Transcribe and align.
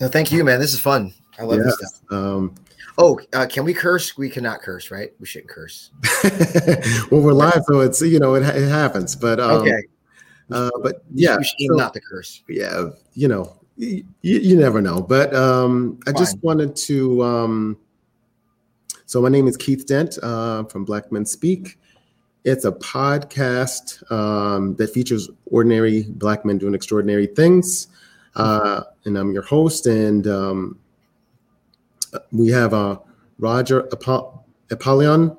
No, 0.00 0.08
thank 0.08 0.32
you, 0.32 0.44
man. 0.44 0.60
This 0.60 0.72
is 0.72 0.80
fun. 0.80 1.14
I 1.38 1.44
love 1.44 1.58
this 1.58 1.76
stuff. 1.76 2.00
Um, 2.10 2.54
oh, 2.98 3.20
uh, 3.32 3.46
can 3.46 3.64
we 3.64 3.74
curse? 3.74 4.16
We 4.16 4.28
cannot 4.28 4.60
curse, 4.60 4.90
right? 4.90 5.12
We 5.20 5.26
shouldn't 5.26 5.50
curse. 5.50 5.90
well, 7.10 7.20
we're 7.20 7.32
live, 7.32 7.62
so 7.66 7.80
it's 7.80 8.00
you 8.00 8.18
know 8.18 8.34
it, 8.34 8.42
it 8.42 8.68
happens. 8.68 9.16
But 9.16 9.40
um, 9.40 9.62
okay. 9.62 9.82
Uh, 10.50 10.70
but 10.82 11.04
yeah, 11.12 11.36
so, 11.40 11.74
not 11.74 11.94
to 11.94 12.00
curse. 12.00 12.42
Yeah, 12.48 12.90
you 13.14 13.28
know, 13.28 13.56
you, 13.76 14.04
you 14.22 14.56
never 14.56 14.80
know. 14.80 15.00
But 15.00 15.34
um, 15.34 16.00
I 16.06 16.12
just 16.12 16.42
wanted 16.42 16.76
to. 16.76 17.22
Um, 17.22 17.78
so 19.06 19.20
my 19.20 19.28
name 19.28 19.46
is 19.46 19.56
Keith 19.56 19.86
Dent 19.86 20.18
uh, 20.22 20.64
from 20.64 20.84
Black 20.84 21.12
Men 21.12 21.24
Speak. 21.24 21.78
It's 22.44 22.64
a 22.66 22.72
podcast 22.72 24.10
um, 24.12 24.76
that 24.76 24.90
features 24.92 25.30
ordinary 25.46 26.02
Black 26.02 26.44
men 26.44 26.58
doing 26.58 26.74
extraordinary 26.74 27.26
things. 27.26 27.88
Uh, 28.36 28.82
and 29.04 29.16
I'm 29.16 29.32
your 29.32 29.42
host. 29.42 29.86
And 29.86 30.26
um, 30.26 30.78
we 32.32 32.48
have 32.48 32.74
uh, 32.74 32.98
Roger 33.38 33.88
Apollyon. 34.70 35.36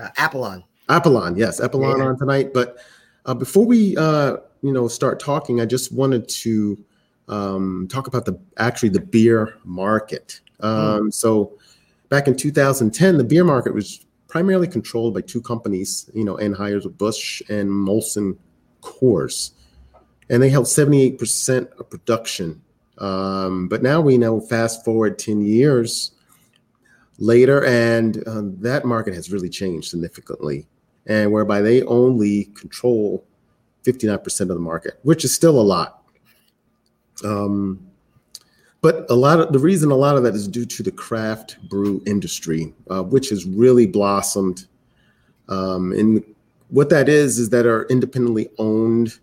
Uh, 0.00 0.08
Apollon. 0.16 0.64
Apollon, 0.88 1.36
yes, 1.36 1.60
Apollon 1.60 1.98
yeah. 1.98 2.04
on 2.06 2.18
tonight. 2.18 2.52
But 2.54 2.78
uh, 3.26 3.34
before 3.34 3.66
we, 3.66 3.96
uh, 3.96 4.38
you 4.62 4.72
know, 4.72 4.88
start 4.88 5.20
talking, 5.20 5.60
I 5.60 5.66
just 5.66 5.92
wanted 5.92 6.28
to 6.28 6.82
um, 7.28 7.88
talk 7.90 8.06
about 8.06 8.24
the 8.24 8.38
actually 8.56 8.88
the 8.88 9.00
beer 9.00 9.58
market. 9.64 10.40
Um, 10.60 11.08
mm. 11.08 11.14
So 11.14 11.58
back 12.08 12.26
in 12.26 12.36
2010, 12.36 13.18
the 13.18 13.24
beer 13.24 13.44
market 13.44 13.74
was 13.74 14.04
primarily 14.28 14.66
controlled 14.66 15.14
by 15.14 15.20
two 15.20 15.40
companies, 15.40 16.10
you 16.14 16.24
know, 16.24 16.36
Anheuser-Busch 16.36 17.42
and 17.48 17.68
Molson 17.68 18.36
Coors. 18.82 19.52
And 20.30 20.42
they 20.42 20.50
held 20.50 20.66
78% 20.66 21.72
of 21.78 21.88
production. 21.88 22.62
Um, 22.98 23.68
but 23.68 23.82
now 23.82 24.00
we 24.00 24.18
know, 24.18 24.40
fast 24.40 24.84
forward 24.84 25.18
10 25.18 25.40
years 25.40 26.12
later, 27.18 27.64
and 27.64 28.16
uh, 28.26 28.42
that 28.60 28.84
market 28.84 29.14
has 29.14 29.32
really 29.32 29.48
changed 29.48 29.90
significantly. 29.90 30.66
And 31.06 31.32
whereby 31.32 31.62
they 31.62 31.82
only 31.84 32.46
control 32.54 33.24
59% 33.84 34.40
of 34.40 34.48
the 34.48 34.56
market, 34.56 34.98
which 35.02 35.24
is 35.24 35.34
still 35.34 35.58
a 35.58 35.62
lot. 35.62 36.02
Um, 37.24 37.88
but 38.80 39.06
a 39.10 39.14
lot 39.14 39.40
of 39.40 39.52
the 39.52 39.58
reason 39.58 39.90
a 39.90 39.96
lot 39.96 40.16
of 40.16 40.22
that 40.22 40.34
is 40.34 40.46
due 40.46 40.66
to 40.66 40.82
the 40.82 40.92
craft 40.92 41.58
brew 41.68 42.02
industry, 42.06 42.74
uh, 42.90 43.02
which 43.02 43.30
has 43.30 43.44
really 43.44 43.86
blossomed. 43.86 44.66
Um, 45.48 45.92
and 45.92 46.22
what 46.68 46.90
that 46.90 47.08
is 47.08 47.38
is 47.38 47.48
that 47.50 47.66
are 47.66 47.84
independently 47.86 48.50
owned, 48.58 49.18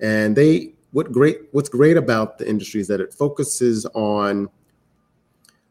and 0.00 0.36
they 0.36 0.74
what 0.92 1.12
great 1.12 1.38
what's 1.52 1.68
great 1.68 1.96
about 1.96 2.38
the 2.38 2.48
industry 2.48 2.80
is 2.80 2.88
that 2.88 3.00
it 3.00 3.12
focuses 3.14 3.86
on 3.94 4.48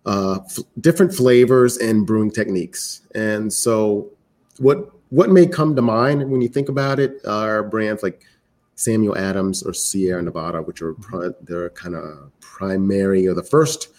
uh, 0.06 0.39
f- 0.45 0.59
different 0.80 1.14
flavors 1.14 1.78
and 1.78 2.06
brewing 2.06 2.31
techniques. 2.31 3.02
And 3.16 3.52
so, 3.52 4.09
what 4.58 4.90
what 5.09 5.30
may 5.30 5.45
come 5.47 5.75
to 5.75 5.81
mind 5.81 6.30
when 6.30 6.42
you 6.42 6.47
think 6.47 6.70
about 6.70 7.00
it 7.00 7.25
are 7.25 7.64
brands 7.64 8.03
like 8.03 8.23
Samuel 8.75 9.17
Adams 9.17 9.64
or 9.64 9.73
Sierra 9.73 10.22
Nevada, 10.22 10.62
which 10.62 10.81
are 10.81 10.94
pri- 10.94 11.31
they're 11.42 11.70
kind 11.72 11.95
of 11.95 12.31
primary 12.40 13.28
or 13.28 13.34
the 13.34 13.44
first 13.44 13.90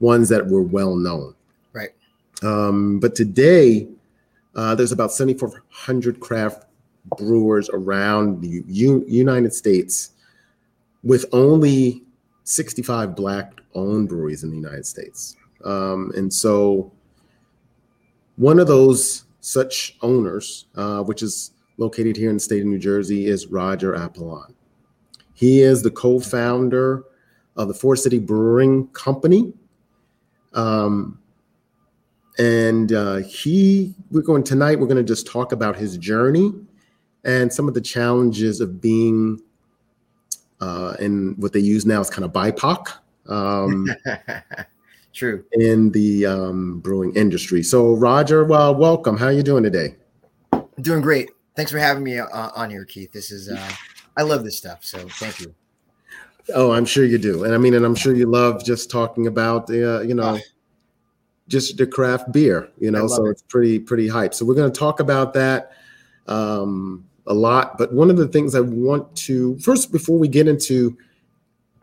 ones 0.00 0.28
that 0.28 0.46
were 0.46 0.62
well 0.62 0.94
known. 0.94 1.34
Right. 1.72 1.90
Um, 2.42 3.00
but 3.00 3.14
today, 3.14 3.88
uh, 4.54 4.74
there's 4.74 4.92
about 4.92 5.12
7,400 5.12 6.20
craft 6.20 6.66
brewers 7.16 7.68
around 7.70 8.40
the 8.42 8.62
U- 8.68 9.04
United 9.08 9.54
States, 9.54 10.10
with 11.02 11.26
only 11.32 12.02
65 12.44 13.14
black-owned 13.14 14.08
breweries 14.08 14.42
in 14.42 14.50
the 14.50 14.56
United 14.56 14.86
States. 14.86 15.36
Um, 15.64 16.12
and 16.16 16.32
so, 16.32 16.92
one 18.36 18.58
of 18.58 18.66
those 18.66 19.24
such 19.40 19.96
owners, 20.02 20.66
uh, 20.76 21.02
which 21.02 21.22
is 21.22 21.52
located 21.76 22.16
here 22.16 22.30
in 22.30 22.36
the 22.36 22.40
state 22.40 22.60
of 22.60 22.66
New 22.66 22.78
Jersey, 22.78 23.26
is 23.26 23.46
Roger 23.48 23.94
Apollon. 23.94 24.54
He 25.34 25.60
is 25.60 25.82
the 25.82 25.90
co 25.90 26.20
founder 26.20 27.04
of 27.56 27.68
the 27.68 27.74
Four 27.74 27.96
City 27.96 28.18
Brewing 28.18 28.86
Company. 28.88 29.52
Um, 30.54 31.18
and 32.38 32.92
uh, 32.92 33.16
he, 33.16 33.94
we're 34.10 34.22
going 34.22 34.44
tonight, 34.44 34.78
we're 34.78 34.86
going 34.86 34.96
to 34.96 35.02
just 35.02 35.26
talk 35.26 35.52
about 35.52 35.76
his 35.76 35.96
journey 35.96 36.52
and 37.24 37.52
some 37.52 37.66
of 37.66 37.74
the 37.74 37.80
challenges 37.80 38.60
of 38.60 38.80
being 38.80 39.40
uh, 40.60 40.94
in 41.00 41.34
what 41.38 41.52
they 41.52 41.60
use 41.60 41.86
now 41.86 42.00
is 42.00 42.10
kind 42.10 42.24
of 42.24 42.32
BIPOC. 42.32 42.92
Um, 43.28 43.88
True. 45.12 45.44
In 45.52 45.90
the 45.90 46.26
um, 46.26 46.80
brewing 46.80 47.14
industry. 47.16 47.62
So, 47.62 47.94
Roger, 47.94 48.44
well, 48.44 48.74
welcome. 48.74 49.16
How 49.16 49.26
are 49.26 49.32
you 49.32 49.42
doing 49.42 49.64
today? 49.64 49.96
Doing 50.80 51.00
great 51.00 51.30
thanks 51.58 51.72
for 51.72 51.78
having 51.80 52.04
me 52.04 52.20
uh, 52.20 52.50
on 52.54 52.70
here, 52.70 52.84
Keith. 52.84 53.10
This 53.10 53.32
is 53.32 53.50
uh, 53.50 53.70
I 54.16 54.22
love 54.22 54.44
this 54.44 54.56
stuff, 54.56 54.84
so 54.84 55.08
thank 55.08 55.40
you. 55.40 55.52
Oh, 56.54 56.70
I'm 56.70 56.86
sure 56.86 57.04
you 57.04 57.18
do, 57.18 57.42
and 57.44 57.52
I 57.52 57.58
mean, 57.58 57.74
and 57.74 57.84
I'm 57.84 57.96
sure 57.96 58.14
you 58.14 58.26
love 58.26 58.64
just 58.64 58.90
talking 58.90 59.26
about 59.26 59.68
uh, 59.68 60.00
you 60.00 60.14
know. 60.14 60.38
Just 61.48 61.78
the 61.78 61.86
craft 61.86 62.30
beer, 62.30 62.68
you 62.78 62.90
know, 62.90 63.06
so 63.06 63.24
it. 63.24 63.30
it's 63.30 63.42
pretty 63.42 63.78
pretty 63.78 64.06
hype. 64.06 64.34
So 64.34 64.44
we're 64.44 64.54
going 64.54 64.70
to 64.70 64.78
talk 64.78 65.00
about 65.00 65.32
that 65.32 65.72
um, 66.26 67.06
a 67.28 67.34
lot. 67.34 67.78
But 67.78 67.92
one 67.92 68.10
of 68.10 68.16
the 68.16 68.26
things 68.26 68.54
I 68.54 68.60
want 68.60 69.14
to 69.16 69.58
first, 69.58 69.92
before 69.92 70.18
we 70.18 70.28
get 70.28 70.48
into 70.48 70.96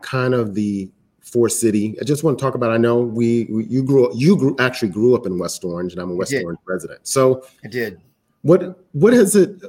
kind 0.02 0.34
of 0.34 0.54
the 0.54 0.90
Four 1.20 1.48
City, 1.48 1.96
I 2.00 2.04
just 2.04 2.22
want 2.22 2.38
to 2.38 2.42
talk 2.42 2.54
about. 2.54 2.70
I 2.70 2.76
know 2.76 3.00
we, 3.00 3.46
we 3.50 3.64
you 3.64 3.82
grew 3.82 4.14
you 4.14 4.36
grew 4.36 4.54
actually 4.58 4.90
grew 4.90 5.14
up 5.14 5.26
in 5.26 5.38
West 5.38 5.64
Orange, 5.64 5.92
and 5.92 6.00
I'm 6.00 6.10
a 6.10 6.14
West 6.14 6.34
Orange 6.34 6.60
resident. 6.66 7.06
So 7.06 7.44
I 7.64 7.68
did 7.68 8.00
what 8.42 8.78
what 8.92 9.12
has 9.12 9.34
it 9.34 9.60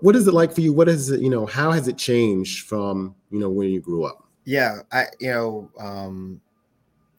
what 0.00 0.16
is 0.16 0.26
it 0.26 0.34
like 0.34 0.52
for 0.52 0.60
you? 0.60 0.72
What 0.72 0.88
is 0.88 1.10
it, 1.10 1.20
you 1.20 1.30
know, 1.30 1.46
how 1.46 1.70
has 1.70 1.88
it 1.88 1.96
changed 1.96 2.66
from, 2.66 3.14
you 3.30 3.38
know, 3.38 3.48
when 3.48 3.68
you 3.68 3.80
grew 3.80 4.04
up? 4.04 4.24
Yeah, 4.44 4.80
I 4.92 5.06
you 5.20 5.30
know, 5.30 5.70
um, 5.78 6.40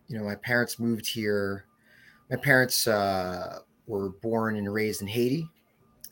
you 0.08 0.18
know, 0.18 0.26
my 0.26 0.36
parents 0.36 0.80
moved 0.80 1.08
here. 1.08 1.66
My 2.30 2.36
parents 2.36 2.88
uh 2.88 3.60
were 3.88 4.10
born 4.10 4.58
and 4.58 4.72
raised 4.72 5.02
in 5.02 5.08
Haiti 5.08 5.50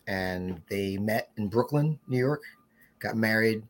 and 0.08 0.62
they 0.70 0.98
met 0.98 1.30
in 1.38 1.48
Brooklyn, 1.48 2.00
New 2.08 2.18
York, 2.18 2.44
got 3.00 3.16
married 3.16 3.64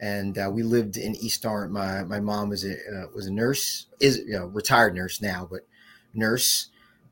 and 0.00 0.38
uh, 0.38 0.50
we 0.50 0.62
lived 0.62 0.96
in 0.96 1.14
East 1.16 1.44
Orange. 1.44 1.72
My 1.72 2.02
my 2.04 2.20
mom 2.20 2.48
was 2.48 2.64
a 2.64 2.72
uh, 2.72 3.06
was 3.14 3.26
a 3.26 3.32
nurse, 3.32 3.86
is 4.00 4.18
you 4.18 4.32
know 4.32 4.46
retired 4.46 4.94
nurse 4.94 5.20
now, 5.20 5.46
but 5.50 5.60
nurse. 6.14 6.68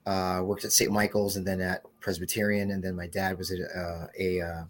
Uh, 0.07 0.41
worked 0.43 0.65
at 0.65 0.73
St. 0.73 0.91
Michael's 0.91 1.37
and 1.37 1.47
then 1.47 1.61
at 1.61 1.83
Presbyterian, 2.01 2.71
and 2.71 2.83
then 2.83 2.97
my 2.97 3.07
dad 3.07 3.37
was 3.37 3.53
a 3.53 3.79
uh, 3.79 4.07
a, 4.19 4.41
uh, 4.41 4.65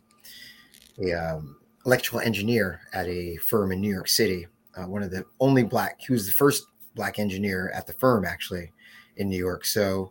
a 1.01 1.13
um, 1.13 1.57
electrical 1.87 2.19
engineer 2.19 2.81
at 2.93 3.07
a 3.07 3.37
firm 3.37 3.71
in 3.71 3.81
New 3.81 3.93
York 3.93 4.09
City. 4.09 4.49
Uh, 4.77 4.87
one 4.87 5.01
of 5.01 5.13
the 5.13 5.25
only 5.39 5.63
black. 5.63 6.01
He 6.01 6.13
was 6.13 6.27
the 6.27 6.33
first 6.33 6.67
black 6.97 7.21
engineer 7.21 7.71
at 7.73 7.87
the 7.87 7.93
firm 7.93 8.25
actually 8.25 8.73
in 9.17 9.29
New 9.29 9.39
York. 9.39 9.65
So 9.65 10.11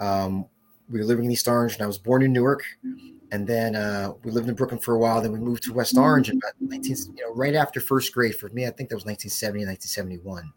um, 0.00 0.44
we 0.90 0.98
were 0.98 1.04
living 1.04 1.26
in 1.26 1.30
East 1.30 1.46
Orange, 1.46 1.74
and 1.74 1.82
I 1.82 1.86
was 1.86 1.98
born 1.98 2.22
in 2.24 2.32
Newark. 2.32 2.64
And 3.34 3.48
then 3.48 3.74
uh, 3.74 4.12
we 4.22 4.30
lived 4.30 4.48
in 4.48 4.54
Brooklyn 4.54 4.78
for 4.78 4.94
a 4.94 4.98
while. 4.98 5.20
Then 5.20 5.32
we 5.32 5.40
moved 5.40 5.64
to 5.64 5.72
West 5.72 5.98
Orange 5.98 6.30
in 6.30 6.36
about 6.36 6.52
19, 6.60 6.96
you 7.16 7.26
know, 7.26 7.34
right 7.34 7.56
after 7.56 7.80
first 7.80 8.14
grade. 8.14 8.36
For 8.36 8.48
me, 8.50 8.64
I 8.64 8.70
think 8.70 8.90
that 8.90 8.94
was 8.94 9.04
1970, 9.04 9.66
1971. 9.66 10.52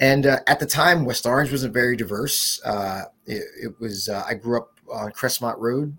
And 0.00 0.24
uh, 0.24 0.38
at 0.46 0.58
the 0.58 0.64
time, 0.64 1.04
West 1.04 1.26
Orange 1.26 1.52
wasn't 1.52 1.74
very 1.74 1.96
diverse. 1.96 2.58
Uh, 2.64 3.02
it, 3.26 3.42
it, 3.64 3.80
was. 3.80 4.08
Uh, 4.08 4.24
I 4.26 4.32
grew 4.32 4.56
up 4.56 4.80
on 4.90 5.12
Crestmont 5.12 5.58
Road, 5.58 5.94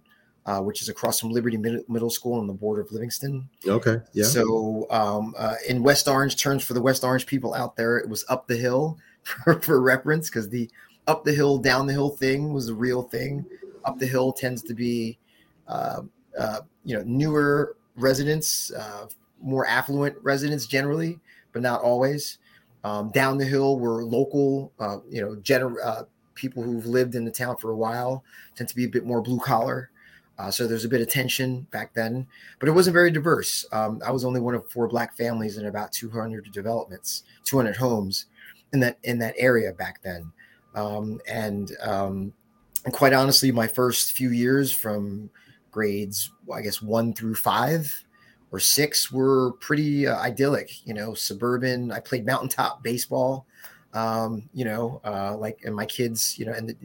uh, 0.48 0.62
which 0.62 0.82
is 0.82 0.90
across 0.90 1.20
from 1.20 1.30
Liberty 1.30 1.58
Mid- 1.58 1.88
Middle 1.88 2.10
School 2.10 2.40
on 2.40 2.48
the 2.48 2.54
border 2.54 2.82
of 2.82 2.92
Livingston. 2.92 3.48
Okay. 3.68 3.98
Yeah. 4.14 4.26
So 4.26 4.88
um, 4.90 5.36
uh, 5.38 5.54
in 5.70 5.84
West 5.84 6.08
Orange 6.08 6.36
terms, 6.36 6.64
for 6.64 6.74
the 6.74 6.82
West 6.82 7.04
Orange 7.04 7.28
people 7.28 7.54
out 7.54 7.76
there, 7.76 8.00
it 8.00 8.10
was 8.10 8.26
up 8.28 8.48
the 8.48 8.58
hill 8.58 8.98
for, 9.22 9.62
for 9.62 9.80
reference 9.80 10.32
because 10.32 10.50
the 10.50 10.68
up 11.06 11.24
the 11.26 11.34
hill, 11.34 11.60
down 11.60 11.86
the 11.86 11.94
hill 11.94 12.10
thing 12.10 12.54
was 12.54 12.70
a 12.70 12.74
real 12.74 13.04
thing. 13.04 13.46
Up 13.86 14.00
the 14.00 14.08
hill 14.08 14.34
tends 14.34 14.64
to 14.64 14.74
be, 14.74 15.20
uh, 15.72 16.02
uh, 16.38 16.60
you 16.84 16.96
know, 16.96 17.04
newer 17.06 17.78
residents, 17.96 18.72
uh, 18.72 19.08
more 19.42 19.66
affluent 19.66 20.16
residents 20.22 20.66
generally, 20.66 21.20
but 21.54 21.62
not 21.62 21.82
always. 21.82 22.38
Um, 22.84 23.10
down 23.12 23.38
the 23.38 23.46
hill 23.46 23.80
were 23.80 24.04
local, 24.04 24.72
uh, 24.80 24.98
you 25.10 25.22
know, 25.22 25.36
gener- 25.36 25.84
uh, 25.84 26.04
people 26.36 26.64
who've 26.64 26.86
lived 26.86 27.16
in 27.16 27.26
the 27.26 27.32
town 27.32 27.58
for 27.58 27.72
a 27.72 27.76
while 27.76 28.24
tend 28.56 28.68
to 28.70 28.76
be 28.76 28.86
a 28.86 28.90
bit 28.90 29.06
more 29.06 29.22
blue 29.22 29.40
collar. 29.40 29.92
Uh, 30.40 30.50
so 30.50 30.66
there's 30.66 30.86
a 30.86 30.90
bit 30.90 31.02
of 31.02 31.08
tension 31.08 31.68
back 31.72 31.94
then, 31.94 32.26
but 32.60 32.68
it 32.68 32.72
wasn't 32.72 32.94
very 32.94 33.12
diverse. 33.12 33.66
Um, 33.72 34.02
I 34.04 34.12
was 34.12 34.26
only 34.26 34.40
one 34.40 34.56
of 34.56 34.68
four 34.70 34.88
black 34.88 35.16
families 35.16 35.58
in 35.58 35.68
about 35.68 35.92
200 35.92 36.52
developments, 36.52 37.24
200 37.44 37.78
homes 37.78 38.26
in 38.74 38.80
that 38.80 38.98
in 39.04 39.20
that 39.20 39.36
area 39.38 39.72
back 39.74 40.02
then. 40.02 40.32
Um, 40.74 41.20
and, 41.28 41.72
um, 41.82 42.34
and 42.86 42.94
quite 42.94 43.14
honestly, 43.14 43.52
my 43.52 43.68
first 43.68 44.14
few 44.14 44.32
years 44.32 44.72
from 44.72 45.30
grades, 45.72 46.32
I 46.54 46.62
guess 46.62 46.82
one 46.82 47.14
through 47.14 47.36
five 47.36 47.92
or 48.52 48.60
six, 48.60 49.12
were 49.12 49.54
pretty 49.60 50.08
uh, 50.08 50.18
idyllic. 50.20 50.86
You 50.86 50.94
know, 50.94 51.14
suburban. 51.14 51.92
I 51.92 52.00
played 52.00 52.26
mountaintop 52.26 52.84
baseball 52.84 53.46
Um, 53.94 54.50
you 54.54 54.66
know, 54.66 55.02
uh, 55.04 55.36
like 55.38 55.60
and 55.66 55.76
my 55.76 55.86
kids, 55.86 56.38
you 56.40 56.46
know, 56.46 56.54
and 56.54 56.70
the, 56.70 56.76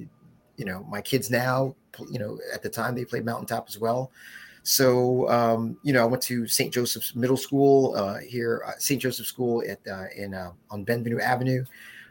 you 0.56 0.64
know 0.64 0.84
my 0.90 1.00
kids 1.00 1.30
now, 1.30 1.74
you 2.10 2.18
know, 2.18 2.38
at 2.52 2.62
the 2.62 2.68
time 2.70 2.94
they 2.94 3.04
played 3.04 3.24
mountaintop 3.24 3.66
as 3.68 3.78
well. 3.78 4.10
So 4.62 5.28
um, 5.30 5.78
you 5.82 5.92
know, 5.92 6.02
I 6.02 6.06
went 6.06 6.22
to 6.24 6.46
St. 6.48 6.72
Joseph's 6.72 7.14
Middle 7.14 7.36
School 7.36 7.94
uh, 7.96 8.18
here, 8.18 8.62
uh, 8.66 8.72
St. 8.78 9.00
Joseph's 9.00 9.28
School 9.28 9.62
at 9.68 9.80
uh, 9.86 10.06
in 10.16 10.34
uh, 10.34 10.52
on 10.70 10.84
Benvenue 10.84 11.20
Avenue, 11.20 11.64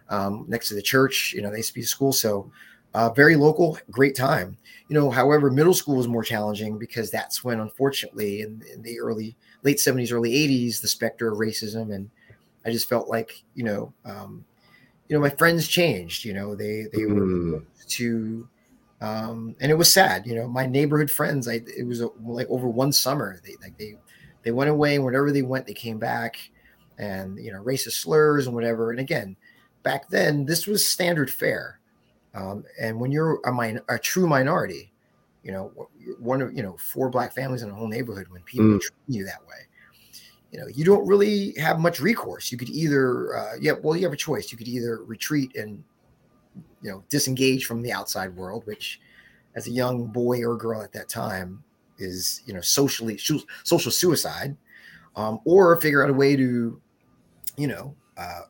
um, 0.09 0.45
next 0.47 0.69
to 0.69 0.75
the 0.75 0.81
church. 0.81 1.33
You 1.35 1.41
know, 1.41 1.51
they 1.51 1.57
used 1.57 1.69
to 1.69 1.75
be 1.75 1.81
a 1.81 1.85
school, 1.87 2.13
so 2.13 2.49
uh, 2.95 3.09
very 3.09 3.35
local, 3.35 3.77
great 3.91 4.15
time. 4.15 4.57
You 4.87 4.93
know, 4.93 5.09
however, 5.09 5.51
middle 5.51 5.73
school 5.73 5.97
was 5.97 6.07
more 6.07 6.23
challenging 6.23 6.77
because 6.77 7.11
that's 7.11 7.43
when, 7.43 7.59
unfortunately, 7.59 8.41
in, 8.41 8.63
in 8.73 8.81
the 8.81 9.01
early 9.01 9.35
late 9.63 9.81
seventies, 9.81 10.13
early 10.13 10.33
eighties, 10.33 10.79
the 10.79 10.87
specter 10.87 11.29
of 11.29 11.37
racism, 11.37 11.93
and 11.93 12.09
I 12.65 12.71
just 12.71 12.87
felt 12.87 13.09
like 13.09 13.43
you 13.53 13.65
know, 13.65 13.93
um, 14.05 14.45
you 15.09 15.15
know, 15.15 15.21
my 15.21 15.29
friends 15.29 15.67
changed. 15.67 16.23
You 16.23 16.33
know, 16.33 16.55
they 16.55 16.85
they 16.93 17.01
mm. 17.01 17.51
were 17.51 17.63
to 17.87 18.47
um, 19.01 19.57
and 19.59 19.69
it 19.71 19.75
was 19.75 19.93
sad. 19.93 20.25
You 20.25 20.35
know, 20.35 20.47
my 20.47 20.65
neighborhood 20.65 21.11
friends. 21.11 21.49
I 21.49 21.61
it 21.77 21.85
was 21.85 21.99
a, 21.99 22.07
like 22.23 22.47
over 22.49 22.69
one 22.69 22.93
summer. 22.93 23.41
They 23.43 23.55
like 23.61 23.77
they 23.77 23.97
they 24.43 24.51
went 24.51 24.69
away, 24.69 24.95
and 24.95 25.03
wherever 25.03 25.33
they 25.33 25.41
went, 25.41 25.67
they 25.67 25.73
came 25.73 25.99
back, 25.99 26.37
and 26.97 27.37
you 27.43 27.51
know, 27.51 27.61
racist 27.61 27.99
slurs 27.99 28.47
and 28.47 28.55
whatever. 28.55 28.91
And 28.91 29.01
again, 29.01 29.35
back 29.83 30.07
then, 30.07 30.45
this 30.45 30.65
was 30.65 30.87
standard 30.87 31.29
fare. 31.29 31.79
Um, 32.35 32.65
and 32.79 32.99
when 32.99 33.11
you're 33.11 33.39
a, 33.45 33.53
min- 33.53 33.81
a 33.89 33.97
true 33.97 34.27
minority, 34.27 34.91
you 35.43 35.51
know, 35.51 35.71
one 36.19 36.41
of 36.41 36.53
you 36.53 36.63
know 36.63 36.75
four 36.77 37.09
black 37.09 37.33
families 37.33 37.61
in 37.61 37.69
a 37.69 37.73
whole 37.73 37.87
neighborhood, 37.87 38.27
when 38.29 38.41
people 38.43 38.65
mm. 38.65 38.81
treat 38.81 38.93
you 39.07 39.25
that 39.25 39.45
way, 39.47 39.67
you 40.51 40.59
know, 40.59 40.67
you 40.67 40.83
don't 40.83 41.07
really 41.07 41.53
have 41.57 41.79
much 41.79 41.99
recourse. 41.99 42.51
You 42.51 42.57
could 42.57 42.69
either, 42.69 43.37
uh, 43.37 43.53
yeah, 43.59 43.73
well, 43.81 43.95
you 43.95 44.03
have 44.03 44.13
a 44.13 44.17
choice. 44.17 44.51
You 44.51 44.57
could 44.57 44.67
either 44.67 45.03
retreat 45.03 45.55
and 45.55 45.83
you 46.81 46.91
know 46.91 47.03
disengage 47.09 47.65
from 47.65 47.81
the 47.81 47.91
outside 47.91 48.35
world, 48.35 48.63
which 48.65 48.99
as 49.55 49.67
a 49.67 49.71
young 49.71 50.07
boy 50.07 50.43
or 50.43 50.57
girl 50.57 50.81
at 50.81 50.91
that 50.93 51.07
time 51.09 51.63
is 51.97 52.41
you 52.45 52.53
know 52.53 52.61
socially 52.61 53.17
social 53.63 53.91
suicide, 53.91 54.57
um, 55.15 55.39
or 55.45 55.79
figure 55.79 56.03
out 56.03 56.09
a 56.09 56.13
way 56.13 56.35
to 56.35 56.81
you 57.55 57.67
know 57.67 57.95
uh, 58.17 58.41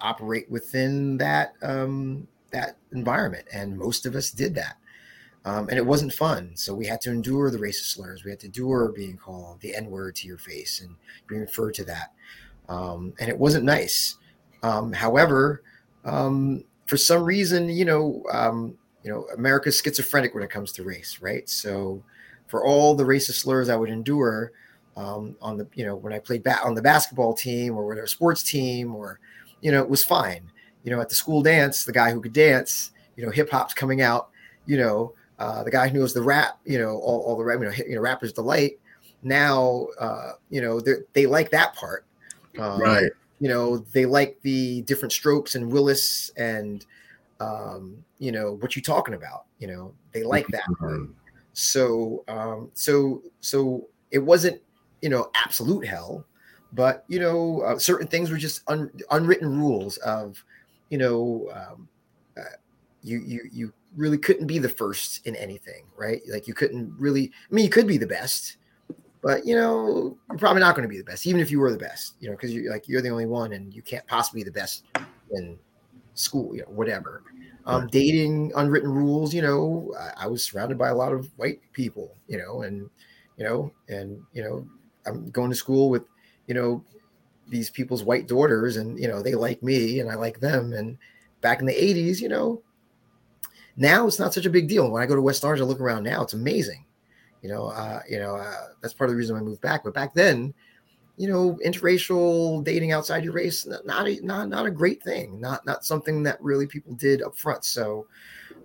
operate 0.00 0.50
within 0.50 1.16
that 1.18 1.52
um, 1.62 2.26
that 2.52 2.76
environment. 2.92 3.46
And 3.52 3.78
most 3.78 4.06
of 4.06 4.14
us 4.14 4.30
did 4.30 4.54
that. 4.54 4.76
Um, 5.44 5.68
and 5.68 5.78
it 5.78 5.86
wasn't 5.86 6.12
fun. 6.12 6.52
So 6.54 6.74
we 6.74 6.86
had 6.86 7.00
to 7.02 7.10
endure 7.10 7.50
the 7.50 7.58
racist 7.58 7.94
slurs. 7.94 8.24
We 8.24 8.30
had 8.30 8.40
to 8.40 8.46
endure 8.46 8.88
being 8.88 9.16
called 9.16 9.60
the 9.60 9.76
N 9.76 9.86
word 9.86 10.16
to 10.16 10.26
your 10.26 10.38
face 10.38 10.80
and 10.80 10.96
being 11.28 11.42
referred 11.42 11.74
to 11.74 11.84
that. 11.84 12.12
Um, 12.68 13.14
and 13.20 13.28
it 13.28 13.38
wasn't 13.38 13.64
nice. 13.64 14.16
Um, 14.64 14.92
however, 14.92 15.62
um, 16.04 16.64
for 16.86 16.96
some 16.96 17.22
reason, 17.22 17.68
you 17.68 17.84
know, 17.84 18.24
um, 18.32 18.76
you 19.04 19.10
know, 19.12 19.26
America's 19.36 19.80
schizophrenic 19.80 20.34
when 20.34 20.42
it 20.42 20.50
comes 20.50 20.72
to 20.72 20.82
race, 20.82 21.18
right? 21.20 21.48
So, 21.48 22.02
for 22.48 22.64
all 22.64 22.94
the 22.94 23.04
racist 23.04 23.40
slurs 23.40 23.68
I 23.68 23.76
would 23.76 23.90
endure 23.90 24.52
um, 24.96 25.36
on 25.40 25.58
the, 25.58 25.66
you 25.74 25.84
know, 25.84 25.94
when 25.94 26.12
I 26.12 26.18
played 26.18 26.42
ba- 26.42 26.64
on 26.64 26.74
the 26.74 26.82
basketball 26.82 27.34
team 27.34 27.76
or 27.76 27.86
whatever 27.86 28.06
sports 28.06 28.42
team, 28.42 28.94
or, 28.94 29.20
you 29.60 29.70
know, 29.70 29.80
it 29.80 29.88
was 29.88 30.04
fine. 30.04 30.50
You 30.86 30.92
know, 30.92 31.02
at 31.02 31.10
the 31.10 31.14
school 31.14 31.42
dance, 31.42 31.84
the 31.84 31.92
guy 31.92 32.10
who 32.12 32.22
could 32.22 32.32
dance, 32.32 32.92
you 33.16 33.26
know, 33.26 33.30
hip 33.30 33.50
hop's 33.50 33.74
coming 33.74 34.00
out. 34.00 34.30
You 34.64 34.78
know, 34.78 35.12
uh, 35.38 35.62
the 35.62 35.70
guy 35.70 35.88
who 35.88 35.98
knows 35.98 36.14
the 36.14 36.22
rap, 36.22 36.58
you 36.64 36.78
know, 36.78 36.96
all, 36.96 37.20
all 37.20 37.36
the 37.36 37.44
rap, 37.44 37.60
you 37.60 37.66
know, 37.66 37.72
you 37.86 37.94
know, 37.96 38.00
rappers 38.00 38.32
delight. 38.32 38.78
Now, 39.22 39.88
uh, 40.00 40.32
you 40.48 40.62
know, 40.62 40.80
they 40.80 40.92
they 41.12 41.26
like 41.26 41.50
that 41.50 41.74
part, 41.74 42.06
um, 42.58 42.80
right? 42.80 43.10
you 43.38 43.48
know 43.48 43.78
they 43.78 44.06
like 44.06 44.38
the 44.42 44.82
different 44.82 45.12
strokes 45.12 45.54
and 45.54 45.70
willis 45.70 46.30
and 46.36 46.86
um, 47.40 48.02
you 48.18 48.32
know 48.32 48.54
what 48.60 48.76
you 48.76 48.82
talking 48.82 49.14
about 49.14 49.44
you 49.58 49.66
know 49.66 49.92
they 50.12 50.22
like 50.22 50.46
that 50.48 50.64
mm-hmm. 50.80 51.12
so 51.52 52.24
um, 52.28 52.70
so 52.74 53.22
so 53.40 53.86
it 54.10 54.18
wasn't 54.18 54.60
you 55.02 55.08
know 55.08 55.30
absolute 55.34 55.86
hell 55.86 56.24
but 56.72 57.04
you 57.08 57.20
know 57.20 57.60
uh, 57.62 57.78
certain 57.78 58.06
things 58.06 58.30
were 58.30 58.38
just 58.38 58.62
un- 58.68 58.90
unwritten 59.10 59.58
rules 59.58 59.98
of 59.98 60.42
you 60.90 60.98
know 60.98 61.48
um, 61.54 61.88
uh, 62.36 62.56
you 63.02 63.20
you 63.24 63.40
you 63.52 63.72
really 63.96 64.18
couldn't 64.18 64.46
be 64.46 64.58
the 64.58 64.68
first 64.68 65.26
in 65.26 65.34
anything 65.36 65.84
right? 65.96 66.20
Like 66.28 66.46
you 66.46 66.54
couldn't 66.54 66.94
really 66.98 67.30
i 67.50 67.54
mean 67.54 67.64
you 67.64 67.70
could 67.70 67.86
be 67.86 67.98
the 67.98 68.06
best 68.06 68.56
but 69.22 69.44
you 69.46 69.56
know 69.56 70.16
you're 70.28 70.38
probably 70.38 70.60
not 70.60 70.74
going 70.76 70.82
to 70.82 70.88
be 70.88 70.98
the 70.98 71.04
best 71.04 71.26
even 71.26 71.40
if 71.40 71.50
you 71.50 71.58
were 71.58 71.72
the 71.72 71.78
best 71.78 72.14
you 72.20 72.28
know 72.28 72.36
because 72.36 72.52
you're 72.52 72.70
like 72.70 72.88
you're 72.88 73.02
the 73.02 73.08
only 73.08 73.26
one 73.26 73.52
and 73.54 73.74
you 73.74 73.82
can't 73.82 74.06
possibly 74.06 74.40
be 74.40 74.44
the 74.44 74.50
best 74.50 74.84
in 75.32 75.58
school 76.14 76.54
you 76.54 76.62
know 76.62 76.68
whatever. 76.68 77.22
Um, 77.66 77.88
dating 77.88 78.52
unwritten 78.54 78.92
rules 78.92 79.34
you 79.34 79.42
know 79.42 79.92
I, 79.98 80.24
I, 80.24 80.26
was 80.28 80.44
surrounded 80.44 80.78
by 80.78 80.90
a 80.90 80.94
lot 80.94 81.12
of 81.12 81.28
white 81.36 81.60
people 81.72 82.14
you 82.28 82.38
know 82.38 82.62
and 82.62 82.88
you 83.36 83.42
know 83.44 83.72
and 83.88 84.22
you 84.32 84.44
know 84.44 84.64
i'm 85.04 85.30
going 85.30 85.50
to 85.50 85.56
school 85.56 85.90
with 85.90 86.04
you 86.46 86.54
know 86.54 86.84
these 87.48 87.70
people's 87.70 88.02
white 88.04 88.26
daughters 88.26 88.76
and 88.76 88.98
you 88.98 89.08
know 89.08 89.22
they 89.22 89.34
like 89.34 89.62
me 89.62 90.00
and 90.00 90.10
i 90.10 90.14
like 90.14 90.40
them 90.40 90.72
and 90.72 90.98
back 91.40 91.60
in 91.60 91.66
the 91.66 91.72
80s 91.72 92.20
you 92.20 92.28
know 92.28 92.62
now 93.76 94.06
it's 94.06 94.18
not 94.18 94.34
such 94.34 94.46
a 94.46 94.50
big 94.50 94.68
deal 94.68 94.90
when 94.90 95.02
i 95.02 95.06
go 95.06 95.14
to 95.14 95.22
west 95.22 95.44
orange 95.44 95.60
i 95.60 95.64
look 95.64 95.80
around 95.80 96.02
now 96.02 96.22
it's 96.22 96.34
amazing 96.34 96.86
you 97.46 97.52
know, 97.52 97.68
uh, 97.68 98.00
you 98.08 98.18
know, 98.18 98.34
uh, 98.34 98.68
that's 98.80 98.92
part 98.92 99.08
of 99.08 99.14
the 99.14 99.16
reason 99.16 99.36
I 99.36 99.40
moved 99.40 99.60
back. 99.60 99.84
But 99.84 99.94
back 99.94 100.14
then, 100.14 100.52
you 101.16 101.28
know, 101.28 101.58
interracial 101.64 102.64
dating 102.64 102.90
outside 102.90 103.22
your 103.22 103.34
race, 103.34 103.66
not 103.84 104.08
a, 104.08 104.18
not 104.26 104.48
not 104.48 104.66
a 104.66 104.70
great 104.70 105.00
thing. 105.00 105.40
Not 105.40 105.64
not 105.64 105.84
something 105.84 106.24
that 106.24 106.42
really 106.42 106.66
people 106.66 106.94
did 106.94 107.22
up 107.22 107.36
front. 107.36 107.64
So 107.64 108.08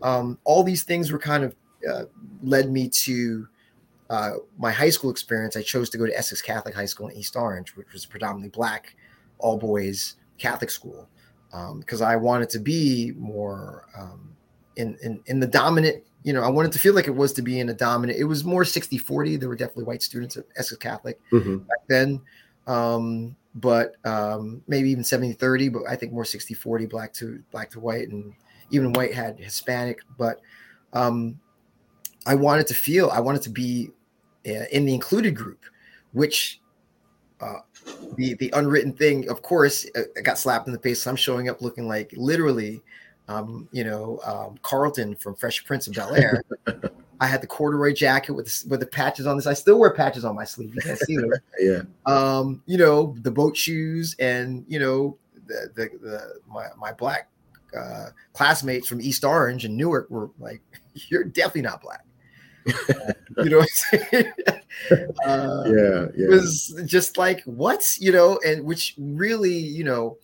um, 0.02 0.40
all 0.46 0.64
these 0.64 0.82
things 0.82 1.12
were 1.12 1.20
kind 1.20 1.44
of 1.44 1.56
uh, 1.88 2.06
led 2.42 2.72
me 2.72 2.90
to 2.90 3.48
uh, 4.12 4.32
my 4.58 4.72
high 4.72 4.90
school 4.90 5.10
experience. 5.10 5.56
I 5.56 5.64
chose 5.64 5.90
to 5.92 5.98
go 5.98 6.06
to 6.06 6.16
Essex 6.18 6.42
Catholic 6.42 6.76
High 6.76 6.86
School 6.86 7.08
in 7.08 7.18
East 7.18 7.36
Orange, 7.36 7.76
which 7.76 7.92
was 7.94 8.06
predominantly 8.06 8.50
black, 8.50 8.96
all 9.40 9.58
boys 9.58 10.16
Catholic 10.38 10.70
school, 10.70 11.10
because 11.80 12.02
um, 12.02 12.08
I 12.08 12.16
wanted 12.16 12.50
to 12.50 12.60
be 12.60 13.14
more 13.18 13.88
um, 13.98 14.36
in, 14.76 14.98
in 15.02 15.24
in 15.26 15.40
the 15.40 15.48
dominant 15.48 16.04
you 16.24 16.34
know, 16.34 16.44
I 16.44 16.50
wanted 16.50 16.72
to 16.74 16.80
feel 16.80 16.94
like 16.94 17.08
it 17.08 17.16
was 17.16 17.34
to 17.34 17.42
be 17.42 17.60
in 17.60 17.70
a 17.70 17.74
dominant. 17.74 18.20
It 18.20 18.26
was 18.26 18.44
more 18.44 18.64
60 18.64 18.98
40. 18.98 19.38
There 19.38 19.50
were 19.50 19.56
definitely 19.56 19.86
white 19.86 20.04
students 20.04 20.38
at 20.38 20.46
Essex 20.56 20.78
Catholic 20.78 21.20
mm-hmm. 21.32 21.58
back 21.58 21.80
then. 21.88 22.22
Um, 22.68 23.36
but 23.56 23.96
um, 24.06 24.62
maybe 24.68 24.92
even 24.92 25.04
70 25.04 25.34
30, 25.34 25.70
but 25.70 25.82
I 25.90 25.96
think 25.96 26.14
more 26.14 26.26
60 26.26 26.54
40 26.54 26.86
black 26.86 27.14
to 27.14 27.42
black 27.52 27.72
to 27.72 27.80
white. 27.80 28.10
And 28.10 28.34
even 28.70 28.94
white 28.94 29.14
had 29.14 29.40
Hispanic. 29.40 30.00
But 30.18 30.40
um, 30.94 31.40
I 32.28 32.36
wanted 32.36 32.68
to 32.68 32.76
feel, 32.76 33.10
I 33.10 33.20
wanted 33.20 33.42
to 33.44 33.50
be 33.50 33.90
in 34.44 34.86
the 34.86 34.94
included 34.94 35.36
group, 35.36 35.64
which 36.14 36.60
uh, 37.40 37.60
the 38.16 38.36
the 38.36 38.52
unwritten 38.54 38.94
thing, 38.94 39.30
of 39.30 39.42
course, 39.42 39.86
uh, 39.96 40.02
got 40.24 40.38
slapped 40.38 40.68
in 40.68 40.74
the 40.74 40.80
face. 40.80 41.02
So 41.02 41.10
I'm 41.10 41.16
showing 41.16 41.50
up 41.50 41.62
looking 41.62 41.88
like 41.88 42.14
literally 42.16 42.82
um, 43.32 43.68
you 43.72 43.84
know, 43.84 44.20
um, 44.26 44.58
Carlton 44.62 45.16
from 45.16 45.36
Fresh 45.36 45.66
Prince 45.66 45.88
of 45.88 45.94
Bel 45.94 46.14
Air. 46.14 46.44
I 47.22 47.28
had 47.28 47.42
the 47.42 47.48
corduroy 47.48 47.94
jacket 47.94 48.34
with 48.34 48.48
the, 48.48 48.70
with 48.70 48.80
the 48.80 48.88
patches 48.88 49.28
on 49.28 49.36
this. 49.36 49.46
I 49.46 49.54
still 49.54 49.80
wear 49.80 49.94
patches 49.94 50.26
on 50.26 50.36
my 50.36 50.44
sleeve. 50.44 50.74
You 50.74 50.82
can't 50.82 51.00
see 51.00 51.18
them. 51.18 51.32
yeah. 51.60 51.82
Um, 52.06 52.64
you 52.66 52.78
know, 52.78 53.16
the 53.22 53.32
boat 53.32 53.56
shoes 53.56 54.16
and 54.20 54.66
you 54.68 54.80
know 54.80 55.18
the 55.46 55.70
the, 55.76 55.90
the 56.02 56.40
my 56.48 56.68
my 56.78 56.92
black 56.94 57.30
uh, 57.78 58.08
classmates 58.34 58.88
from 58.88 59.00
East 59.02 59.24
Orange 59.24 59.66
and 59.66 59.78
Newark 59.78 60.10
were 60.10 60.32
like, 60.40 60.62
"You're 61.10 61.24
definitely 61.26 61.62
not 61.62 61.82
black." 61.82 62.06
You 62.66 63.50
know, 63.50 63.60
uh, 65.26 65.64
yeah, 65.66 66.08
yeah. 66.16 66.26
It 66.26 66.30
was 66.30 66.82
just 66.86 67.18
like 67.18 67.44
what 67.44 67.84
you 68.00 68.12
know, 68.12 68.40
and 68.46 68.64
which 68.64 68.96
really, 68.98 69.58
you 69.58 69.84
know, 69.84 70.18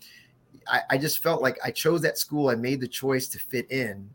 I, 0.67 0.81
I 0.91 0.97
just 0.97 1.23
felt 1.23 1.41
like 1.41 1.57
I 1.63 1.71
chose 1.71 2.01
that 2.01 2.17
school. 2.17 2.49
I 2.49 2.55
made 2.55 2.81
the 2.81 2.87
choice 2.87 3.27
to 3.29 3.39
fit 3.39 3.69
in, 3.71 4.09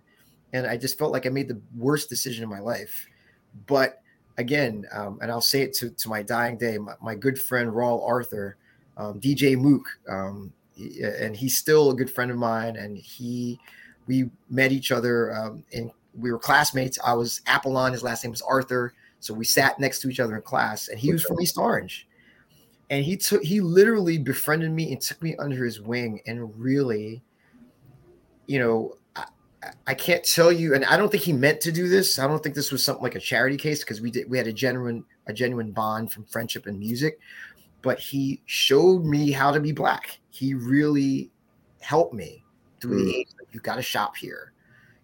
and 0.52 0.66
I 0.66 0.76
just 0.76 0.98
felt 0.98 1.12
like 1.12 1.26
I 1.26 1.30
made 1.30 1.48
the 1.48 1.60
worst 1.76 2.08
decision 2.08 2.44
in 2.44 2.50
my 2.50 2.60
life. 2.60 3.06
But 3.66 4.02
again, 4.38 4.86
um, 4.92 5.18
and 5.22 5.30
I'll 5.30 5.40
say 5.40 5.62
it 5.62 5.74
to, 5.74 5.90
to 5.90 6.08
my 6.08 6.22
dying 6.22 6.56
day, 6.56 6.78
my, 6.78 6.94
my 7.00 7.14
good 7.14 7.38
friend 7.38 7.70
Raul 7.70 8.06
Arthur, 8.06 8.56
um, 8.96 9.20
DJ 9.20 9.58
Mook, 9.58 9.86
um, 10.08 10.52
he, 10.74 11.02
and 11.02 11.36
he's 11.36 11.56
still 11.56 11.90
a 11.90 11.94
good 11.94 12.10
friend 12.10 12.30
of 12.30 12.36
mine. 12.36 12.76
And 12.76 12.96
he, 12.96 13.58
we 14.06 14.30
met 14.50 14.72
each 14.72 14.92
other, 14.92 15.34
um, 15.34 15.64
and 15.72 15.90
we 16.18 16.32
were 16.32 16.38
classmates. 16.38 16.98
I 17.04 17.14
was 17.14 17.40
Apollon, 17.46 17.92
his 17.92 18.02
last 18.02 18.24
name 18.24 18.30
was 18.30 18.42
Arthur, 18.42 18.94
so 19.20 19.34
we 19.34 19.44
sat 19.44 19.78
next 19.78 20.00
to 20.00 20.08
each 20.08 20.20
other 20.20 20.36
in 20.36 20.42
class. 20.42 20.88
And 20.88 20.98
he 20.98 21.12
was 21.12 21.22
from 21.22 21.40
East 21.40 21.58
Orange, 21.58 22.08
and 22.90 23.04
he 23.04 23.16
took 23.16 23.42
he 23.42 23.60
literally 23.60 24.18
befriended 24.18 24.70
me 24.72 24.92
and 24.92 25.00
took 25.00 25.22
me 25.22 25.36
under 25.36 25.64
his 25.64 25.80
wing 25.80 26.20
and 26.26 26.54
really 26.58 27.22
you 28.46 28.58
know 28.58 28.96
I, 29.14 29.24
I 29.86 29.94
can't 29.94 30.24
tell 30.24 30.50
you 30.50 30.74
and 30.74 30.84
i 30.86 30.96
don't 30.96 31.08
think 31.08 31.22
he 31.22 31.32
meant 31.32 31.60
to 31.60 31.70
do 31.70 31.88
this 31.88 32.18
i 32.18 32.26
don't 32.26 32.42
think 32.42 32.56
this 32.56 32.72
was 32.72 32.84
something 32.84 33.02
like 33.02 33.14
a 33.14 33.20
charity 33.20 33.56
case 33.56 33.84
because 33.84 34.00
we 34.00 34.10
did 34.10 34.28
we 34.28 34.36
had 34.36 34.48
a 34.48 34.52
genuine 34.52 35.04
a 35.28 35.32
genuine 35.32 35.70
bond 35.70 36.12
from 36.12 36.24
friendship 36.24 36.66
and 36.66 36.76
music 36.76 37.20
but 37.82 38.00
he 38.00 38.42
showed 38.46 39.04
me 39.04 39.30
how 39.30 39.52
to 39.52 39.60
be 39.60 39.70
black 39.70 40.18
he 40.30 40.54
really 40.54 41.30
helped 41.82 42.14
me 42.14 42.42
through 42.80 43.02
mm. 43.02 43.04
the 43.04 43.16
age. 43.16 43.28
Like, 43.38 43.48
you 43.52 43.60
got 43.60 43.76
to 43.76 43.82
shop 43.82 44.16
here. 44.16 44.51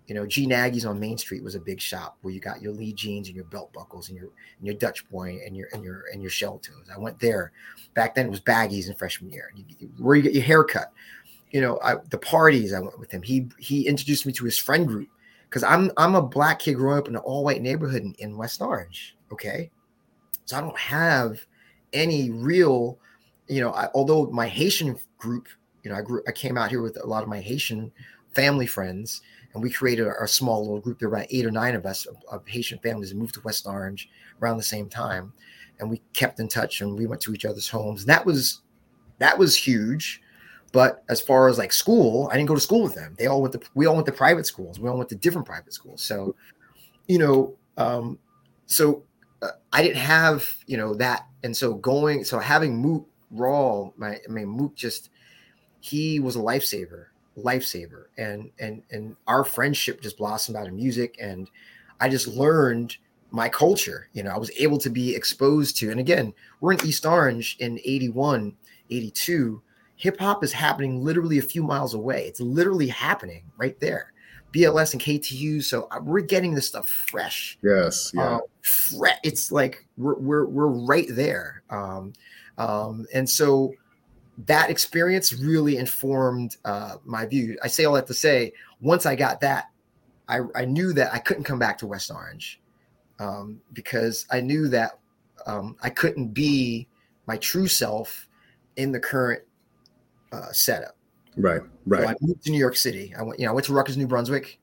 You 0.08 0.14
know, 0.14 0.24
G 0.24 0.46
Nagy's 0.46 0.86
on 0.86 0.98
Main 0.98 1.18
Street 1.18 1.44
was 1.44 1.54
a 1.54 1.60
big 1.60 1.80
shop 1.82 2.16
where 2.22 2.32
you 2.32 2.40
got 2.40 2.62
your 2.62 2.72
Lee 2.72 2.94
jeans 2.94 3.28
and 3.28 3.36
your 3.36 3.44
belt 3.44 3.70
buckles 3.74 4.08
and 4.08 4.16
your 4.16 4.30
and 4.56 4.66
your 4.66 4.74
Dutch 4.74 5.06
boy 5.10 5.38
and 5.44 5.54
your 5.54 5.68
and 5.74 5.84
your 5.84 6.04
and 6.10 6.22
your 6.22 6.30
shell 6.30 6.58
toes. 6.58 6.88
I 6.92 6.98
went 6.98 7.20
there. 7.20 7.52
Back 7.92 8.14
then 8.14 8.26
it 8.26 8.30
was 8.30 8.40
baggies 8.40 8.88
in 8.88 8.94
freshman 8.94 9.30
year. 9.30 9.52
where 9.98 10.16
you 10.16 10.22
get 10.22 10.32
your 10.32 10.42
hair 10.42 10.64
cut. 10.64 10.92
You 11.50 11.60
know, 11.60 11.78
I, 11.84 11.96
the 12.08 12.18
parties 12.18 12.72
I 12.72 12.80
went 12.80 12.98
with 12.98 13.10
him. 13.10 13.20
He 13.20 13.48
he 13.58 13.86
introduced 13.86 14.24
me 14.24 14.32
to 14.32 14.46
his 14.46 14.56
friend 14.56 14.86
group 14.86 15.10
because 15.48 15.62
I'm 15.62 15.90
I'm 15.98 16.14
a 16.14 16.22
black 16.22 16.58
kid 16.58 16.74
growing 16.74 16.98
up 16.98 17.08
in 17.08 17.14
an 17.14 17.20
all 17.20 17.44
white 17.44 17.60
neighborhood 17.60 18.02
in, 18.02 18.14
in 18.18 18.38
West 18.38 18.62
Orange. 18.62 19.14
Okay, 19.30 19.70
so 20.46 20.56
I 20.56 20.62
don't 20.62 20.78
have 20.78 21.38
any 21.92 22.30
real, 22.30 22.98
you 23.46 23.60
know, 23.60 23.72
I, 23.72 23.88
although 23.94 24.26
my 24.30 24.48
Haitian 24.48 24.98
group, 25.18 25.48
you 25.82 25.90
know, 25.90 25.98
I 25.98 26.00
grew 26.00 26.22
I 26.26 26.32
came 26.32 26.56
out 26.56 26.70
here 26.70 26.80
with 26.80 26.96
a 27.02 27.06
lot 27.06 27.22
of 27.22 27.28
my 27.28 27.40
Haitian 27.40 27.92
family 28.32 28.66
friends 28.66 29.20
and 29.54 29.62
we 29.62 29.70
created 29.70 30.06
our, 30.06 30.26
small 30.26 30.60
little 30.60 30.80
group. 30.80 30.98
There 30.98 31.08
were 31.08 31.16
about 31.16 31.28
eight 31.30 31.46
or 31.46 31.50
nine 31.50 31.74
of 31.74 31.86
us 31.86 32.06
of, 32.06 32.16
of 32.30 32.46
Haitian 32.46 32.78
families 32.80 33.10
that 33.10 33.16
moved 33.16 33.34
to 33.34 33.40
West 33.40 33.66
Orange 33.66 34.08
around 34.40 34.56
the 34.56 34.62
same 34.62 34.88
time, 34.88 35.32
and 35.80 35.90
we 35.90 36.02
kept 36.12 36.40
in 36.40 36.48
touch 36.48 36.80
and 36.80 36.98
we 36.98 37.06
went 37.06 37.20
to 37.22 37.34
each 37.34 37.44
other's 37.44 37.68
homes. 37.68 38.02
And 38.02 38.10
that 38.10 38.24
was 38.24 38.62
that 39.18 39.38
was 39.38 39.56
huge. 39.56 40.22
But 40.72 41.02
as 41.08 41.20
far 41.20 41.48
as 41.48 41.56
like 41.56 41.72
school, 41.72 42.28
I 42.30 42.36
didn't 42.36 42.48
go 42.48 42.54
to 42.54 42.60
school 42.60 42.82
with 42.82 42.94
them. 42.94 43.14
They 43.18 43.26
all 43.26 43.40
went 43.40 43.54
to 43.54 43.60
we 43.74 43.86
all 43.86 43.94
went 43.94 44.06
to 44.06 44.12
private 44.12 44.46
schools. 44.46 44.78
We 44.78 44.88
all 44.88 44.98
went 44.98 45.08
to 45.10 45.16
different 45.16 45.46
private 45.46 45.72
schools. 45.72 46.02
So, 46.02 46.34
you 47.06 47.18
know, 47.18 47.56
um, 47.78 48.18
so 48.66 49.02
uh, 49.40 49.52
I 49.72 49.82
didn't 49.82 49.96
have 49.96 50.46
you 50.66 50.76
know 50.76 50.94
that, 50.94 51.26
and 51.42 51.56
so 51.56 51.74
going 51.74 52.24
so 52.24 52.38
having 52.38 52.76
Mook 52.76 53.08
Raw, 53.30 53.90
my 53.96 54.18
I 54.28 54.30
mean 54.30 54.48
Mook 54.48 54.74
just 54.74 55.10
he 55.80 56.20
was 56.20 56.36
a 56.36 56.40
lifesaver 56.40 57.06
lifesaver. 57.44 58.04
And 58.16 58.50
and 58.58 58.82
and 58.90 59.16
our 59.26 59.44
friendship 59.44 60.00
just 60.00 60.18
blossomed 60.18 60.56
out 60.56 60.66
of 60.66 60.74
music. 60.74 61.16
And 61.20 61.50
i 62.00 62.08
just 62.08 62.28
learned 62.28 62.96
my 63.30 63.48
culture 63.48 64.08
you 64.12 64.22
know 64.22 64.30
i 64.30 64.38
was 64.38 64.50
able 64.56 64.78
to 64.78 64.88
be 64.88 65.14
exposed 65.14 65.76
to 65.76 65.90
and 65.90 66.00
again 66.00 66.32
we're 66.60 66.72
in 66.72 66.86
east 66.86 67.04
orange 67.04 67.56
in 67.60 67.78
81 67.84 68.56
82 68.90 69.60
hip 69.98 70.18
hop 70.18 70.42
is 70.42 70.52
happening 70.52 71.04
literally 71.04 71.38
a 71.38 71.42
few 71.42 71.62
miles 71.62 71.92
away. 71.92 72.26
It's 72.26 72.40
literally 72.40 72.86
happening 72.86 73.42
right 73.58 73.78
there. 73.80 74.12
Bls 74.54 74.94
and 74.94 75.02
ktu 75.02 75.62
so 75.62 75.88
uh, 75.90 76.00
we're 76.02 76.20
getting 76.20 76.54
this 76.54 76.66
stuff 76.66 76.88
fresh. 76.88 77.58
Yes 77.62 78.12
yeah. 78.14 78.38
Fre- 78.62 79.20
it's 79.22 79.52
like 79.52 79.84
we're, 79.98 80.18
we're 80.18 80.46
we're 80.46 80.68
right 80.68 81.08
there. 81.10 81.62
Um 81.68 82.14
um 82.56 83.06
and 83.12 83.28
so 83.28 83.74
that 84.46 84.70
experience 84.70 85.32
really 85.32 85.76
informed 85.76 86.56
uh, 86.64 86.96
my 87.04 87.26
view. 87.26 87.58
I 87.62 87.68
say 87.68 87.84
all 87.84 87.94
that 87.94 88.06
to 88.06 88.14
say, 88.14 88.52
once 88.80 89.04
I 89.04 89.16
got 89.16 89.40
that, 89.40 89.70
I, 90.28 90.40
I 90.54 90.64
knew 90.64 90.92
that 90.92 91.12
I 91.12 91.18
couldn't 91.18 91.44
come 91.44 91.58
back 91.58 91.78
to 91.78 91.86
West 91.86 92.10
Orange 92.10 92.60
um, 93.18 93.60
because 93.72 94.26
I 94.30 94.40
knew 94.40 94.68
that 94.68 94.98
um, 95.46 95.76
I 95.82 95.90
couldn't 95.90 96.28
be 96.28 96.86
my 97.26 97.36
true 97.38 97.66
self 97.66 98.28
in 98.76 98.92
the 98.92 99.00
current 99.00 99.42
uh, 100.32 100.52
setup. 100.52 100.96
Right, 101.36 101.62
right. 101.86 102.02
So 102.02 102.08
I 102.08 102.14
moved 102.20 102.44
to 102.44 102.50
New 102.50 102.58
York 102.58 102.76
City. 102.76 103.14
I 103.18 103.22
went, 103.22 103.40
you 103.40 103.46
know, 103.46 103.52
I 103.52 103.54
went 103.54 103.66
to 103.66 103.72
Rutgers, 103.72 103.96
New 103.96 104.06
Brunswick, 104.06 104.60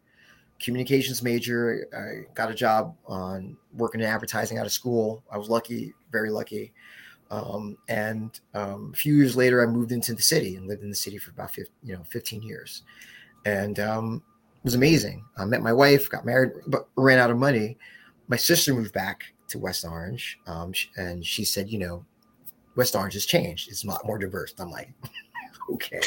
communications 0.59 1.21
major. 1.21 1.87
I 1.93 2.33
got 2.33 2.49
a 2.49 2.53
job 2.53 2.95
on 3.07 3.57
working 3.73 4.01
in 4.01 4.07
advertising 4.07 4.57
out 4.57 4.65
of 4.65 4.71
school. 4.71 5.23
I 5.31 5.37
was 5.37 5.49
lucky, 5.49 5.93
very 6.11 6.29
lucky. 6.29 6.73
Um, 7.31 7.77
and 7.89 8.39
um, 8.53 8.91
a 8.93 8.97
few 8.97 9.15
years 9.15 9.35
later, 9.35 9.63
I 9.63 9.65
moved 9.65 9.91
into 9.91 10.13
the 10.13 10.21
city 10.21 10.55
and 10.55 10.67
lived 10.67 10.83
in 10.83 10.89
the 10.89 10.95
city 10.95 11.17
for 11.17 11.31
about 11.31 11.51
15, 11.51 11.73
you 11.83 11.95
know 11.95 12.03
15 12.03 12.41
years, 12.41 12.83
and 13.45 13.79
um, 13.79 14.23
it 14.57 14.63
was 14.63 14.75
amazing. 14.75 15.23
I 15.37 15.45
met 15.45 15.61
my 15.61 15.73
wife, 15.73 16.09
got 16.09 16.25
married, 16.25 16.51
but 16.67 16.87
ran 16.95 17.17
out 17.17 17.31
of 17.31 17.37
money. 17.37 17.77
My 18.27 18.37
sister 18.37 18.73
moved 18.73 18.93
back 18.93 19.23
to 19.49 19.59
West 19.59 19.85
Orange, 19.85 20.39
um, 20.47 20.73
and 20.97 21.25
she 21.25 21.45
said, 21.45 21.69
"You 21.69 21.79
know, 21.79 22.05
West 22.75 22.95
Orange 22.95 23.13
has 23.13 23.25
changed. 23.25 23.69
It's 23.69 23.83
a 23.83 23.87
lot 23.87 24.05
more 24.05 24.17
diverse." 24.17 24.53
I'm 24.59 24.71
like, 24.71 24.93
"Okay." 25.73 26.01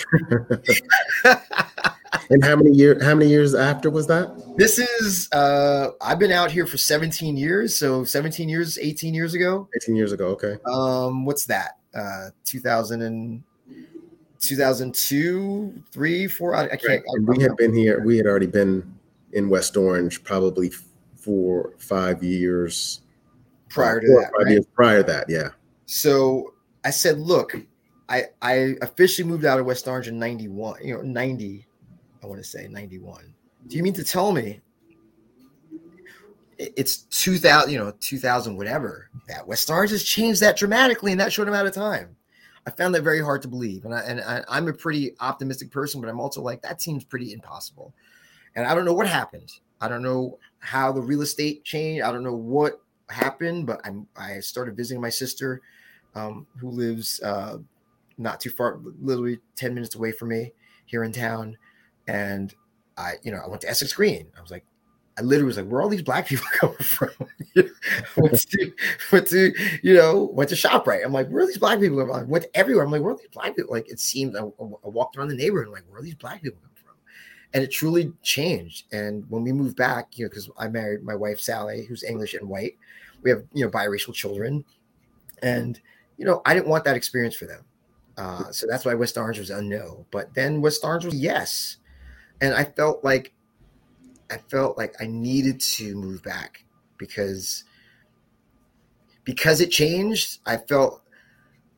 and 2.31 2.45
how 2.45 2.57
many 2.57 2.71
years? 2.71 3.03
How 3.03 3.15
many 3.15 3.31
years 3.31 3.55
after 3.55 3.91
was 3.91 4.07
that? 4.09 4.31
This 4.57 4.79
is. 4.79 5.29
uh 5.33 5.91
I've 6.01 6.19
been 6.19 6.33
out 6.33 6.51
here 6.51 6.67
for 6.67 6.79
17 6.79 7.37
years. 7.37 7.79
So 7.79 8.05
17 8.05 8.49
years, 8.49 8.79
18 8.79 9.15
years 9.15 9.35
ago. 9.35 9.69
18 9.77 9.97
years 9.97 10.13
ago. 10.13 10.27
Okay. 10.29 10.57
Um, 10.67 11.25
what's 11.25 11.47
that? 11.47 11.79
Uh, 11.95 12.31
2000 12.45 13.03
and 13.03 13.43
2002, 14.41 15.83
three, 15.91 16.27
four. 16.27 16.55
I, 16.55 16.65
I 16.65 16.69
can't. 16.69 16.83
Right. 16.83 17.03
I, 17.07 17.21
we 17.21 17.43
had 17.43 17.57
been 17.57 17.75
here. 17.75 18.03
We 18.05 18.17
had 18.17 18.27
already 18.27 18.47
been 18.47 18.95
in 19.33 19.49
West 19.49 19.77
Orange 19.77 20.23
probably 20.25 20.71
four, 21.17 21.73
five 21.79 22.23
years 22.23 23.03
prior 23.69 24.01
to 24.01 24.07
that. 24.07 24.31
Five 24.37 24.45
right? 24.45 24.51
years 24.53 24.67
prior 24.75 25.03
to 25.03 25.13
that, 25.13 25.27
yeah. 25.29 25.51
So 25.87 26.55
I 26.85 26.91
said, 26.91 27.19
look, 27.19 27.55
I 28.09 28.27
I 28.43 28.77
officially 28.83 29.29
moved 29.29 29.45
out 29.45 29.59
of 29.59 29.67
West 29.67 29.89
Orange 29.89 30.09
in 30.09 30.19
'91. 30.19 30.85
You 30.85 30.95
know, 30.97 31.03
'90 31.03 31.67
I 32.23 32.27
want 32.27 32.43
to 32.43 32.49
say 32.49 32.69
91. 32.69 33.35
Do 33.67 33.77
you 33.77 33.83
mean 33.83 33.95
to 33.95 34.05
tell 34.05 34.33
me 34.33 34.61
it's 36.59 36.99
2000, 37.03 37.71
you 37.71 37.79
know, 37.79 37.93
2000, 38.01 38.57
whatever, 38.57 39.11
that 39.29 39.47
West 39.47 39.71
Orange 39.71 39.91
has 39.91 40.03
changed 40.05 40.41
that 40.41 40.57
dramatically 40.57 41.13
in 41.13 41.19
that 41.19 41.33
short 41.33 41.49
amount 41.49 41.69
of 41.69 41.75
time? 41.75 42.17
I 42.67 42.71
found 42.71 42.95
that 42.95 43.03
very 43.03 43.23
hard 43.23 43.41
to 43.43 43.49
believe. 43.49 43.85
And, 43.85 43.95
I, 43.95 44.01
and 44.01 44.21
I, 44.21 44.45
I'm 44.49 44.69
a 44.69 44.73
pretty 44.73 45.15
optimistic 45.21 45.71
person, 45.71 46.01
but 46.01 46.11
I'm 46.11 46.21
also 46.21 46.43
like, 46.43 46.61
that 46.63 46.83
seems 46.83 47.05
pretty 47.05 47.33
impossible. 47.33 47.95
And 48.57 48.67
I 48.67 48.75
don't 48.75 48.85
know 48.85 48.93
what 48.93 49.07
happened. 49.07 49.53
I 49.81 49.89
don't 49.89 50.03
know 50.03 50.39
how 50.59 50.93
the 50.93 51.01
real 51.01 51.23
estate 51.23 51.65
changed. 51.65 52.03
I 52.03 52.13
don't 52.13 52.25
know 52.25 52.35
what 52.35 52.83
happened, 53.09 53.67
but 53.67 53.81
I'm, 53.85 54.07
I 54.17 54.41
started 54.41 54.77
visiting 54.77 55.01
my 55.01 55.09
sister 55.09 55.63
um, 56.15 56.47
who 56.59 56.71
lives 56.71 57.21
uh, 57.23 57.59
not 58.19 58.41
too 58.41 58.51
far, 58.51 58.81
literally 59.01 59.39
10 59.55 59.73
minutes 59.75 59.95
away 59.95 60.13
from 60.13 60.29
me 60.29 60.53
here 60.87 61.05
in 61.05 61.13
town 61.13 61.57
and 62.09 62.55
I, 62.97 63.15
you 63.23 63.31
know, 63.31 63.41
I 63.45 63.49
went 63.49 63.61
to 63.61 63.69
Essex 63.69 63.93
Green. 63.93 64.27
I 64.37 64.41
was 64.43 64.51
like, 64.51 64.65
I 65.19 65.23
literally 65.23 65.47
was 65.47 65.59
like, 65.59 65.69
where 65.69 65.83
all 65.83 65.89
these 65.89 66.03
black 66.03 66.27
people 66.29 66.47
coming 66.55 66.77
from? 66.79 67.11
went, 68.17 68.41
to, 68.51 68.73
went 69.13 69.27
to, 69.29 69.53
you 69.83 69.95
know, 69.95 70.31
went 70.33 70.49
to 70.51 70.57
ShopRite. 70.57 71.05
I'm 71.05 71.13
like, 71.13 71.29
where 71.29 71.45
are 71.45 71.47
these 71.47 71.59
black 71.59 71.79
people? 71.79 72.13
I 72.13 72.23
went 72.23 72.47
everywhere. 72.55 72.85
I'm 72.85 72.91
like, 72.91 73.03
where 73.03 73.13
are 73.13 73.19
these 73.19 73.29
black 73.33 73.55
people? 73.55 73.73
Like, 73.73 73.89
it 73.91 74.01
seemed, 74.01 74.37
I, 74.37 74.41
I 74.41 74.89
walked 74.89 75.17
around 75.17 75.29
the 75.29 75.37
neighborhood, 75.37 75.73
like, 75.73 75.85
where 75.89 76.01
are 76.01 76.05
these 76.05 76.15
black 76.15 76.43
people 76.43 76.59
coming 76.61 76.77
from? 76.83 76.95
And 77.53 77.63
it 77.63 77.71
truly 77.71 78.13
changed. 78.23 78.87
And 78.93 79.25
when 79.29 79.43
we 79.43 79.53
moved 79.53 79.77
back, 79.77 80.19
you 80.19 80.25
know, 80.25 80.31
because 80.31 80.51
I 80.59 80.69
married 80.69 81.03
my 81.03 81.15
wife, 81.15 81.41
Sally, 81.41 81.85
who's 81.85 82.05
English 82.05 82.35
and 82.35 82.49
white, 82.49 82.77
we 83.23 83.31
have, 83.31 83.45
you 83.53 83.65
know, 83.65 83.71
biracial 83.71 84.15
children. 84.15 84.65
And, 85.43 85.81
you 86.17 86.25
know, 86.25 86.43
I 86.47 86.55
didn't 86.55 86.69
want 86.69 86.85
that 86.85 86.97
experience 86.97 87.37
for 87.37 87.47
them. 87.47 87.65
Uh, 88.17 88.51
so 88.51 88.67
that's 88.69 88.85
why 88.85 88.95
West 88.95 89.17
Orange 89.17 89.39
was 89.39 89.51
no. 89.51 90.05
But 90.11 90.35
then 90.35 90.61
West 90.61 90.85
Orange 90.85 91.05
was 91.05 91.15
yes 91.15 91.77
and 92.41 92.55
I 92.55 92.65
felt 92.65 93.05
like 93.05 93.33
I 94.31 94.37
felt 94.37 94.77
like 94.77 94.95
I 95.01 95.07
needed 95.07 95.61
to 95.61 95.95
move 95.95 96.23
back 96.23 96.65
because 96.99 97.65
because 99.25 99.61
it 99.61 99.71
changed. 99.71 100.39
I 100.47 100.57
felt 100.57 101.03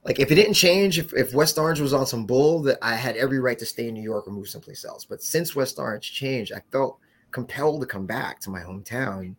like 0.04 0.18
if 0.18 0.30
it 0.30 0.36
didn't 0.36 0.54
change, 0.54 0.98
if, 0.98 1.12
if 1.14 1.34
West 1.34 1.58
Orange 1.58 1.80
was 1.80 1.92
on 1.92 2.06
some 2.06 2.24
bull, 2.24 2.62
that 2.62 2.78
I 2.80 2.94
had 2.94 3.16
every 3.16 3.38
right 3.38 3.58
to 3.58 3.66
stay 3.66 3.88
in 3.88 3.94
New 3.94 4.02
York 4.02 4.26
or 4.26 4.30
move 4.30 4.48
someplace 4.48 4.84
else. 4.84 5.04
But 5.04 5.22
since 5.22 5.54
West 5.54 5.78
Orange 5.78 6.12
changed, 6.12 6.52
I 6.52 6.62
felt 6.72 6.98
compelled 7.32 7.80
to 7.80 7.86
come 7.86 8.06
back 8.06 8.40
to 8.40 8.50
my 8.50 8.60
hometown 8.60 9.34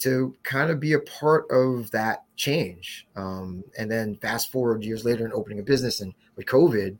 to 0.00 0.34
kind 0.42 0.70
of 0.70 0.80
be 0.80 0.92
a 0.92 0.98
part 1.00 1.50
of 1.50 1.90
that 1.92 2.24
change. 2.36 3.06
Um, 3.16 3.64
and 3.78 3.90
then 3.90 4.16
fast 4.16 4.50
forward 4.50 4.84
years 4.84 5.04
later 5.04 5.24
and 5.24 5.32
opening 5.32 5.60
a 5.60 5.62
business 5.62 6.00
and 6.00 6.12
with 6.36 6.46
COVID, 6.46 6.96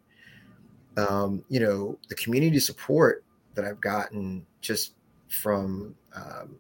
um, 0.97 1.45
you 1.49 1.61
know, 1.61 1.99
the 2.09 2.15
community 2.15 2.61
support 2.61 3.24
that 3.55 3.65
I've 3.65 3.81
gotten 3.81 4.47
just 4.61 4.95
from 5.29 5.95
um, 6.15 6.57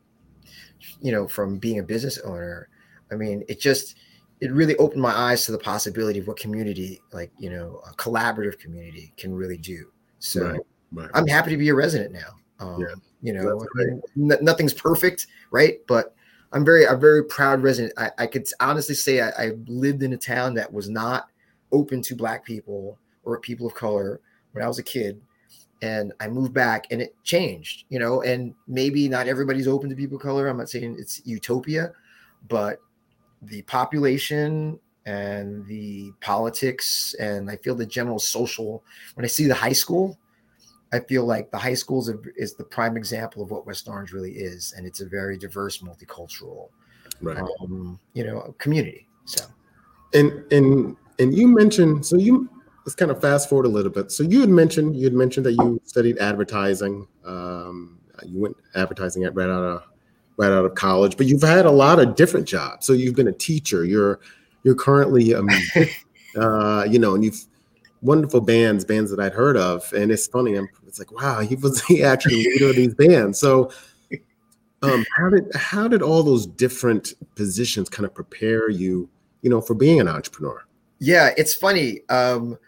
you 1.01 1.13
know 1.13 1.29
from 1.29 1.59
being 1.59 1.79
a 1.79 1.83
business 1.83 2.19
owner. 2.19 2.69
I 3.13 3.17
mean, 3.17 3.45
it 3.49 3.61
just 3.61 3.97
it 4.41 4.53
really 4.53 4.77
opened 4.77 5.03
my 5.03 5.13
eyes 5.13 5.45
to 5.47 5.53
the 5.53 5.59
possibility 5.59 6.19
of 6.19 6.27
what 6.27 6.39
community, 6.39 7.01
like 7.13 7.31
you 7.39 7.51
know, 7.51 7.81
a 7.89 7.95
collaborative 7.95 8.59
community, 8.59 9.13
can 9.17 9.35
really 9.35 9.59
do. 9.59 9.91
So 10.19 10.51
right, 10.51 10.61
right. 10.93 11.11
I'm 11.15 11.27
happy 11.27 11.51
to 11.51 11.57
be 11.57 11.69
a 11.69 11.75
resident 11.75 12.13
now. 12.13 12.35
Um, 12.61 12.81
yeah, 12.81 12.95
you 13.23 13.33
know, 13.33 13.67
nothing's 14.17 14.75
perfect, 14.75 15.27
right? 15.51 15.79
But 15.87 16.15
I'm 16.53 16.65
very, 16.65 16.87
I'm 16.87 17.01
very 17.01 17.25
proud 17.25 17.63
resident. 17.63 17.95
I, 17.97 18.11
I 18.19 18.27
could 18.27 18.47
honestly 18.61 18.95
say 18.95 19.21
I, 19.21 19.31
I 19.31 19.53
lived 19.67 20.03
in 20.03 20.13
a 20.13 20.17
town 20.17 20.55
that 20.55 20.73
was 20.73 20.89
not 20.89 21.29
open 21.73 22.01
to 22.03 22.15
Black 22.15 22.45
people 22.45 22.99
or 23.25 23.41
people 23.41 23.67
of 23.67 23.75
color 23.75 24.21
when 24.53 24.65
I 24.65 24.69
was 24.69 24.79
a 24.79 24.83
kid 24.83 25.21
and 25.85 26.14
I 26.19 26.29
moved 26.29 26.55
back 26.55 26.87
and 26.91 27.03
it 27.03 27.14
changed, 27.25 27.85
you 27.91 27.99
know, 27.99 28.23
and 28.23 28.55
maybe 28.67 29.07
not 29.07 29.29
everybody's 29.29 29.69
open 29.69 29.91
to 29.91 29.95
people 29.95 30.17
of 30.17 30.23
color. 30.23 30.49
I'm 30.49 30.57
not 30.57 30.71
saying 30.71 30.97
it's 30.99 31.21
utopia, 31.26 31.93
but 32.49 32.81
the 33.43 33.61
population 33.62 34.81
and 35.05 35.67
the 35.67 36.11
politics 36.23 37.14
and 37.21 37.50
I 37.50 37.57
feel 37.57 37.75
the 37.75 37.85
general 37.85 38.19
social 38.19 38.83
when 39.12 39.26
I 39.26 39.29
see 39.29 39.47
the 39.47 39.55
high 39.55 39.75
school, 39.75 40.19
I 40.91 41.00
feel 41.00 41.26
like 41.26 41.50
the 41.50 41.59
high 41.59 41.75
schools 41.75 42.11
is 42.35 42.55
the 42.55 42.64
prime 42.64 42.97
example 42.97 43.43
of 43.43 43.50
what 43.50 43.67
West 43.67 43.87
Orange 43.87 44.12
really 44.12 44.33
is, 44.33 44.73
and 44.79 44.87
it's 44.87 45.03
a 45.03 45.07
very 45.07 45.37
diverse, 45.37 45.79
multicultural, 45.79 46.71
right. 47.21 47.37
um, 47.61 48.00
you 48.14 48.25
know, 48.25 48.55
community. 48.57 49.07
So, 49.26 49.45
and 50.14 50.50
and 50.50 50.97
and 51.19 51.35
you 51.35 51.49
mentioned 51.49 52.07
so 52.07 52.17
you 52.17 52.49
let's 52.85 52.95
kind 52.95 53.11
of 53.11 53.21
fast 53.21 53.49
forward 53.49 53.67
a 53.67 53.71
little 53.71 53.91
bit. 53.91 54.12
So 54.12 54.23
you 54.23 54.41
had 54.41 54.50
mentioned 54.50 54.97
you 54.97 55.05
had 55.05 55.14
mentioned 55.14 55.47
that 55.47 55.53
you 55.53 55.81
studied 55.85 56.19
advertising. 56.19 57.07
Um, 57.25 57.99
you 58.25 58.38
went 58.38 58.57
advertising 58.75 59.25
at 59.25 59.35
right 59.35 59.49
out 59.49 59.62
of 59.62 59.83
right 60.37 60.53
out 60.53 60.64
of 60.64 60.75
college, 60.75 61.17
but 61.17 61.26
you've 61.26 61.43
had 61.43 61.67
a 61.67 61.71
lot 61.71 61.99
of 61.99 62.14
different 62.14 62.47
jobs. 62.47 62.87
So 62.87 62.93
you've 62.93 63.14
been 63.14 63.29
a 63.29 63.33
teacher. 63.33 63.85
You're 63.85 64.21
you're 64.62 64.75
currently 64.75 65.33
a 65.33 65.41
uh, 66.41 66.85
you 66.85 66.99
know, 66.99 67.14
and 67.14 67.25
you've 67.25 67.45
wonderful 68.03 68.41
bands, 68.41 68.85
bands 68.85 69.11
that 69.11 69.19
I'd 69.19 69.33
heard 69.33 69.57
of, 69.57 69.91
and 69.93 70.12
it's 70.12 70.26
funny. 70.26 70.55
I'm, 70.55 70.69
it's 70.87 70.99
like, 70.99 71.11
wow, 71.11 71.41
he 71.41 71.57
was 71.57 71.83
he 71.87 72.03
actually 72.05 72.45
leader 72.45 72.71
of 72.71 72.76
these 72.76 72.95
bands. 72.95 73.38
So, 73.41 73.71
um, 74.83 75.05
how 75.17 75.31
did 75.31 75.45
how 75.55 75.88
did 75.88 76.03
all 76.03 76.23
those 76.23 76.47
different 76.47 77.14
positions 77.35 77.88
kind 77.88 78.05
of 78.05 78.14
prepare 78.14 78.69
you, 78.69 79.09
you 79.43 79.50
know, 79.50 79.61
for 79.61 79.75
being 79.75 80.00
an 80.00 80.09
entrepreneur? 80.09 80.64
Yeah, 81.00 81.31
it's 81.37 81.55
funny. 81.55 82.00
Um, 82.09 82.59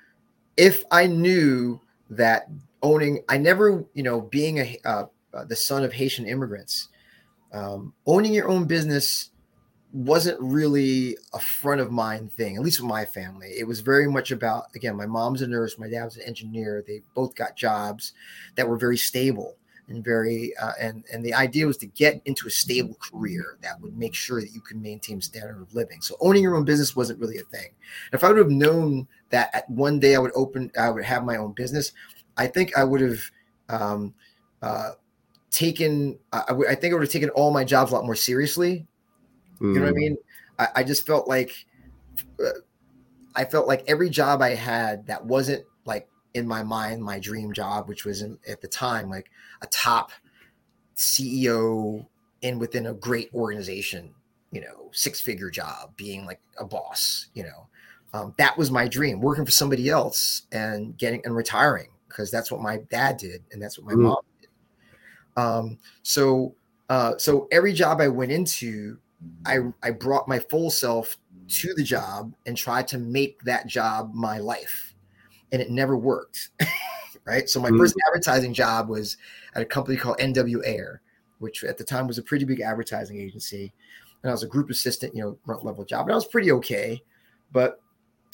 if 0.56 0.84
I 0.90 1.06
knew 1.06 1.80
that 2.10 2.48
owning, 2.82 3.22
I 3.28 3.38
never, 3.38 3.84
you 3.94 4.02
know, 4.02 4.20
being 4.20 4.58
a 4.58 4.78
uh, 4.84 5.04
uh, 5.34 5.44
the 5.44 5.56
son 5.56 5.84
of 5.84 5.92
Haitian 5.92 6.26
immigrants, 6.26 6.88
um, 7.52 7.92
owning 8.06 8.32
your 8.32 8.48
own 8.48 8.64
business 8.64 9.30
wasn't 9.92 10.38
really 10.40 11.16
a 11.32 11.38
front 11.38 11.80
of 11.80 11.90
mind 11.90 12.32
thing, 12.32 12.56
at 12.56 12.62
least 12.62 12.80
with 12.80 12.88
my 12.88 13.04
family. 13.04 13.48
It 13.58 13.66
was 13.66 13.80
very 13.80 14.08
much 14.08 14.30
about, 14.30 14.64
again, 14.74 14.96
my 14.96 15.06
mom's 15.06 15.42
a 15.42 15.46
nurse, 15.46 15.78
my 15.78 15.88
dad 15.88 16.04
was 16.04 16.16
an 16.16 16.24
engineer. 16.24 16.84
They 16.86 17.02
both 17.14 17.34
got 17.34 17.56
jobs 17.56 18.12
that 18.56 18.68
were 18.68 18.76
very 18.76 18.96
stable 18.96 19.56
and 19.88 20.04
very, 20.04 20.54
uh, 20.56 20.72
and, 20.80 21.04
and 21.12 21.24
the 21.24 21.32
idea 21.32 21.66
was 21.66 21.76
to 21.78 21.86
get 21.86 22.20
into 22.24 22.46
a 22.46 22.50
stable 22.50 22.96
career 23.00 23.56
that 23.62 23.80
would 23.80 23.96
make 23.96 24.14
sure 24.14 24.40
that 24.40 24.52
you 24.52 24.60
could 24.60 24.82
maintain 24.82 25.20
standard 25.20 25.62
of 25.62 25.74
living. 25.74 26.00
So 26.00 26.16
owning 26.20 26.42
your 26.42 26.56
own 26.56 26.64
business 26.64 26.96
wasn't 26.96 27.20
really 27.20 27.38
a 27.38 27.44
thing. 27.44 27.70
If 28.12 28.24
I 28.24 28.28
would 28.28 28.38
have 28.38 28.50
known 28.50 29.06
that 29.30 29.68
one 29.68 29.98
day 29.98 30.14
I 30.14 30.18
would 30.18 30.32
open, 30.34 30.70
I 30.78 30.90
would 30.90 31.04
have 31.04 31.24
my 31.24 31.36
own 31.36 31.52
business, 31.52 31.92
I 32.36 32.46
think 32.46 32.76
I 32.76 32.84
would 32.84 33.00
have, 33.00 33.20
um, 33.68 34.14
uh, 34.62 34.92
taken, 35.50 36.18
I, 36.32 36.44
I 36.68 36.74
think 36.74 36.92
I 36.92 36.94
would 36.94 37.02
have 37.02 37.10
taken 37.10 37.30
all 37.30 37.52
my 37.52 37.64
jobs 37.64 37.90
a 37.90 37.94
lot 37.94 38.04
more 38.04 38.14
seriously 38.14 38.86
you 39.60 39.74
know 39.74 39.80
what 39.80 39.88
I 39.88 39.92
mm. 39.92 39.96
mean? 39.96 40.16
I, 40.58 40.68
I 40.76 40.82
just 40.82 41.06
felt 41.06 41.28
like 41.28 41.66
uh, 42.44 42.50
I 43.34 43.44
felt 43.44 43.66
like 43.66 43.84
every 43.86 44.10
job 44.10 44.42
I 44.42 44.54
had 44.54 45.06
that 45.06 45.24
wasn't 45.24 45.64
like 45.84 46.08
in 46.34 46.46
my 46.46 46.62
mind 46.62 47.02
my 47.02 47.18
dream 47.18 47.52
job, 47.52 47.88
which 47.88 48.04
was 48.04 48.22
in, 48.22 48.38
at 48.48 48.60
the 48.60 48.68
time 48.68 49.08
like 49.08 49.30
a 49.62 49.66
top 49.68 50.12
CEO 50.96 52.06
in 52.42 52.58
within 52.58 52.86
a 52.86 52.94
great 52.94 53.30
organization, 53.34 54.14
you 54.52 54.60
know, 54.60 54.90
six 54.92 55.20
figure 55.20 55.50
job, 55.50 55.96
being 55.96 56.26
like 56.26 56.40
a 56.58 56.64
boss, 56.64 57.26
you 57.34 57.42
know, 57.42 57.68
um, 58.12 58.34
that 58.38 58.56
was 58.56 58.70
my 58.70 58.88
dream. 58.88 59.20
Working 59.20 59.44
for 59.44 59.50
somebody 59.50 59.88
else 59.88 60.42
and 60.52 60.96
getting 60.96 61.20
and 61.24 61.34
retiring 61.34 61.88
because 62.08 62.30
that's 62.30 62.50
what 62.50 62.60
my 62.60 62.78
dad 62.90 63.16
did 63.16 63.42
and 63.52 63.60
that's 63.60 63.78
what 63.78 63.86
my 63.86 63.92
mm. 63.92 64.04
mom 64.04 64.16
did. 64.40 64.48
Um, 65.36 65.78
so 66.02 66.54
uh, 66.88 67.18
so 67.18 67.48
every 67.50 67.72
job 67.72 68.00
I 68.00 68.08
went 68.08 68.32
into 68.32 68.98
I 69.44 69.58
I 69.82 69.90
brought 69.90 70.28
my 70.28 70.38
full 70.38 70.70
self 70.70 71.18
to 71.48 71.74
the 71.74 71.82
job 71.82 72.32
and 72.44 72.56
tried 72.56 72.88
to 72.88 72.98
make 72.98 73.40
that 73.42 73.66
job 73.66 74.12
my 74.14 74.38
life, 74.38 74.94
and 75.52 75.62
it 75.62 75.70
never 75.70 75.96
worked. 75.96 76.50
right. 77.24 77.48
So 77.48 77.60
my 77.60 77.68
mm-hmm. 77.68 77.78
first 77.78 77.96
advertising 78.08 78.52
job 78.52 78.88
was 78.88 79.16
at 79.54 79.62
a 79.62 79.66
company 79.66 79.96
called 79.96 80.18
NW 80.18 80.66
Ayer, 80.66 81.00
which 81.38 81.64
at 81.64 81.78
the 81.78 81.84
time 81.84 82.06
was 82.06 82.18
a 82.18 82.22
pretty 82.22 82.44
big 82.44 82.60
advertising 82.60 83.20
agency, 83.20 83.72
and 84.22 84.30
I 84.30 84.32
was 84.32 84.42
a 84.42 84.48
group 84.48 84.70
assistant, 84.70 85.14
you 85.14 85.22
know, 85.22 85.38
front 85.44 85.64
level 85.64 85.84
job, 85.84 86.06
and 86.06 86.12
I 86.12 86.16
was 86.16 86.26
pretty 86.26 86.52
okay, 86.52 87.02
but 87.52 87.80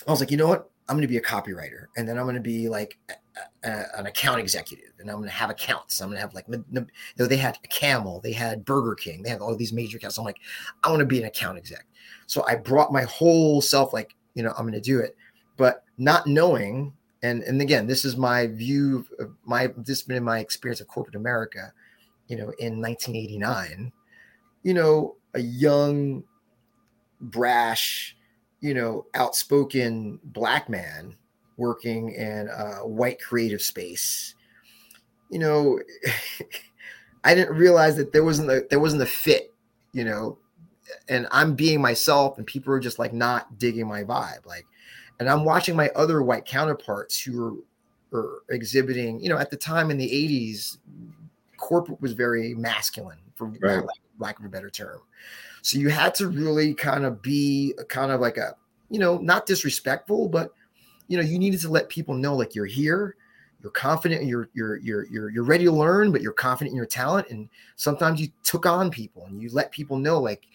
I 0.07 0.11
was 0.11 0.21
like, 0.21 0.31
you 0.31 0.37
know 0.37 0.49
what? 0.49 0.69
I'm 0.89 0.97
going 0.97 1.03
to 1.03 1.09
be 1.09 1.17
a 1.17 1.23
copywriter, 1.23 1.87
and 1.97 2.09
then 2.09 2.19
I'm 2.19 2.25
going 2.25 2.35
to 2.35 2.41
be 2.41 2.69
like 2.69 2.99
a, 3.09 3.69
a, 3.69 3.85
an 3.99 4.07
account 4.07 4.41
executive, 4.41 4.93
and 4.99 5.09
I'm 5.09 5.17
going 5.17 5.29
to 5.29 5.35
have 5.35 5.49
accounts. 5.49 6.01
I'm 6.01 6.09
going 6.09 6.17
to 6.17 6.21
have 6.21 6.35
like, 6.35 6.45
you 6.49 6.65
know, 6.73 7.27
they 7.27 7.37
had 7.37 7.57
Camel, 7.71 8.21
they 8.21 8.33
had 8.33 8.65
Burger 8.65 8.95
King, 8.95 9.23
they 9.23 9.31
had 9.31 9.41
all 9.41 9.55
these 9.55 9.73
major 9.73 9.97
accounts. 9.97 10.19
I'm 10.19 10.25
like, 10.25 10.41
I 10.83 10.91
want 10.91 11.01
to 11.01 11.07
be 11.07 11.19
an 11.19 11.25
account 11.27 11.57
exec. 11.57 11.87
So 12.27 12.45
I 12.47 12.57
brought 12.57 12.93
my 12.93 13.05
whole 13.05 13.61
self, 13.61 13.93
like, 13.93 14.17
you 14.35 14.43
know, 14.43 14.53
I'm 14.59 14.65
going 14.65 14.73
to 14.75 14.81
do 14.81 14.99
it, 14.99 15.17
but 15.57 15.85
not 15.99 16.27
knowing. 16.27 16.93
And 17.23 17.43
and 17.45 17.63
again, 17.63 17.87
this 17.87 18.05
is 18.05 18.17
my 18.17 18.49
view 18.49 19.07
of 19.21 19.31
my 19.45 19.69
this 19.77 20.01
has 20.01 20.03
been 20.03 20.25
my 20.25 20.41
experience 20.41 20.81
of 20.81 20.89
corporate 20.89 21.15
America, 21.15 21.73
you 22.27 22.37
know, 22.37 22.53
in 22.59 22.81
1989. 22.81 23.93
You 24.65 24.75
know, 24.75 25.17
a 25.35 25.41
young, 25.41 26.25
brash, 27.21 28.17
you 28.63 28.73
know, 28.73 29.05
outspoken 29.15 30.19
black 30.25 30.71
man 30.71 31.15
working 31.59 32.15
in 32.15 32.49
a 32.49 32.87
white 32.87 33.21
creative 33.21 33.61
space, 33.61 34.35
you 35.29 35.39
know, 35.39 35.79
I 37.25 37.35
didn't 37.35 37.57
realize 37.57 37.97
that 37.97 38.13
there 38.13 38.25
wasn't 38.25 38.51
a 38.51 38.67
there 38.71 38.81
wasn't 38.81 39.03
a 39.03 39.07
fit, 39.07 39.53
you 39.93 40.05
know, 40.05 40.39
and 41.09 41.27
I'm 41.31 41.55
being 41.55 41.81
myself 41.81 42.39
and 42.39 42.47
people 42.47 42.73
are 42.73 42.81
just 42.81 42.99
like 42.99 43.13
not 43.13 43.59
digging 43.59 43.87
my 43.87 44.05
vibe. 44.05 44.47
Like, 44.47 44.67
and 45.21 45.29
I'm 45.29 45.45
watching 45.45 45.77
my 45.77 45.91
other 45.91 46.23
white 46.23 46.47
counterparts 46.47 47.21
who 47.21 47.65
are, 48.13 48.19
are 48.19 48.43
exhibiting, 48.51 49.21
you 49.21 49.29
know, 49.29 49.39
at 49.39 49.51
the 49.51 49.57
time 49.57 49.91
in 49.91 49.99
the 49.99 50.09
80s, 50.09 50.79
corporate 51.57 52.01
was 52.01 52.13
very 52.13 52.55
masculine 52.55 53.19
for 53.35 53.47
right. 53.47 53.77
lack, 53.77 53.87
lack 54.19 54.39
of 54.39 54.45
a 54.45 54.49
better 54.49 54.71
term. 54.71 55.01
So 55.63 55.79
you 55.79 55.89
had 55.89 56.15
to 56.17 56.29
really 56.29 56.75
kind 56.75 57.05
of 57.05 57.23
be 57.23 57.75
kind 57.89 58.13
of 58.13 58.21
like 58.21 58.37
a, 58.37 58.57
you 58.91 58.99
know, 58.99 59.19
not 59.19 59.47
disrespectful, 59.47 60.29
but 60.29 60.53
you 61.09 61.17
know, 61.17 61.23
you 61.23 61.39
needed 61.39 61.61
to 61.61 61.69
let 61.69 61.89
people 61.89 62.15
know 62.15 62.35
like 62.35 62.55
you're 62.55 62.67
here, 62.67 63.17
you're 63.63 63.73
confident, 63.73 64.25
you're 64.25 64.49
you're 64.55 64.77
you're 64.79 65.05
you're 65.07 65.31
you're 65.31 65.45
ready 65.45 65.65
to 65.65 65.73
learn, 65.73 66.11
but 66.11 66.21
you're 66.21 66.33
confident 66.33 66.73
in 66.73 66.77
your 66.77 66.87
talent. 66.87 67.29
And 67.31 67.49
sometimes 67.77 68.21
you 68.21 68.29
took 68.43 68.67
on 68.67 68.91
people 68.91 69.25
and 69.27 69.41
you 69.41 69.51
let 69.53 69.71
people 69.71 69.97
know, 69.97 70.19
like, 70.19 70.47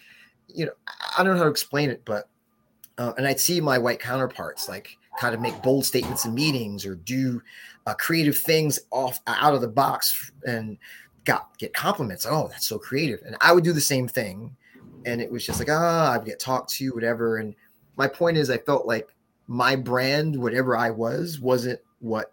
you 0.54 0.66
know, 0.66 0.74
I 1.18 1.24
don't 1.24 1.34
know 1.34 1.40
how 1.40 1.46
to 1.46 1.50
explain 1.50 1.90
it, 1.90 2.02
but 2.06 2.28
uh, 2.98 3.14
and 3.18 3.26
I'd 3.28 3.40
see 3.40 3.62
my 3.62 3.78
white 3.78 4.00
counterparts 4.00 4.68
like 4.68 4.98
kind 5.20 5.34
of 5.34 5.42
make 5.42 5.62
bold 5.64 5.86
statements 5.86 6.26
in 6.26 6.34
meetings 6.34 6.86
or 6.86 6.96
do 6.96 7.42
uh, 7.86 7.94
creative 7.94 8.38
things 8.38 8.80
off 8.92 9.20
out 9.28 9.54
of 9.54 9.62
the 9.62 9.68
box 9.68 10.32
and 10.46 10.78
got 11.24 11.58
get 11.58 11.74
compliments. 11.74 12.26
Oh, 12.30 12.48
that's 12.50 12.68
so 12.68 12.78
creative. 12.78 13.22
And 13.26 13.38
I 13.42 13.54
would 13.54 13.64
do 13.64 13.74
the 13.74 13.82
same 13.82 14.08
thing. 14.08 14.56
And 15.06 15.22
it 15.22 15.32
was 15.32 15.46
just 15.46 15.60
like, 15.60 15.70
ah, 15.72 16.14
I'd 16.14 16.26
get 16.26 16.40
talked 16.40 16.70
to, 16.76 16.94
whatever. 16.94 17.38
And 17.38 17.56
my 17.98 18.08
point 18.08 18.38
is, 18.38 18.50
I 18.50 18.58
felt 18.58 18.86
like 18.86 19.14
my 19.48 19.76
brand, 19.76 20.36
whatever 20.36 20.76
I 20.76 20.90
was, 20.92 21.40
wasn't 21.40 21.80
what 22.00 22.32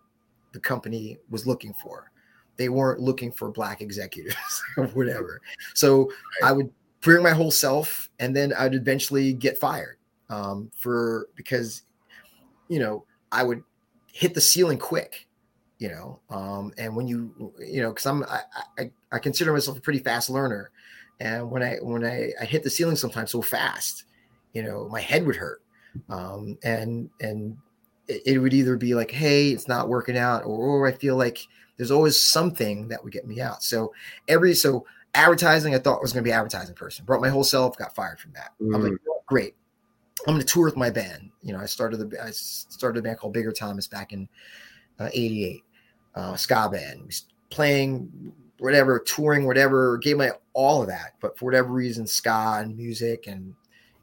the 0.52 0.60
company 0.60 1.18
was 1.30 1.46
looking 1.46 1.74
for. 1.74 2.10
They 2.56 2.68
weren't 2.68 3.00
looking 3.00 3.32
for 3.32 3.50
black 3.50 3.80
executives 3.80 4.62
or 4.76 4.86
whatever. 4.88 5.40
So 5.74 6.04
right. 6.04 6.50
I 6.50 6.52
would 6.52 6.70
bring 7.00 7.22
my 7.22 7.30
whole 7.30 7.50
self, 7.50 8.08
and 8.18 8.34
then 8.34 8.52
I'd 8.52 8.74
eventually 8.74 9.32
get 9.32 9.58
fired 9.58 9.98
um, 10.30 10.70
for 10.76 11.28
because 11.34 11.82
you 12.68 12.78
know 12.78 13.04
I 13.32 13.42
would 13.42 13.62
hit 14.06 14.34
the 14.34 14.40
ceiling 14.40 14.78
quick 14.78 15.26
you 15.78 15.88
know 15.88 16.20
um, 16.30 16.72
and 16.78 16.94
when 16.94 17.06
you 17.06 17.52
you 17.58 17.82
know 17.82 17.90
because 17.90 18.06
i'm 18.06 18.22
I, 18.24 18.40
I, 18.78 18.90
I 19.12 19.18
consider 19.18 19.52
myself 19.52 19.76
a 19.76 19.80
pretty 19.80 19.98
fast 19.98 20.30
learner 20.30 20.70
and 21.20 21.50
when 21.50 21.62
i 21.62 21.76
when 21.76 22.04
I, 22.04 22.32
I 22.40 22.44
hit 22.44 22.62
the 22.62 22.70
ceiling 22.70 22.96
sometimes 22.96 23.30
so 23.30 23.42
fast 23.42 24.04
you 24.54 24.62
know 24.62 24.88
my 24.88 25.00
head 25.00 25.26
would 25.26 25.36
hurt. 25.36 25.60
Um, 26.08 26.58
and 26.64 27.10
and 27.20 27.56
it, 28.08 28.22
it, 28.26 28.38
would 28.38 28.52
either 28.52 28.76
be 28.76 28.94
like 28.94 29.10
hey 29.10 29.50
it's 29.50 29.68
not 29.68 29.88
working 29.88 30.16
out 30.16 30.42
or, 30.44 30.58
or 30.58 30.86
i 30.88 30.92
feel 30.92 31.16
like 31.16 31.38
there's 31.76 31.90
always 31.90 32.20
something 32.20 32.88
that 32.88 33.02
would 33.02 33.12
get 33.12 33.26
me 33.26 33.40
out. 33.40 33.62
So 33.62 33.92
every 34.28 34.54
so 34.54 34.86
advertising 35.14 35.74
i 35.74 35.78
thought 35.78 36.02
was 36.02 36.12
going 36.12 36.24
to 36.24 36.28
be 36.28 36.32
advertising 36.32 36.74
person. 36.74 37.04
Brought 37.04 37.20
my 37.20 37.28
whole 37.28 37.44
self 37.44 37.76
got 37.76 37.94
fired 37.94 38.18
from 38.18 38.32
that. 38.32 38.52
Mm. 38.60 38.74
i'm 38.74 38.82
like 38.82 38.92
great. 39.26 39.54
I'm 40.26 40.34
going 40.34 40.40
to 40.40 40.46
tour 40.46 40.64
with 40.64 40.76
my 40.76 40.90
band. 40.90 41.30
You 41.42 41.52
know 41.52 41.60
i 41.60 41.66
started 41.66 41.98
the 41.98 42.22
i 42.22 42.30
started 42.30 42.98
a 42.98 43.02
band 43.02 43.18
called 43.18 43.34
bigger 43.34 43.52
thomas 43.52 43.86
back 43.86 44.12
in 44.12 44.28
uh, 44.98 45.10
88 45.12 45.62
uh, 46.16 46.36
ska 46.36 46.68
band. 46.70 47.22
Playing 47.50 48.32
whatever 48.64 48.98
touring 48.98 49.46
whatever 49.46 49.98
gave 49.98 50.16
my 50.16 50.30
all 50.52 50.82
of 50.82 50.88
that 50.88 51.14
but 51.20 51.38
for 51.38 51.44
whatever 51.44 51.68
reason 51.68 52.06
ska 52.06 52.56
and 52.58 52.76
music 52.76 53.26
and 53.26 53.54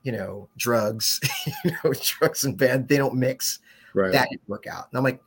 you 0.04 0.12
know, 0.12 0.48
drugs, 0.58 1.20
you 1.66 1.72
know, 1.84 1.94
drugs 1.94 2.44
and 2.44 2.58
band, 2.58 2.88
they 2.88 2.98
don't 2.98 3.16
mix. 3.16 3.60
Right. 3.94 4.12
That 4.12 4.30
didn't 4.30 4.48
work 4.48 4.68
out. 4.68 4.88
And 4.90 4.98
I'm 4.98 5.04
like, 5.04 5.22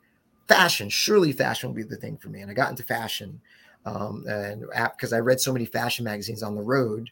fashion, 0.47 0.89
surely 0.89 1.31
fashion 1.31 1.69
will 1.69 1.75
be 1.75 1.83
the 1.83 1.95
thing 1.95 2.17
for 2.17 2.29
me. 2.29 2.41
And 2.41 2.51
I 2.51 2.53
got 2.53 2.69
into 2.69 2.83
fashion. 2.83 3.39
Um, 3.85 4.25
and 4.27 4.65
app 4.73 4.97
because 4.97 5.13
I 5.13 5.19
read 5.19 5.39
so 5.39 5.53
many 5.53 5.65
fashion 5.65 6.05
magazines 6.05 6.41
on 6.41 6.55
the 6.55 6.61
road 6.61 7.11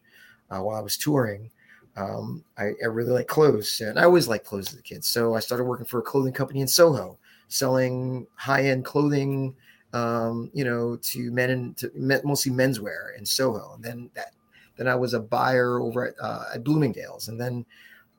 uh, 0.50 0.60
while 0.60 0.76
I 0.76 0.82
was 0.82 0.98
touring, 0.98 1.52
um, 1.96 2.44
I, 2.58 2.72
I, 2.84 2.88
really 2.88 3.12
like 3.12 3.28
clothes. 3.28 3.80
And 3.80 4.00
I 4.00 4.06
always 4.06 4.28
like 4.28 4.44
clothes 4.44 4.74
as 4.74 4.80
a 4.80 4.82
kid. 4.82 5.06
So 5.06 5.36
I 5.36 5.40
started 5.40 5.66
working 5.66 5.86
for 5.86 6.00
a 6.00 6.02
clothing 6.02 6.34
company 6.34 6.62
in 6.62 6.68
Soho, 6.68 7.20
selling 7.48 8.26
high 8.34 8.64
end 8.64 8.86
clothing 8.86 9.56
um, 9.94 10.50
you 10.54 10.66
know, 10.66 10.98
to 10.98 11.32
men 11.32 11.52
and 11.52 11.78
to 11.78 11.92
mostly 12.24 12.52
menswear 12.52 13.18
in 13.18 13.26
Soho. 13.26 13.74
And 13.76 13.84
then 13.84 14.10
that, 14.16 14.34
then 14.76 14.88
I 14.88 14.96
was 14.96 15.14
a 15.14 15.20
buyer 15.20 15.80
over 15.80 16.08
at, 16.10 16.16
uh, 16.20 16.46
at 16.56 16.64
Bloomingdale's. 16.64 17.28
And 17.28 17.40
then 17.40 17.66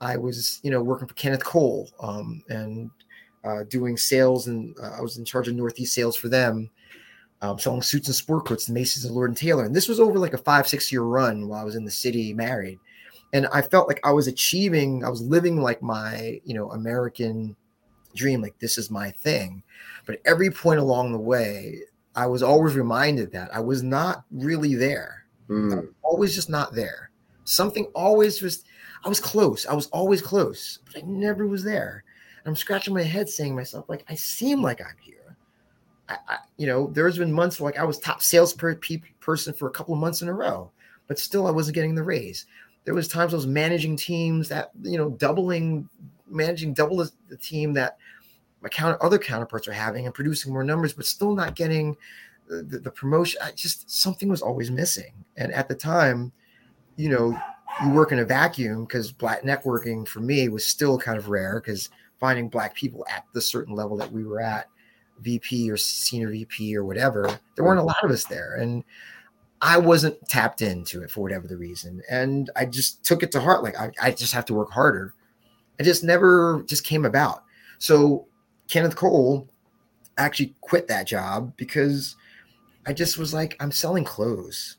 I 0.00 0.16
was, 0.16 0.60
you 0.62 0.70
know, 0.70 0.82
working 0.82 1.08
for 1.08 1.14
Kenneth 1.14 1.44
Cole 1.44 1.90
um, 2.00 2.42
and 2.48 2.90
uh, 3.44 3.64
doing 3.64 3.96
sales. 3.96 4.46
And 4.46 4.76
uh, 4.80 4.92
I 4.98 5.00
was 5.00 5.18
in 5.18 5.24
charge 5.24 5.48
of 5.48 5.56
Northeast 5.56 5.94
sales 5.94 6.16
for 6.16 6.28
them, 6.28 6.70
um, 7.42 7.58
selling 7.58 7.82
suits 7.82 8.06
and 8.06 8.14
sport 8.14 8.46
coats 8.46 8.66
to 8.66 8.72
Macy's 8.72 9.04
and 9.04 9.14
Lord 9.14 9.30
and 9.30 9.37
Taylor. 9.37 9.64
And 9.64 9.74
this 9.74 9.88
was 9.88 9.98
over 9.98 10.18
like 10.18 10.34
a 10.34 10.38
five, 10.38 10.68
six 10.68 10.92
year 10.92 11.02
run 11.02 11.48
while 11.48 11.60
I 11.60 11.64
was 11.64 11.74
in 11.74 11.84
the 11.84 11.90
city 11.90 12.32
married. 12.32 12.78
And 13.32 13.48
I 13.48 13.62
felt 13.62 13.88
like 13.88 13.98
I 14.04 14.12
was 14.12 14.28
achieving, 14.28 15.04
I 15.04 15.08
was 15.08 15.20
living 15.20 15.60
like 15.60 15.82
my, 15.82 16.40
you 16.44 16.54
know, 16.54 16.70
American 16.70 17.56
dream, 18.14 18.40
like 18.40 18.56
this 18.60 18.78
is 18.78 18.92
my 18.92 19.10
thing. 19.10 19.64
But 20.06 20.20
every 20.24 20.50
point 20.50 20.80
along 20.80 21.12
the 21.12 21.18
way, 21.18 21.80
I 22.14 22.26
was 22.26 22.42
always 22.42 22.74
reminded 22.74 23.32
that 23.32 23.54
I 23.54 23.60
was 23.60 23.82
not 23.82 24.24
really 24.30 24.74
there. 24.74 25.24
Mm. 25.48 25.88
always 26.02 26.34
just 26.34 26.48
not 26.48 26.74
there. 26.74 27.10
Something 27.44 27.84
always 27.94 28.38
just, 28.38 28.66
I 29.04 29.08
was 29.08 29.20
close. 29.20 29.66
I 29.66 29.74
was 29.74 29.88
always 29.88 30.22
close, 30.22 30.78
but 30.86 31.02
I 31.02 31.06
never 31.06 31.46
was 31.46 31.62
there. 31.62 32.02
And 32.38 32.50
I'm 32.50 32.56
scratching 32.56 32.94
my 32.94 33.02
head 33.02 33.28
saying 33.28 33.52
to 33.52 33.56
myself, 33.56 33.88
like, 33.88 34.04
I 34.08 34.14
seem 34.14 34.62
like 34.62 34.80
I'm 34.80 34.96
here. 35.02 35.36
I, 36.08 36.16
I 36.28 36.36
you 36.56 36.66
know, 36.66 36.86
there's 36.88 37.18
been 37.18 37.32
months 37.32 37.60
like 37.60 37.78
I 37.78 37.84
was 37.84 37.98
top 37.98 38.22
sales 38.22 38.54
per, 38.54 38.74
pe- 38.76 39.02
person 39.20 39.52
for 39.52 39.68
a 39.68 39.70
couple 39.70 39.92
of 39.92 40.00
months 40.00 40.22
in 40.22 40.28
a 40.28 40.32
row, 40.32 40.70
but 41.08 41.18
still 41.18 41.46
I 41.46 41.50
wasn't 41.50 41.74
getting 41.74 41.94
the 41.94 42.02
raise. 42.02 42.46
There 42.84 42.94
was 42.94 43.08
times 43.08 43.34
I 43.34 43.36
was 43.36 43.46
managing 43.46 43.96
teams 43.96 44.48
that, 44.48 44.70
you 44.82 44.96
know, 44.96 45.10
doubling, 45.10 45.88
managing 46.28 46.74
double 46.74 47.06
the 47.28 47.36
team 47.36 47.72
that 47.74 47.98
my 48.64 48.70
counter, 48.70 49.00
other 49.05 49.18
counterparts 49.18 49.68
are 49.68 49.72
having 49.72 50.07
and 50.07 50.14
producing 50.14 50.53
more 50.53 50.64
numbers, 50.64 50.94
but 50.94 51.05
still 51.05 51.35
not 51.35 51.55
getting 51.55 51.96
the, 52.48 52.79
the, 52.79 52.90
promotion. 52.90 53.40
I 53.44 53.53
just 53.53 53.90
something 53.90 54.29
was 54.29 54.40
always 54.40 54.70
missing. 54.70 55.12
And 55.37 55.53
at 55.53 55.68
the 55.68 55.74
time, 55.74 56.33
you 56.96 57.11
know, 57.11 57.38
you 57.83 57.90
work 57.90 58.11
in 58.11 58.20
a 58.20 58.24
vacuum 58.24 58.85
because 58.85 59.12
black 59.12 59.42
networking 59.42 60.09
for 60.09 60.20
me 60.20 60.48
was 60.48 60.66
still 60.66 60.98
kind 60.98 61.18
of 61.18 61.29
rare 61.29 61.61
because 61.61 61.90
finding 62.18 62.48
black 62.48 62.74
people 62.74 63.05
at 63.14 63.27
the 63.35 63.40
certain 63.40 63.74
level 63.74 63.98
that 63.98 64.11
we 64.11 64.24
were 64.24 64.40
at, 64.40 64.66
VP 65.20 65.70
or 65.70 65.77
senior 65.77 66.31
VP 66.31 66.74
or 66.74 66.85
whatever, 66.85 67.38
there 67.57 67.64
weren't 67.64 67.81
a 67.81 67.85
lot 67.85 68.03
of 68.03 68.11
us 68.11 68.24
there. 68.24 68.55
And 68.55 68.83
I 69.61 69.77
wasn't 69.77 70.27
tapped 70.27 70.62
into 70.62 71.03
it 71.03 71.11
for 71.11 71.20
whatever 71.20 71.46
the 71.46 71.59
reason. 71.59 72.03
And 72.09 72.48
I 72.57 72.64
just 72.64 73.05
took 73.05 73.22
it 73.22 73.31
to 73.33 73.40
heart. 73.40 73.62
Like 73.62 73.79
I, 73.79 73.90
I 74.00 74.11
just 74.11 74.33
have 74.33 74.46
to 74.46 74.55
work 74.55 74.70
harder. 74.70 75.12
I 75.79 75.83
just 75.83 76.03
never 76.03 76.64
just 76.66 76.85
came 76.85 77.05
about. 77.05 77.44
So 77.79 78.27
Kenneth 78.68 78.96
Cole 78.96 79.48
actually 80.16 80.55
quit 80.61 80.88
that 80.88 81.07
job 81.07 81.53
because 81.57 82.16
I 82.87 82.92
just 82.92 83.18
was 83.18 83.35
like, 83.35 83.57
I'm 83.61 83.72
selling 83.72 84.05
clothes. 84.05 84.77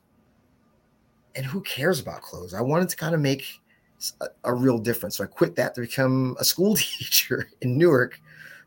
And 1.35 1.45
who 1.45 1.61
cares 1.61 1.99
about 1.99 2.21
clothes? 2.21 2.53
I 2.53 2.61
wanted 2.61 2.89
to 2.89 2.95
kind 2.95 3.13
of 3.13 3.21
make 3.21 3.45
a, 4.21 4.27
a 4.45 4.53
real 4.53 4.77
difference. 4.77 5.17
So 5.17 5.23
I 5.23 5.27
quit 5.27 5.55
that 5.55 5.75
to 5.75 5.81
become 5.81 6.35
a 6.39 6.45
school 6.45 6.75
teacher 6.75 7.49
in 7.61 7.77
Newark, 7.77 8.19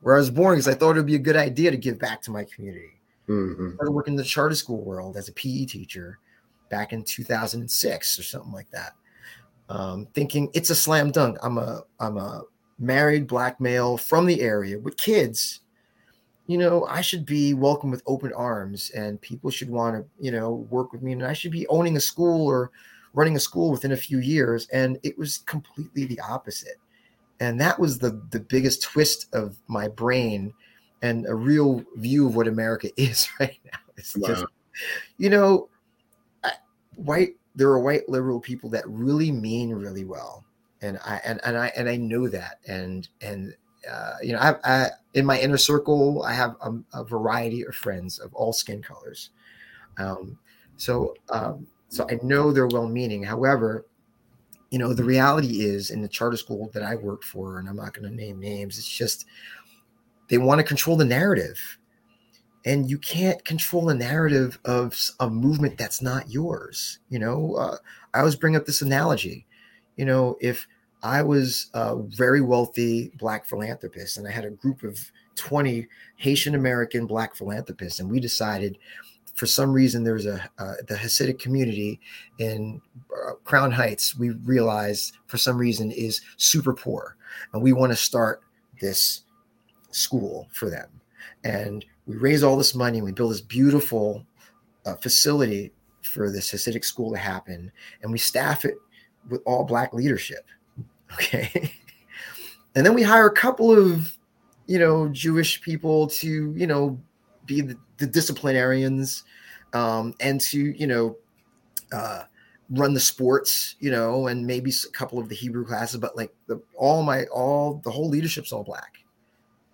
where 0.02 0.14
I 0.14 0.18
was 0.18 0.30
born, 0.30 0.56
because 0.56 0.68
I 0.68 0.74
thought 0.74 0.90
it 0.90 1.00
would 1.00 1.06
be 1.06 1.14
a 1.14 1.20
good 1.20 1.36
idea 1.36 1.70
to 1.70 1.76
give 1.76 1.98
back 1.98 2.22
to 2.22 2.30
my 2.30 2.44
community. 2.44 3.00
Mm-hmm. 3.28 3.68
I 3.68 3.74
started 3.74 3.92
working 3.92 4.12
in 4.12 4.18
the 4.18 4.24
charter 4.24 4.54
school 4.54 4.82
world 4.84 5.16
as 5.16 5.28
a 5.28 5.32
PE 5.32 5.66
teacher 5.66 6.18
back 6.70 6.92
in 6.92 7.02
2006 7.04 8.18
or 8.18 8.22
something 8.22 8.52
like 8.52 8.70
that. 8.70 8.92
Um, 9.68 10.06
thinking 10.14 10.50
it's 10.54 10.70
a 10.70 10.74
slam 10.74 11.10
dunk. 11.10 11.36
I'm 11.42 11.58
a 11.58 11.82
I'm 12.00 12.16
a 12.16 12.42
married 12.78 13.26
black 13.26 13.60
male 13.60 13.96
from 13.96 14.26
the 14.26 14.40
area 14.40 14.78
with 14.78 14.96
kids, 14.96 15.60
you 16.46 16.56
know, 16.56 16.86
I 16.86 17.00
should 17.00 17.26
be 17.26 17.54
welcomed 17.54 17.92
with 17.92 18.02
open 18.06 18.32
arms 18.32 18.90
and 18.90 19.20
people 19.20 19.50
should 19.50 19.68
want 19.68 19.96
to, 19.96 20.04
you 20.18 20.30
know, 20.30 20.66
work 20.70 20.92
with 20.92 21.02
me. 21.02 21.12
And 21.12 21.24
I 21.24 21.34
should 21.34 21.52
be 21.52 21.66
owning 21.68 21.96
a 21.96 22.00
school 22.00 22.46
or 22.46 22.70
running 23.12 23.36
a 23.36 23.40
school 23.40 23.70
within 23.70 23.92
a 23.92 23.96
few 23.96 24.18
years. 24.18 24.66
And 24.72 24.98
it 25.02 25.18
was 25.18 25.38
completely 25.38 26.06
the 26.06 26.20
opposite. 26.20 26.76
And 27.40 27.60
that 27.60 27.78
was 27.78 27.98
the 27.98 28.20
the 28.30 28.40
biggest 28.40 28.82
twist 28.82 29.32
of 29.34 29.56
my 29.68 29.88
brain 29.88 30.52
and 31.02 31.26
a 31.26 31.34
real 31.34 31.84
view 31.96 32.26
of 32.26 32.34
what 32.34 32.48
America 32.48 32.90
is 33.00 33.28
right 33.38 33.58
now. 33.64 33.78
It's 33.96 34.16
wow. 34.16 34.28
just, 34.28 34.46
you 35.18 35.30
know, 35.30 35.68
white, 36.96 37.36
there 37.54 37.68
are 37.68 37.78
white 37.78 38.08
liberal 38.08 38.40
people 38.40 38.70
that 38.70 38.88
really 38.88 39.30
mean 39.30 39.70
really 39.70 40.04
well 40.04 40.44
and 40.82 40.98
I 41.04 41.20
and, 41.24 41.40
and 41.44 41.56
I 41.56 41.72
and 41.76 41.88
I 41.88 41.96
know 41.96 42.28
that 42.28 42.58
and 42.66 43.08
and 43.20 43.54
uh, 43.90 44.14
you 44.22 44.32
know 44.32 44.38
I, 44.38 44.54
I 44.64 44.88
in 45.14 45.26
my 45.26 45.38
inner 45.40 45.58
circle 45.58 46.22
I 46.22 46.32
have 46.32 46.56
a, 46.60 46.72
a, 46.94 47.04
variety 47.04 47.64
of 47.64 47.74
friends 47.74 48.18
of 48.18 48.32
all 48.34 48.52
skin 48.52 48.82
colors, 48.82 49.30
um, 49.98 50.38
so 50.76 51.14
um, 51.30 51.66
so 51.88 52.06
I 52.08 52.18
know 52.22 52.52
they're 52.52 52.66
well 52.68 52.88
meaning. 52.88 53.22
However, 53.22 53.86
you 54.70 54.78
know 54.78 54.92
the 54.92 55.04
reality 55.04 55.60
is 55.64 55.90
in 55.90 56.02
the 56.02 56.08
charter 56.08 56.36
school 56.36 56.70
that 56.74 56.82
I 56.82 56.94
work 56.94 57.22
for, 57.24 57.58
and 57.58 57.68
I'm 57.68 57.76
not 57.76 57.94
going 57.94 58.08
to 58.08 58.14
name 58.14 58.38
names. 58.38 58.78
It's 58.78 58.88
just 58.88 59.26
they 60.28 60.38
want 60.38 60.58
to 60.60 60.64
control 60.64 60.96
the 60.96 61.04
narrative, 61.04 61.78
and 62.64 62.88
you 62.88 62.98
can't 62.98 63.44
control 63.44 63.86
the 63.86 63.94
narrative 63.94 64.58
of 64.64 64.96
a 65.18 65.28
movement 65.28 65.78
that's 65.78 66.02
not 66.02 66.30
yours. 66.30 67.00
You 67.08 67.18
know, 67.18 67.56
uh, 67.56 67.76
I 68.14 68.20
always 68.20 68.36
bring 68.36 68.54
up 68.54 68.66
this 68.66 68.82
analogy 68.82 69.46
you 69.98 70.06
know, 70.06 70.38
if 70.40 70.66
I 71.02 71.22
was 71.22 71.70
a 71.74 71.96
very 71.96 72.40
wealthy 72.40 73.12
black 73.18 73.44
philanthropist 73.44 74.16
and 74.16 74.26
I 74.26 74.30
had 74.30 74.44
a 74.44 74.50
group 74.50 74.82
of 74.82 74.98
20 75.34 75.86
Haitian 76.16 76.54
American 76.54 77.06
black 77.06 77.34
philanthropists, 77.36 78.00
and 78.00 78.10
we 78.10 78.20
decided 78.20 78.78
for 79.34 79.46
some 79.46 79.72
reason 79.72 80.02
there's 80.02 80.26
a 80.26 80.48
uh, 80.58 80.74
the 80.88 80.94
Hasidic 80.94 81.38
community 81.38 82.00
in 82.38 82.80
uh, 83.12 83.34
Crown 83.44 83.70
Heights, 83.70 84.16
we 84.16 84.30
realized 84.30 85.16
for 85.26 85.36
some 85.36 85.58
reason 85.58 85.90
is 85.90 86.20
super 86.36 86.72
poor, 86.72 87.16
and 87.52 87.62
we 87.62 87.72
want 87.72 87.92
to 87.92 87.96
start 87.96 88.42
this 88.80 89.22
school 89.90 90.48
for 90.52 90.70
them. 90.70 90.88
And 91.44 91.84
we 92.06 92.16
raise 92.16 92.42
all 92.42 92.56
this 92.56 92.74
money, 92.74 92.98
and 92.98 93.04
we 93.04 93.12
build 93.12 93.32
this 93.32 93.40
beautiful 93.40 94.24
uh, 94.86 94.96
facility 94.96 95.72
for 96.02 96.30
this 96.30 96.50
Hasidic 96.52 96.84
school 96.84 97.12
to 97.12 97.18
happen, 97.18 97.70
and 98.02 98.10
we 98.10 98.18
staff 98.18 98.64
it 98.64 98.74
with 99.28 99.42
all 99.44 99.64
black 99.64 99.92
leadership. 99.92 100.44
Okay. 101.14 101.72
and 102.74 102.84
then 102.84 102.92
we 102.92 103.02
hire 103.02 103.26
a 103.26 103.32
couple 103.32 103.72
of, 103.72 104.14
you 104.66 104.78
know, 104.78 105.08
Jewish 105.08 105.62
people 105.62 106.06
to, 106.08 106.52
you 106.54 106.66
know, 106.66 107.00
be 107.46 107.62
the, 107.62 107.78
the 107.96 108.06
disciplinarians 108.06 109.24
um, 109.72 110.12
and 110.20 110.38
to, 110.42 110.58
you 110.58 110.86
know, 110.86 111.16
uh, 111.92 112.24
run 112.70 112.92
the 112.92 113.00
sports, 113.00 113.76
you 113.80 113.90
know, 113.90 114.26
and 114.26 114.46
maybe 114.46 114.70
a 114.70 114.90
couple 114.92 115.18
of 115.18 115.28
the 115.28 115.34
Hebrew 115.34 115.64
classes, 115.64 115.98
but 115.98 116.16
like 116.16 116.32
the 116.46 116.60
all 116.76 117.02
my 117.02 117.24
all 117.26 117.80
the 117.84 117.90
whole 117.90 118.08
leadership's 118.08 118.52
all 118.52 118.64
black, 118.64 118.98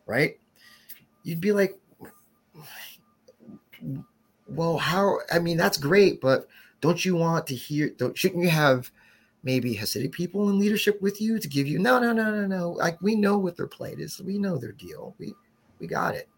right? 0.06 0.38
You'd 1.24 1.40
be 1.40 1.52
like, 1.52 1.78
well, 4.46 4.78
how? 4.78 5.18
I 5.32 5.38
mean, 5.38 5.56
that's 5.56 5.78
great, 5.78 6.20
but 6.20 6.46
don't 6.80 7.04
you 7.04 7.16
want 7.16 7.46
to 7.48 7.54
hear? 7.54 7.90
Don't 7.90 8.16
shouldn't 8.16 8.44
you 8.44 8.50
have 8.50 8.90
maybe 9.44 9.76
Hasidic 9.76 10.12
people 10.12 10.50
in 10.50 10.58
leadership 10.58 11.00
with 11.00 11.20
you 11.20 11.38
to 11.38 11.48
give 11.48 11.66
you 11.66 11.78
no, 11.78 12.00
no, 12.00 12.12
no, 12.12 12.30
no, 12.32 12.46
no. 12.46 12.70
Like 12.70 13.00
we 13.00 13.14
know 13.14 13.38
what 13.38 13.56
their 13.56 13.66
plate 13.66 14.00
is. 14.00 14.20
We 14.20 14.38
know 14.38 14.56
their 14.56 14.72
deal. 14.72 15.14
We 15.18 15.34
we 15.78 15.86
got 15.86 16.14
it. 16.14 16.28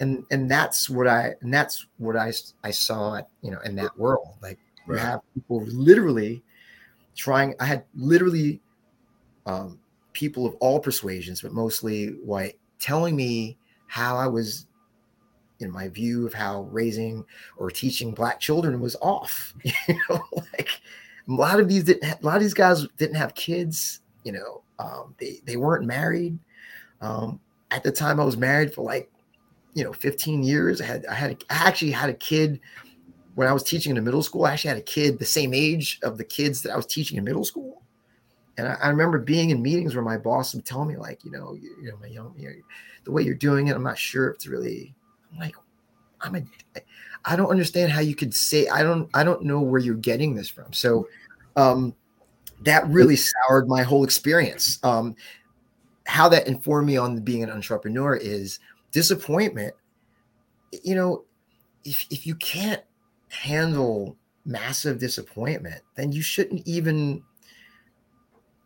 And 0.00 0.24
and 0.30 0.50
that's 0.50 0.90
what 0.90 1.06
I 1.06 1.34
and 1.40 1.54
that's 1.54 1.86
what 1.98 2.16
I 2.16 2.32
I 2.62 2.72
saw 2.72 3.20
you 3.40 3.50
know 3.50 3.60
in 3.60 3.76
that 3.76 3.96
world. 3.96 4.34
Like 4.42 4.58
right. 4.86 4.96
you 4.96 5.00
have 5.00 5.20
people 5.34 5.64
literally 5.66 6.42
trying. 7.16 7.54
I 7.60 7.64
had 7.64 7.84
literally 7.94 8.60
um, 9.46 9.78
people 10.12 10.44
of 10.44 10.54
all 10.56 10.80
persuasions, 10.80 11.40
but 11.40 11.52
mostly 11.52 12.08
white, 12.24 12.58
telling 12.78 13.16
me 13.16 13.56
how 13.86 14.16
I 14.16 14.26
was 14.26 14.66
in 15.60 15.70
my 15.70 15.88
view 15.88 16.26
of 16.26 16.34
how 16.34 16.62
raising 16.62 17.24
or 17.56 17.70
teaching 17.70 18.12
black 18.12 18.40
children 18.40 18.80
was 18.80 18.96
off. 19.00 19.54
You 19.88 19.96
know, 20.08 20.22
like 20.34 20.80
a 21.28 21.32
lot 21.32 21.60
of 21.60 21.68
these 21.68 21.84
didn't. 21.84 22.22
a 22.22 22.26
lot 22.26 22.36
of 22.36 22.42
these 22.42 22.54
guys 22.54 22.86
didn't 22.98 23.16
have 23.16 23.34
kids. 23.34 24.00
You 24.24 24.32
know, 24.32 24.62
um, 24.78 25.14
they 25.18 25.40
they 25.44 25.56
weren't 25.56 25.84
married. 25.84 26.38
Um, 27.00 27.40
at 27.70 27.82
the 27.82 27.92
time, 27.92 28.20
I 28.20 28.24
was 28.24 28.36
married 28.36 28.72
for 28.72 28.84
like, 28.84 29.10
you 29.74 29.82
know, 29.82 29.92
15 29.92 30.42
years. 30.42 30.80
I 30.80 30.84
had 30.84 31.06
I 31.06 31.14
had 31.14 31.30
a, 31.32 31.36
I 31.50 31.68
actually 31.68 31.90
had 31.90 32.10
a 32.10 32.14
kid 32.14 32.60
when 33.34 33.48
I 33.48 33.52
was 33.52 33.62
teaching 33.62 33.90
in 33.90 33.96
the 33.96 34.02
middle 34.02 34.22
school. 34.22 34.44
I 34.44 34.52
actually 34.52 34.68
had 34.68 34.78
a 34.78 34.82
kid 34.82 35.18
the 35.18 35.24
same 35.24 35.54
age 35.54 35.98
of 36.02 36.18
the 36.18 36.24
kids 36.24 36.62
that 36.62 36.72
I 36.72 36.76
was 36.76 36.86
teaching 36.86 37.18
in 37.18 37.24
middle 37.24 37.44
school. 37.44 37.82
And 38.58 38.68
I, 38.68 38.76
I 38.82 38.88
remember 38.88 39.18
being 39.18 39.50
in 39.50 39.62
meetings 39.62 39.94
where 39.94 40.04
my 40.04 40.18
boss 40.18 40.54
would 40.54 40.66
tell 40.66 40.84
me, 40.84 40.96
like, 40.96 41.24
you 41.24 41.30
know, 41.30 41.54
you, 41.54 41.74
you 41.82 41.88
know, 41.88 41.96
my 42.00 42.08
young, 42.08 42.34
you 42.36 42.48
know, 42.48 42.54
the 43.04 43.10
way 43.10 43.22
you're 43.22 43.34
doing 43.34 43.68
it, 43.68 43.74
I'm 43.74 43.82
not 43.82 43.98
sure 43.98 44.28
if 44.28 44.36
it's 44.36 44.46
really. 44.46 44.94
I'm 45.32 45.38
like, 45.38 45.56
I'm 46.20 46.36
a 46.36 46.42
I 47.24 47.36
don't 47.36 47.50
understand 47.50 47.92
how 47.92 48.00
you 48.00 48.14
could 48.14 48.34
say 48.34 48.68
I 48.68 48.82
don't 48.82 49.08
I 49.14 49.24
don't 49.24 49.42
know 49.42 49.60
where 49.60 49.80
you're 49.80 49.94
getting 49.94 50.34
this 50.34 50.48
from. 50.48 50.72
So 50.72 51.08
um, 51.56 51.94
that 52.62 52.86
really 52.88 53.16
soured 53.16 53.68
my 53.68 53.82
whole 53.82 54.04
experience. 54.04 54.78
Um, 54.82 55.14
how 56.06 56.28
that 56.28 56.46
informed 56.46 56.86
me 56.86 56.96
on 56.96 57.20
being 57.20 57.42
an 57.42 57.50
entrepreneur 57.50 58.16
is 58.16 58.58
disappointment. 58.90 59.74
You 60.82 60.94
know, 60.94 61.24
if 61.84 62.06
if 62.10 62.26
you 62.26 62.34
can't 62.36 62.82
handle 63.28 64.16
massive 64.44 64.98
disappointment, 64.98 65.80
then 65.94 66.12
you 66.12 66.22
shouldn't 66.22 66.66
even, 66.66 67.22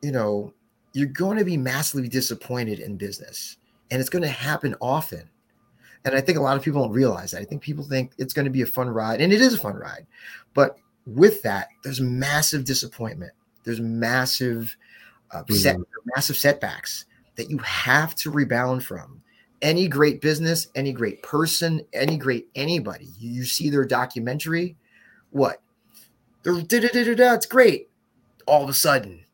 you 0.03 0.13
know, 0.13 0.53
you're 0.93 1.07
going 1.09 1.37
to 1.39 1.45
be 1.45 1.57
massively 1.57 2.09
disappointed 2.09 2.81
in 2.81 2.97
business, 2.97 3.59
and 3.91 4.01
it's 4.01 4.11
going 4.11 4.23
to 4.23 4.29
happen 4.29 4.75
often. 4.81 5.29
And 6.07 6.15
I 6.15 6.21
think 6.21 6.39
a 6.39 6.41
lot 6.41 6.57
of 6.57 6.63
people 6.63 6.83
don't 6.83 6.93
realize 6.93 7.33
that. 7.33 7.41
I 7.41 7.45
think 7.45 7.63
people 7.63 7.85
think 7.85 8.13
it's 8.17 8.33
going 8.33 8.45
to 8.45 8.51
be 8.51 8.63
a 8.63 8.67
fun 8.67 8.89
ride, 8.89 9.21
and 9.21 9.33
it 9.33 9.41
is 9.41 9.55
a 9.55 9.59
fun 9.59 9.75
ride. 9.75 10.07
But 10.55 10.79
with 11.05 11.43
that, 11.43 11.69
there's 11.83 12.01
massive 12.01 12.65
disappointment. 12.65 13.33
There's 13.65 13.81
massive 13.81 14.77
uh, 15.33 15.43
set, 15.49 15.75
mm-hmm. 15.77 16.11
massive 16.15 16.37
setbacks 16.37 17.07
that 17.35 17.51
you 17.51 17.59
have 17.59 18.15
to 18.17 18.31
rebound 18.31 18.85
from. 18.85 19.21
Any 19.63 19.89
great 19.89 20.21
business, 20.21 20.69
any 20.77 20.93
great 20.93 21.25
person, 21.25 21.81
any 21.93 22.17
great 22.17 22.49
anybody, 22.55 23.09
you, 23.19 23.31
you 23.31 23.45
see 23.45 23.69
their 23.69 23.85
documentary, 23.85 24.77
what? 25.31 25.61
They're 26.45 26.61
da 26.61 26.81
da 26.81 26.89
da 26.89 27.05
da 27.05 27.15
da. 27.15 27.35
It's 27.35 27.47
great. 27.47 27.89
All 28.47 28.63
of 28.63 28.71
a 28.71 28.75
sudden, 28.75 29.25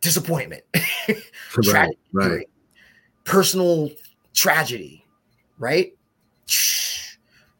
disappointment, 0.00 0.64
right, 1.08 1.22
tragedy, 1.62 1.98
right. 2.12 2.48
personal 3.24 3.90
tragedy, 4.34 5.04
right? 5.58 5.94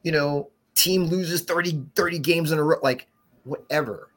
You 0.03 0.13
know, 0.13 0.51
team 0.75 1.05
loses 1.05 1.43
30, 1.43 1.85
30 1.95 2.19
games 2.21 2.53
in 2.53 2.59
a 2.59 2.63
row, 2.63 2.79
like 2.83 3.09
whatever. 3.45 4.11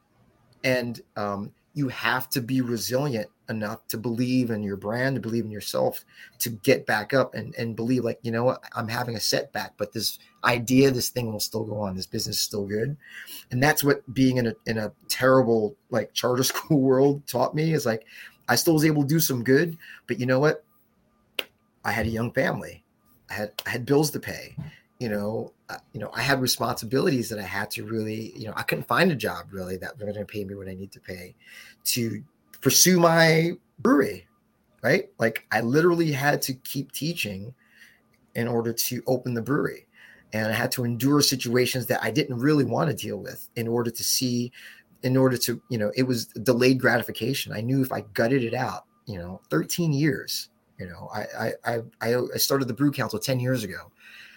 And 0.64 1.02
um, 1.16 1.52
you 1.74 1.88
have 1.90 2.30
to 2.30 2.42
be 2.42 2.62
resilient 2.62 3.30
enough 3.50 3.86
to 3.88 3.98
believe 3.98 4.50
in 4.50 4.64
your 4.64 4.78
brand, 4.78 5.16
to 5.16 5.22
believe 5.22 5.44
in 5.44 5.52
yourself, 5.52 6.06
to 6.40 6.50
get 6.50 6.86
back 6.86 7.14
up 7.14 7.34
and, 7.34 7.54
and 7.56 7.76
believe 7.76 8.04
like, 8.04 8.20
you 8.22 8.32
know 8.32 8.44
what, 8.44 8.64
I'm 8.76 8.88
having 8.88 9.16
a 9.16 9.20
setback, 9.20 9.74
but 9.78 9.92
this 9.92 10.20
idea, 10.44 10.92
this 10.92 11.10
thing 11.10 11.32
will 11.32 11.40
still 11.40 11.64
go 11.64 11.80
on. 11.80 11.96
This 11.96 12.06
business 12.08 12.38
is 12.38 12.42
still 12.42 12.66
good. 12.66 12.96
And 13.52 13.62
that's 13.62 13.84
what 13.84 14.02
being 14.14 14.38
in 14.38 14.48
a 14.48 14.54
in 14.66 14.78
a 14.78 14.92
terrible 15.08 15.76
like 15.90 16.14
charter 16.14 16.44
school 16.52 16.80
world 16.80 17.28
taught 17.28 17.56
me 17.56 17.74
is 17.74 17.86
like 17.86 18.06
I 18.48 18.56
still 18.56 18.74
was 18.74 18.86
able 18.86 19.04
to 19.04 19.08
do 19.08 19.20
some 19.20 19.44
good, 19.44 19.78
but 20.08 20.20
you 20.20 20.26
know 20.26 20.40
what? 20.40 20.64
I 21.84 21.92
had 21.92 22.06
a 22.06 22.10
young 22.10 22.32
family. 22.32 22.84
Had 23.32 23.54
I 23.66 23.70
had 23.70 23.86
bills 23.86 24.12
to 24.12 24.20
pay. 24.20 24.56
You 25.00 25.10
know, 25.10 25.54
uh, 25.70 25.78
you 25.94 26.00
know, 26.00 26.12
I 26.14 26.22
had 26.22 26.42
responsibilities 26.42 27.30
that 27.30 27.40
I 27.40 27.44
had 27.44 27.72
to 27.72 27.84
really, 27.84 28.38
you 28.38 28.46
know, 28.46 28.54
I 28.56 28.62
couldn't 28.62 28.88
find 28.88 29.12
a 29.12 29.16
job 29.16 29.48
really 29.52 29.78
that 29.78 29.98
were 29.98 30.06
going 30.06 30.20
to 30.20 30.26
pay 30.26 30.44
me 30.44 30.54
what 30.54 30.68
I 30.68 30.76
need 30.76 30.92
to 30.92 31.00
pay 31.00 31.34
to 31.86 32.24
pursue 32.62 33.00
my 33.00 33.54
brewery, 33.80 34.28
right? 34.84 35.10
Like 35.18 35.46
I 35.52 35.62
literally 35.62 36.12
had 36.12 36.42
to 36.44 36.54
keep 36.54 36.92
teaching 36.92 37.56
in 38.36 38.48
order 38.48 38.74
to 38.74 39.04
open 39.08 39.34
the 39.34 39.42
brewery. 39.42 39.88
And 40.34 40.48
I 40.48 40.56
had 40.56 40.72
to 40.74 40.86
endure 40.86 41.22
situations 41.22 41.88
that 41.88 42.02
I 42.02 42.12
didn't 42.12 42.38
really 42.38 42.64
want 42.64 42.90
to 42.90 42.96
deal 42.96 43.18
with 43.18 43.50
in 43.56 43.68
order 43.68 43.92
to 43.92 44.04
see, 44.04 44.52
in 45.04 45.18
order 45.18 45.36
to, 45.38 45.62
you 45.70 45.78
know, 45.78 45.92
it 45.96 46.04
was 46.04 46.28
delayed 46.28 46.80
gratification. 46.80 47.52
I 47.52 47.62
knew 47.62 47.82
if 47.82 47.92
I 47.92 48.02
gutted 48.14 48.44
it 48.44 48.54
out, 48.54 48.86
you 49.08 49.18
know, 49.18 49.42
13 49.50 49.92
years, 49.92 50.50
you 50.82 50.88
know, 50.88 51.10
I 51.14 51.54
I 51.70 51.82
I, 52.02 52.16
I 52.34 52.38
started 52.38 52.68
the 52.68 52.74
Brew 52.74 52.92
Council 52.92 53.20
10 53.20 53.40
years 53.40 53.64
ago. 53.64 53.92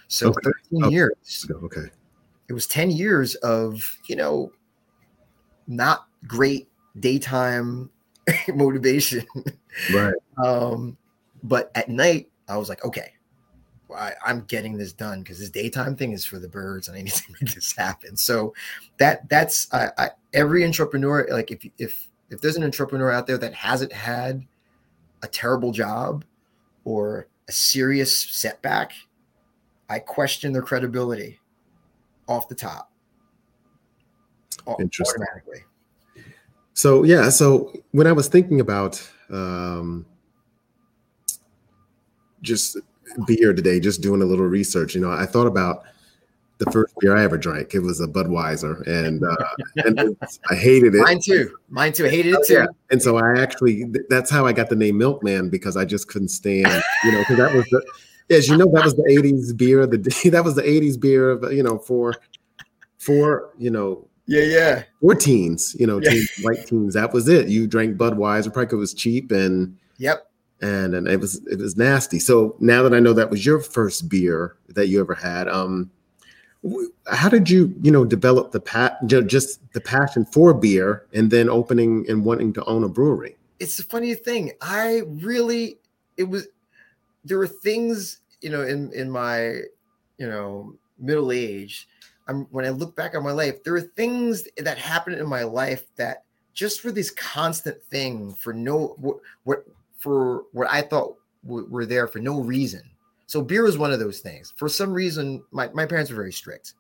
So 0.08 0.28
okay. 0.28 0.50
13 0.70 0.84
okay. 0.84 0.94
years. 0.94 1.46
Okay. 1.50 1.86
It 2.48 2.52
was 2.52 2.66
10 2.66 2.90
years 2.90 3.34
of, 3.36 3.98
you 4.06 4.16
know, 4.16 4.52
not 5.66 6.06
great 6.26 6.68
daytime 7.00 7.90
motivation. 8.54 9.24
Right. 9.92 10.14
um, 10.44 10.98
but 11.42 11.70
at 11.74 11.88
night, 11.88 12.28
I 12.46 12.58
was 12.58 12.68
like, 12.68 12.84
okay, 12.84 13.12
I, 13.94 14.12
am 14.26 14.42
getting 14.42 14.76
this 14.76 14.92
done 14.92 15.22
because 15.22 15.38
this 15.38 15.50
daytime 15.50 15.96
thing 15.96 16.12
is 16.12 16.24
for 16.26 16.38
the 16.38 16.48
birds, 16.48 16.88
and 16.88 16.96
I 16.96 17.02
need 17.02 17.12
to 17.12 17.32
make 17.40 17.54
this 17.54 17.74
happen. 17.76 18.16
So 18.16 18.54
that 18.98 19.28
that's 19.28 19.72
I, 19.72 19.88
I, 19.96 20.10
every 20.34 20.64
entrepreneur. 20.64 21.26
Like 21.30 21.50
if 21.50 21.66
if 21.78 22.08
if 22.30 22.40
there's 22.40 22.56
an 22.56 22.64
entrepreneur 22.64 23.10
out 23.10 23.26
there 23.26 23.38
that 23.38 23.54
hasn't 23.54 23.92
had 23.92 24.46
a 25.22 25.26
terrible 25.26 25.72
job 25.72 26.24
or 26.84 27.28
a 27.48 27.52
serious 27.52 28.20
setback, 28.20 28.92
I 29.88 29.98
question 29.98 30.52
their 30.52 30.62
credibility 30.62 31.40
off 32.28 32.48
the 32.48 32.54
top. 32.54 32.90
Interesting. 34.80 35.22
Automatically. 35.22 35.64
So 36.72 37.04
yeah, 37.04 37.28
so 37.28 37.72
when 37.92 38.06
I 38.06 38.12
was 38.12 38.28
thinking 38.28 38.60
about 38.60 39.00
um, 39.30 40.06
just 42.42 42.78
beer 43.26 43.52
today, 43.52 43.78
just 43.78 44.00
doing 44.00 44.22
a 44.22 44.24
little 44.24 44.46
research, 44.46 44.94
you 44.94 45.00
know, 45.00 45.10
I 45.10 45.26
thought 45.26 45.46
about 45.46 45.84
the 46.58 46.70
first 46.70 46.94
beer 47.00 47.16
I 47.16 47.24
ever 47.24 47.36
drank. 47.36 47.74
It 47.74 47.80
was 47.80 48.00
a 48.00 48.06
Budweiser, 48.06 48.86
and 48.86 49.22
uh, 49.24 49.36
and 49.84 50.16
I 50.50 50.54
hated 50.54 50.94
it. 50.94 51.02
Mine 51.02 51.20
too. 51.20 51.54
Mine 51.68 51.92
too. 51.92 52.06
I 52.06 52.10
hated 52.10 52.34
it 52.34 52.46
too. 52.46 52.54
Yeah. 52.54 52.66
And 52.90 53.02
so 53.02 53.16
I 53.16 53.40
actually 53.40 53.84
that's 54.08 54.30
how 54.30 54.46
I 54.46 54.52
got 54.52 54.68
the 54.68 54.76
name 54.76 54.98
Milkman 54.98 55.50
because 55.50 55.76
I 55.76 55.84
just 55.84 56.08
couldn't 56.08 56.28
stand, 56.28 56.82
you 57.04 57.12
know, 57.12 57.20
because 57.20 57.36
that 57.38 57.54
was 57.54 57.64
the 57.66 57.84
as 58.34 58.48
you 58.48 58.56
know 58.56 58.66
that 58.72 58.84
was 58.84 58.94
the 58.94 59.02
'80s 59.02 59.56
beer. 59.56 59.86
The 59.86 59.98
that 60.30 60.44
was 60.44 60.54
the 60.54 60.62
'80s 60.62 61.00
beer 61.00 61.30
of 61.30 61.52
you 61.52 61.62
know 61.62 61.78
for 61.78 62.14
for 62.98 63.50
you 63.58 63.70
know 63.70 64.08
yeah, 64.26 64.42
yeah. 64.42 64.82
Or 65.02 65.14
teens, 65.14 65.76
you 65.78 65.86
know, 65.86 66.00
yeah. 66.02 66.10
teens, 66.10 66.30
white 66.42 66.66
teens. 66.66 66.94
That 66.94 67.12
was 67.12 67.28
it. 67.28 67.48
You 67.48 67.66
drank 67.66 67.96
Budweiser, 67.96 68.52
probably 68.52 68.66
because 68.66 68.76
it 68.76 68.76
was 68.76 68.94
cheap 68.94 69.30
and 69.30 69.76
yep. 69.98 70.30
And 70.62 70.94
and 70.94 71.08
it 71.08 71.20
was 71.20 71.44
it 71.46 71.58
was 71.58 71.76
nasty. 71.76 72.18
So 72.18 72.56
now 72.58 72.82
that 72.82 72.94
I 72.94 73.00
know 73.00 73.12
that 73.12 73.28
was 73.28 73.44
your 73.44 73.60
first 73.60 74.08
beer 74.08 74.56
that 74.68 74.88
you 74.88 75.00
ever 75.00 75.14
had, 75.14 75.48
um, 75.48 75.90
how 77.12 77.28
did 77.28 77.50
you 77.50 77.74
you 77.82 77.90
know 77.90 78.04
develop 78.04 78.52
the 78.52 78.60
pat 78.60 78.98
just 79.06 79.60
the 79.72 79.80
passion 79.80 80.24
for 80.24 80.54
beer 80.54 81.06
and 81.12 81.30
then 81.30 81.48
opening 81.48 82.04
and 82.08 82.24
wanting 82.24 82.52
to 82.54 82.64
own 82.64 82.84
a 82.84 82.88
brewery? 82.88 83.36
It's 83.60 83.78
a 83.78 83.84
funny 83.84 84.14
thing. 84.14 84.52
I 84.60 85.02
really 85.06 85.78
it 86.16 86.24
was 86.24 86.48
there 87.24 87.38
were 87.38 87.46
things 87.46 88.20
you 88.40 88.50
know 88.50 88.62
in 88.62 88.92
in 88.92 89.10
my 89.10 89.60
you 90.18 90.28
know 90.28 90.74
middle 90.98 91.32
age 91.32 91.88
I'm 92.26 92.44
when 92.50 92.64
I 92.64 92.70
look 92.70 92.96
back 92.96 93.14
on 93.14 93.22
my 93.22 93.32
life, 93.32 93.62
there 93.62 93.74
are 93.74 93.80
things 93.80 94.46
that 94.56 94.78
happened 94.78 95.16
in 95.16 95.28
my 95.28 95.42
life 95.42 95.84
that 95.96 96.24
just 96.52 96.84
were 96.84 96.92
this 96.92 97.10
constant 97.10 97.82
thing 97.84 98.34
for 98.34 98.52
no 98.52 98.94
what, 98.98 99.18
what 99.44 99.64
for 99.98 100.44
what 100.52 100.68
I 100.70 100.82
thought 100.82 101.16
w- 101.44 101.66
were 101.68 101.86
there 101.86 102.06
for 102.06 102.20
no 102.20 102.40
reason. 102.40 102.82
So 103.26 103.42
beer 103.42 103.62
was 103.62 103.78
one 103.78 103.92
of 103.92 103.98
those 103.98 104.20
things. 104.20 104.52
For 104.56 104.68
some 104.68 104.92
reason, 104.92 105.42
my, 105.50 105.68
my 105.72 105.86
parents 105.86 106.10
were 106.10 106.16
very 106.16 106.32
strict. 106.32 106.74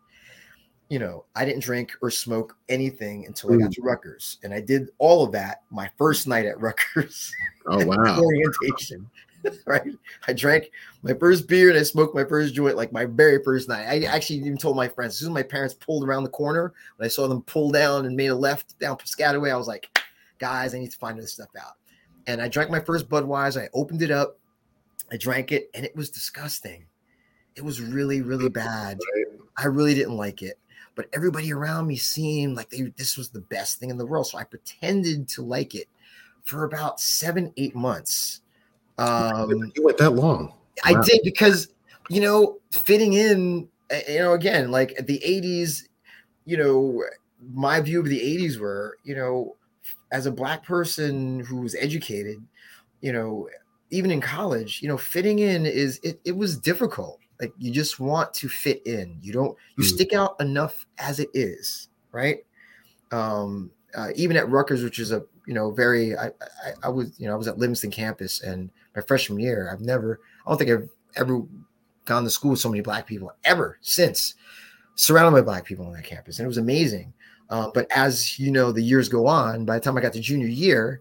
You 0.90 0.98
know, 0.98 1.24
I 1.34 1.44
didn't 1.44 1.62
drink 1.62 1.92
or 2.02 2.10
smoke 2.10 2.56
anything 2.68 3.24
until 3.26 3.54
I 3.54 3.56
got 3.56 3.70
mm. 3.70 3.74
to 3.74 3.82
Rutgers, 3.82 4.38
and 4.44 4.52
I 4.52 4.60
did 4.60 4.90
all 4.98 5.24
of 5.24 5.32
that 5.32 5.62
my 5.70 5.90
first 5.96 6.28
night 6.28 6.44
at 6.44 6.60
Rutgers. 6.60 7.32
Oh 7.66 7.84
wow! 7.86 8.20
orientation. 8.20 9.08
right? 9.66 9.82
I 10.26 10.32
drank 10.32 10.70
my 11.02 11.14
first 11.14 11.48
beer 11.48 11.70
and 11.70 11.78
I 11.78 11.82
smoked 11.82 12.14
my 12.14 12.24
first 12.24 12.54
joint 12.54 12.76
like 12.76 12.92
my 12.92 13.04
very 13.04 13.42
first 13.42 13.68
night. 13.68 13.86
I 13.86 14.04
actually 14.04 14.40
even 14.40 14.56
told 14.56 14.76
my 14.76 14.88
friends 14.88 15.14
as 15.14 15.18
soon 15.20 15.30
as 15.30 15.34
my 15.34 15.42
parents 15.42 15.74
pulled 15.74 16.04
around 16.04 16.24
the 16.24 16.30
corner, 16.30 16.72
when 16.96 17.06
I 17.06 17.08
saw 17.08 17.26
them 17.28 17.42
pull 17.42 17.70
down 17.70 18.06
and 18.06 18.16
made 18.16 18.28
a 18.28 18.34
left 18.34 18.78
down 18.78 18.96
Piscataway, 18.96 19.52
I 19.52 19.56
was 19.56 19.68
like, 19.68 19.88
guys, 20.38 20.74
I 20.74 20.78
need 20.78 20.90
to 20.90 20.98
find 20.98 21.18
this 21.18 21.32
stuff 21.32 21.50
out. 21.58 21.74
And 22.26 22.40
I 22.40 22.48
drank 22.48 22.70
my 22.70 22.80
first 22.80 23.08
Budweiser. 23.08 23.62
I 23.62 23.68
opened 23.74 24.02
it 24.02 24.10
up, 24.10 24.38
I 25.14 25.16
drank 25.16 25.52
it, 25.52 25.70
and 25.74 25.84
it 25.84 25.96
was 25.96 26.10
disgusting. 26.10 26.86
It 27.56 27.64
was 27.64 27.80
really, 27.80 28.20
really 28.20 28.48
bad. 28.48 28.98
I 29.56 29.66
really 29.66 29.94
didn't 29.94 30.16
like 30.16 30.42
it. 30.42 30.58
But 30.96 31.08
everybody 31.12 31.52
around 31.52 31.86
me 31.86 31.96
seemed 31.96 32.56
like 32.56 32.70
they 32.70 32.92
this 32.96 33.16
was 33.16 33.30
the 33.30 33.40
best 33.40 33.78
thing 33.78 33.90
in 33.90 33.98
the 33.98 34.06
world. 34.06 34.26
So 34.26 34.38
I 34.38 34.44
pretended 34.44 35.28
to 35.30 35.42
like 35.42 35.74
it 35.74 35.88
for 36.44 36.64
about 36.64 37.00
seven, 37.00 37.52
eight 37.56 37.74
months 37.74 38.42
um, 38.98 39.72
you 39.74 39.84
went 39.84 39.98
that 39.98 40.10
long. 40.10 40.48
Wow. 40.48 40.54
I 40.84 41.02
did 41.02 41.20
because 41.24 41.68
you 42.08 42.20
know 42.20 42.58
fitting 42.70 43.14
in. 43.14 43.68
Eh, 43.90 44.14
you 44.14 44.18
know, 44.20 44.32
again, 44.32 44.70
like 44.70 44.96
the 45.06 45.20
'80s. 45.20 45.88
You 46.44 46.56
know, 46.58 47.02
my 47.52 47.80
view 47.80 48.00
of 48.00 48.06
the 48.06 48.20
'80s 48.20 48.58
were, 48.58 48.98
you 49.02 49.14
know, 49.14 49.56
as 50.12 50.26
a 50.26 50.32
black 50.32 50.64
person 50.64 51.40
who 51.40 51.56
was 51.56 51.74
educated, 51.74 52.36
you 53.00 53.12
know, 53.12 53.48
even 53.94 54.10
in 54.10 54.20
college, 54.20 54.82
you 54.82 54.88
know, 54.88 54.98
fitting 54.98 55.38
in 55.38 55.66
is 55.66 56.00
it, 56.02 56.20
it 56.24 56.36
was 56.36 56.58
difficult. 56.58 57.20
Like 57.40 57.52
you 57.58 57.70
just 57.70 58.00
want 58.00 58.34
to 58.34 58.48
fit 58.48 58.84
in. 58.86 59.18
You 59.20 59.32
don't 59.32 59.56
you 59.76 59.84
mm. 59.84 59.86
stick 59.86 60.12
out 60.12 60.40
enough 60.40 60.86
as 60.98 61.20
it 61.20 61.28
is, 61.32 61.88
right? 62.12 62.44
Um, 63.12 63.70
uh, 63.94 64.08
even 64.16 64.36
at 64.36 64.48
Rutgers, 64.48 64.82
which 64.82 64.98
is 64.98 65.12
a 65.12 65.24
you 65.46 65.54
know 65.54 65.70
very 65.70 66.16
I, 66.16 66.26
I, 66.26 66.72
I 66.84 66.88
was 66.88 67.18
you 67.18 67.26
know 67.26 67.34
I 67.34 67.36
was 67.36 67.48
at 67.48 67.58
Livingston 67.58 67.90
campus 67.90 68.42
and 68.42 68.70
my 68.96 69.02
freshman 69.02 69.38
year. 69.38 69.70
I've 69.72 69.80
never, 69.80 70.20
I 70.46 70.50
don't 70.50 70.58
think 70.58 70.70
I've 70.70 70.88
ever 71.16 71.42
gone 72.04 72.24
to 72.24 72.30
school 72.30 72.52
with 72.52 72.60
so 72.60 72.68
many 72.68 72.82
black 72.82 73.06
people 73.06 73.32
ever 73.44 73.78
since, 73.80 74.34
surrounded 74.94 75.38
by 75.38 75.42
black 75.44 75.64
people 75.64 75.86
on 75.86 75.92
that 75.92 76.04
campus, 76.04 76.38
and 76.38 76.44
it 76.44 76.48
was 76.48 76.58
amazing. 76.58 77.12
Uh, 77.50 77.70
but 77.72 77.86
as 77.94 78.38
you 78.38 78.50
know, 78.50 78.72
the 78.72 78.82
years 78.82 79.08
go 79.08 79.26
on. 79.26 79.64
By 79.64 79.78
the 79.78 79.84
time 79.84 79.96
I 79.96 80.00
got 80.00 80.12
to 80.14 80.20
junior 80.20 80.46
year, 80.46 81.00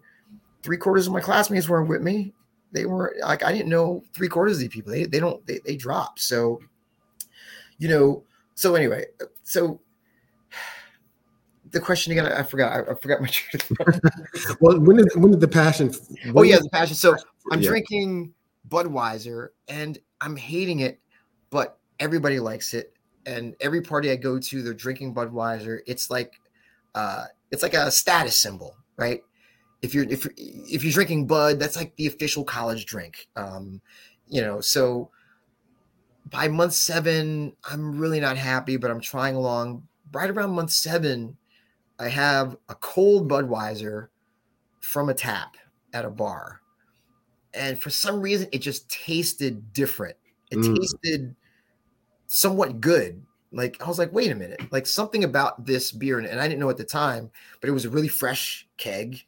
three 0.62 0.77
quarters 0.77 1.08
of 1.08 1.13
my 1.13 1.21
classmates 1.21 1.69
weren't 1.69 1.89
with 1.89 2.01
me. 2.01 2.34
They 2.73 2.86
were 2.86 3.15
like 3.21 3.43
I 3.43 3.53
didn't 3.53 3.69
know 3.69 4.03
three 4.13 4.27
quarters 4.27 4.57
of 4.57 4.59
these 4.62 4.69
people. 4.69 4.91
They 4.91 5.05
they 5.05 5.19
don't 5.19 5.45
they 5.45 5.59
they 5.65 5.75
drop. 5.75 6.19
So, 6.19 6.59
you 7.77 7.88
know, 7.88 8.23
so 8.55 8.75
anyway, 8.75 9.05
so 9.43 9.79
the 11.71 11.79
question 11.79 12.12
again, 12.12 12.25
I, 12.25 12.39
I 12.39 12.43
forgot. 12.43 12.71
I, 12.71 12.91
I, 12.91 12.95
forgot 12.95 13.21
my. 13.21 13.29
well, 14.59 14.79
when 14.79 14.97
did 14.97 15.09
when 15.15 15.31
did 15.31 15.39
the 15.39 15.47
passion? 15.47 15.93
Oh 16.36 16.43
yeah, 16.43 16.57
the 16.57 16.69
passion. 16.69 16.95
So 16.95 17.15
I'm 17.51 17.62
yeah. 17.62 17.69
drinking 17.69 18.33
Budweiser 18.69 19.49
and 19.67 19.97
I'm 20.21 20.36
hating 20.36 20.79
it, 20.79 20.99
but 21.49 21.79
everybody 21.99 22.39
likes 22.39 22.73
it. 22.73 22.93
And 23.25 23.55
every 23.59 23.81
party 23.81 24.12
I 24.12 24.15
go 24.15 24.39
to, 24.39 24.62
they're 24.62 24.73
drinking 24.73 25.13
Budweiser. 25.13 25.79
It's 25.88 26.09
like, 26.09 26.33
uh, 26.93 27.25
it's 27.51 27.63
like 27.63 27.73
a 27.73 27.89
status 27.89 28.38
symbol, 28.38 28.75
right? 28.97 29.21
If 29.84 29.93
you're 29.93 30.06
if 30.06 30.24
you're, 30.24 30.34
if 30.38 30.84
you're 30.84 30.93
drinking 30.93 31.28
Bud, 31.28 31.60
that's 31.60 31.76
like 31.76 31.96
the 31.98 32.08
official 32.08 32.43
college 32.43 32.86
drink. 32.86 33.28
Um, 33.36 33.82
you 34.28 34.41
know, 34.41 34.62
so 34.62 35.12
by 36.32 36.48
month 36.48 36.74
seven, 36.74 37.54
I'm 37.69 38.00
really 38.00 38.19
not 38.19 38.38
happy, 38.38 38.78
but 38.78 38.89
I'm 38.89 39.02
trying 39.02 39.36
along. 39.36 39.88
Right 40.12 40.30
around 40.30 40.52
month 40.52 40.72
seven, 40.72 41.38
I 42.00 42.08
have 42.08 42.58
a 42.69 42.76
cold 42.76 43.30
Budweiser 43.30 44.08
from 44.80 45.10
a 45.10 45.13
tap 45.13 45.58
at 45.93 46.06
a 46.06 46.10
bar. 46.10 46.62
And 47.54 47.78
for 47.78 47.89
some 47.89 48.22
reason, 48.22 48.48
it 48.52 48.60
just 48.60 48.89
tasted 48.89 49.74
different. 49.74 50.15
It 50.50 50.58
mm. 50.58 50.76
tasted 50.76 51.36
somewhat 52.28 52.82
good. 52.82 53.24
Like, 53.52 53.82
I 53.84 53.88
was 53.88 54.00
like, 54.00 54.12
wait 54.12 54.32
a 54.32 54.36
minute, 54.36 54.62
like 54.72 54.88
something 54.88 55.24
about 55.24 55.65
this 55.65 55.91
beer, 55.91 56.17
and 56.17 56.39
I 56.39 56.48
didn't 56.48 56.60
know 56.60 56.72
at 56.72 56.78
the 56.78 56.84
time, 56.84 57.30
but 57.62 57.69
it 57.69 57.74
was 57.74 57.86
a 57.86 57.89
really 57.89 58.08
fresh 58.08 58.67
keg. 58.78 59.24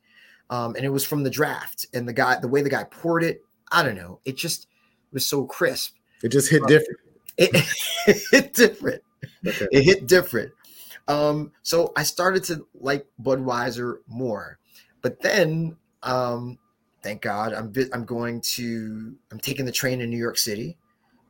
Um, 0.50 0.76
and 0.76 0.86
it 0.86 0.90
was 0.90 1.04
from 1.04 1.24
the 1.24 1.30
draft. 1.30 1.86
And 1.94 2.08
the 2.08 2.14
guy, 2.14 2.40
the 2.40 2.48
way 2.48 2.62
the 2.62 2.70
guy 2.70 2.84
poured 2.86 3.24
it, 3.24 3.44
I 3.72 3.84
don't 3.84 3.96
know, 3.96 4.20
it 4.26 4.38
just 4.38 4.68
was 5.12 5.26
so 5.26 5.46
crisp. 5.46 5.96
It 6.24 6.30
just 6.30 6.50
hit 6.50 6.62
um, 6.62 6.68
different. 6.68 7.00
It, 7.38 7.50
it 8.08 8.22
hit 8.32 8.54
different. 8.54 9.02
Okay. 9.46 9.68
It 9.72 9.84
hit 9.84 10.08
different. 10.08 10.52
Um, 11.08 11.52
so 11.62 11.92
I 11.96 12.04
started 12.04 12.44
to 12.46 12.66
like 12.74 13.06
Budweiser 13.22 13.98
more, 14.08 14.58
but 15.02 15.22
then, 15.22 15.78
um, 16.02 16.58
thank 17.04 17.22
God, 17.22 17.54
I'm 17.54 17.72
I'm 17.94 18.06
going 18.06 18.42
to 18.42 19.16
I'm 19.32 19.40
taking 19.40 19.66
the 19.66 19.72
train 19.72 20.02
in 20.02 20.10
New 20.10 20.18
York 20.18 20.38
City, 20.38 20.78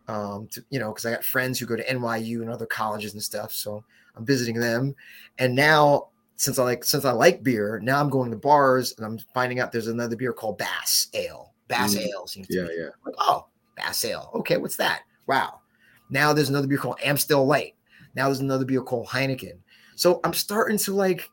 um, 0.08 0.47
to, 0.54 0.63
you 0.69 0.80
know, 0.80 0.91
because 0.91 1.06
I 1.06 1.12
got 1.12 1.25
friends 1.25 1.60
who 1.60 1.65
go 1.65 1.75
to 1.75 1.86
NYU 1.86 2.41
and 2.41 2.49
other 2.49 2.65
colleges 2.65 3.13
and 3.13 3.21
stuff, 3.21 3.51
so 3.51 3.84
I'm 4.15 4.25
visiting 4.25 4.58
them, 4.58 4.95
and 5.38 5.54
now 5.54 6.08
since 6.38 6.60
I 6.60 6.63
like 6.63 6.84
since 6.84 7.06
I 7.06 7.12
like 7.12 7.43
beer, 7.43 7.80
now 7.84 8.00
I'm 8.00 8.10
going 8.10 8.32
to 8.32 8.38
bars 8.38 8.93
and 8.98 9.06
I'm 9.06 9.17
finding 9.34 9.60
out 9.60 9.71
there's 9.71 9.88
another 9.88 10.15
beer 10.15 10.34
called 10.34 10.58
Bass 10.58 11.08
Ale. 11.13 11.54
Bass 11.67 11.95
mm. 11.95 12.08
Ale 12.08 12.28
seems 12.28 12.48
yeah, 12.50 12.67
yeah. 12.78 12.89
Like, 13.06 13.15
oh, 13.17 13.48
Bass 13.76 14.04
Ale. 14.06 14.32
Okay, 14.36 14.58
what's 14.58 14.78
that? 14.78 15.02
Wow. 15.28 15.62
Now 16.10 16.34
there's 16.34 16.50
another 16.50 16.67
beer 16.67 16.78
called 16.78 17.00
Amstel 17.04 17.45
Light. 17.45 17.76
Now 18.15 18.26
there's 18.26 18.39
another 18.39 18.65
beer 18.65 18.82
called 18.82 19.08
Heineken. 19.08 19.60
So 19.95 20.19
I'm 20.24 20.34
starting 20.34 20.78
to 20.80 20.93
like, 20.93 21.30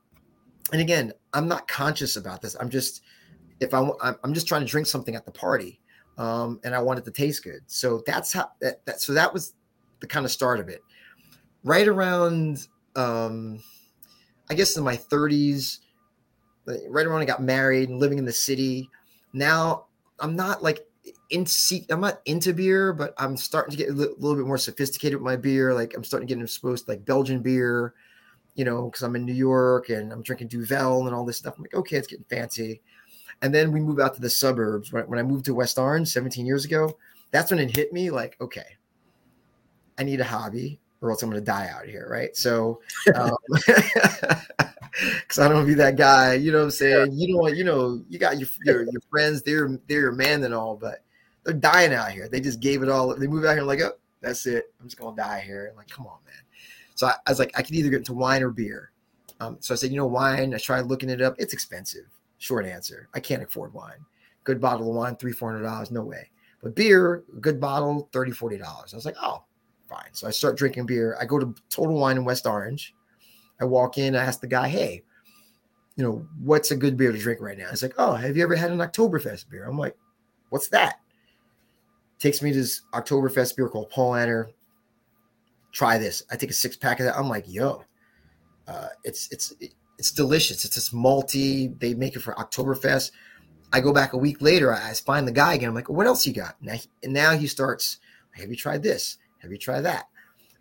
and 0.72 0.80
again, 0.80 1.12
I'm 1.32 1.48
not 1.48 1.68
conscious 1.68 2.16
about 2.16 2.40
this. 2.40 2.56
I'm 2.58 2.70
just, 2.70 3.02
if 3.60 3.74
I, 3.74 3.88
I'm 4.24 4.34
just 4.34 4.46
trying 4.46 4.62
to 4.62 4.66
drink 4.66 4.86
something 4.86 5.14
at 5.14 5.24
the 5.24 5.32
party, 5.32 5.80
um, 6.18 6.60
and 6.64 6.74
I 6.74 6.80
want 6.80 6.98
it 6.98 7.04
to 7.06 7.10
taste 7.10 7.44
good. 7.44 7.62
So 7.66 8.02
that's 8.06 8.32
how 8.32 8.50
that, 8.60 8.84
that 8.86 9.00
so 9.00 9.12
that 9.14 9.32
was 9.32 9.54
the 10.00 10.06
kind 10.06 10.24
of 10.24 10.32
start 10.32 10.60
of 10.60 10.68
it. 10.68 10.80
Right 11.64 11.88
around, 11.88 12.66
um, 12.96 13.62
I 14.50 14.54
guess 14.54 14.76
in 14.76 14.84
my 14.84 14.96
30s, 14.96 15.78
right 16.66 17.06
around 17.06 17.22
I 17.22 17.24
got 17.24 17.42
married 17.42 17.88
and 17.88 17.98
living 17.98 18.18
in 18.18 18.24
the 18.24 18.32
city. 18.32 18.88
Now 19.32 19.86
I'm 20.20 20.36
not 20.36 20.62
like 20.62 20.86
in 21.30 21.46
I'm 21.90 22.00
not 22.00 22.20
into 22.26 22.52
beer, 22.52 22.92
but 22.92 23.14
I'm 23.18 23.36
starting 23.36 23.72
to 23.72 23.76
get 23.76 23.88
a 23.88 23.92
little 23.92 24.36
bit 24.36 24.46
more 24.46 24.58
sophisticated 24.58 25.16
with 25.16 25.24
my 25.24 25.36
beer. 25.36 25.74
Like 25.74 25.94
I'm 25.96 26.04
starting 26.04 26.28
to 26.28 26.34
get 26.34 26.42
exposed 26.42 26.84
to 26.84 26.92
like 26.92 27.04
Belgian 27.04 27.40
beer, 27.40 27.94
you 28.54 28.64
know, 28.64 28.84
because 28.86 29.02
I'm 29.02 29.16
in 29.16 29.24
New 29.24 29.32
York 29.32 29.88
and 29.88 30.12
I'm 30.12 30.22
drinking 30.22 30.48
Duvel 30.48 31.06
and 31.06 31.14
all 31.14 31.24
this 31.24 31.38
stuff. 31.38 31.54
I'm 31.56 31.62
like, 31.62 31.74
okay, 31.74 31.96
it's 31.96 32.06
getting 32.06 32.26
fancy. 32.28 32.82
And 33.40 33.52
then 33.52 33.72
we 33.72 33.80
move 33.80 33.98
out 33.98 34.14
to 34.14 34.20
the 34.20 34.30
suburbs. 34.30 34.92
When, 34.92 35.04
when 35.08 35.18
I 35.18 35.22
moved 35.22 35.46
to 35.46 35.54
West 35.54 35.78
Orange 35.78 36.08
17 36.08 36.46
years 36.46 36.64
ago, 36.64 36.96
that's 37.32 37.50
when 37.50 37.58
it 37.58 37.74
hit 37.74 37.92
me 37.92 38.10
like, 38.10 38.36
okay, 38.40 38.76
I 39.98 40.04
need 40.04 40.20
a 40.20 40.24
hobby 40.24 40.81
or 41.02 41.10
else 41.10 41.22
I'm 41.22 41.30
going 41.30 41.42
to 41.42 41.44
die 41.44 41.68
out 41.68 41.86
here. 41.86 42.06
Right. 42.08 42.34
So, 42.36 42.80
um, 43.14 43.36
because 43.50 45.38
I 45.38 45.48
don't 45.48 45.54
want 45.54 45.66
to 45.66 45.72
be 45.72 45.74
that 45.74 45.96
guy. 45.96 46.34
You 46.34 46.52
know 46.52 46.58
what 46.58 46.64
I'm 46.64 46.70
saying? 46.70 47.12
You 47.12 47.34
know 47.34 47.40
what? 47.40 47.56
You 47.56 47.64
know, 47.64 48.02
you 48.08 48.18
got 48.18 48.38
your, 48.38 48.48
your, 48.64 48.82
your 48.84 49.00
friends, 49.10 49.42
they're, 49.42 49.68
they're 49.88 50.00
your 50.00 50.12
man 50.12 50.44
and 50.44 50.54
all, 50.54 50.76
but 50.76 51.04
they're 51.44 51.54
dying 51.54 51.92
out 51.92 52.12
here. 52.12 52.28
They 52.28 52.40
just 52.40 52.60
gave 52.60 52.82
it 52.82 52.88
all. 52.88 53.14
They 53.14 53.26
move 53.26 53.44
out 53.44 53.54
here 53.54 53.62
like, 53.62 53.80
oh, 53.80 53.92
that's 54.20 54.46
it. 54.46 54.72
I'm 54.80 54.86
just 54.86 54.98
going 54.98 55.16
to 55.16 55.20
die 55.20 55.40
here. 55.40 55.68
I'm 55.70 55.76
like, 55.76 55.88
come 55.88 56.06
on, 56.06 56.18
man. 56.24 56.34
So 56.94 57.08
I, 57.08 57.14
I, 57.26 57.30
was 57.30 57.38
like, 57.38 57.52
I 57.58 57.62
could 57.62 57.74
either 57.74 57.90
get 57.90 57.98
into 57.98 58.14
wine 58.14 58.42
or 58.42 58.50
beer. 58.50 58.92
Um, 59.40 59.56
so 59.60 59.74
I 59.74 59.76
said, 59.76 59.90
you 59.90 59.96
know, 59.96 60.06
wine. 60.06 60.54
I 60.54 60.58
tried 60.58 60.82
looking 60.82 61.10
it 61.10 61.20
up. 61.20 61.34
It's 61.38 61.52
expensive. 61.52 62.06
Short 62.38 62.64
answer. 62.64 63.08
I 63.12 63.20
can't 63.20 63.42
afford 63.42 63.74
wine. 63.74 64.06
Good 64.44 64.60
bottle 64.60 64.88
of 64.88 64.94
wine, 64.96 65.16
three, 65.16 65.32
four 65.32 65.50
hundred 65.50 65.64
dollars. 65.64 65.90
No 65.90 66.02
way. 66.02 66.30
But 66.62 66.76
beer, 66.76 67.24
good 67.40 67.60
bottle, 67.60 68.08
30 68.12 68.58
dollars. 68.58 68.92
I 68.92 68.96
was 68.96 69.04
like, 69.04 69.16
oh, 69.20 69.42
fine. 69.92 70.12
So 70.12 70.26
I 70.26 70.30
start 70.30 70.56
drinking 70.56 70.86
beer. 70.86 71.16
I 71.20 71.24
go 71.24 71.38
to 71.38 71.54
Total 71.70 71.94
Wine 71.94 72.16
in 72.16 72.24
West 72.24 72.46
Orange. 72.46 72.94
I 73.60 73.64
walk 73.64 73.98
in. 73.98 74.16
I 74.16 74.24
ask 74.24 74.40
the 74.40 74.46
guy, 74.46 74.68
hey, 74.68 75.02
you 75.96 76.04
know, 76.04 76.26
what's 76.40 76.70
a 76.70 76.76
good 76.76 76.96
beer 76.96 77.12
to 77.12 77.18
drink 77.18 77.40
right 77.40 77.58
now? 77.58 77.68
He's 77.70 77.82
like, 77.82 77.94
oh, 77.98 78.14
have 78.14 78.36
you 78.36 78.42
ever 78.42 78.56
had 78.56 78.70
an 78.70 78.78
Oktoberfest 78.78 79.50
beer? 79.50 79.64
I'm 79.64 79.78
like, 79.78 79.96
what's 80.48 80.68
that? 80.68 81.00
Takes 82.18 82.42
me 82.42 82.52
to 82.52 82.58
this 82.58 82.82
Oktoberfest 82.92 83.56
beer 83.56 83.68
called 83.68 83.90
Paulaner 83.90 84.52
try 85.72 85.98
this. 85.98 86.22
I 86.30 86.36
take 86.36 86.50
a 86.50 86.54
six 86.54 86.76
pack 86.76 87.00
of 87.00 87.06
that. 87.06 87.16
I'm 87.16 87.28
like, 87.28 87.44
yo, 87.48 87.84
uh, 88.68 88.88
it's 89.02 89.28
it's 89.32 89.54
it's 89.98 90.12
delicious. 90.12 90.64
It's 90.64 90.74
just 90.74 90.94
malty. 90.94 91.78
They 91.80 91.94
make 91.94 92.14
it 92.14 92.20
for 92.20 92.34
Oktoberfest. 92.34 93.10
I 93.72 93.80
go 93.80 93.92
back 93.92 94.12
a 94.12 94.18
week 94.18 94.42
later. 94.42 94.72
I, 94.72 94.92
find 94.92 95.26
the 95.26 95.32
guy 95.32 95.54
again. 95.54 95.70
I'm 95.70 95.74
like, 95.74 95.88
what 95.88 96.06
else 96.06 96.26
you 96.26 96.34
got? 96.34 96.56
Now, 96.60 96.76
and 97.02 97.14
now 97.14 97.36
he 97.36 97.46
starts. 97.46 97.98
Have 98.32 98.50
you 98.50 98.56
tried 98.56 98.82
this? 98.82 99.16
Have 99.42 99.52
you 99.52 99.58
tried 99.58 99.82
that? 99.82 100.06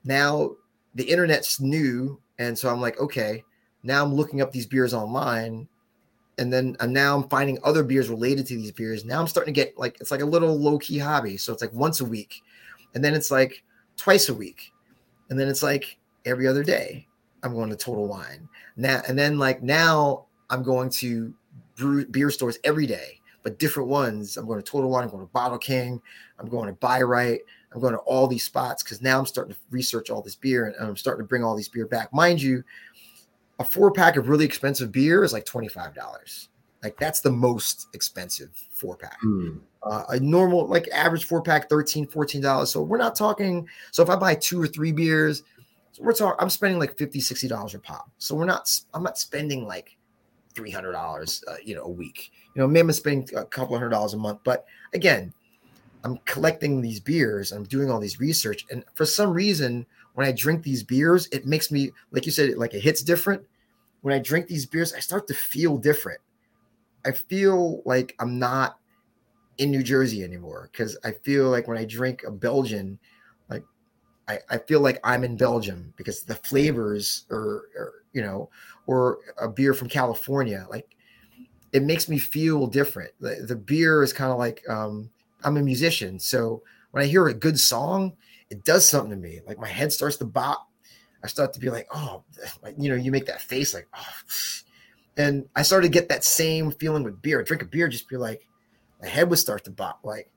Now 0.04 0.56
the 0.96 1.04
internet's 1.04 1.60
new, 1.60 2.20
and 2.40 2.58
so 2.58 2.70
I'm 2.70 2.82
like, 2.82 3.00
okay. 3.00 3.44
Now 3.84 4.04
I'm 4.04 4.14
looking 4.14 4.42
up 4.42 4.52
these 4.52 4.68
beers 4.68 4.94
online, 4.94 5.68
and 6.38 6.52
then 6.52 6.76
and 6.80 6.94
now 6.94 7.16
I'm 7.16 7.30
finding 7.30 7.58
other 7.64 7.84
beers 7.84 8.10
related 8.10 8.46
to 8.48 8.56
these 8.56 8.72
beers. 8.72 9.06
Now 9.06 9.20
I'm 9.20 9.28
starting 9.28 9.54
to 9.54 9.60
get 9.60 9.78
like 9.78 9.98
it's 10.00 10.12
like 10.12 10.22
a 10.22 10.26
little 10.26 10.58
low 10.58 10.78
key 10.78 10.98
hobby. 11.00 11.38
So 11.38 11.52
it's 11.54 11.62
like 11.62 11.74
once 11.74 12.00
a 12.00 12.06
week, 12.06 12.42
and 12.94 13.04
then 13.04 13.14
it's 13.14 13.32
like 13.32 13.64
twice 13.98 14.30
a 14.30 14.34
week, 14.34 14.72
and 15.30 15.40
then 15.40 15.48
it's 15.48 15.64
like 15.64 15.98
every 16.26 16.48
other 16.48 16.64
day 16.64 17.08
I'm 17.44 17.54
going 17.54 17.70
to 17.70 17.76
Total 17.76 18.08
Wine 18.08 18.48
now, 18.76 19.02
and 19.08 19.18
then 19.18 19.40
like 19.40 19.64
now 19.64 20.26
I'm 20.50 20.64
going 20.64 20.90
to 20.92 21.34
brew, 21.76 22.06
beer 22.06 22.30
stores 22.30 22.60
every 22.64 22.86
day, 22.86 23.20
but 23.42 23.58
different 23.58 23.90
ones. 23.90 24.38
I'm 24.38 24.46
going 24.46 24.62
to 24.62 24.72
Total 24.72 24.90
Wine, 24.90 25.04
I'm 25.04 25.10
going 25.10 25.26
to 25.26 25.32
Bottle 25.34 25.58
King, 25.58 26.02
I'm 26.40 26.50
going 26.50 26.68
to 26.68 26.74
Buy 26.74 27.02
Rite, 27.02 27.42
I'm 27.74 27.80
going 27.82 27.94
to 27.94 28.00
all 28.00 28.28
these 28.28 28.44
spots 28.44 28.84
because 28.84 29.02
now 29.02 29.20
I'm 29.20 29.26
starting 29.26 29.54
to 29.54 29.60
research 29.70 30.10
all 30.10 30.22
this 30.22 30.36
beer 30.36 30.66
and 30.66 30.76
I'm 30.88 30.98
starting 30.98 31.24
to 31.24 31.28
bring 31.28 31.44
all 31.44 31.56
these 31.56 31.70
beer 31.70 31.88
back. 31.88 32.14
Mind 32.14 32.42
you, 32.42 32.64
a 33.60 33.64
four 33.64 33.92
pack 33.92 34.18
of 34.18 34.28
really 34.28 34.46
expensive 34.46 34.92
beer 34.92 35.24
is 35.24 35.34
like 35.34 35.46
twenty 35.46 35.68
five 35.68 35.94
dollars. 35.94 36.50
Like 36.84 36.98
that's 36.98 37.22
the 37.22 37.32
most 37.32 37.88
expensive 37.94 38.50
four 38.74 38.98
pack. 38.98 39.20
Mm. 39.22 39.60
Uh, 39.84 40.04
a 40.10 40.20
normal, 40.20 40.68
like 40.68 40.88
average 40.90 41.26
four 41.26 41.42
pack, 41.42 41.70
$13, 41.70 42.10
$14. 42.10 42.68
So 42.68 42.82
we're 42.82 42.98
not 42.98 43.16
talking. 43.16 43.68
So 43.92 44.04
if 44.04 44.10
I 44.10 44.16
buy 44.16 44.36
two 44.36 44.62
or 44.62 44.68
three 44.68 44.92
beers, 44.92 45.44
so 45.92 46.04
we're 46.04 46.14
talking, 46.14 46.38
I'm 46.40 46.50
spending 46.50 46.80
like 46.80 46.98
$50, 46.98 47.16
$60 47.18 47.76
a 47.76 47.80
pop. 47.80 48.10
So 48.18 48.36
we're 48.36 48.46
not, 48.46 48.80
I'm 48.94 49.04
not 49.04 49.18
spending 49.18 49.66
like 49.66 49.98
$300, 50.54 51.44
uh, 51.48 51.56
you 51.64 51.76
know, 51.76 51.84
a 51.84 51.90
week. 51.90 52.32
You 52.56 52.62
know, 52.62 52.68
maybe 52.68 52.88
I'm 52.88 52.94
spending 52.94 53.38
a 53.38 53.46
couple 53.46 53.76
hundred 53.76 53.90
dollars 53.90 54.14
a 54.14 54.18
month. 54.18 54.40
But 54.44 54.66
again, 54.94 55.34
I'm 56.04 56.18
collecting 56.26 56.82
these 56.82 57.00
beers. 57.00 57.52
I'm 57.52 57.64
doing 57.64 57.90
all 57.90 58.00
these 58.00 58.20
research. 58.20 58.66
And 58.72 58.84
for 58.94 59.06
some 59.06 59.30
reason, 59.32 59.86
when 60.14 60.28
I 60.28 60.32
drink 60.32 60.64
these 60.64 60.84
beers, 60.84 61.28
it 61.32 61.46
makes 61.46 61.72
me, 61.72 61.92
like 62.12 62.26
you 62.26 62.32
said, 62.32 62.58
like 62.58 62.74
it 62.74 62.82
hits 62.82 63.04
different. 63.04 63.44
When 64.02 64.14
I 64.14 64.20
drink 64.20 64.48
these 64.48 64.66
beers, 64.66 64.94
I 64.94 65.00
start 65.00 65.28
to 65.28 65.34
feel 65.34 65.78
different. 65.78 66.20
I 67.06 67.12
feel 67.12 67.82
like 67.86 68.16
I'm 68.20 68.40
not 68.40 68.78
in 69.58 69.70
New 69.72 69.84
Jersey 69.84 70.24
anymore 70.24 70.70
because 70.72 70.98
I 71.04 71.12
feel 71.12 71.50
like 71.50 71.68
when 71.68 71.78
I 71.78 71.86
drink 71.86 72.24
a 72.24 72.32
Belgian, 72.32 72.98
like 73.50 73.64
I, 74.28 74.40
I 74.50 74.58
feel 74.58 74.82
like 74.82 75.00
I'm 75.04 75.24
in 75.24 75.38
Belgium 75.38 75.94
because 75.98 76.24
the 76.24 76.36
flavors 76.36 77.26
are, 77.32 77.64
are, 77.78 77.94
you 78.14 78.22
know, 78.22 78.50
or 78.88 79.20
a 79.40 79.48
beer 79.48 79.74
from 79.74 79.88
California, 79.88 80.66
like 80.70 80.96
it 81.74 81.84
makes 81.84 82.10
me 82.10 82.18
feel 82.18 82.68
different. 82.68 83.12
The, 83.20 83.46
the 83.48 83.56
beer 83.56 84.04
is 84.04 84.14
kind 84.14 84.32
of 84.32 84.40
like 84.40 84.68
um, 84.68 85.10
I'm 85.44 85.58
a 85.58 85.62
musician, 85.62 86.20
so 86.20 86.64
when 86.92 87.04
I 87.04 87.08
hear 87.08 87.28
a 87.28 87.34
good 87.34 87.60
song, 87.60 88.14
it 88.50 88.64
does 88.64 88.88
something 88.90 89.12
to 89.12 89.18
me. 89.18 89.42
Like 89.48 89.60
my 89.60 89.68
head 89.68 89.92
starts 89.92 90.18
to 90.18 90.26
bop. 90.26 90.68
I 91.24 91.28
start 91.28 91.54
to 91.54 91.60
be 91.60 91.70
like, 91.70 91.88
oh, 91.94 92.24
you 92.78 92.90
know, 92.90 92.96
you 92.96 93.12
make 93.12 93.26
that 93.28 93.42
face 93.42 93.74
like, 93.74 93.88
oh. 93.96 94.06
And 95.18 95.48
I 95.56 95.62
started 95.62 95.88
to 95.88 95.94
get 95.94 96.10
that 96.10 96.24
same 96.24 96.72
feeling 96.72 97.04
with 97.04 97.22
beer. 97.22 97.44
Drink 97.44 97.62
a 97.62 97.66
beer, 97.66 97.88
just 97.88 98.10
be 98.10 98.18
like, 98.18 98.48
my 99.02 99.08
head 99.08 99.30
would 99.30 99.40
start 99.40 99.64
to 99.66 99.72
bop. 99.72 100.00
Like, 100.04 100.30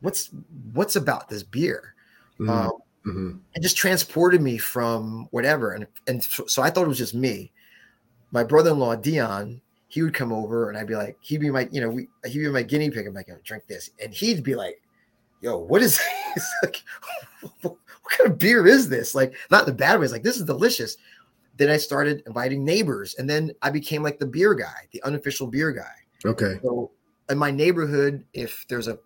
what's 0.00 0.30
what's 0.72 0.96
about 0.96 1.28
this 1.28 1.42
beer? 1.42 1.94
Mm. 2.38 2.48
Um, 2.48 2.70
mm-hmm. 3.06 3.30
and 3.54 3.62
just 3.62 3.76
transported 3.76 4.40
me 4.40 4.58
from 4.58 5.28
whatever. 5.30 5.72
And 5.72 5.86
and 6.06 6.22
so 6.22 6.62
I 6.62 6.70
thought 6.70 6.84
it 6.84 6.88
was 6.88 6.98
just 6.98 7.14
me. 7.14 7.52
My 8.32 8.44
brother-in-law 8.44 8.96
Dion, 8.96 9.60
he 9.90 10.02
would 10.02 10.14
come 10.14 10.32
over 10.32 10.68
and 10.68 10.78
I'd 10.78 10.86
be 10.86 10.94
like, 10.94 11.16
he'd 11.20 11.40
be 11.40 11.50
my, 11.50 11.68
you 11.72 11.80
know, 11.80 11.90
we, 11.90 12.08
he'd 12.24 12.38
be 12.38 12.48
my 12.48 12.62
guinea 12.62 12.90
pig. 12.90 13.08
I'm 13.08 13.12
like, 13.12 13.28
drink 13.42 13.64
this, 13.66 13.90
and 14.00 14.14
he'd 14.14 14.44
be 14.44 14.54
like, 14.54 14.80
"Yo, 15.40 15.58
what 15.58 15.82
is 15.82 16.00
this? 16.34 16.54
like, 16.62 16.82
what 17.62 17.76
kind 18.16 18.30
of 18.30 18.38
beer 18.38 18.68
is 18.68 18.88
this? 18.88 19.16
Like, 19.16 19.34
not 19.50 19.62
in 19.62 19.66
the 19.66 19.72
bad 19.72 19.98
ways. 19.98 20.12
Like, 20.12 20.22
this 20.22 20.36
is 20.36 20.44
delicious." 20.44 20.96
Then 21.56 21.70
I 21.70 21.76
started 21.76 22.22
inviting 22.26 22.64
neighbors, 22.64 23.16
and 23.16 23.28
then 23.28 23.50
I 23.62 23.70
became 23.70 24.02
like 24.02 24.20
the 24.20 24.26
beer 24.26 24.54
guy, 24.54 24.88
the 24.92 25.02
unofficial 25.02 25.48
beer 25.48 25.72
guy. 25.72 25.92
Okay. 26.24 26.58
So 26.62 26.92
in 27.28 27.36
my 27.36 27.50
neighborhood, 27.50 28.24
if 28.32 28.64
there's 28.68 28.86
a 28.86 28.98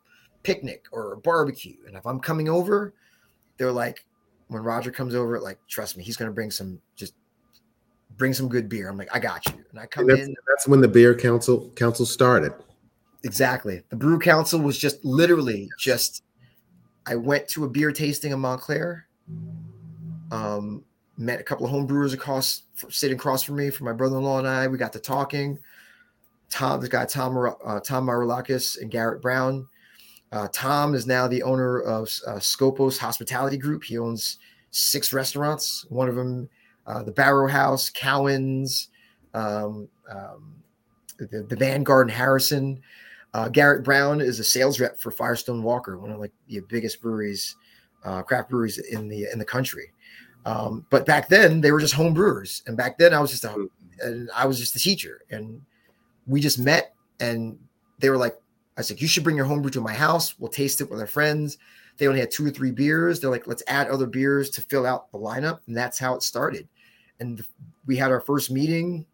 picnic 0.43 0.85
or 0.93 1.15
a 1.15 1.17
barbecue, 1.17 1.79
and 1.87 1.97
if 1.97 2.07
I'm 2.07 2.21
coming 2.21 2.51
over, 2.51 2.93
they're 3.57 3.73
like, 3.73 4.05
when 4.49 4.63
Roger 4.63 4.91
comes 4.91 5.15
over, 5.15 5.41
like, 5.41 5.59
trust 5.67 5.97
me, 5.97 6.05
he's 6.05 6.19
gonna 6.19 6.31
bring 6.31 6.51
some 6.51 6.79
just 6.95 7.15
bring 8.17 8.33
some 8.33 8.49
good 8.49 8.69
beer. 8.69 8.89
I'm 8.89 8.97
like, 8.97 9.15
I 9.15 9.19
got 9.19 9.47
you. 9.47 9.65
And 9.71 9.81
I 9.81 9.87
come 9.87 10.09
and 10.09 10.19
that's, 10.19 10.29
in. 10.29 10.35
That's 10.49 10.69
when 10.69 10.81
the 10.81 10.89
beer 10.89 11.15
council 11.15 11.71
council 11.77 12.07
started. 12.07 12.53
Exactly. 13.25 13.83
The 13.89 13.97
brew 13.97 14.19
council 14.19 14.61
was 14.61 14.79
just 14.79 15.05
literally 15.05 15.69
just 15.79 16.23
I 17.07 17.17
went 17.17 17.49
to 17.49 17.65
a 17.65 17.69
beer 17.69 17.93
tasting 17.93 18.33
in 18.33 18.41
Montclair. 18.41 19.07
Um, 20.31 20.85
met 21.17 21.41
a 21.41 21.45
couple 21.45 21.65
of 21.65 21.71
home 21.71 21.87
brewers 21.87 22.13
across 22.13 22.63
sitting 22.89 23.17
across 23.17 23.43
from 23.43 23.57
me 23.57 23.71
from 23.71 23.87
my 23.87 23.93
brother-in-law 23.93 24.39
and 24.39 24.49
I. 24.49 24.67
We 24.67 24.79
got 24.79 24.93
to 24.95 24.99
talking. 25.01 25.59
Tom, 26.51 26.81
this 26.81 26.89
guy 26.89 27.05
Tom 27.05 27.37
uh, 27.65 27.81
Tom 27.81 28.07
Marulakis 28.07 28.81
and 28.81 28.91
Garrett 28.91 29.23
Brown. 29.23 29.67
Uh, 30.33 30.49
Tom 30.53 30.95
is 30.95 31.07
now 31.07 31.29
the 31.29 31.43
owner 31.43 31.81
of 31.81 32.05
uh, 32.27 32.35
Skopos 32.35 32.99
Hospitality 32.99 33.57
Group. 33.57 33.85
He 33.85 33.99
owns 33.99 34.39
six 34.71 35.13
restaurants. 35.13 35.87
One 35.89 36.09
of 36.09 36.17
them, 36.17 36.49
uh, 36.87 37.03
the 37.03 37.13
Barrow 37.13 37.49
House, 37.49 37.91
Cowan's, 37.91 38.89
um, 39.33 39.89
um, 40.11 40.55
the, 41.19 41.47
the, 41.49 41.57
Vanguard 41.57 42.09
and 42.09 42.17
Harrison. 42.17 42.81
Uh, 43.33 43.49
Garrett 43.49 43.85
Brown 43.85 44.21
is 44.21 44.39
a 44.39 44.45
sales 44.45 44.79
rep 44.79 45.01
for 45.01 45.11
Firestone 45.11 45.63
Walker, 45.63 45.99
one 45.99 46.11
of 46.11 46.21
like 46.21 46.33
the 46.47 46.61
biggest 46.69 47.01
breweries, 47.01 47.57
uh, 48.05 48.23
craft 48.23 48.51
breweries 48.51 48.79
in 48.79 49.09
the 49.09 49.27
in 49.33 49.39
the 49.39 49.45
country. 49.45 49.93
Um, 50.47 50.87
but 50.91 51.07
back 51.07 51.29
then 51.29 51.61
they 51.61 51.73
were 51.73 51.81
just 51.81 51.95
home 51.95 52.15
brewers, 52.15 52.63
and 52.67 52.77
back 52.77 52.99
then 52.99 53.13
I 53.15 53.21
was 53.21 53.31
just 53.31 53.45
a, 53.45 53.67
and 54.03 54.31
I 54.35 54.47
was 54.47 54.59
just 54.59 54.77
a 54.77 54.79
teacher, 54.79 55.23
and 55.31 55.61
we 56.27 56.41
just 56.41 56.59
met, 56.59 56.95
and 57.19 57.59
they 57.99 58.11
were 58.11 58.17
like, 58.17 58.37
I 58.77 58.83
like, 58.83 59.01
you 59.01 59.09
should 59.09 59.25
bring 59.25 59.37
your 59.37 59.47
home 59.47 59.63
brew 59.63 59.71
to 59.71 59.81
my 59.81 59.95
house. 59.95 60.39
We'll 60.39 60.51
taste 60.51 60.81
it 60.81 60.91
with 60.91 61.01
our 61.01 61.07
friends. 61.07 61.59
They 61.97 62.09
only 62.09 62.21
had 62.21 62.31
two 62.31 62.47
or 62.47 62.51
three 62.51 62.73
beers. 62.73 63.21
They're 63.21 63.31
like, 63.31 63.47
let's 63.47 63.63
add 63.69 63.89
other 63.89 64.07
beers 64.07 64.51
to 64.51 64.63
fill 64.63 64.85
out 64.85 65.11
the 65.13 65.19
lineup, 65.19 65.61
and 65.67 65.77
that's 65.77 65.99
how 65.99 66.15
it 66.15 66.23
started. 66.23 66.69
And 67.21 67.45
we 67.87 67.97
had 67.97 68.11
our 68.11 68.21
first 68.21 68.51
meeting 68.51 69.07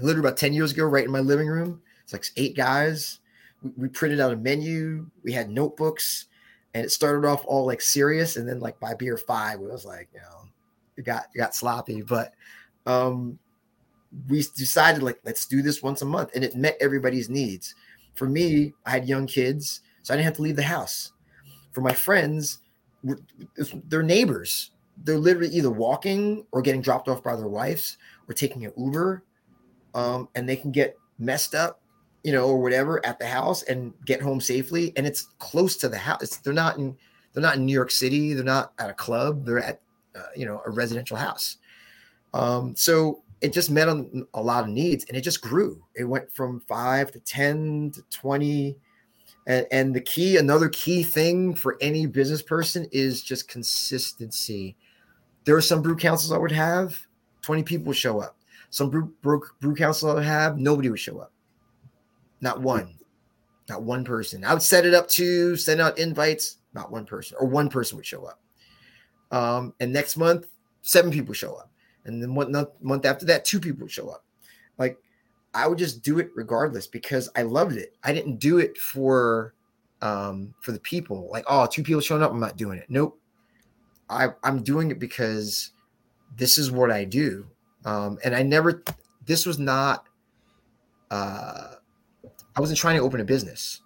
literally 0.00 0.26
about 0.26 0.36
10 0.36 0.52
years 0.52 0.72
ago, 0.72 0.84
right 0.84 1.04
in 1.04 1.10
my 1.10 1.20
living 1.20 1.48
room. 1.48 1.82
It's 2.02 2.12
like 2.12 2.24
eight 2.36 2.56
guys. 2.56 3.20
We, 3.62 3.70
we 3.76 3.88
printed 3.88 4.20
out 4.20 4.32
a 4.32 4.36
menu. 4.36 5.06
We 5.22 5.32
had 5.32 5.50
notebooks, 5.50 6.26
and 6.74 6.84
it 6.84 6.90
started 6.90 7.26
off 7.26 7.44
all 7.46 7.66
like 7.66 7.80
serious, 7.80 8.36
and 8.36 8.48
then 8.48 8.60
like 8.60 8.78
by 8.80 8.94
beer 8.94 9.16
five, 9.16 9.60
it 9.60 9.70
was 9.70 9.84
like, 9.84 10.08
you 10.14 10.20
know, 10.20 10.48
it 10.96 11.04
got 11.04 11.24
it 11.34 11.38
got 11.38 11.54
sloppy, 11.54 12.02
but 12.02 12.34
um, 12.86 13.38
we 14.28 14.44
decided 14.56 15.02
like 15.02 15.18
let's 15.24 15.46
do 15.46 15.62
this 15.62 15.82
once 15.82 16.02
a 16.02 16.06
month, 16.06 16.30
and 16.34 16.44
it 16.44 16.56
met 16.56 16.76
everybody's 16.80 17.28
needs. 17.28 17.74
For 18.14 18.28
me, 18.28 18.74
I 18.84 18.90
had 18.90 19.08
young 19.08 19.26
kids, 19.26 19.82
so 20.02 20.12
I 20.12 20.16
didn't 20.16 20.26
have 20.26 20.36
to 20.36 20.42
leave 20.42 20.56
the 20.56 20.62
house. 20.62 21.12
For 21.72 21.80
my 21.80 21.92
friends, 21.92 22.58
they're 23.88 24.02
neighbors. 24.02 24.72
They're 25.04 25.18
literally 25.18 25.48
either 25.54 25.70
walking 25.70 26.44
or 26.52 26.62
getting 26.62 26.82
dropped 26.82 27.08
off 27.08 27.22
by 27.22 27.36
their 27.36 27.48
wives 27.48 27.98
or 28.28 28.34
taking 28.34 28.64
an 28.64 28.72
Uber, 28.76 29.22
um, 29.94 30.28
and 30.34 30.48
they 30.48 30.56
can 30.56 30.70
get 30.70 30.96
messed 31.18 31.54
up, 31.54 31.80
you 32.24 32.32
know, 32.32 32.46
or 32.46 32.58
whatever 32.60 33.04
at 33.06 33.18
the 33.18 33.26
house 33.26 33.62
and 33.64 33.92
get 34.04 34.20
home 34.20 34.40
safely. 34.40 34.92
And 34.96 35.06
it's 35.06 35.28
close 35.38 35.76
to 35.78 35.88
the 35.88 35.98
house. 35.98 36.22
It's, 36.22 36.36
they're 36.38 36.52
not 36.52 36.78
in 36.78 36.96
they're 37.32 37.42
not 37.42 37.56
in 37.56 37.66
New 37.66 37.72
York 37.72 37.90
City. 37.90 38.34
They're 38.34 38.44
not 38.44 38.72
at 38.78 38.90
a 38.90 38.94
club. 38.94 39.44
They're 39.44 39.60
at 39.60 39.80
uh, 40.16 40.22
you 40.34 40.46
know 40.46 40.62
a 40.66 40.70
residential 40.70 41.16
house. 41.16 41.58
Um, 42.34 42.74
so 42.76 43.22
it 43.40 43.52
just 43.52 43.70
met 43.70 43.88
on 43.88 44.26
a 44.34 44.42
lot 44.42 44.64
of 44.64 44.70
needs, 44.70 45.04
and 45.04 45.16
it 45.16 45.20
just 45.20 45.40
grew. 45.40 45.84
It 45.94 46.04
went 46.04 46.32
from 46.32 46.60
five 46.60 47.12
to 47.12 47.20
ten 47.20 47.92
to 47.94 48.02
twenty. 48.10 48.76
And, 49.46 49.66
and 49.72 49.94
the 49.94 50.00
key, 50.02 50.36
another 50.36 50.68
key 50.68 51.02
thing 51.02 51.54
for 51.54 51.78
any 51.80 52.04
business 52.04 52.42
person 52.42 52.86
is 52.92 53.22
just 53.22 53.48
consistency. 53.48 54.76
There 55.44 55.56
are 55.56 55.62
some 55.62 55.82
brew 55.82 55.96
councils 55.96 56.32
I 56.32 56.38
would 56.38 56.52
have, 56.52 56.98
20 57.42 57.62
people 57.62 57.86
would 57.86 57.96
show 57.96 58.20
up. 58.20 58.36
Some 58.70 58.90
brew, 58.90 59.12
brew, 59.22 59.42
brew 59.60 59.74
council 59.74 60.10
I 60.10 60.14
would 60.14 60.24
have, 60.24 60.58
nobody 60.58 60.90
would 60.90 61.00
show 61.00 61.18
up. 61.18 61.32
Not 62.40 62.60
one. 62.60 62.94
Not 63.68 63.82
one 63.82 64.04
person. 64.04 64.44
I 64.44 64.52
would 64.52 64.62
set 64.62 64.86
it 64.86 64.94
up 64.94 65.08
to 65.10 65.56
send 65.56 65.80
out 65.80 65.98
invites, 65.98 66.58
not 66.74 66.90
one 66.90 67.04
person, 67.04 67.36
or 67.40 67.46
one 67.46 67.68
person 67.68 67.96
would 67.96 68.06
show 68.06 68.24
up. 68.24 68.40
Um, 69.30 69.74
and 69.80 69.92
next 69.92 70.16
month, 70.16 70.46
seven 70.82 71.10
people 71.10 71.34
show 71.34 71.54
up. 71.54 71.70
And 72.04 72.22
then 72.22 72.34
one 72.34 72.52
month 72.80 73.04
after 73.04 73.26
that, 73.26 73.44
two 73.44 73.60
people 73.60 73.86
show 73.88 74.08
up. 74.08 74.24
Like 74.78 74.98
I 75.54 75.66
would 75.66 75.78
just 75.78 76.02
do 76.02 76.18
it 76.18 76.30
regardless 76.34 76.86
because 76.86 77.28
I 77.36 77.42
loved 77.42 77.76
it. 77.76 77.94
I 78.02 78.12
didn't 78.12 78.38
do 78.38 78.58
it 78.58 78.78
for 78.78 79.54
um 80.00 80.54
for 80.62 80.72
the 80.72 80.80
people. 80.80 81.28
Like, 81.30 81.44
oh, 81.48 81.66
two 81.66 81.82
people 81.82 82.00
showing 82.00 82.22
up, 82.22 82.30
I'm 82.30 82.40
not 82.40 82.56
doing 82.56 82.78
it. 82.78 82.86
Nope. 82.88 83.20
I, 84.10 84.28
I'm 84.42 84.62
doing 84.62 84.90
it 84.90 84.98
because 84.98 85.72
this 86.36 86.58
is 86.58 86.70
what 86.70 86.90
I 86.90 87.04
do. 87.04 87.46
Um, 87.84 88.18
and 88.24 88.34
I 88.34 88.42
never 88.42 88.82
this 89.26 89.46
was 89.46 89.58
not 89.58 90.06
uh 91.10 91.74
I 92.56 92.60
wasn't 92.60 92.78
trying 92.78 92.96
to 92.96 93.02
open 93.02 93.20
a 93.20 93.24
business. 93.24 93.82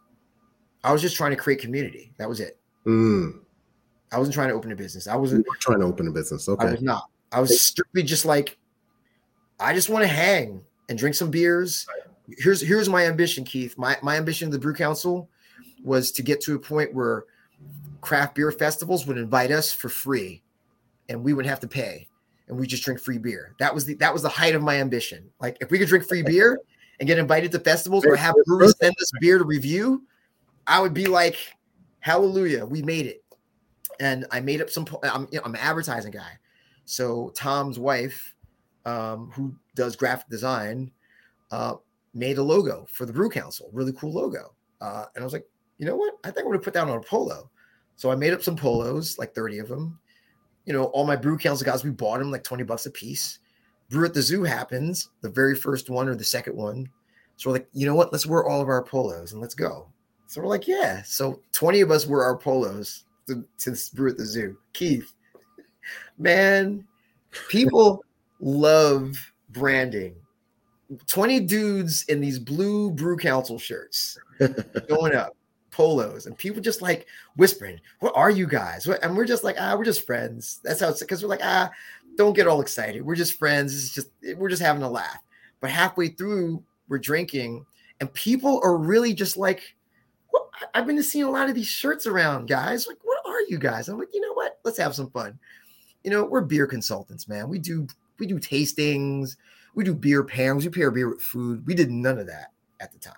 I 0.83 0.93
was 0.93 1.03
just 1.03 1.16
trying 1.16 1.31
to 1.31 1.37
create 1.37 1.61
community. 1.61 2.12
That 2.16 2.29
was 2.29 2.41
it. 2.41 2.59
Mm. 2.87 3.41
I 4.11 4.18
wasn't 4.18 4.35
trying 4.35 4.49
to 4.49 4.55
open 4.55 4.73
a 4.73 4.77
business. 4.77 5.07
I 5.07 5.16
wasn't 5.16 5.47
trying 5.61 5.81
to 5.81 5.87
open 5.87 6.09
a 6.09 6.11
business. 6.11 6.49
Okay. 6.49 6.66
I 6.66 6.70
was 6.73 6.83
not. 6.83 7.09
I 7.31 7.41
was 7.41 7.61
strictly 7.61 8.03
just 8.03 8.25
like, 8.25 8.59
I 9.61 9.73
just 9.73 9.89
want 9.89 10.03
to 10.03 10.09
hang 10.09 10.62
and 10.89 10.99
drink 10.99 11.14
some 11.14 11.31
beers. 11.31 11.87
Here's 12.39 12.61
here's 12.61 12.89
my 12.89 13.07
ambition, 13.07 13.45
Keith. 13.45 13.77
My 13.79 13.97
my 14.03 14.16
ambition 14.16 14.49
of 14.49 14.53
the 14.53 14.59
Brew 14.59 14.75
Council 14.75 15.29
was 15.83 16.12
to 16.12 16.23
get 16.23 16.41
to 16.43 16.55
a 16.55 16.59
point 16.59 16.95
where 16.95 17.25
craft 18.03 18.34
beer 18.34 18.53
festivals 18.53 19.07
would 19.07 19.16
invite 19.16 19.50
us 19.50 19.72
for 19.72 19.88
free, 19.88 20.42
and 21.09 21.24
we 21.24 21.32
would 21.32 21.46
have 21.46 21.61
to 21.61 21.68
pay, 21.68 22.07
and 22.48 22.59
we 22.59 22.66
just 22.66 22.84
drink 22.84 23.00
free 23.00 23.18
beer. 23.18 23.55
That 23.59 23.74
was 23.74 23.86
the 23.86 23.94
that 23.94 24.12
was 24.12 24.20
the 24.20 24.28
height 24.28 24.55
of 24.55 24.62
my 24.62 24.76
ambition. 24.76 25.30
Like 25.40 25.57
if 25.62 25.70
we 25.70 25.78
could 25.78 25.88
drink 25.88 26.07
free 26.07 26.22
beer 26.22 26.61
and 27.00 27.07
get 27.07 27.18
invited 27.18 27.50
to 27.53 27.61
festivals 27.61 28.05
or 28.05 28.14
have 28.16 28.34
brewers 28.44 28.74
send 28.78 28.94
us 29.00 29.11
beer 29.20 29.38
to 29.38 29.44
review, 29.44 30.03
I 30.66 30.80
would 30.80 30.92
be 30.92 31.07
like, 31.07 31.38
hallelujah, 32.00 32.66
we 32.66 32.82
made 32.82 33.07
it 33.07 33.22
and 34.03 34.26
I 34.30 34.40
made 34.40 34.61
up 34.61 34.68
some. 34.68 34.86
I'm 35.03 35.28
you 35.30 35.38
know, 35.38 35.44
I'm 35.44 35.55
an 35.55 35.61
advertising 35.61 36.11
guy, 36.11 36.38
so 36.84 37.32
Tom's 37.34 37.78
wife, 37.78 38.34
um, 38.84 39.30
who 39.32 39.55
does 39.74 39.96
graphic 39.96 40.28
design, 40.28 40.90
uh, 41.50 41.74
made 42.12 42.38
a 42.38 42.42
logo 42.42 42.86
for 42.90 43.07
the 43.07 43.12
Brew 43.12 43.30
Council, 43.30 43.70
really 43.72 43.92
cool 43.92 44.12
logo, 44.12 44.55
uh, 44.80 45.07
and 45.14 45.22
I 45.22 45.24
was 45.24 45.32
like, 45.32 45.46
you 45.78 45.86
know 45.86 45.96
what? 45.96 46.14
I 46.24 46.28
think 46.28 46.40
I'm 46.40 46.46
gonna 46.46 46.59
put 46.59 46.74
that 46.74 46.88
on 46.88 46.96
a 46.96 47.00
polo. 47.00 47.50
So 47.97 48.11
I 48.11 48.16
made 48.16 48.32
up 48.32 48.43
some 48.43 48.57
polos, 48.57 49.18
like 49.18 49.34
30 49.34 49.59
of 49.59 49.68
them. 49.68 49.99
You 50.64 50.72
know, 50.72 50.84
all 50.86 51.07
my 51.07 51.16
Brew 51.16 51.38
Council 51.38 51.64
guys, 51.64 51.84
we 51.84 51.90
bought 51.90 52.18
them 52.18 52.30
like 52.30 52.45
20 52.45 52.64
bucks 52.64 52.86
a 52.86 52.90
piece. 52.90 53.38
Brew 53.90 54.05
at 54.07 54.14
the 54.14 54.22
Zoo 54.22 54.43
happens, 54.45 55.11
the 55.20 55.28
very 55.28 55.55
first 55.55 55.90
one 55.90 56.09
or 56.09 56.14
the 56.14 56.24
second 56.24 56.57
one. 56.57 56.88
So 57.36 57.51
we're 57.51 57.57
like, 57.57 57.68
you 57.72 57.86
know 57.86 57.95
what? 57.95 58.12
Let's 58.12 58.26
wear 58.26 58.45
all 58.45 58.61
of 58.61 58.68
our 58.68 58.82
polos 58.82 59.32
and 59.32 59.40
let's 59.40 59.55
go. 59.55 59.88
So 60.26 60.40
we're 60.40 60.49
like, 60.49 60.66
yeah. 60.66 61.03
So 61.03 61.40
20 61.53 61.80
of 61.80 61.90
us 61.90 62.07
wear 62.07 62.22
our 62.22 62.36
polos 62.36 63.05
to, 63.26 63.45
to 63.59 63.76
brew 63.95 64.11
at 64.11 64.16
the 64.16 64.24
zoo. 64.24 64.57
Keith, 64.72 65.12
man, 66.18 66.86
people 67.49 68.05
love 68.40 69.16
branding. 69.51 70.14
20 71.07 71.40
dudes 71.40 72.05
in 72.09 72.20
these 72.20 72.38
blue 72.38 72.90
brew 72.90 73.16
council 73.16 73.59
shirts 73.59 74.18
going 74.88 75.14
up 75.14 75.36
polos 75.73 76.27
and 76.27 76.39
people 76.39 76.61
just 76.61 76.83
like 76.83 77.07
whispering 77.37 77.81
what 78.01 78.12
are 78.14 78.31
you 78.31 78.47
guys 78.47 78.87
and 78.87 79.16
we're 79.16 79.25
just 79.25 79.43
like 79.43 79.57
ah 79.59 79.75
we're 79.77 79.85
just 79.85 80.07
friends 80.07 80.61
that's 80.62 80.81
how 80.81 80.89
it's 80.89 81.01
because 81.01 81.23
we're 81.23 81.29
like 81.29 81.41
ah 81.43 81.70
don't 82.16 82.37
get 82.37 82.47
all 82.47 82.61
excited 82.61 83.03
we're 83.03 83.14
just 83.14 83.39
friends 83.39 83.75
it's 83.75 83.95
just 83.95 84.09
we're 84.37 84.51
just 84.51 84.62
having 84.62 84.83
a 84.83 84.91
laugh 84.91 85.18
but 85.61 85.70
halfway 85.70 86.09
through 86.09 86.62
we're 86.89 86.99
drinking 86.99 87.64
and 88.01 88.12
people 88.12 88.61
are 88.62 88.77
really 88.77 89.14
just 89.14 89.37
like 89.37 89.75
what? 90.31 90.47
i've 90.75 90.87
been 90.87 91.03
seeing 91.03 91.25
a 91.25 91.31
lot 91.31 91.49
of 91.49 91.55
these 91.55 91.66
shirts 91.66 92.07
around 92.07 92.47
guys 92.47 92.87
like 92.87 92.99
what 93.03 93.12
are 93.33 93.41
you 93.49 93.59
guys? 93.59 93.89
I'm 93.89 93.99
like, 93.99 94.12
you 94.12 94.20
know 94.20 94.33
what? 94.33 94.59
Let's 94.64 94.79
have 94.79 94.95
some 94.95 95.11
fun. 95.11 95.39
You 96.05 96.11
know, 96.11 96.25
we're 96.25 96.43
beer 96.43 96.66
consultants, 96.66 97.29
man. 97.29 97.49
We 97.49 97.59
do 97.59 97.87
we 98.18 98.27
do 98.27 98.39
tastings, 98.39 99.37
we 99.75 99.85
do 99.85 99.95
beer 99.95 100.25
pairings, 100.25 100.62
we 100.62 100.68
pair 100.68 100.91
beer 100.91 101.11
with 101.11 101.23
food. 101.23 101.66
We 101.66 101.75
did 101.75 101.91
none 101.91 102.18
of 102.18 102.27
that 102.27 102.53
at 102.81 102.93
the 102.93 102.99
time. 102.99 103.14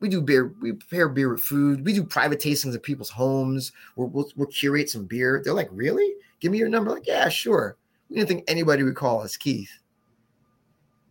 We 0.00 0.08
do 0.08 0.20
beer, 0.20 0.54
we 0.60 0.72
prepare 0.72 1.08
beer 1.08 1.30
with 1.30 1.40
food, 1.40 1.84
we 1.84 1.92
do 1.92 2.04
private 2.04 2.40
tastings 2.40 2.74
at 2.74 2.82
people's 2.82 3.10
homes. 3.10 3.72
We'll, 3.96 4.08
we'll, 4.08 4.30
we'll 4.36 4.48
curate 4.48 4.90
some 4.90 5.06
beer. 5.06 5.40
They're 5.42 5.54
like, 5.54 5.70
really? 5.72 6.12
Give 6.40 6.52
me 6.52 6.58
your 6.58 6.68
number. 6.68 6.90
Like, 6.90 7.06
yeah, 7.06 7.28
sure. 7.28 7.76
We 8.08 8.16
didn't 8.16 8.28
think 8.28 8.44
anybody 8.46 8.82
would 8.82 8.94
call 8.94 9.22
us 9.22 9.36
Keith. 9.36 9.70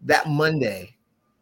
That 0.03 0.27
Monday, 0.27 0.95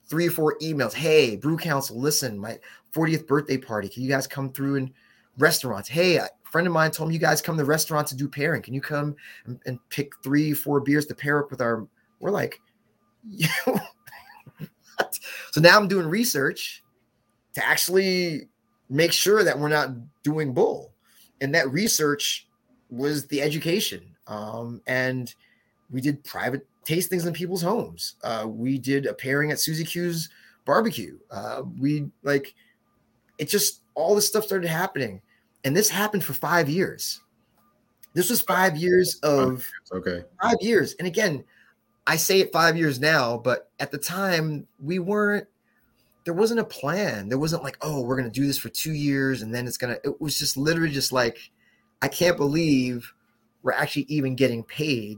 three 0.05 0.27
or 0.27 0.31
four 0.31 0.57
emails. 0.61 0.93
Hey, 0.93 1.35
Brew 1.35 1.57
Council, 1.57 1.99
listen, 1.99 2.37
my 2.37 2.59
40th 2.93 3.27
birthday 3.27 3.57
party. 3.57 3.89
Can 3.89 4.03
you 4.03 4.09
guys 4.09 4.25
come 4.25 4.51
through 4.51 4.77
and 4.77 4.91
restaurants? 5.37 5.89
Hey, 5.89 6.15
a 6.15 6.29
friend 6.49 6.65
of 6.65 6.71
mine 6.71 6.91
told 6.91 7.09
me 7.09 7.15
you 7.15 7.19
guys 7.19 7.41
come 7.41 7.57
to 7.57 7.65
restaurants 7.65 8.11
to 8.11 8.17
do 8.17 8.29
pairing. 8.29 8.61
Can 8.61 8.73
you 8.73 8.81
come 8.81 9.15
and, 9.45 9.59
and 9.65 9.79
pick 9.89 10.13
three, 10.23 10.53
four 10.53 10.79
beers 10.79 11.05
to 11.07 11.15
pair 11.15 11.43
up 11.43 11.51
with 11.51 11.61
our? 11.61 11.85
We're 12.19 12.31
like, 12.31 12.61
yeah. 13.29 13.49
so 15.51 15.59
now 15.59 15.77
I'm 15.77 15.89
doing 15.89 16.07
research 16.07 16.82
to 17.54 17.66
actually 17.66 18.49
make 18.89 19.12
sure 19.12 19.43
that 19.43 19.58
we're 19.58 19.70
not 19.70 19.91
doing 20.24 20.54
bull. 20.54 20.93
And 21.41 21.54
that 21.56 21.72
research 21.72 22.47
was 22.89 23.28
the 23.28 23.41
education. 23.41 24.16
Um, 24.28 24.82
and 24.88 25.34
we 25.91 26.01
did 26.01 26.24
private 26.24 26.66
tastings 26.86 27.26
in 27.26 27.34
people's 27.34 27.62
homes. 27.62 28.16
Uh, 28.24 28.45
we 28.47 28.78
did 28.78 29.06
a 29.06 29.14
pairing 29.14 29.51
at 29.51 29.60
Susie 29.60 29.84
Q's 29.84 30.30
barbecue. 30.66 31.18
Uh, 31.32 31.64
we 31.80 32.06
like 32.24 32.54
it 33.38 33.49
just 33.49 33.82
all 33.95 34.16
this 34.16 34.28
stuff 34.28 34.45
started 34.45 34.70
happening. 34.70 35.22
And 35.64 35.76
this 35.76 35.89
happened 35.89 36.24
for 36.24 36.34
five 36.34 36.70
years. 36.70 37.22
This 38.14 38.30
was 38.30 38.41
five 38.41 38.78
years 38.78 39.16
of 39.24 39.66
okay. 39.91 40.24
Five 40.41 40.58
years. 40.62 40.93
And 40.99 41.08
again, 41.08 41.43
I 42.06 42.16
say 42.18 42.41
it 42.41 42.51
five 42.51 42.78
years 42.78 42.99
now, 42.99 43.38
but 43.38 43.72
at 43.80 43.91
the 43.91 43.97
time 43.97 44.68
we 44.80 44.99
weren't 44.99 45.47
there 46.26 46.34
wasn't 46.34 46.59
a 46.59 46.65
plan. 46.65 47.30
There 47.30 47.39
wasn't 47.39 47.63
like, 47.63 47.78
oh, 47.82 48.01
we're 48.01 48.15
gonna 48.15 48.30
do 48.30 48.47
this 48.47 48.57
for 48.57 48.69
two 48.69 48.93
years 48.93 49.41
and 49.41 49.53
then 49.53 49.67
it's 49.67 49.78
gonna 49.78 49.97
it 50.03 50.19
was 50.21 50.38
just 50.38 50.57
literally 50.57 50.91
just 50.91 51.11
like, 51.11 51.38
I 52.01 52.07
can't 52.07 52.38
believe 52.38 53.13
we're 53.61 53.74
actually 53.74 54.05
even 54.09 54.36
getting 54.36 54.63
paid 54.63 55.17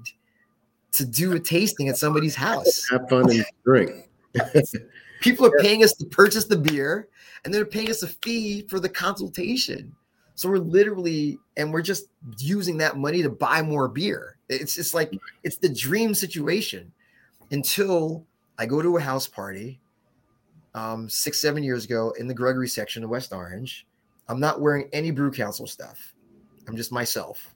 to 0.93 1.05
do 1.05 1.33
a 1.33 1.39
tasting 1.39 1.89
at 1.89 1.97
somebody's 1.97 2.35
house. 2.35 2.87
Have 2.91 3.09
fun 3.09 3.29
and 3.29 3.45
drink. 3.63 4.09
People 5.21 5.47
are 5.47 5.57
paying 5.59 5.83
us 5.83 5.93
to 5.93 6.05
purchase 6.05 6.45
the 6.45 6.57
beer 6.57 7.07
and 7.43 7.53
they're 7.53 7.65
paying 7.65 7.89
us 7.89 8.03
a 8.03 8.07
fee 8.07 8.65
for 8.69 8.79
the 8.79 8.89
consultation. 8.89 9.95
So 10.35 10.49
we're 10.49 10.57
literally, 10.57 11.39
and 11.57 11.71
we're 11.71 11.81
just 11.81 12.07
using 12.37 12.77
that 12.77 12.97
money 12.97 13.21
to 13.23 13.29
buy 13.29 13.61
more 13.61 13.87
beer. 13.87 14.37
It's 14.49 14.75
just 14.75 14.93
like, 14.93 15.11
it's 15.43 15.57
the 15.57 15.69
dream 15.69 16.13
situation 16.13 16.91
until 17.51 18.25
I 18.57 18.65
go 18.65 18.81
to 18.81 18.97
a 18.97 19.01
house 19.01 19.27
party 19.27 19.79
um, 20.75 21.09
six, 21.09 21.39
seven 21.39 21.63
years 21.63 21.85
ago 21.85 22.13
in 22.19 22.27
the 22.27 22.33
Gregory 22.33 22.67
section 22.67 23.03
of 23.03 23.09
West 23.09 23.33
Orange. 23.33 23.87
I'm 24.27 24.39
not 24.39 24.61
wearing 24.61 24.89
any 24.93 25.09
Brew 25.09 25.31
Council 25.31 25.65
stuff. 25.65 26.13
I'm 26.67 26.75
just 26.75 26.91
myself. 26.91 27.55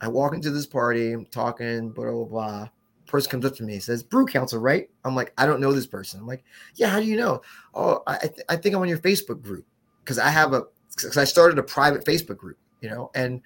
I 0.00 0.08
walk 0.08 0.34
into 0.34 0.50
this 0.50 0.66
party, 0.66 1.12
I'm 1.12 1.24
talking, 1.26 1.90
blah, 1.90 2.10
blah, 2.10 2.24
blah. 2.24 2.68
Person 3.06 3.30
comes 3.30 3.46
up 3.46 3.54
to 3.56 3.62
me, 3.62 3.78
says, 3.78 4.02
Brew 4.02 4.26
Council, 4.26 4.60
right? 4.60 4.90
I'm 5.04 5.14
like, 5.14 5.32
I 5.38 5.46
don't 5.46 5.60
know 5.60 5.72
this 5.72 5.86
person. 5.86 6.20
I'm 6.20 6.26
like, 6.26 6.44
yeah, 6.74 6.88
how 6.88 7.00
do 7.00 7.06
you 7.06 7.16
know? 7.16 7.40
Oh, 7.74 8.02
I, 8.06 8.18
th- 8.18 8.46
I 8.48 8.56
think 8.56 8.74
I'm 8.74 8.82
on 8.82 8.88
your 8.88 8.98
Facebook 8.98 9.42
group 9.42 9.64
because 10.04 10.18
I 10.18 10.28
have 10.28 10.52
a, 10.52 10.64
because 10.94 11.16
I 11.16 11.24
started 11.24 11.58
a 11.58 11.62
private 11.62 12.04
Facebook 12.04 12.36
group, 12.36 12.58
you 12.82 12.90
know, 12.90 13.10
and 13.14 13.40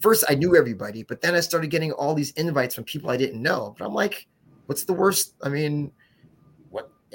first 0.00 0.24
I 0.28 0.34
knew 0.34 0.54
everybody, 0.54 1.02
but 1.02 1.20
then 1.20 1.34
I 1.34 1.40
started 1.40 1.70
getting 1.70 1.92
all 1.92 2.14
these 2.14 2.30
invites 2.32 2.74
from 2.74 2.84
people 2.84 3.10
I 3.10 3.16
didn't 3.16 3.42
know. 3.42 3.74
But 3.76 3.86
I'm 3.86 3.94
like, 3.94 4.28
what's 4.66 4.84
the 4.84 4.92
worst? 4.92 5.34
I 5.42 5.48
mean, 5.48 5.90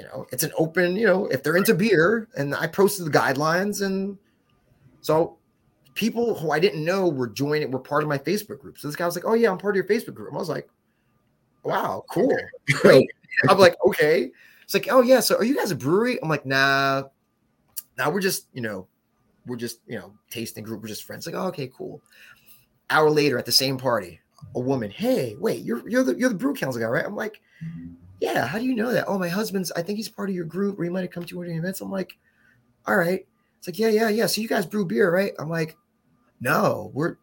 you 0.02 0.08
know, 0.08 0.26
it's 0.32 0.42
an 0.42 0.50
open, 0.58 0.96
you 0.96 1.06
know, 1.06 1.26
if 1.26 1.42
they're 1.42 1.56
into 1.56 1.74
beer 1.74 2.28
and 2.36 2.54
I 2.54 2.66
posted 2.66 3.06
the 3.06 3.10
guidelines 3.10 3.86
and 3.86 4.18
so 5.00 5.38
people 5.94 6.34
who 6.34 6.50
I 6.50 6.58
didn't 6.58 6.84
know 6.84 7.08
were 7.08 7.28
joining, 7.28 7.70
were 7.70 7.78
part 7.78 8.02
of 8.02 8.08
my 8.08 8.18
Facebook 8.18 8.58
group. 8.60 8.78
So 8.78 8.88
this 8.88 8.96
guy 8.96 9.06
was 9.06 9.14
like, 9.14 9.24
"Oh 9.24 9.34
yeah, 9.34 9.50
I'm 9.50 9.58
part 9.58 9.76
of 9.76 9.76
your 9.76 9.84
Facebook 9.84 10.14
group." 10.14 10.28
And 10.28 10.36
I 10.36 10.40
was 10.40 10.48
like, 10.48 10.68
"Wow, 11.62 12.04
cool, 12.10 12.36
great." 12.72 13.08
I'm 13.48 13.58
like, 13.58 13.76
"Okay." 13.86 14.30
It's 14.64 14.74
like, 14.74 14.88
"Oh 14.90 15.02
yeah, 15.02 15.20
so 15.20 15.36
are 15.36 15.44
you 15.44 15.56
guys 15.56 15.70
a 15.70 15.76
brewery?" 15.76 16.20
I'm 16.20 16.28
like, 16.28 16.46
"Nah, 16.46 17.04
now 17.96 18.10
we're 18.10 18.20
just, 18.20 18.46
you 18.52 18.60
know, 18.60 18.88
we're 19.46 19.56
just, 19.56 19.80
you 19.86 19.98
know, 19.98 20.12
tasting 20.30 20.64
group. 20.64 20.82
We're 20.82 20.88
just 20.88 21.04
friends." 21.04 21.26
Like, 21.26 21.36
oh, 21.36 21.46
"Okay, 21.48 21.70
cool." 21.76 22.02
Hour 22.90 23.10
later, 23.10 23.38
at 23.38 23.46
the 23.46 23.52
same 23.52 23.78
party, 23.78 24.20
a 24.54 24.60
woman, 24.60 24.90
"Hey, 24.90 25.36
wait, 25.38 25.62
you're 25.62 25.88
you're 25.88 26.04
the 26.04 26.16
you're 26.16 26.30
the 26.30 26.34
brew 26.34 26.54
council 26.54 26.80
guy, 26.80 26.88
right?" 26.88 27.04
I'm 27.04 27.16
like, 27.16 27.40
"Yeah, 28.22 28.46
how 28.46 28.58
do 28.58 28.64
you 28.64 28.74
know 28.74 28.92
that?" 28.92 29.04
Oh, 29.08 29.18
my 29.18 29.28
husband's. 29.28 29.72
I 29.72 29.82
think 29.82 29.96
he's 29.98 30.08
part 30.08 30.28
of 30.30 30.34
your 30.34 30.44
group, 30.44 30.78
or 30.78 30.84
he 30.84 30.90
might 30.90 31.02
have 31.02 31.10
come 31.10 31.24
to 31.24 31.36
one 31.36 31.46
of 31.46 31.50
your 31.52 31.58
events. 31.60 31.80
I'm 31.80 31.90
like, 31.90 32.16
"All 32.86 32.96
right." 32.96 33.26
It's 33.58 33.68
like, 33.68 33.78
yeah, 33.78 33.88
yeah, 33.88 34.08
yeah. 34.08 34.26
So 34.26 34.40
you 34.40 34.48
guys 34.48 34.66
brew 34.66 34.84
beer, 34.84 35.14
right? 35.14 35.34
I'm 35.38 35.48
like, 35.48 35.76
no, 36.40 36.90
we're 36.94 37.16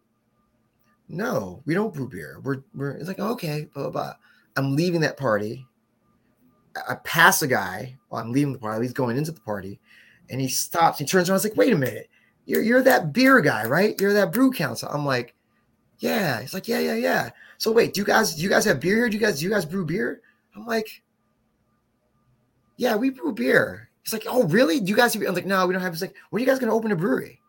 no, 1.10 1.62
we 1.66 1.74
don't 1.74 1.94
brew 1.94 2.08
beer. 2.08 2.40
We're 2.42 2.64
we're 2.74 2.92
it's 2.92 3.10
like 3.10 3.20
okay, 3.20 3.68
blah 3.74 3.84
blah. 3.84 3.92
blah. 3.92 4.14
I'm 4.56 4.76
leaving 4.76 5.02
that 5.02 5.18
party. 5.18 5.66
I 6.88 6.96
pass 6.96 7.42
a 7.42 7.48
guy 7.48 7.98
while 8.08 8.24
I'm 8.24 8.32
leaving 8.32 8.54
the 8.54 8.60
party. 8.60 8.86
He's 8.86 8.94
going 8.94 9.18
into 9.18 9.34
the 9.34 9.42
party, 9.42 9.80
and 10.30 10.40
he 10.40 10.48
stops. 10.48 11.00
He 11.00 11.06
turns 11.06 11.30
around. 11.30 11.40
He's 11.40 11.50
like, 11.50 11.58
"Wait 11.58 11.74
a 11.74 11.78
minute, 11.78 12.10
you're 12.46 12.62
you're 12.62 12.84
that 12.84 13.12
beer 13.12 13.42
guy, 13.42 13.66
right? 13.66 14.00
You're 14.00 14.14
that 14.14 14.32
brew 14.32 14.52
council." 14.52 14.88
I'm 14.90 15.06
like, 15.06 15.36
"Yeah." 15.98 16.40
He's 16.40 16.54
like, 16.54 16.70
"Yeah, 16.70 16.80
yeah, 16.80 16.96
yeah." 16.96 17.32
So 17.58 17.72
wait, 17.74 17.94
do 17.94 18.00
you 18.00 18.06
guys 18.06 18.36
do 18.36 18.42
you 18.42 18.50
guys 18.50 18.64
have 18.64 18.80
beer 18.80 18.96
here? 18.96 19.10
Do 19.10 19.18
you 19.18 19.22
guys 19.22 19.40
do 19.40 19.46
you 19.46 19.52
guys 19.52 19.66
brew 19.66 19.86
beer? 19.86 20.22
I'm 20.60 20.66
like, 20.66 21.02
"Yeah, 22.78 22.96
we 22.96 23.10
brew 23.10 23.34
beer." 23.34 23.90
He's 24.04 24.14
like, 24.14 24.26
"Oh, 24.28 24.44
really? 24.44 24.80
Do 24.80 24.90
you 24.90 24.96
guys?" 24.96 25.16
I'm 25.16 25.22
like, 25.34 25.46
"No, 25.46 25.66
we 25.68 25.74
don't 25.74 25.82
have." 25.82 25.94
He's 25.94 26.02
like, 26.02 26.16
"When 26.30 26.40
are 26.40 26.46
you 26.46 26.50
guys 26.50 26.60
going 26.60 26.70
to 26.70 26.76
open 26.76 26.92
a 26.92 26.96
brewery?" 26.96 27.40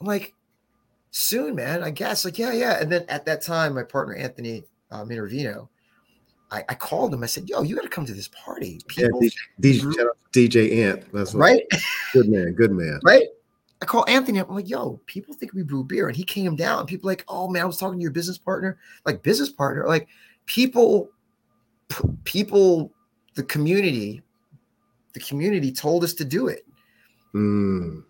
I'm 0.00 0.06
like, 0.06 0.34
soon, 1.10 1.54
man. 1.54 1.82
I 1.82 1.90
guess 1.90 2.24
like 2.24 2.38
yeah, 2.38 2.52
yeah. 2.52 2.80
And 2.80 2.90
then 2.90 3.04
at 3.08 3.24
that 3.26 3.42
time, 3.42 3.74
my 3.74 3.82
partner 3.82 4.14
Anthony 4.14 4.64
um, 4.90 5.08
Minervino, 5.08 5.68
I, 6.50 6.64
I 6.68 6.74
called 6.74 7.12
him. 7.12 7.22
I 7.22 7.26
said, 7.26 7.48
"Yo, 7.48 7.62
you 7.62 7.74
got 7.74 7.82
to 7.82 7.88
come 7.88 8.06
to 8.06 8.14
this 8.14 8.28
party." 8.28 8.80
People 8.86 9.22
yeah, 9.22 9.30
DJ, 9.60 10.06
DJ 10.32 10.84
Ant. 10.84 11.12
That's 11.12 11.34
right. 11.34 11.62
Good 12.12 12.28
man. 12.28 12.52
Good 12.52 12.72
man. 12.72 13.00
Right. 13.04 13.26
I 13.82 13.86
call 13.86 14.04
Anthony 14.08 14.38
I'm 14.38 14.54
like, 14.54 14.68
yo, 14.68 15.00
people 15.06 15.34
think 15.34 15.54
we 15.54 15.62
brew 15.62 15.82
beer. 15.82 16.08
And 16.08 16.16
he 16.16 16.22
came 16.22 16.54
down. 16.54 16.86
People 16.86 17.08
like, 17.08 17.24
oh 17.28 17.48
man, 17.48 17.62
I 17.62 17.64
was 17.64 17.78
talking 17.78 17.98
to 17.98 18.02
your 18.02 18.10
business 18.10 18.36
partner. 18.36 18.78
Like, 19.06 19.22
business 19.22 19.48
partner. 19.48 19.86
Like, 19.86 20.06
people, 20.44 21.08
p- 21.90 22.08
people, 22.24 22.92
the 23.34 23.42
community, 23.42 24.22
the 25.12 25.20
community 25.20 25.70
told 25.70 26.02
us 26.04 26.14
to 26.14 26.24
do 26.24 26.48
it. 26.48 26.64
Mm. 27.34 28.04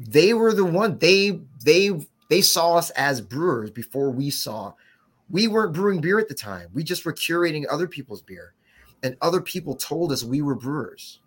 They 0.00 0.34
were 0.34 0.52
the 0.52 0.64
one, 0.64 0.98
they, 0.98 1.40
they 1.64 1.92
they 2.32 2.40
saw 2.40 2.76
us 2.76 2.88
as 2.90 3.20
brewers 3.20 3.70
before 3.70 4.10
we 4.10 4.30
saw. 4.30 4.72
We 5.28 5.48
weren't 5.48 5.74
brewing 5.74 6.00
beer 6.00 6.18
at 6.18 6.28
the 6.28 6.34
time. 6.34 6.70
We 6.72 6.82
just 6.82 7.04
were 7.04 7.12
curating 7.12 7.66
other 7.70 7.86
people's 7.86 8.22
beer. 8.22 8.54
And 9.02 9.18
other 9.20 9.42
people 9.42 9.74
told 9.74 10.12
us 10.12 10.24
we 10.24 10.40
were 10.40 10.54
brewers. 10.54 11.18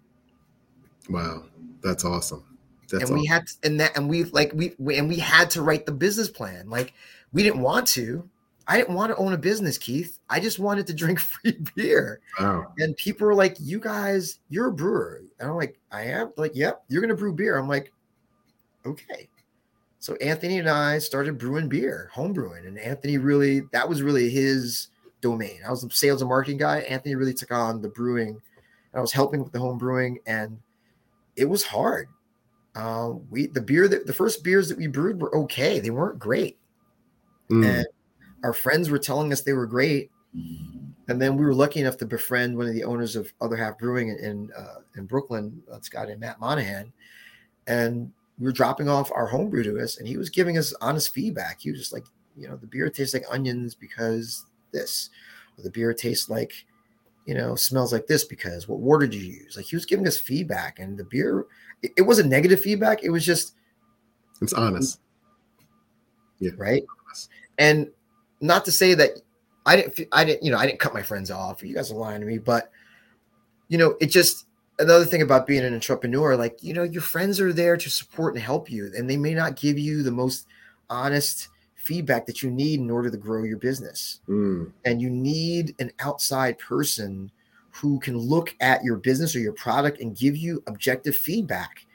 Wow. 1.08 1.44
That's 1.84 2.06
awesome. 2.06 2.58
That's 2.90 3.04
and 3.04 3.20
we 3.20 3.28
awesome. 3.28 3.32
had 3.32 3.48
to, 3.48 3.54
and 3.66 3.80
that 3.80 3.96
and 3.96 4.10
we 4.10 4.24
like 4.24 4.52
we, 4.56 4.74
we 4.80 4.98
and 4.98 5.08
we 5.08 5.18
had 5.18 5.52
to 5.52 5.62
write 5.62 5.86
the 5.86 5.92
business 5.92 6.28
plan. 6.28 6.72
Like 6.72 6.96
we 7.34 7.44
didn't 7.44 7.62
want 7.62 7.88
to. 7.90 8.28
I 8.68 8.78
didn't 8.78 8.96
want 8.96 9.12
to 9.12 9.18
own 9.18 9.34
a 9.34 9.38
business, 9.38 9.78
Keith. 9.78 10.20
I 10.30 10.40
just 10.40 10.60
wanted 10.60 10.88
to 10.88 10.94
drink 11.02 11.20
free 11.20 11.58
beer. 11.76 12.22
Wow. 12.40 12.74
And 12.78 12.96
people 12.98 13.28
were 13.28 13.36
like, 13.36 13.58
"You 13.60 13.80
guys, 13.80 14.40
you're 14.50 14.68
a 14.68 14.74
brewer." 14.74 15.22
And 15.40 15.50
I'm 15.50 15.56
like, 15.56 15.80
"I 15.92 16.04
am." 16.04 16.32
Like, 16.38 16.56
"Yep, 16.56 16.84
you're 16.88 17.02
gonna 17.02 17.16
brew 17.16 17.34
beer." 17.34 17.58
I'm 17.58 17.68
like, 17.68 17.92
"Okay." 18.86 19.30
So 20.00 20.16
Anthony 20.16 20.60
and 20.60 20.70
I 20.70 21.00
started 21.00 21.38
brewing 21.38 21.68
beer, 21.68 22.10
home 22.14 22.34
brewing, 22.34 22.66
and 22.66 22.78
Anthony 22.78 23.18
really 23.18 23.62
that 23.72 23.88
was 23.88 24.04
really 24.04 24.30
his 24.30 24.90
domain. 25.22 25.60
I 25.66 25.72
was 25.72 25.82
the 25.82 25.90
sales 25.90 26.22
and 26.22 26.30
marketing 26.30 26.60
guy. 26.60 26.80
Anthony 26.82 27.16
really 27.16 27.34
took 27.34 27.52
on 27.52 27.82
the 27.82 27.90
brewing. 27.90 28.30
And 28.30 29.00
I 29.00 29.02
was 29.02 29.12
helping 29.12 29.44
with 29.44 29.52
the 29.52 29.60
home 29.60 29.78
brewing, 29.78 30.20
and 30.28 30.60
it 31.36 31.46
was 31.46 31.64
hard. 31.64 32.08
Uh, 32.76 33.14
we 33.30 33.48
the 33.48 33.62
beer 33.62 33.88
that 33.88 34.06
the 34.06 34.14
first 34.14 34.44
beers 34.44 34.70
that 34.70 34.78
we 34.78 34.88
brewed 34.88 35.20
were 35.20 35.36
okay. 35.36 35.80
They 35.80 35.90
weren't 35.90 36.20
great, 36.20 36.58
mm. 37.50 37.66
and 37.66 37.88
our 38.46 38.54
friends 38.54 38.92
were 38.92 39.00
telling 39.00 39.34
us 39.34 39.42
they 39.42 39.54
were 39.54 39.66
great. 39.66 40.12
And 41.08 41.22
then 41.22 41.36
we 41.36 41.46
were 41.46 41.54
lucky 41.54 41.80
enough 41.80 41.98
to 41.98 42.06
befriend 42.06 42.56
one 42.56 42.68
of 42.68 42.74
the 42.74 42.84
owners 42.84 43.16
of 43.16 43.34
Other 43.42 43.56
Half 43.56 43.80
Brewing 43.80 44.10
in 44.10 44.18
in, 44.18 44.50
uh, 44.56 44.82
in 44.96 45.06
Brooklyn. 45.06 45.64
That's 45.70 45.90
got 45.90 46.10
in 46.10 46.20
Matt 46.20 46.40
Monahan, 46.40 46.92
and 47.68 48.12
we 48.38 48.46
were 48.46 48.52
dropping 48.52 48.90
off 48.90 49.12
our 49.14 49.28
homebrew 49.28 49.64
to 49.64 49.80
us, 49.80 49.98
and 49.98 50.08
he 50.08 50.18
was 50.18 50.30
giving 50.30 50.58
us 50.58 50.74
honest 50.82 51.14
feedback. 51.14 51.62
He 51.62 51.72
was 51.72 51.80
just 51.80 51.94
like, 51.94 52.06
you 52.38 52.48
know, 52.48 52.58
the 52.58 52.68
beer 52.68 52.90
tastes 52.90 53.14
like 53.14 53.24
onions 53.32 53.76
because 53.76 54.46
this, 54.74 55.10
or 55.58 55.64
the 55.64 55.72
beer 55.72 55.94
tastes 55.94 56.30
like, 56.30 56.54
you 57.26 57.34
know, 57.34 57.56
smells 57.56 57.94
like 57.94 58.08
this 58.08 58.26
because 58.26 58.68
what 58.68 58.80
water 58.80 59.08
did 59.08 59.22
you 59.22 59.34
use? 59.34 59.56
Like 59.56 59.68
he 59.68 59.76
was 59.76 59.86
giving 59.86 60.08
us 60.08 60.18
feedback, 60.18 60.80
and 60.80 60.98
the 60.98 61.06
beer, 61.06 61.46
it, 61.82 61.92
it 61.98 62.02
wasn't 62.02 62.30
negative 62.30 62.60
feedback. 62.60 63.04
It 63.04 63.10
was 63.10 63.26
just, 63.26 63.56
it's 64.42 64.54
honest. 64.54 65.00
Yeah. 66.40 66.52
Right. 66.58 66.84
And 67.58 67.90
not 68.46 68.66
to 68.66 68.72
say 68.72 68.94
that 68.94 69.12
I 69.66 69.76
didn't, 69.76 70.08
I 70.12 70.24
didn't, 70.24 70.44
you 70.44 70.52
know, 70.52 70.58
I 70.58 70.66
didn't 70.66 70.80
cut 70.80 70.94
my 70.94 71.02
friends 71.02 71.32
off. 71.32 71.64
You 71.64 71.76
guys 71.76 71.92
are 71.92 71.96
lying 71.96 72.22
to 72.22 72.28
me, 72.28 72.38
but 72.38 72.72
you 73.68 73.78
know, 73.78 73.96
it 74.00 74.08
just 74.08 74.46
another 74.78 75.06
thing 75.06 75.22
about 75.22 75.48
being 75.48 75.64
an 75.64 75.74
entrepreneur, 75.74 76.36
like 76.36 76.62
you 76.62 76.74
know, 76.74 76.84
your 76.84 77.02
friends 77.02 77.40
are 77.40 77.54
there 77.54 77.78
to 77.78 77.90
support 77.90 78.34
and 78.36 78.44
help 78.44 78.70
you, 78.70 78.92
and 78.96 79.10
they 79.10 79.18
may 79.18 79.34
not 79.34 79.56
give 79.56 79.78
you 79.80 80.04
the 80.04 80.12
most 80.12 80.48
honest 80.90 81.50
feedback 81.76 82.26
that 82.26 82.42
you 82.42 82.50
need 82.50 82.80
in 82.80 82.90
order 82.90 83.10
to 83.10 83.18
grow 83.18 83.44
your 83.44 83.58
business. 83.58 84.20
Mm. 84.28 84.72
And 84.86 85.02
you 85.02 85.10
need 85.10 85.76
an 85.80 85.92
outside 86.00 86.58
person 86.58 87.32
who 87.72 88.00
can 88.00 88.18
look 88.18 88.56
at 88.60 88.84
your 88.84 88.98
business 88.98 89.36
or 89.36 89.40
your 89.40 89.54
product 89.54 90.00
and 90.00 90.18
give 90.18 90.36
you 90.36 90.64
objective 90.68 91.16
feedback 91.16 91.86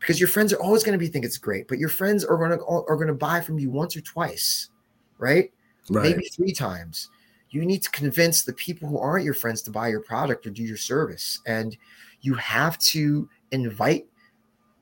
because 0.00 0.20
your 0.20 0.28
friends 0.28 0.52
are 0.52 0.60
always 0.60 0.82
going 0.82 0.92
to 0.92 0.98
be 0.98 1.06
think 1.06 1.24
it's 1.24 1.38
great 1.38 1.68
but 1.68 1.78
your 1.78 1.88
friends 1.88 2.24
are 2.24 2.36
going 2.36 2.50
to 2.50 2.64
are 2.64 2.96
going 2.96 3.06
to 3.06 3.14
buy 3.14 3.40
from 3.40 3.56
you 3.58 3.70
once 3.70 3.96
or 3.96 4.00
twice 4.00 4.68
right? 5.18 5.52
Right. 5.90 6.16
maybe 6.16 6.28
three 6.28 6.52
times. 6.52 7.10
You 7.50 7.64
need 7.64 7.82
to 7.82 7.90
convince 7.90 8.42
the 8.42 8.52
people 8.52 8.88
who 8.88 8.98
aren't 8.98 9.24
your 9.24 9.34
friends 9.34 9.62
to 9.62 9.70
buy 9.70 9.88
your 9.88 10.02
product 10.02 10.46
or 10.46 10.50
do 10.50 10.62
your 10.62 10.76
service. 10.76 11.40
And 11.46 11.76
you 12.20 12.34
have 12.34 12.78
to 12.78 13.28
invite 13.52 14.06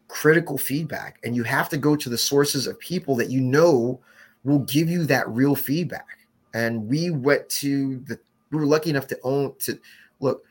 critical 0.08 0.58
feedback. 0.58 1.18
And 1.24 1.36
you 1.36 1.44
have 1.44 1.68
to 1.68 1.76
go 1.76 1.94
to 1.96 2.08
the 2.08 2.18
sources 2.18 2.66
of 2.66 2.78
people 2.80 3.14
that 3.16 3.30
you 3.30 3.40
know 3.40 4.00
will 4.44 4.60
give 4.60 4.88
you 4.88 5.04
that 5.06 5.28
real 5.28 5.54
feedback. 5.54 6.18
And 6.54 6.88
we 6.88 7.10
went 7.10 7.48
to 7.50 7.98
the 8.06 8.18
we 8.50 8.58
were 8.58 8.66
lucky 8.66 8.90
enough 8.90 9.08
to 9.08 9.18
own 9.22 9.54
to 9.58 9.78
look 10.20 10.44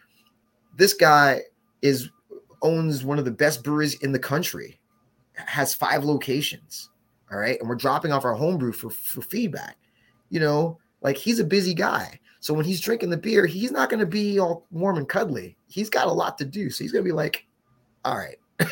this 0.75 0.93
guy 0.93 1.41
is 1.81 2.09
owns 2.61 3.03
one 3.03 3.17
of 3.17 3.25
the 3.25 3.31
best 3.31 3.63
breweries 3.63 3.95
in 4.01 4.11
the 4.11 4.19
country 4.19 4.79
has 5.33 5.73
five 5.73 6.03
locations 6.03 6.89
all 7.31 7.39
right? 7.39 7.59
And 7.59 7.67
we're 7.67 7.75
dropping 7.75 8.11
off 8.11 8.25
our 8.25 8.33
homebrew 8.33 8.71
for 8.71 8.89
for 8.89 9.21
feedback 9.21 9.77
you 10.29 10.39
know 10.39 10.77
like 11.01 11.17
he's 11.17 11.39
a 11.39 11.45
busy 11.45 11.73
guy 11.73 12.19
so 12.39 12.53
when 12.53 12.65
he's 12.65 12.81
drinking 12.81 13.09
the 13.09 13.17
beer 13.17 13.45
he's 13.45 13.71
not 13.71 13.89
going 13.89 13.99
to 13.99 14.05
be 14.05 14.39
all 14.39 14.65
warm 14.71 14.97
and 14.97 15.09
cuddly 15.09 15.57
he's 15.67 15.89
got 15.89 16.07
a 16.07 16.11
lot 16.11 16.37
to 16.37 16.45
do 16.45 16.69
so 16.69 16.83
he's 16.83 16.91
going 16.91 17.03
to 17.03 17.09
be 17.09 17.15
like 17.15 17.45
all 18.03 18.17
right 18.17 18.37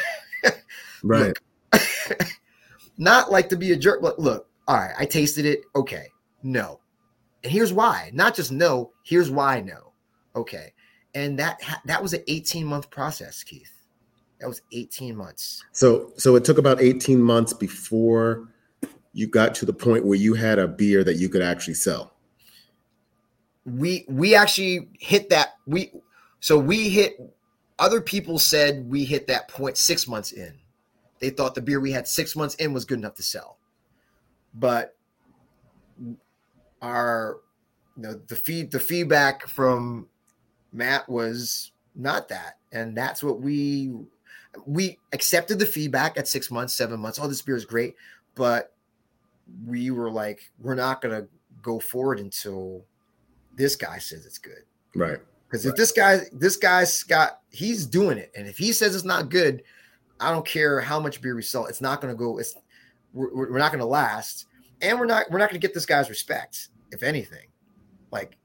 Right. 1.03 1.37
Not 2.97 3.31
like 3.31 3.49
to 3.49 3.57
be 3.57 3.73
a 3.73 3.77
jerk, 3.77 4.01
but 4.01 4.17
look, 4.17 4.47
all 4.67 4.77
right, 4.77 4.95
I 4.97 5.05
tasted 5.05 5.45
it. 5.45 5.61
Okay, 5.75 6.07
no. 6.41 6.79
And 7.43 7.51
here's 7.51 7.73
why. 7.73 8.09
Not 8.13 8.35
just 8.35 8.51
no, 8.51 8.91
here's 9.03 9.29
why 9.29 9.61
no. 9.61 9.91
Okay. 10.35 10.73
And 11.13 11.37
that 11.37 11.59
that 11.85 12.01
was 12.01 12.13
an 12.13 12.23
18 12.27 12.65
month 12.65 12.89
process, 12.89 13.43
Keith. 13.43 13.71
That 14.39 14.47
was 14.47 14.61
18 14.71 15.15
months. 15.15 15.63
So 15.73 16.13
so 16.17 16.35
it 16.35 16.45
took 16.45 16.57
about 16.57 16.81
18 16.81 17.21
months 17.21 17.53
before 17.53 18.47
you 19.14 19.28
got 19.28 19.55
to 19.55 19.66
the 19.66 19.74
point 19.74 20.05
where 20.05 20.18
you 20.18 20.34
had 20.34 20.59
a 20.59 20.68
beer 20.68 21.03
that 21.03 21.16
you 21.16 21.30
could 21.30 21.41
actually 21.41 21.76
sell. 21.76 22.14
We 23.66 24.05
we 24.09 24.36
actually 24.36 24.89
hit 24.99 25.30
that 25.30 25.55
we 25.66 25.91
so 26.39 26.57
we 26.57 26.89
hit 26.89 27.18
other 27.80 28.01
people 28.01 28.39
said 28.39 28.89
we 28.89 29.05
hit 29.05 29.28
that 29.28 29.47
point 29.47 29.78
6 29.78 30.07
months 30.07 30.32
in. 30.32 30.53
They 31.20 31.30
thought 31.30 31.55
the 31.55 31.61
beer 31.61 31.80
we 31.80 31.91
had 31.91 32.07
6 32.07 32.36
months 32.36 32.55
in 32.55 32.74
was 32.74 32.86
good 32.86 32.99
enough 32.99 33.16
to 33.16 33.24
sell. 33.24 33.57
But 34.53 34.95
our 36.82 37.38
you 37.95 38.03
know 38.03 38.20
the 38.28 38.36
feed 38.36 38.72
the 38.72 38.80
feedback 38.80 39.47
from 39.47 40.07
Matt 40.74 41.07
was 41.07 41.72
not 41.95 42.28
that. 42.30 42.57
And 42.72 42.97
that's 42.97 43.24
what 43.24 43.39
we 43.39 43.93
we 44.66 44.99
accepted 45.14 45.59
the 45.59 45.66
feedback 45.66 46.18
at 46.18 46.28
six 46.28 46.51
months, 46.51 46.74
seven 46.74 46.99
months. 46.99 47.20
Oh, 47.22 47.28
this 47.28 47.41
beer 47.41 47.55
is 47.55 47.66
great. 47.66 47.95
But 48.36 48.72
we 49.65 49.91
were 49.91 50.11
like, 50.11 50.51
we're 50.59 50.75
not 50.75 51.01
gonna 51.01 51.27
go 51.61 51.79
forward 51.79 52.19
until 52.19 52.85
this 53.55 53.75
guy 53.75 53.97
says 53.97 54.25
it's 54.25 54.37
good. 54.37 54.63
Right. 54.95 55.19
Because 55.47 55.67
if 55.67 55.75
this 55.75 55.91
guy, 55.91 56.21
this 56.31 56.57
guy's 56.57 57.03
got, 57.03 57.41
he's 57.51 57.85
doing 57.85 58.17
it, 58.17 58.31
and 58.35 58.47
if 58.47 58.57
he 58.57 58.73
says 58.73 58.95
it's 58.95 59.03
not 59.03 59.29
good, 59.29 59.61
I 60.19 60.31
don't 60.31 60.45
care 60.45 60.81
how 60.81 60.99
much 60.99 61.21
beer 61.21 61.35
we 61.35 61.43
sell, 61.43 61.67
it's 61.67 61.81
not 61.81 62.01
going 62.01 62.11
to 62.11 62.17
go. 62.17 62.39
It's 62.39 62.55
we're, 63.13 63.33
we're 63.35 63.59
not 63.59 63.71
going 63.71 63.79
to 63.79 63.85
last, 63.85 64.47
and 64.81 64.99
we're 64.99 65.05
not 65.05 65.29
we're 65.29 65.37
not 65.37 65.49
going 65.49 65.61
to 65.61 65.67
get 65.67 65.75
this 65.75 65.85
guy's 65.85 66.09
respect. 66.09 66.69
If 66.91 67.03
anything, 67.03 67.47
like 68.11 68.37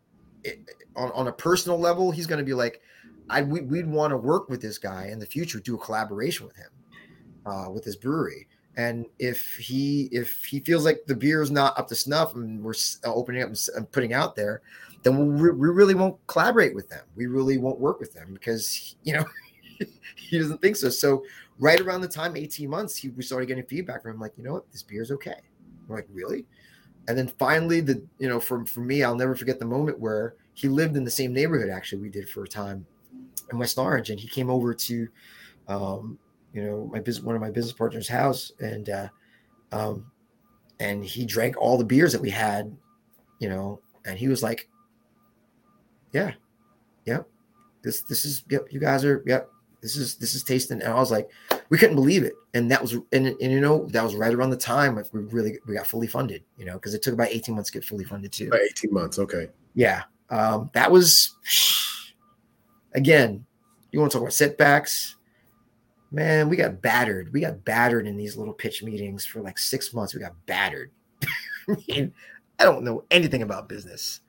it, 0.45 0.61
on 0.97 1.11
on 1.13 1.29
a 1.29 1.33
personal 1.33 1.79
level, 1.79 2.11
he's 2.11 2.27
going 2.27 2.41
to 2.41 2.45
be 2.45 2.53
like, 2.53 2.83
I 3.31 3.41
we, 3.43 3.63
we'd 3.63 3.87
want 3.87 4.11
to 4.11 4.19
work 4.19 4.51
with 4.51 4.61
this 4.61 4.77
guy 4.77 5.09
in 5.11 5.19
the 5.19 5.27
future, 5.27 5.61
do 5.61 5.77
a 5.77 5.79
collaboration 5.79 6.47
with 6.47 6.57
him, 6.57 6.71
uh, 7.47 7.71
with 7.71 7.85
his 7.85 7.97
brewery. 7.97 8.49
And 8.79 9.07
if 9.19 9.57
he 9.57 10.09
if 10.13 10.45
he 10.45 10.61
feels 10.61 10.85
like 10.85 11.05
the 11.07 11.15
beer 11.15 11.43
is 11.43 11.51
not 11.51 11.77
up 11.77 11.89
to 11.89 11.97
snuff, 11.97 12.37
and 12.37 12.63
we're 12.63 12.75
uh, 13.05 13.13
opening 13.13 13.43
up 13.43 13.51
and 13.75 13.91
putting 13.91 14.15
out 14.15 14.37
there, 14.37 14.63
then 15.03 15.37
we, 15.37 15.51
we 15.51 15.69
really 15.69 15.97
won't 15.97 16.17
collaborate 16.29 16.77
with 16.77 16.89
them. 16.89 17.05
We 17.17 17.27
really 17.27 17.59
won't 17.59 17.81
work 17.81 17.99
with 17.99 18.15
them 18.15 18.33
because 18.33 18.95
you 19.03 19.15
know 19.15 19.25
he 20.17 20.39
doesn't 20.39 20.63
think 20.63 20.77
so. 20.77 20.91
So 20.91 21.25
right 21.59 21.81
around 21.81 22.03
the 22.03 22.09
time, 22.09 22.37
18 22.37 22.71
months, 22.71 22.97
he 22.97 23.09
we 23.09 23.25
started 23.25 23.47
getting 23.47 23.65
feedback 23.65 24.03
from 24.03 24.13
him, 24.13 24.21
like, 24.21 24.33
you 24.37 24.45
know 24.45 24.55
what, 24.55 24.71
this 24.71 24.85
beer 24.85 25.03
is 25.03 25.11
okay. 25.11 25.41
We're 25.89 25.97
like, 25.97 26.09
really? 26.13 26.47
And 27.09 27.19
then 27.19 27.27
finally, 27.37 27.81
the 27.81 28.01
you 28.21 28.29
know, 28.29 28.39
for 28.39 28.65
for 28.65 28.81
me, 28.81 29.03
I'll 29.03 29.17
never 29.17 29.35
forget 29.35 29.59
the 29.59 29.65
moment 29.65 29.99
where 29.99 30.37
he 30.55 30.69
lived 30.69 30.97
in 30.97 31.03
the 31.03 31.11
same 31.11 31.33
neighborhood 31.33 31.69
actually 31.69 32.03
we 32.03 32.11
did 32.11 32.29
for 32.29 32.45
a 32.45 32.49
time 32.49 32.87
in 33.51 33.59
West 33.59 33.77
Orange, 33.77 34.11
and 34.11 34.21
he 34.21 34.29
came 34.29 34.49
over 34.49 34.73
to 34.73 35.09
um, 35.67 36.19
you 36.53 36.65
know, 36.65 36.89
my 36.93 37.01
business 37.01 37.25
one 37.25 37.35
of 37.35 37.41
my 37.41 37.51
business 37.51 37.73
partners' 37.73 38.09
house 38.09 38.53
and 38.61 38.89
uh 38.89 39.09
um 39.73 40.11
and 40.81 41.05
he 41.05 41.27
drank 41.27 41.57
all 41.57 41.77
the 41.77 41.85
beers 41.85 42.13
that 42.13 42.23
we 42.23 42.31
had, 42.31 42.75
you 43.41 43.49
know, 43.49 43.81
and 44.05 44.19
he 44.19 44.29
was 44.29 44.43
like, 44.43 44.69
Yeah, 46.13 46.33
yep, 47.05 47.29
this 47.83 48.03
this 48.03 48.25
is 48.25 48.45
yep, 48.49 48.67
you 48.71 48.81
guys 48.81 49.05
are 49.05 49.23
yep, 49.27 49.51
this 49.83 49.97
is 49.97 50.17
this 50.17 50.35
is 50.35 50.43
tasting. 50.43 50.83
And 50.83 50.93
I 50.93 50.97
was 50.97 51.11
like, 51.11 51.29
we 51.69 51.79
couldn't 51.79 51.97
believe 51.97 52.23
it. 52.23 52.35
And 52.55 52.71
that 52.71 52.81
was 52.81 52.93
and, 52.93 53.27
and 53.27 53.41
you 53.41 53.61
know, 53.61 53.87
that 53.87 54.03
was 54.03 54.15
right 54.15 54.33
around 54.33 54.51
the 54.51 54.57
time 54.57 54.97
like 54.97 55.13
we 55.13 55.21
really 55.21 55.59
we 55.67 55.75
got 55.75 55.87
fully 55.87 56.07
funded, 56.07 56.43
you 56.57 56.65
know, 56.65 56.75
because 56.75 56.95
it 56.95 57.03
took 57.03 57.15
about 57.15 57.29
18 57.29 57.55
months 57.55 57.71
to 57.71 57.79
get 57.79 57.85
fully 57.85 58.05
funded 58.05 58.33
too. 58.33 58.49
About 58.49 58.61
18 58.61 58.93
months. 58.93 59.19
Okay. 59.19 59.49
Yeah. 59.75 60.05
Um, 60.31 60.71
that 60.75 60.91
was 60.91 61.35
again, 62.95 63.45
you 63.93 64.01
want 64.01 64.13
to 64.13 64.17
talk 64.17 64.23
about 64.23 64.33
setbacks? 64.33 65.17
Man, 66.11 66.49
we 66.49 66.57
got 66.57 66.81
battered. 66.81 67.33
We 67.33 67.41
got 67.41 67.65
battered 67.65 68.07
in 68.07 68.17
these 68.17 68.37
little 68.37 68.55
pitch 68.55 68.83
meetings 68.83 69.27
for 69.27 69.41
like 69.43 69.59
six 69.59 69.93
months. 69.93 70.15
We 70.15 70.21
got 70.21 70.35
battered. 70.47 70.91
I 71.69 71.77
mean, 71.89 72.13
I 72.59 72.65
don't 72.65 72.83
know 72.83 73.05
anything 73.11 73.43
about 73.43 73.69
business. 73.69 74.21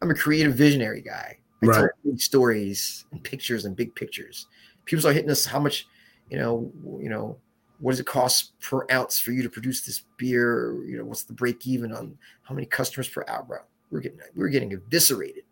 I'm 0.00 0.10
a 0.10 0.14
creative 0.14 0.54
visionary 0.54 1.00
guy. 1.00 1.38
I 1.62 1.66
tell 1.66 1.82
Right. 1.82 1.90
big 2.04 2.20
stories 2.20 3.04
and 3.12 3.22
pictures 3.22 3.64
and 3.64 3.76
big 3.76 3.94
pictures. 3.94 4.48
People 4.84 5.00
start 5.00 5.14
hitting 5.14 5.30
us 5.30 5.44
how 5.44 5.60
much, 5.60 5.86
you 6.28 6.38
know, 6.38 6.72
you 7.00 7.08
know, 7.08 7.38
what 7.78 7.92
does 7.92 8.00
it 8.00 8.06
cost 8.06 8.58
per 8.60 8.84
ounce 8.90 9.18
for 9.20 9.30
you 9.30 9.42
to 9.42 9.48
produce 9.48 9.86
this 9.86 10.04
beer? 10.16 10.82
You 10.84 10.98
know, 10.98 11.04
what's 11.04 11.22
the 11.22 11.32
break 11.32 11.66
even 11.66 11.92
on 11.92 12.18
how 12.42 12.54
many 12.54 12.66
customers 12.66 13.08
per 13.08 13.24
hour? 13.28 13.44
Bro, 13.46 13.58
we're 13.90 14.00
getting 14.00 14.18
we're 14.34 14.48
getting 14.48 14.72
eviscerated 14.72 15.44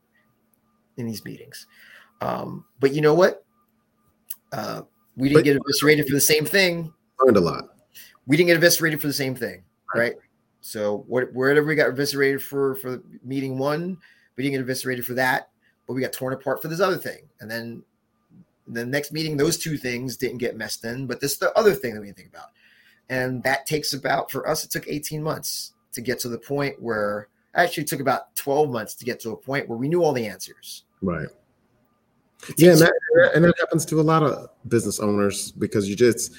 in 0.96 1.06
these 1.06 1.24
meetings. 1.24 1.66
Um, 2.20 2.64
but 2.80 2.92
you 2.92 3.00
know 3.00 3.14
what? 3.14 3.44
Uh, 4.52 4.82
we 5.20 5.28
didn't 5.28 5.38
But- 5.38 5.44
get 5.44 5.56
eviscerated 5.56 6.06
for 6.06 6.14
the 6.14 6.20
same 6.20 6.44
thing. 6.44 6.92
Learned 7.22 7.36
a 7.36 7.40
lot. 7.40 7.76
We 8.26 8.36
didn't 8.36 8.48
get 8.48 8.56
eviscerated 8.56 9.00
for 9.00 9.06
the 9.06 9.12
same 9.12 9.34
thing, 9.34 9.64
Right. 9.94 10.14
So 10.62 11.04
what, 11.08 11.32
wherever 11.32 11.64
we 11.66 11.74
got 11.74 11.88
eviscerated 11.90 12.42
for 12.42 12.74
for 12.76 13.02
meeting 13.24 13.58
one, 13.58 13.96
we 14.36 14.44
didn't 14.44 14.54
get 14.54 14.60
eviscerated 14.60 15.04
for 15.04 15.14
that, 15.14 15.50
but 15.86 15.94
we 15.94 16.00
got 16.02 16.12
torn 16.12 16.32
apart 16.32 16.62
for 16.62 16.68
this 16.68 16.80
other 16.80 16.98
thing. 16.98 17.28
And 17.40 17.50
then 17.50 17.82
the 18.68 18.84
next 18.86 19.10
meeting, 19.12 19.36
those 19.36 19.58
two 19.58 19.76
things 19.76 20.16
didn't 20.16 20.38
get 20.38 20.56
messed 20.56 20.84
in, 20.84 21.06
but 21.06 21.20
this 21.20 21.32
is 21.32 21.38
the 21.38 21.52
other 21.58 21.74
thing 21.74 21.94
that 21.94 22.00
we 22.00 22.12
think 22.12 22.28
about. 22.28 22.50
And 23.08 23.42
that 23.42 23.66
takes 23.66 23.92
about 23.94 24.30
for 24.30 24.48
us, 24.48 24.64
it 24.64 24.70
took 24.70 24.86
18 24.86 25.22
months 25.22 25.72
to 25.92 26.00
get 26.00 26.20
to 26.20 26.28
the 26.28 26.38
point 26.38 26.80
where 26.80 27.28
actually 27.54 27.82
it 27.82 27.88
took 27.88 28.00
about 28.00 28.36
12 28.36 28.70
months 28.70 28.94
to 28.94 29.04
get 29.04 29.18
to 29.20 29.30
a 29.30 29.36
point 29.36 29.68
where 29.68 29.78
we 29.78 29.88
knew 29.88 30.04
all 30.04 30.12
the 30.12 30.26
answers. 30.26 30.84
Right. 31.02 31.28
It 32.48 32.54
Yeah, 32.58 32.72
and 32.72 32.80
that, 32.80 32.92
and 33.34 33.44
that 33.44 33.54
happens 33.58 33.84
to 33.86 34.00
a 34.00 34.02
lot 34.02 34.22
of 34.22 34.48
business 34.68 35.00
owners 35.00 35.52
because 35.52 35.88
you 35.88 35.96
just, 35.96 36.32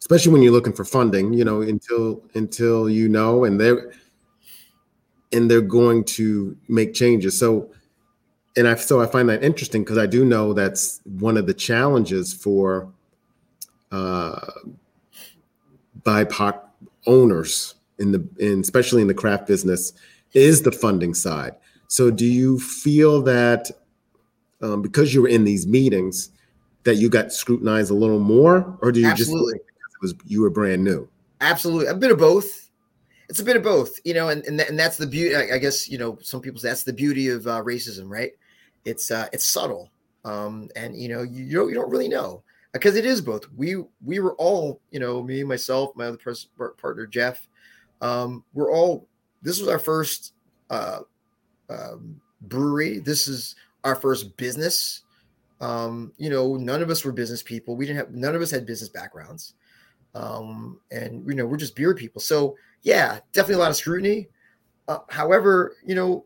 especially 0.00 0.32
when 0.32 0.42
you're 0.42 0.52
looking 0.52 0.72
for 0.72 0.84
funding, 0.84 1.32
you 1.32 1.44
know, 1.44 1.62
until 1.62 2.22
until 2.34 2.88
you 2.88 3.08
know, 3.08 3.44
and 3.44 3.60
they're 3.60 3.92
and 5.32 5.50
they're 5.50 5.60
going 5.60 6.04
to 6.04 6.56
make 6.68 6.94
changes. 6.94 7.38
So, 7.38 7.70
and 8.56 8.68
I 8.68 8.74
so 8.76 9.00
I 9.00 9.06
find 9.06 9.28
that 9.28 9.42
interesting 9.42 9.82
because 9.82 9.98
I 9.98 10.06
do 10.06 10.24
know 10.24 10.52
that's 10.52 11.00
one 11.04 11.36
of 11.36 11.46
the 11.46 11.54
challenges 11.54 12.32
for 12.32 12.92
uh, 13.90 14.46
BIPOC 16.02 16.60
owners 17.06 17.74
in 17.98 18.12
the 18.12 18.28
in 18.38 18.60
especially 18.60 19.02
in 19.02 19.08
the 19.08 19.14
craft 19.14 19.46
business 19.46 19.92
is 20.34 20.62
the 20.62 20.72
funding 20.72 21.14
side. 21.14 21.54
So, 21.88 22.10
do 22.10 22.26
you 22.26 22.58
feel 22.58 23.22
that 23.22 23.70
um, 24.64 24.82
because 24.82 25.12
you 25.12 25.22
were 25.22 25.28
in 25.28 25.44
these 25.44 25.66
meetings 25.66 26.30
that 26.84 26.96
you 26.96 27.08
got 27.08 27.32
scrutinized 27.32 27.90
a 27.90 27.94
little 27.94 28.18
more, 28.18 28.78
or 28.82 28.90
do 28.90 29.00
you 29.00 29.06
Absolutely. 29.06 29.58
just 29.58 29.64
was 30.00 30.14
you 30.26 30.42
were 30.42 30.50
brand 30.50 30.82
new? 30.82 31.08
Absolutely, 31.40 31.86
a 31.86 31.94
bit 31.94 32.10
of 32.10 32.18
both. 32.18 32.70
It's 33.28 33.40
a 33.40 33.44
bit 33.44 33.56
of 33.56 33.62
both, 33.62 33.98
you 34.04 34.14
know, 34.14 34.28
and 34.28 34.44
and, 34.46 34.58
th- 34.58 34.68
and 34.68 34.78
that's 34.78 34.96
the 34.96 35.06
beauty. 35.06 35.34
I 35.34 35.56
I 35.56 35.58
guess 35.58 35.88
you 35.88 35.98
know 35.98 36.18
some 36.22 36.40
people 36.40 36.60
say 36.60 36.68
that's 36.68 36.84
the 36.84 36.92
beauty 36.92 37.28
of 37.28 37.46
uh, 37.46 37.62
racism, 37.62 38.08
right? 38.08 38.32
It's 38.84 39.10
uh, 39.10 39.28
it's 39.32 39.48
subtle. 39.48 39.90
um, 40.24 40.68
and 40.76 40.96
you 40.96 41.08
know 41.08 41.22
you, 41.22 41.44
you 41.44 41.56
don't 41.56 41.68
you 41.68 41.74
don't 41.74 41.90
really 41.90 42.08
know 42.08 42.42
because 42.72 42.96
it 42.96 43.06
is 43.06 43.20
both. 43.20 43.46
We 43.56 43.82
we 44.04 44.20
were 44.20 44.34
all 44.36 44.80
you 44.90 45.00
know 45.00 45.22
me 45.22 45.44
myself 45.44 45.94
my 45.96 46.06
other 46.06 46.16
pers- 46.16 46.48
partner 46.56 47.06
Jeff, 47.06 47.48
um, 48.00 48.44
we're 48.52 48.72
all 48.72 49.06
this 49.42 49.58
was 49.58 49.68
our 49.68 49.78
first 49.78 50.34
uh, 50.70 51.00
um, 51.70 52.20
brewery. 52.42 52.98
This 52.98 53.28
is 53.28 53.56
our 53.84 53.94
first 53.94 54.36
business. 54.36 55.02
Um, 55.60 56.12
you 56.16 56.30
know, 56.30 56.56
none 56.56 56.82
of 56.82 56.90
us 56.90 57.04
were 57.04 57.12
business 57.12 57.42
people. 57.42 57.76
We 57.76 57.86
didn't 57.86 57.98
have 57.98 58.10
none 58.12 58.34
of 58.34 58.42
us 58.42 58.50
had 58.50 58.66
business 58.66 58.88
backgrounds. 58.88 59.54
Um, 60.14 60.80
and 60.90 61.26
you 61.26 61.34
know, 61.34 61.46
we're 61.46 61.56
just 61.56 61.76
beer 61.76 61.94
people. 61.94 62.20
So 62.20 62.56
yeah, 62.82 63.20
definitely 63.32 63.56
a 63.56 63.58
lot 63.58 63.70
of 63.70 63.76
scrutiny. 63.76 64.28
Uh, 64.88 64.98
however, 65.08 65.76
you 65.84 65.94
know, 65.94 66.24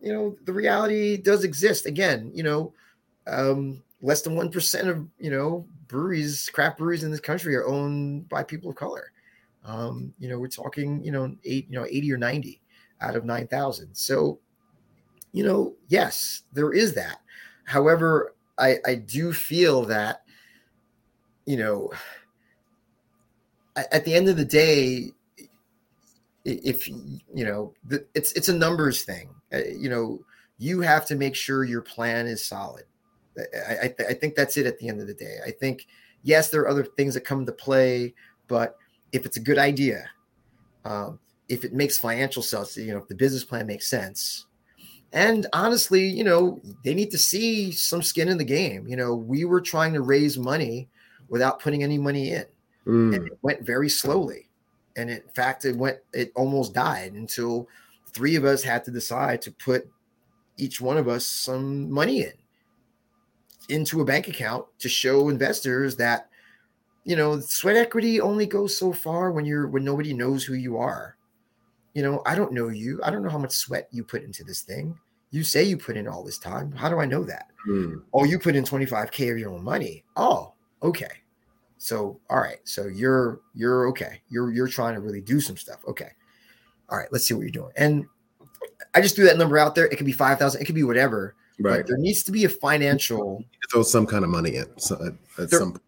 you 0.00 0.12
know, 0.12 0.36
the 0.44 0.52
reality 0.52 1.16
does 1.16 1.44
exist. 1.44 1.86
Again, 1.86 2.30
you 2.34 2.42
know, 2.42 2.72
um, 3.26 3.82
less 4.00 4.22
than 4.22 4.36
one 4.36 4.50
percent 4.50 4.88
of 4.88 5.06
you 5.18 5.30
know 5.30 5.66
breweries, 5.92 6.50
craft 6.52 6.78
breweries 6.78 7.04
in 7.04 7.10
this 7.10 7.20
country 7.20 7.54
are 7.54 7.66
owned 7.66 8.28
by 8.28 8.42
people 8.42 8.70
of 8.70 8.76
color. 8.76 9.12
Um, 9.64 10.12
you 10.18 10.28
know, 10.28 10.38
we're 10.38 10.48
talking, 10.48 11.04
you 11.04 11.12
know, 11.12 11.36
eight, 11.44 11.66
you 11.68 11.78
know, 11.78 11.86
80 11.88 12.12
or 12.12 12.16
90 12.16 12.60
out 13.00 13.14
of 13.14 13.24
9,000. 13.24 13.94
So, 13.94 14.40
you 15.32 15.44
know, 15.44 15.74
yes, 15.88 16.42
there 16.52 16.72
is 16.72 16.94
that. 16.94 17.18
However, 17.64 18.34
I, 18.58 18.76
I 18.86 18.94
do 18.96 19.32
feel 19.32 19.84
that, 19.86 20.22
you 21.46 21.56
know, 21.56 21.90
at 23.76 24.04
the 24.04 24.14
end 24.14 24.28
of 24.28 24.36
the 24.36 24.44
day, 24.44 25.10
if 26.44 26.88
you 26.88 27.20
know, 27.34 27.72
it's 28.14 28.32
it's 28.32 28.48
a 28.48 28.54
numbers 28.54 29.02
thing. 29.02 29.30
Uh, 29.52 29.58
you 29.78 29.88
know, 29.88 30.20
you 30.58 30.80
have 30.80 31.06
to 31.06 31.14
make 31.14 31.34
sure 31.34 31.64
your 31.64 31.82
plan 31.82 32.26
is 32.26 32.44
solid. 32.44 32.84
I, 33.38 33.74
I, 33.74 33.94
I 34.10 34.14
think 34.14 34.34
that's 34.34 34.56
it 34.56 34.66
at 34.66 34.78
the 34.78 34.88
end 34.88 35.00
of 35.00 35.06
the 35.06 35.14
day. 35.14 35.38
I 35.46 35.50
think 35.50 35.86
yes, 36.22 36.50
there 36.50 36.62
are 36.62 36.68
other 36.68 36.84
things 36.84 37.14
that 37.14 37.24
come 37.24 37.40
into 37.40 37.52
play, 37.52 38.14
but 38.48 38.76
if 39.12 39.24
it's 39.24 39.36
a 39.36 39.40
good 39.40 39.58
idea, 39.58 40.10
um, 40.84 41.18
if 41.48 41.64
it 41.64 41.72
makes 41.72 41.98
financial 41.98 42.42
sense, 42.42 42.76
you 42.76 42.92
know, 42.92 42.98
if 42.98 43.08
the 43.08 43.14
business 43.14 43.44
plan 43.44 43.66
makes 43.66 43.88
sense. 43.88 44.46
And 45.12 45.46
honestly, 45.52 46.06
you 46.06 46.24
know, 46.24 46.60
they 46.84 46.94
need 46.94 47.10
to 47.10 47.18
see 47.18 47.70
some 47.70 48.02
skin 48.02 48.28
in 48.28 48.38
the 48.38 48.44
game. 48.44 48.86
You 48.88 48.96
know, 48.96 49.14
we 49.14 49.44
were 49.44 49.60
trying 49.60 49.92
to 49.92 50.00
raise 50.00 50.38
money 50.38 50.88
without 51.28 51.60
putting 51.60 51.82
any 51.82 51.98
money 51.98 52.30
in. 52.30 52.46
Mm. 52.86 53.16
And 53.16 53.26
it 53.26 53.38
went 53.42 53.62
very 53.62 53.88
slowly. 53.88 54.48
And 54.96 55.10
in 55.10 55.22
fact, 55.34 55.64
it 55.64 55.76
went, 55.76 55.98
it 56.12 56.32
almost 56.34 56.74
died 56.74 57.12
until 57.12 57.68
three 58.12 58.36
of 58.36 58.44
us 58.44 58.62
had 58.62 58.84
to 58.84 58.90
decide 58.90 59.42
to 59.42 59.52
put 59.52 59.88
each 60.56 60.80
one 60.80 60.96
of 60.96 61.08
us 61.08 61.26
some 61.26 61.90
money 61.90 62.22
in 62.22 62.32
into 63.68 64.00
a 64.00 64.04
bank 64.04 64.28
account 64.28 64.66
to 64.80 64.88
show 64.88 65.28
investors 65.28 65.96
that 65.96 66.28
you 67.04 67.16
know, 67.16 67.40
sweat 67.40 67.76
equity 67.76 68.20
only 68.20 68.46
goes 68.46 68.76
so 68.76 68.92
far 68.92 69.32
when 69.32 69.44
you're 69.44 69.66
when 69.66 69.84
nobody 69.84 70.14
knows 70.14 70.44
who 70.44 70.54
you 70.54 70.76
are. 70.76 71.16
You 71.94 72.02
know, 72.02 72.22
I 72.24 72.34
don't 72.34 72.52
know 72.52 72.68
you. 72.68 73.00
I 73.02 73.10
don't 73.10 73.22
know 73.22 73.30
how 73.30 73.38
much 73.38 73.52
sweat 73.52 73.88
you 73.90 74.02
put 74.04 74.22
into 74.22 74.44
this 74.44 74.62
thing. 74.62 74.98
You 75.30 75.44
say 75.44 75.62
you 75.62 75.76
put 75.76 75.96
in 75.96 76.08
all 76.08 76.22
this 76.22 76.38
time. 76.38 76.72
How 76.72 76.88
do 76.88 77.00
I 77.00 77.06
know 77.06 77.24
that? 77.24 77.46
Hmm. 77.64 77.96
Oh, 78.12 78.24
you 78.24 78.38
put 78.38 78.56
in 78.56 78.64
25k 78.64 79.32
of 79.32 79.38
your 79.38 79.50
own 79.50 79.64
money. 79.64 80.04
Oh, 80.16 80.52
okay. 80.82 81.08
So, 81.78 82.20
all 82.30 82.40
right. 82.40 82.60
So 82.64 82.86
you're 82.86 83.40
you're 83.54 83.88
okay. 83.88 84.20
You're 84.28 84.52
you're 84.52 84.68
trying 84.68 84.94
to 84.94 85.00
really 85.00 85.20
do 85.20 85.40
some 85.40 85.56
stuff. 85.56 85.78
Okay. 85.86 86.10
All 86.88 86.98
right. 86.98 87.08
Let's 87.10 87.26
see 87.26 87.34
what 87.34 87.40
you're 87.40 87.50
doing. 87.50 87.72
And 87.76 88.06
I 88.94 89.00
just 89.00 89.16
threw 89.16 89.24
that 89.24 89.38
number 89.38 89.58
out 89.58 89.74
there. 89.74 89.86
It 89.86 89.96
could 89.96 90.06
be 90.06 90.12
five 90.12 90.38
thousand. 90.38 90.62
It 90.62 90.66
could 90.66 90.74
be 90.74 90.84
whatever. 90.84 91.34
Right. 91.58 91.78
But 91.78 91.88
there 91.88 91.96
needs 91.98 92.22
to 92.24 92.32
be 92.32 92.44
a 92.44 92.48
financial. 92.48 93.42
Throw 93.70 93.82
some 93.82 94.06
kind 94.06 94.24
of 94.24 94.30
money 94.30 94.56
in 94.56 94.66
so 94.78 94.96
at, 94.96 95.12
at 95.42 95.50
there, 95.50 95.58
some 95.58 95.80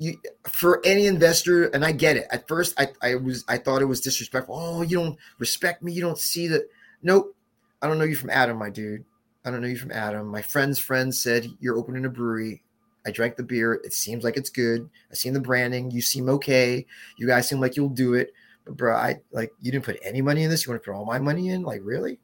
you 0.00 0.18
for 0.48 0.80
any 0.84 1.06
investor, 1.06 1.66
and 1.66 1.84
I 1.84 1.92
get 1.92 2.16
it. 2.16 2.26
At 2.32 2.48
first, 2.48 2.74
I, 2.80 2.88
I 3.02 3.16
was 3.16 3.44
I 3.48 3.58
thought 3.58 3.82
it 3.82 3.86
was 3.86 4.00
disrespectful. 4.00 4.56
Oh, 4.58 4.82
you 4.82 4.96
don't 4.96 5.18
respect 5.38 5.82
me. 5.82 5.92
You 5.92 6.00
don't 6.00 6.18
see 6.18 6.48
that. 6.48 6.68
Nope. 7.02 7.36
I 7.82 7.86
don't 7.86 7.98
know 7.98 8.04
you 8.04 8.16
from 8.16 8.30
Adam, 8.30 8.58
my 8.58 8.70
dude. 8.70 9.04
I 9.44 9.50
don't 9.50 9.60
know 9.60 9.68
you 9.68 9.76
from 9.76 9.92
Adam. 9.92 10.26
My 10.26 10.40
friend's 10.40 10.78
friend 10.78 11.14
said 11.14 11.46
you're 11.60 11.76
opening 11.76 12.06
a 12.06 12.08
brewery. 12.08 12.62
I 13.06 13.10
drank 13.10 13.36
the 13.36 13.42
beer. 13.42 13.74
It 13.84 13.92
seems 13.92 14.24
like 14.24 14.38
it's 14.38 14.50
good. 14.50 14.88
I 15.10 15.14
seen 15.14 15.34
the 15.34 15.40
branding. 15.40 15.90
You 15.90 16.00
seem 16.00 16.30
okay. 16.30 16.86
You 17.18 17.26
guys 17.26 17.48
seem 17.48 17.60
like 17.60 17.76
you'll 17.76 17.90
do 17.90 18.14
it. 18.14 18.32
But 18.64 18.78
bro, 18.78 18.96
I 18.96 19.20
like 19.32 19.52
you 19.60 19.70
didn't 19.70 19.84
put 19.84 20.00
any 20.02 20.22
money 20.22 20.44
in 20.44 20.50
this. 20.50 20.64
You 20.64 20.72
want 20.72 20.82
to 20.82 20.90
put 20.90 20.96
all 20.96 21.04
my 21.04 21.18
money 21.18 21.50
in? 21.50 21.62
Like 21.62 21.82
really? 21.84 22.18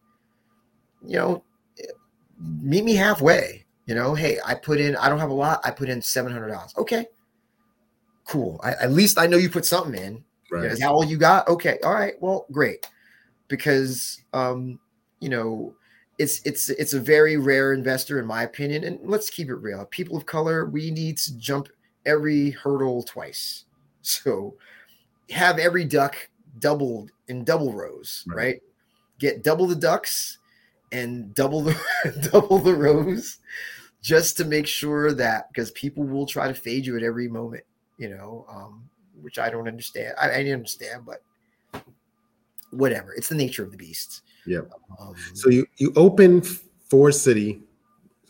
You 1.02 1.16
know, 1.18 1.44
meet 2.38 2.84
me 2.84 2.94
halfway. 2.94 3.66
You 3.84 3.94
know, 3.94 4.14
hey, 4.14 4.38
I 4.44 4.54
put 4.54 4.80
in. 4.80 4.96
I 4.96 5.10
don't 5.10 5.20
have 5.20 5.30
a 5.30 5.34
lot. 5.34 5.60
I 5.62 5.70
put 5.70 5.90
in 5.90 6.00
seven 6.00 6.32
hundred 6.32 6.48
dollars. 6.48 6.74
Okay, 6.78 7.06
cool. 8.26 8.60
I, 8.62 8.72
at 8.72 8.92
least 8.92 9.18
I 9.18 9.26
know 9.26 9.36
you 9.36 9.48
put 9.48 9.64
something 9.64 10.00
in. 10.00 10.24
Right. 10.50 10.66
Is 10.66 10.80
that 10.80 10.90
all 10.90 11.04
you 11.04 11.16
got? 11.16 11.48
Okay. 11.48 11.78
All 11.82 11.94
right. 11.94 12.14
Well, 12.20 12.46
great. 12.52 12.88
Because 13.48 14.22
um, 14.32 14.78
you 15.20 15.28
know, 15.28 15.74
it's 16.18 16.40
it's 16.44 16.68
it's 16.70 16.92
a 16.92 17.00
very 17.00 17.36
rare 17.36 17.72
investor 17.72 18.18
in 18.18 18.26
my 18.26 18.42
opinion. 18.42 18.84
And 18.84 18.98
let's 19.02 19.30
keep 19.30 19.48
it 19.48 19.56
real. 19.56 19.84
People 19.86 20.16
of 20.16 20.26
color, 20.26 20.66
we 20.66 20.90
need 20.90 21.18
to 21.18 21.36
jump 21.38 21.68
every 22.04 22.50
hurdle 22.50 23.02
twice. 23.02 23.64
So 24.08 24.54
have 25.30 25.58
every 25.58 25.84
duck 25.84 26.14
doubled 26.60 27.10
in 27.26 27.42
double 27.42 27.72
rows, 27.72 28.22
right? 28.28 28.36
right? 28.36 28.62
Get 29.18 29.42
double 29.42 29.66
the 29.66 29.74
ducks 29.74 30.38
and 30.92 31.34
double 31.34 31.62
the 31.62 31.76
double 32.32 32.60
the 32.60 32.72
rows 32.72 33.38
just 34.00 34.36
to 34.36 34.44
make 34.44 34.68
sure 34.68 35.12
that 35.12 35.48
because 35.48 35.72
people 35.72 36.04
will 36.04 36.24
try 36.24 36.46
to 36.46 36.54
fade 36.54 36.86
you 36.86 36.96
at 36.96 37.02
every 37.02 37.26
moment 37.26 37.64
you 37.98 38.08
know, 38.08 38.46
um, 38.48 38.88
which 39.20 39.38
I 39.38 39.50
don't 39.50 39.68
understand. 39.68 40.14
I, 40.20 40.30
I 40.30 40.36
didn't 40.38 40.54
understand, 40.54 41.04
but 41.06 41.22
whatever. 42.70 43.12
It's 43.14 43.28
the 43.28 43.34
nature 43.34 43.62
of 43.62 43.70
the 43.70 43.76
beast. 43.76 44.22
Yeah. 44.46 44.60
Um, 45.00 45.14
so 45.34 45.50
you 45.50 45.66
you 45.78 45.92
open 45.96 46.42
Four 46.42 47.12
City, 47.12 47.60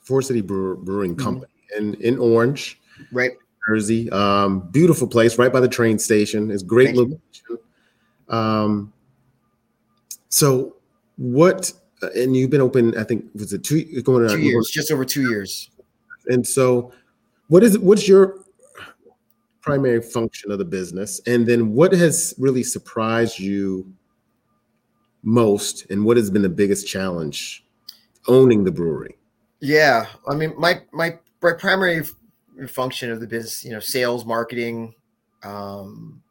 Four 0.03 0.23
City 0.23 0.41
Brewing 0.41 1.15
mm-hmm. 1.15 1.25
Company 1.25 1.53
in 1.77 1.95
in 1.95 2.19
Orange, 2.19 2.81
right? 3.13 3.33
Jersey. 3.69 4.11
Um, 4.11 4.61
beautiful 4.71 5.07
place, 5.07 5.39
right 5.39 5.53
by 5.53 5.61
the 5.61 5.69
train 5.69 5.99
station. 5.99 6.51
It's 6.51 6.63
great 6.63 6.95
Thank 6.95 6.99
location. 6.99 7.59
Um, 8.29 8.93
so 10.29 10.77
what? 11.17 11.73
Uh, 12.03 12.09
and 12.15 12.37
you've 12.37 12.51
been 12.51 12.61
open, 12.61 12.97
I 12.99 13.05
think, 13.05 13.25
was 13.35 13.53
it 13.53 13.65
two? 13.65 14.03
Going 14.03 14.25
on 14.25 14.37
two 14.37 14.43
years, 14.43 14.71
just 14.71 14.91
over 14.91 15.05
two 15.05 15.29
years. 15.29 15.71
And 16.27 16.47
so, 16.47 16.93
what 17.49 17.63
is 17.63 17.75
it? 17.75 17.83
What's 17.83 18.07
your 18.09 18.41
primary 19.67 20.01
function 20.01 20.51
of 20.51 20.59
the 20.59 20.65
business? 20.65 21.21
And 21.27 21.47
then 21.47 21.73
what 21.75 21.93
has 21.93 22.35
really 22.39 22.63
surprised 22.63 23.39
you 23.39 23.93
most 25.23 25.91
and 25.91 26.05
what 26.05 26.17
has 26.17 26.31
been 26.31 26.43
the 26.43 26.49
biggest 26.49 26.87
challenge 26.87 27.67
owning 28.29 28.65
the 28.65 28.71
brewery? 28.71 29.19
Yeah 29.61 30.07
i 30.29 30.35
mean 30.35 30.55
my 30.57 30.83
my, 30.93 31.19
my 31.43 31.53
primary 31.53 32.05
function 32.69 33.11
of 33.11 33.21
the 33.21 33.27
business 33.27 33.65
you 33.65 33.71
know 33.71 33.81
sales 33.81 34.25
marketing 34.25 34.95
um 35.43 36.23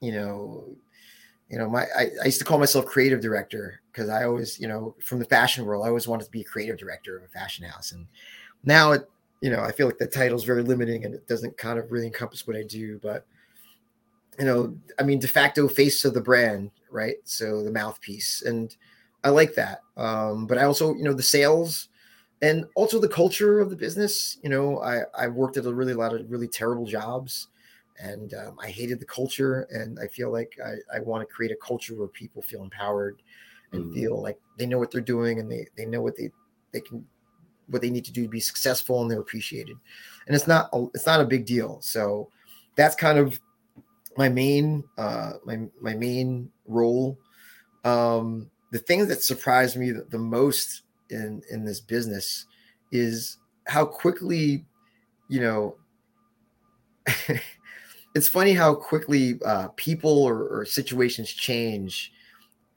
you 0.00 0.12
know 0.12 0.76
you 1.48 1.58
know 1.58 1.68
my 1.68 1.86
I, 1.96 2.10
I 2.22 2.24
used 2.26 2.38
to 2.40 2.44
call 2.44 2.58
myself 2.58 2.86
creative 2.86 3.20
director 3.20 3.80
because 3.92 4.08
i 4.08 4.24
always 4.24 4.58
you 4.58 4.68
know 4.68 4.94
from 5.00 5.18
the 5.18 5.24
fashion 5.24 5.64
world 5.64 5.84
i 5.84 5.88
always 5.88 6.08
wanted 6.08 6.24
to 6.24 6.30
be 6.30 6.42
a 6.42 6.44
creative 6.44 6.76
director 6.76 7.16
of 7.16 7.24
a 7.24 7.28
fashion 7.28 7.64
house. 7.64 7.92
And 7.92 8.06
now 8.64 8.92
it 8.92 9.08
you 9.40 9.50
know, 9.50 9.60
I 9.60 9.72
feel 9.72 9.86
like 9.86 9.98
the 9.98 10.06
title 10.06 10.36
is 10.36 10.44
very 10.44 10.62
limiting 10.62 11.04
and 11.04 11.14
it 11.14 11.26
doesn't 11.26 11.56
kind 11.58 11.78
of 11.78 11.92
really 11.92 12.06
encompass 12.06 12.46
what 12.46 12.56
I 12.56 12.62
do. 12.62 12.98
But 13.02 13.26
you 14.38 14.44
know, 14.44 14.76
I 14.98 15.02
mean, 15.02 15.18
de 15.18 15.28
facto 15.28 15.68
face 15.68 16.04
of 16.04 16.14
the 16.14 16.20
brand, 16.20 16.70
right? 16.90 17.16
So 17.24 17.62
the 17.62 17.70
mouthpiece, 17.70 18.42
and 18.42 18.74
I 19.24 19.30
like 19.30 19.54
that. 19.54 19.80
Um, 19.96 20.46
but 20.46 20.58
I 20.58 20.64
also, 20.64 20.94
you 20.94 21.04
know, 21.04 21.14
the 21.14 21.22
sales 21.22 21.88
and 22.42 22.66
also 22.74 22.98
the 22.98 23.08
culture 23.08 23.60
of 23.60 23.70
the 23.70 23.76
business. 23.76 24.38
You 24.42 24.50
know, 24.50 24.80
I 24.80 25.02
I 25.16 25.28
worked 25.28 25.56
at 25.56 25.66
a 25.66 25.74
really 25.74 25.94
lot 25.94 26.14
of 26.14 26.30
really 26.30 26.48
terrible 26.48 26.86
jobs, 26.86 27.48
and 27.98 28.34
um, 28.34 28.58
I 28.60 28.68
hated 28.68 29.00
the 29.00 29.06
culture. 29.06 29.66
And 29.70 29.98
I 29.98 30.06
feel 30.06 30.30
like 30.30 30.58
I, 30.64 30.96
I 30.96 31.00
want 31.00 31.26
to 31.26 31.34
create 31.34 31.52
a 31.52 31.56
culture 31.56 31.94
where 31.94 32.08
people 32.08 32.42
feel 32.42 32.62
empowered 32.62 33.22
and 33.72 33.84
mm-hmm. 33.84 33.94
feel 33.94 34.22
like 34.22 34.38
they 34.58 34.66
know 34.66 34.78
what 34.78 34.90
they're 34.90 35.00
doing 35.00 35.40
and 35.40 35.50
they 35.50 35.66
they 35.76 35.86
know 35.86 36.02
what 36.02 36.16
they 36.16 36.30
they 36.72 36.80
can 36.80 37.04
what 37.68 37.82
they 37.82 37.90
need 37.90 38.04
to 38.04 38.12
do 38.12 38.22
to 38.24 38.28
be 38.28 38.40
successful 38.40 39.02
and 39.02 39.10
they're 39.10 39.20
appreciated. 39.20 39.76
And 40.26 40.34
it's 40.34 40.46
not 40.46 40.70
it's 40.94 41.06
not 41.06 41.20
a 41.20 41.26
big 41.26 41.46
deal. 41.46 41.80
So 41.80 42.30
that's 42.76 42.94
kind 42.94 43.18
of 43.18 43.40
my 44.16 44.28
main 44.28 44.84
uh 44.98 45.34
my 45.44 45.66
my 45.80 45.94
main 45.94 46.50
role. 46.66 47.18
Um 47.84 48.50
the 48.72 48.78
thing 48.78 49.06
that 49.06 49.22
surprised 49.22 49.76
me 49.76 49.90
the, 49.90 50.04
the 50.10 50.18
most 50.18 50.82
in 51.10 51.42
in 51.50 51.64
this 51.64 51.80
business 51.80 52.46
is 52.92 53.38
how 53.66 53.84
quickly 53.84 54.64
you 55.28 55.40
know 55.40 55.76
it's 58.14 58.28
funny 58.28 58.52
how 58.52 58.74
quickly 58.74 59.38
uh, 59.44 59.68
people 59.76 60.24
or, 60.24 60.48
or 60.48 60.64
situations 60.64 61.30
change 61.30 62.12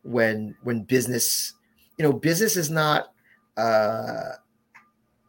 when 0.03 0.55
when 0.63 0.83
business 0.83 1.53
you 1.97 2.03
know 2.03 2.13
business 2.13 2.55
is 2.55 2.69
not 2.69 3.11
uh 3.57 4.33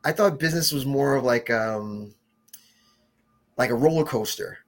I 0.05 0.13
thought 0.13 0.39
business 0.39 0.73
was 0.73 0.87
more 0.87 1.17
of 1.17 1.25
like 1.25 1.51
um 1.51 2.15
like 3.57 3.71
a 3.71 3.75
roller 3.75 4.05
coaster, 4.05 4.59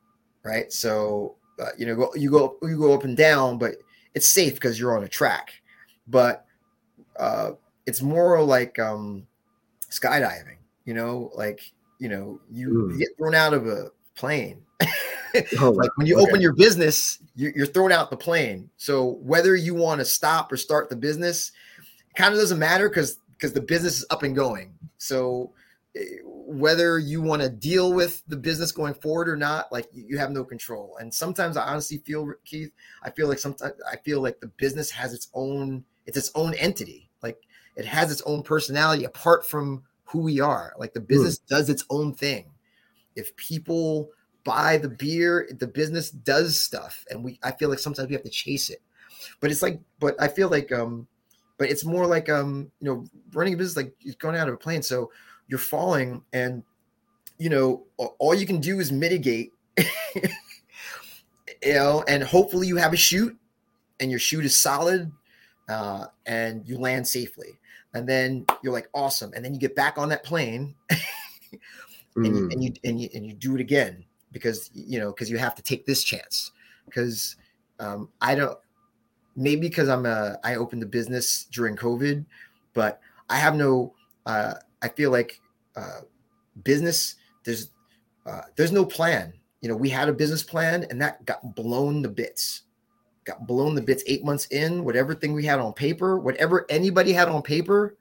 right? 0.43 0.73
So 0.73 1.37
uh, 1.59 1.71
you 1.79 1.87
know, 1.87 1.97
go, 1.97 2.15
you 2.15 2.31
go 2.31 2.57
you 2.63 2.79
go 2.79 2.95
up 2.95 3.05
and 3.05 3.17
down, 3.17 3.59
but 3.59 3.77
it's 4.15 4.33
safe 4.33 4.55
because 4.55 4.79
you're 4.79 4.97
on 4.97 5.05
a 5.05 5.09
track. 5.09 5.53
But 6.07 6.45
uh, 7.19 7.53
it's 7.87 8.03
more 8.03 8.43
like 8.43 8.79
um, 8.79 9.27
skydiving. 9.91 10.57
You 10.85 10.95
know, 10.95 11.31
like 11.35 11.61
you 11.99 12.09
know, 12.09 12.41
you 12.51 12.69
mm. 12.93 12.99
get 12.99 13.09
thrown 13.17 13.35
out 13.35 13.55
of 13.55 13.67
a 13.67 13.91
plane. 14.15 14.63
oh, 15.61 15.71
like 15.71 15.97
when 15.97 16.07
you 16.07 16.17
okay. 16.17 16.29
open 16.29 16.41
your 16.41 16.55
business, 16.55 17.19
you're, 17.37 17.53
you're 17.55 17.67
thrown 17.67 17.93
out 17.93 18.11
the 18.11 18.17
plane. 18.17 18.69
So 18.77 19.19
whether 19.23 19.55
you 19.55 19.75
want 19.75 20.01
to 20.01 20.05
stop 20.05 20.51
or 20.51 20.57
start 20.57 20.91
the 20.91 20.97
business, 20.97 21.53
kind 22.17 22.35
of 22.35 22.41
doesn't 22.41 22.59
matter 22.59 22.89
because 22.89 23.19
because 23.33 23.53
the 23.53 23.61
business 23.61 23.99
is 23.99 24.07
up 24.11 24.23
and 24.23 24.35
going. 24.35 24.73
So 25.03 25.51
eh, 25.97 26.05
whether 26.25 26.99
you 26.99 27.21
want 27.21 27.43
to 27.43 27.49
deal 27.49 27.93
with 27.93 28.23
the 28.29 28.37
business 28.37 28.71
going 28.71 28.95
forward 28.95 29.29
or 29.29 29.37
not, 29.37 29.73
like 29.73 29.89
you 29.93 30.17
have 30.17 30.31
no 30.31 30.45
control. 30.45 30.97
And 31.01 31.13
sometimes 31.13 31.57
I 31.57 31.67
honestly 31.67 31.99
feel, 31.99 32.33
Keith, 32.45 32.71
I 33.03 33.11
feel 33.11 33.29
like 33.29 33.41
sometimes 33.41 33.73
I 33.91 33.97
feel 33.97 34.23
like 34.23 34.41
the 34.41 34.47
business 34.47 34.91
has 34.91 35.13
its 35.13 35.29
own, 35.35 35.85
it's 36.07 36.17
its 36.17 36.31
own 36.37 36.55
entity. 36.55 37.11
Like 37.21 37.39
it 37.77 37.85
has 37.85 38.13
its 38.13 38.23
own 38.23 38.43
personality 38.45 39.05
apart 39.05 39.47
from 39.47 39.83
who 40.05 40.21
we 40.21 40.41
are. 40.41 40.73
Like 40.79 40.95
the 40.95 41.01
hmm. 41.01 41.07
business 41.07 41.39
mm. 41.39 41.47
does 41.49 41.69
its 41.69 41.85
own 41.91 42.15
thing. 42.15 42.47
If 43.17 43.35
people 43.37 44.11
buy 44.45 44.79
the 44.79 44.89
beer, 44.89 45.49
the 45.59 45.67
business 45.67 46.11
does 46.11 46.61
stuff. 46.61 47.05
And 47.11 47.25
we, 47.25 47.41
I 47.43 47.51
feel 47.51 47.69
like 47.69 47.79
sometimes 47.81 48.09
we 48.09 48.15
have 48.15 48.25
to 48.25 48.31
chase 48.31 48.71
it. 48.71 48.83
But 49.41 49.51
it's 49.51 49.63
like, 49.63 49.81
but 49.99 50.15
I 50.21 50.29
feel 50.29 50.49
like, 50.49 50.71
um, 50.73 51.07
but 51.63 51.71
it's 51.71 51.85
more 51.85 52.07
like, 52.07 52.29
um, 52.29 52.71
you 52.81 52.89
know, 52.89 53.07
running 53.33 53.55
a 53.55 53.57
business, 53.57 53.77
like 53.77 53.95
you're 54.01 54.17
going 54.19 54.37
out 54.37 54.49
of 54.49 54.55
a 54.55 54.59
plane. 54.59 54.83
So, 54.83 55.11
you're 55.53 55.59
falling 55.59 56.23
and 56.33 56.63
you 57.37 57.51
know 57.51 57.85
all 58.19 58.35
you 58.35 58.47
can 58.47 58.59
do 58.59 58.81
is 58.81 58.91
mitigate 58.91 59.53
you 59.77 61.75
know 61.75 62.03
and 62.09 62.23
hopefully 62.23 62.67
you 62.67 62.77
have 62.77 62.95
a 62.95 62.97
chute 62.97 63.37
and 64.01 64.11
your 64.11 64.19
chute 64.19 64.47
is 64.47 64.59
solid 64.59 65.13
uh, 65.69 66.07
and 66.25 66.67
you 66.67 66.79
land 66.79 67.07
safely 67.07 67.59
and 67.93 68.09
then 68.09 68.47
you're 68.63 68.73
like 68.73 68.89
awesome 68.95 69.31
and 69.35 69.45
then 69.45 69.53
you 69.53 69.61
get 69.61 69.77
back 69.77 69.99
on 69.99 70.09
that 70.09 70.25
plane 70.25 70.75
and, 72.17 72.25
mm. 72.25 72.27
you, 72.27 72.49
and, 72.51 72.65
you, 72.65 72.73
and 72.85 73.01
you 73.01 73.09
and 73.15 73.27
you 73.27 73.35
do 73.35 73.55
it 73.55 73.61
again 73.61 74.03
because 74.33 74.71
you 74.73 74.99
know 74.99 75.13
because 75.13 75.29
you 75.29 75.37
have 75.37 75.55
to 75.55 75.63
take 75.63 75.85
this 75.85 76.03
chance 76.03 76.53
because 76.87 77.37
um, 77.79 78.09
i 78.23 78.35
don't 78.35 78.59
maybe 79.37 79.69
because 79.69 79.89
i'm 79.89 80.07
a 80.07 80.37
i 80.45 80.55
opened 80.57 80.83
the 80.83 80.87
business 80.87 81.47
during 81.51 81.77
covid 81.77 82.25
but 82.75 83.01
i 83.31 83.37
have 83.37 83.55
no 83.55 83.95
uh, 84.27 84.55
i 84.83 84.89
feel 84.89 85.11
like 85.11 85.41
uh, 85.77 86.01
business 86.65 87.17
there's 87.45 87.71
uh, 88.27 88.43
there's 88.57 88.73
no 88.73 88.85
plan. 88.85 89.33
You 89.61 89.69
know 89.69 89.77
we 89.77 89.89
had 89.89 90.09
a 90.09 90.13
business 90.13 90.43
plan 90.43 90.87
and 90.91 91.01
that 91.01 91.25
got 91.25 91.55
blown 91.55 92.03
to 92.03 92.09
bits. 92.09 92.63
Got 93.25 93.47
blown 93.47 93.77
the 93.77 93.83
bits 93.83 94.03
eight 94.07 94.25
months 94.25 94.47
in 94.47 94.85
whatever 94.85 95.15
thing 95.15 95.33
we 95.33 95.45
had 95.45 95.61
on 95.61 95.73
paper 95.73 96.19
whatever 96.19 96.67
anybody 96.69 97.13
had 97.13 97.29
on 97.29 97.41
paper 97.41 97.95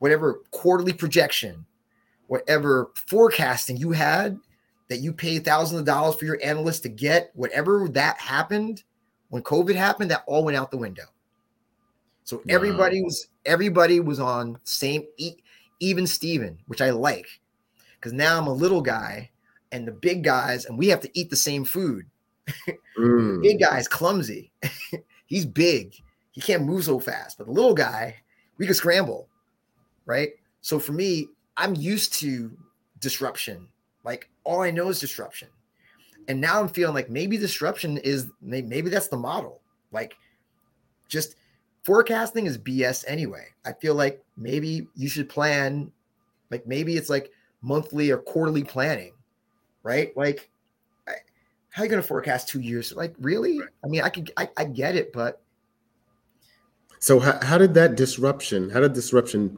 whatever 0.00 0.40
quarterly 0.50 0.92
projection 0.92 1.64
whatever 2.26 2.90
forecasting 2.96 3.76
you 3.76 3.92
had 3.92 4.36
that 4.88 4.98
you 4.98 5.12
paid 5.12 5.44
thousands 5.44 5.78
of 5.78 5.86
dollars 5.86 6.16
for 6.16 6.24
your 6.24 6.40
analyst 6.42 6.82
to 6.82 6.88
get 6.88 7.30
whatever 7.34 7.88
that 7.88 8.18
happened 8.18 8.82
when 9.28 9.42
covid 9.42 9.74
happened 9.74 10.10
that 10.10 10.24
all 10.26 10.44
went 10.44 10.56
out 10.56 10.70
the 10.70 10.76
window 10.76 11.04
so 12.24 12.42
everybody 12.48 13.02
was 13.02 13.28
everybody 13.44 14.00
was 14.00 14.18
on 14.18 14.58
same 14.64 15.04
even 15.80 16.06
Steven, 16.06 16.58
which 16.66 16.80
I 16.80 16.90
like 16.90 17.40
because 17.94 18.12
now 18.12 18.38
I'm 18.38 18.46
a 18.46 18.52
little 18.52 18.80
guy 18.80 19.30
and 19.72 19.86
the 19.86 19.92
big 19.92 20.24
guys, 20.24 20.64
and 20.64 20.78
we 20.78 20.88
have 20.88 21.00
to 21.00 21.10
eat 21.18 21.30
the 21.30 21.36
same 21.36 21.64
food. 21.64 22.06
mm. 22.98 23.42
big 23.42 23.60
guy's 23.60 23.88
clumsy. 23.88 24.52
He's 25.26 25.44
big. 25.44 25.94
He 26.30 26.40
can't 26.40 26.64
move 26.64 26.84
so 26.84 26.98
fast. 26.98 27.38
But 27.38 27.46
the 27.46 27.52
little 27.52 27.74
guy, 27.74 28.16
we 28.58 28.66
can 28.66 28.74
scramble, 28.74 29.28
right? 30.04 30.30
So 30.60 30.78
for 30.78 30.92
me, 30.92 31.28
I'm 31.56 31.74
used 31.74 32.14
to 32.14 32.56
disruption. 33.00 33.68
Like 34.04 34.28
all 34.44 34.62
I 34.62 34.70
know 34.70 34.88
is 34.88 35.00
disruption. 35.00 35.48
And 36.28 36.40
now 36.40 36.60
I'm 36.60 36.68
feeling 36.68 36.94
like 36.94 37.10
maybe 37.10 37.36
disruption 37.36 37.98
is 37.98 38.30
maybe 38.40 38.90
that's 38.90 39.08
the 39.08 39.16
model. 39.16 39.60
Like 39.92 40.16
just 41.08 41.36
forecasting 41.84 42.46
is 42.46 42.58
BS 42.58 43.04
anyway. 43.06 43.46
I 43.64 43.72
feel 43.72 43.94
like 43.94 44.22
maybe 44.36 44.88
you 44.94 45.08
should 45.08 45.28
plan, 45.28 45.92
like 46.50 46.66
maybe 46.66 46.96
it's 46.96 47.08
like 47.08 47.30
monthly 47.62 48.10
or 48.10 48.18
quarterly 48.18 48.64
planning, 48.64 49.12
right? 49.82 50.16
Like, 50.16 50.50
I, 51.06 51.12
how 51.70 51.82
are 51.82 51.86
you 51.86 51.90
going 51.90 52.02
to 52.02 52.06
forecast 52.06 52.48
two 52.48 52.60
years? 52.60 52.92
Like, 52.94 53.14
really? 53.20 53.60
I 53.84 53.88
mean, 53.88 54.02
I 54.02 54.08
could, 54.08 54.32
I, 54.36 54.48
I 54.56 54.64
get 54.64 54.96
it, 54.96 55.12
but. 55.12 55.42
So, 56.98 57.20
how, 57.20 57.38
how 57.42 57.58
did 57.58 57.74
that 57.74 57.94
disruption, 57.94 58.70
how 58.70 58.80
did 58.80 58.92
disruption 58.92 59.56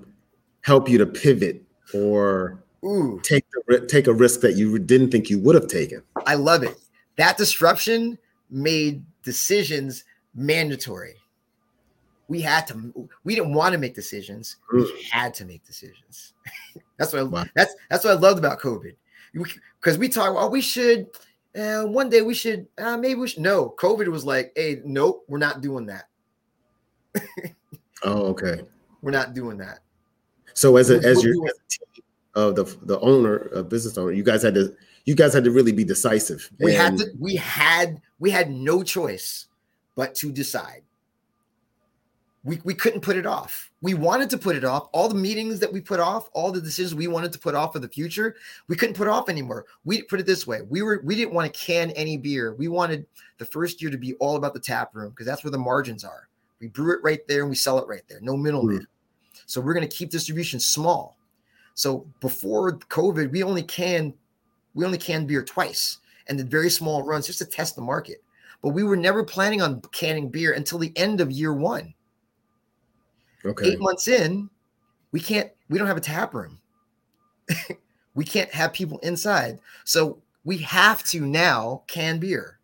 help 0.62 0.88
you 0.88 0.98
to 0.98 1.06
pivot 1.06 1.62
or 1.94 2.62
Ooh. 2.84 3.20
take 3.22 3.47
take 3.88 4.06
a 4.06 4.14
risk 4.14 4.40
that 4.40 4.56
you 4.56 4.78
didn't 4.78 5.10
think 5.10 5.30
you 5.30 5.38
would 5.40 5.54
have 5.54 5.66
taken? 5.66 6.02
I 6.26 6.34
love 6.34 6.62
it. 6.62 6.76
That 7.16 7.36
disruption 7.36 8.18
made 8.50 9.04
decisions 9.22 10.04
mandatory 10.34 11.16
we 12.28 12.40
had 12.42 12.66
to 12.66 13.08
we 13.24 13.34
didn't 13.34 13.54
want 13.54 13.72
to 13.72 13.78
make 13.78 13.94
decisions 13.94 14.56
we 14.72 14.82
mm. 14.82 15.02
had 15.10 15.34
to 15.34 15.44
make 15.44 15.64
decisions 15.64 16.34
that's 16.98 17.12
what 17.12 17.30
wow. 17.30 17.40
I, 17.40 17.50
that's 17.54 17.74
that's 17.90 18.04
what 18.04 18.16
i 18.16 18.20
loved 18.20 18.38
about 18.38 18.60
covid 18.60 18.94
because 19.32 19.98
we 19.98 20.08
talk 20.08 20.34
well 20.34 20.50
we 20.50 20.60
should 20.60 21.08
uh, 21.58 21.82
one 21.82 22.08
day 22.08 22.22
we 22.22 22.34
should 22.34 22.68
uh, 22.78 22.96
maybe 22.96 23.16
we 23.16 23.28
should 23.28 23.42
no 23.42 23.74
covid 23.78 24.08
was 24.08 24.24
like 24.24 24.52
hey 24.54 24.80
nope 24.84 25.24
we're 25.28 25.38
not 25.38 25.60
doing 25.60 25.86
that 25.86 26.04
oh 28.04 28.26
okay 28.26 28.62
we're 29.02 29.10
not 29.10 29.34
doing 29.34 29.56
that 29.56 29.80
so 30.54 30.76
as 30.76 30.90
a 30.90 30.98
as 30.98 31.22
your 31.24 31.34
of 32.38 32.54
the 32.54 32.64
the 32.82 32.98
owner 33.00 33.48
a 33.54 33.62
business 33.62 33.98
owner 33.98 34.12
you 34.12 34.22
guys 34.22 34.42
had 34.42 34.54
to 34.54 34.74
you 35.04 35.14
guys 35.14 35.32
had 35.34 35.44
to 35.44 35.50
really 35.50 35.72
be 35.72 35.84
decisive 35.84 36.50
we 36.60 36.74
and- 36.74 36.80
had 36.80 36.98
to 36.98 37.06
we 37.18 37.36
had 37.36 38.00
we 38.18 38.30
had 38.30 38.50
no 38.50 38.82
choice 38.82 39.46
but 39.94 40.14
to 40.14 40.30
decide 40.30 40.82
we, 42.48 42.60
we 42.64 42.72
couldn't 42.72 43.02
put 43.02 43.16
it 43.16 43.26
off. 43.26 43.70
We 43.82 43.92
wanted 43.92 44.30
to 44.30 44.38
put 44.38 44.56
it 44.56 44.64
off. 44.64 44.88
All 44.92 45.08
the 45.08 45.14
meetings 45.14 45.60
that 45.60 45.70
we 45.70 45.82
put 45.82 46.00
off, 46.00 46.30
all 46.32 46.50
the 46.50 46.62
decisions 46.62 46.94
we 46.94 47.06
wanted 47.06 47.30
to 47.32 47.38
put 47.38 47.54
off 47.54 47.74
for 47.74 47.78
the 47.78 47.88
future, 47.88 48.36
we 48.68 48.76
couldn't 48.76 48.94
put 48.94 49.06
off 49.06 49.28
anymore. 49.28 49.66
We 49.84 50.02
put 50.02 50.18
it 50.18 50.24
this 50.24 50.46
way: 50.46 50.62
we 50.62 50.80
were 50.80 51.02
we 51.04 51.14
didn't 51.14 51.34
want 51.34 51.52
to 51.52 51.60
can 51.60 51.90
any 51.90 52.16
beer. 52.16 52.54
We 52.54 52.68
wanted 52.68 53.04
the 53.36 53.44
first 53.44 53.82
year 53.82 53.90
to 53.90 53.98
be 53.98 54.14
all 54.14 54.36
about 54.36 54.54
the 54.54 54.60
tap 54.60 54.94
room 54.94 55.10
because 55.10 55.26
that's 55.26 55.44
where 55.44 55.50
the 55.50 55.58
margins 55.58 56.04
are. 56.04 56.28
We 56.58 56.68
brew 56.68 56.94
it 56.94 57.00
right 57.02 57.20
there 57.28 57.42
and 57.42 57.50
we 57.50 57.56
sell 57.56 57.78
it 57.78 57.86
right 57.86 58.02
there. 58.08 58.20
No 58.22 58.34
middleman. 58.34 58.76
Mm-hmm. 58.76 59.40
So 59.44 59.60
we're 59.60 59.74
going 59.74 59.86
to 59.86 59.94
keep 59.94 60.08
distribution 60.10 60.58
small. 60.58 61.17
So 61.78 62.04
before 62.18 62.72
COVID, 62.72 63.30
we 63.30 63.44
only 63.44 63.62
can 63.62 64.12
we 64.74 64.84
only 64.84 64.98
canned 64.98 65.28
beer 65.28 65.44
twice 65.44 65.98
and 66.26 66.36
did 66.36 66.50
very 66.50 66.70
small 66.70 67.04
runs 67.04 67.28
just 67.28 67.38
to 67.38 67.44
test 67.44 67.76
the 67.76 67.82
market. 67.82 68.20
But 68.62 68.70
we 68.70 68.82
were 68.82 68.96
never 68.96 69.22
planning 69.22 69.62
on 69.62 69.80
canning 69.92 70.28
beer 70.28 70.54
until 70.54 70.80
the 70.80 70.92
end 70.96 71.20
of 71.20 71.30
year 71.30 71.54
one. 71.54 71.94
Okay. 73.44 73.68
Eight 73.68 73.80
months 73.80 74.08
in, 74.08 74.50
we 75.12 75.20
can't, 75.20 75.52
we 75.68 75.78
don't 75.78 75.86
have 75.86 75.96
a 75.96 76.00
tap 76.00 76.34
room. 76.34 76.60
we 78.16 78.24
can't 78.24 78.52
have 78.52 78.72
people 78.72 78.98
inside. 78.98 79.60
So 79.84 80.20
we 80.42 80.58
have 80.58 81.04
to 81.04 81.20
now 81.20 81.84
can 81.86 82.18
beer. 82.18 82.58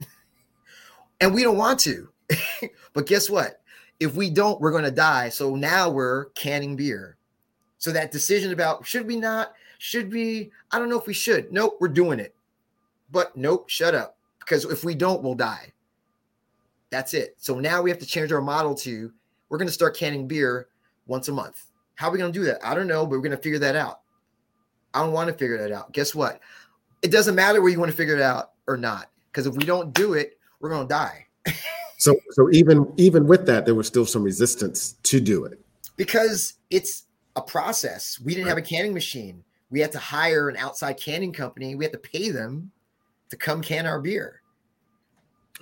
and 1.20 1.34
we 1.34 1.42
don't 1.42 1.58
want 1.58 1.78
to. 1.80 2.08
but 2.94 3.06
guess 3.06 3.28
what? 3.28 3.60
If 4.00 4.14
we 4.14 4.30
don't, 4.30 4.62
we're 4.62 4.72
going 4.72 4.84
to 4.84 4.90
die. 4.90 5.28
So 5.28 5.54
now 5.54 5.90
we're 5.90 6.30
canning 6.30 6.74
beer. 6.74 7.15
So 7.78 7.92
that 7.92 8.10
decision 8.10 8.52
about 8.52 8.86
should 8.86 9.06
we 9.06 9.16
not, 9.16 9.52
should 9.78 10.12
we, 10.12 10.50
I 10.70 10.78
don't 10.78 10.88
know 10.88 10.98
if 10.98 11.06
we 11.06 11.14
should. 11.14 11.52
Nope, 11.52 11.76
we're 11.80 11.88
doing 11.88 12.18
it. 12.18 12.34
But 13.10 13.36
nope, 13.36 13.68
shut 13.68 13.94
up. 13.94 14.16
Because 14.40 14.64
if 14.64 14.84
we 14.84 14.94
don't, 14.94 15.22
we'll 15.22 15.34
die. 15.34 15.72
That's 16.90 17.14
it. 17.14 17.34
So 17.38 17.58
now 17.58 17.82
we 17.82 17.90
have 17.90 17.98
to 17.98 18.06
change 18.06 18.32
our 18.32 18.40
model 18.40 18.74
to 18.76 19.12
we're 19.48 19.58
going 19.58 19.68
to 19.68 19.72
start 19.72 19.96
canning 19.96 20.26
beer 20.26 20.68
once 21.06 21.28
a 21.28 21.32
month. 21.32 21.66
How 21.94 22.08
are 22.08 22.12
we 22.12 22.18
going 22.18 22.32
to 22.32 22.38
do 22.38 22.44
that? 22.46 22.64
I 22.64 22.74
don't 22.74 22.86
know, 22.86 23.04
but 23.04 23.12
we're 23.12 23.22
going 23.22 23.36
to 23.36 23.42
figure 23.42 23.58
that 23.58 23.76
out. 23.76 24.00
I 24.94 25.00
don't 25.00 25.12
want 25.12 25.28
to 25.28 25.34
figure 25.34 25.58
that 25.58 25.72
out. 25.72 25.92
Guess 25.92 26.14
what? 26.14 26.40
It 27.02 27.10
doesn't 27.10 27.34
matter 27.34 27.60
where 27.60 27.70
you 27.70 27.78
want 27.78 27.90
to 27.90 27.96
figure 27.96 28.16
it 28.16 28.22
out 28.22 28.52
or 28.66 28.76
not, 28.76 29.10
because 29.30 29.46
if 29.46 29.54
we 29.54 29.64
don't 29.64 29.92
do 29.92 30.14
it, 30.14 30.38
we're 30.60 30.70
going 30.70 30.86
to 30.86 30.88
die. 30.88 31.26
so, 31.98 32.16
so 32.30 32.50
even 32.50 32.92
even 32.96 33.26
with 33.26 33.46
that, 33.46 33.66
there 33.66 33.74
was 33.74 33.86
still 33.86 34.06
some 34.06 34.22
resistance 34.22 34.96
to 35.04 35.20
do 35.20 35.44
it 35.44 35.60
because 35.96 36.54
it's 36.70 37.04
a 37.36 37.42
process. 37.42 38.18
We 38.20 38.32
didn't 38.32 38.46
right. 38.46 38.50
have 38.50 38.58
a 38.58 38.62
canning 38.62 38.94
machine. 38.94 39.44
We 39.70 39.80
had 39.80 39.92
to 39.92 39.98
hire 39.98 40.48
an 40.48 40.56
outside 40.56 40.94
canning 40.94 41.32
company. 41.32 41.74
We 41.74 41.84
had 41.84 41.92
to 41.92 41.98
pay 41.98 42.30
them 42.30 42.70
to 43.30 43.36
come 43.36 43.62
can 43.62 43.86
our 43.86 44.00
beer. 44.00 44.42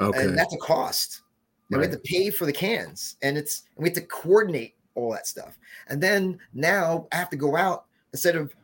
Okay, 0.00 0.24
and 0.24 0.36
that's 0.36 0.54
a 0.54 0.58
cost. 0.58 1.22
And 1.70 1.78
right. 1.78 1.86
we 1.86 1.92
have 1.92 2.02
to 2.02 2.08
pay 2.08 2.30
for 2.30 2.46
the 2.46 2.52
cans, 2.52 3.16
and 3.22 3.36
it's 3.36 3.64
and 3.76 3.82
we 3.82 3.88
have 3.88 3.96
to 3.96 4.06
coordinate 4.06 4.74
all 4.94 5.12
that 5.12 5.26
stuff. 5.26 5.58
And 5.88 6.00
then 6.00 6.38
now 6.52 7.08
I 7.12 7.16
have 7.16 7.30
to 7.30 7.36
go 7.36 7.56
out 7.56 7.86
instead 8.12 8.36
of 8.36 8.54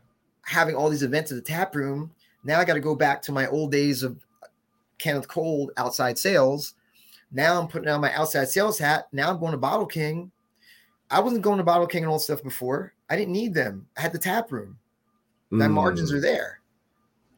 having 0.43 0.75
all 0.75 0.89
these 0.89 1.03
events 1.03 1.33
at 1.33 1.37
the 1.37 1.43
tap 1.43 1.75
room. 1.75 2.11
Now 2.45 2.59
I 2.59 2.65
got 2.65 2.75
to 2.75 2.81
go 2.81 2.95
back 2.95 3.23
to 3.23 3.33
my 3.33 3.47
old 3.49 3.73
days 3.73 4.03
of 4.03 4.19
Kenneth 4.99 5.29
Cole 5.29 5.71
outside 5.77 6.19
sales. 6.19 6.75
Now 7.33 7.61
I'm 7.61 7.69
putting 7.69 7.89
on 7.89 8.01
my 8.01 8.13
outside 8.15 8.49
sales 8.49 8.79
hat. 8.79 9.09
Now 9.13 9.31
I'm 9.31 9.39
going 9.39 9.53
to 9.53 9.59
Bottle 9.59 9.87
King. 9.87 10.31
I 11.11 11.21
wasn't 11.21 11.43
going 11.43 11.59
to 11.59 11.65
Bottle 11.65 11.87
King 11.87 12.05
and 12.05 12.13
all 12.13 12.19
stuff 12.19 12.43
before. 12.43 12.93
I 13.11 13.17
didn't 13.17 13.33
need 13.33 13.53
them. 13.53 13.87
I 13.99 14.03
had 14.03 14.13
the 14.13 14.19
tap 14.19 14.53
room. 14.53 14.79
My 15.51 15.67
mm. 15.67 15.73
margins 15.73 16.13
are 16.13 16.21
there. 16.21 16.61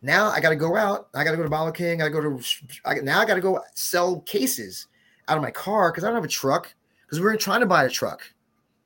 Now 0.03 0.29
I 0.29 0.41
got 0.41 0.51
to 0.51 0.57
go 0.57 0.77
out. 0.77 1.09
I 1.15 1.25
got 1.25 1.31
to 1.31 1.37
go 1.37 1.43
to 1.43 1.49
Bottle 1.49 1.73
King. 1.73 2.03
I 2.03 2.09
got 2.09 2.21
to 2.21 2.31
go 2.31 2.39
to 2.39 2.45
I, 2.85 2.95
now. 2.97 3.21
I 3.21 3.25
got 3.25 3.35
to 3.35 3.41
go 3.41 3.61
sell 3.75 4.21
cases 4.21 4.87
out 5.29 5.37
of 5.37 5.43
my 5.43 5.51
car 5.51 5.91
because 5.91 6.05
I 6.05 6.09
don't 6.09 6.17
have 6.17 6.25
a 6.25 6.29
truck 6.29 6.75
because 7.07 7.19
we 7.19 7.25
weren't 7.25 7.41
trying 7.41 7.61
to 7.61 7.67
buy 7.67 7.85
a 7.85 7.91
truck. 7.91 8.23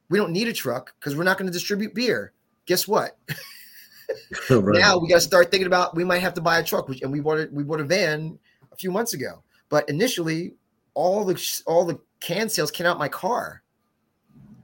We 0.09 0.19
don't 0.19 0.33
need 0.33 0.47
a 0.47 0.53
truck 0.53 0.95
because 1.01 1.17
we're 1.17 1.25
not 1.25 1.39
going 1.39 1.47
to 1.47 1.53
distribute 1.53 1.95
beer. 1.95 2.33
Guess 2.67 2.87
what? 2.87 3.19
right. 4.51 4.79
Now 4.79 4.99
we 4.99 5.09
got 5.09 5.17
to 5.17 5.21
start 5.21 5.51
thinking 5.51 5.67
about 5.67 5.97
we 5.97 6.05
might 6.05 6.21
have 6.21 6.35
to 6.35 6.41
buy 6.41 6.59
a 6.59 6.65
truck, 6.65 6.89
which, 6.89 7.03
and 7.03 7.11
we 7.11 7.21
bought 7.21 7.39
it. 7.39 7.53
We 7.53 7.65
bought 7.65 7.81
a 7.81 7.85
van 7.85 8.39
a 8.73 8.77
few 8.77 8.91
months 8.91 9.15
ago. 9.15 9.43
But 9.69 9.89
initially, 9.89 10.55
all 10.95 11.25
the 11.25 11.63
all 11.67 11.85
the 11.85 11.99
can 12.21 12.49
sales 12.49 12.71
came 12.71 12.87
out 12.87 12.99
my 12.99 13.09
car, 13.09 13.63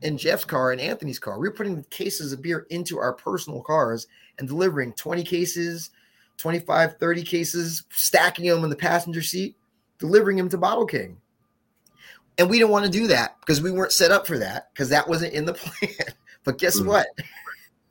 in 0.02 0.18
Jeff's 0.18 0.44
car 0.44 0.72
and 0.72 0.80
Anthony's 0.80 1.18
car. 1.18 1.38
We 1.38 1.48
were 1.48 1.54
putting 1.54 1.84
cases 1.84 2.32
of 2.32 2.42
beer 2.42 2.66
into 2.70 2.98
our 2.98 3.12
personal 3.12 3.62
cars 3.62 4.06
and 4.38 4.48
delivering 4.48 4.92
20 4.94 5.22
cases, 5.22 5.90
25, 6.38 6.98
30 6.98 7.22
cases, 7.22 7.84
stacking 7.90 8.46
them 8.46 8.64
in 8.64 8.70
the 8.70 8.76
passenger 8.76 9.22
seat, 9.22 9.56
delivering 9.98 10.36
them 10.36 10.48
to 10.48 10.58
Bottle 10.58 10.86
King. 10.86 11.18
And 12.38 12.48
we 12.48 12.58
didn't 12.58 12.70
want 12.70 12.86
to 12.86 12.90
do 12.90 13.06
that 13.08 13.38
because 13.40 13.60
we 13.60 13.70
weren't 13.70 13.92
set 13.92 14.10
up 14.10 14.26
for 14.26 14.38
that 14.38 14.72
because 14.72 14.88
that 14.88 15.08
wasn't 15.08 15.34
in 15.34 15.44
the 15.44 15.54
plan. 15.54 16.14
but 16.44 16.58
guess 16.58 16.80
mm. 16.80 16.86
what? 16.86 17.06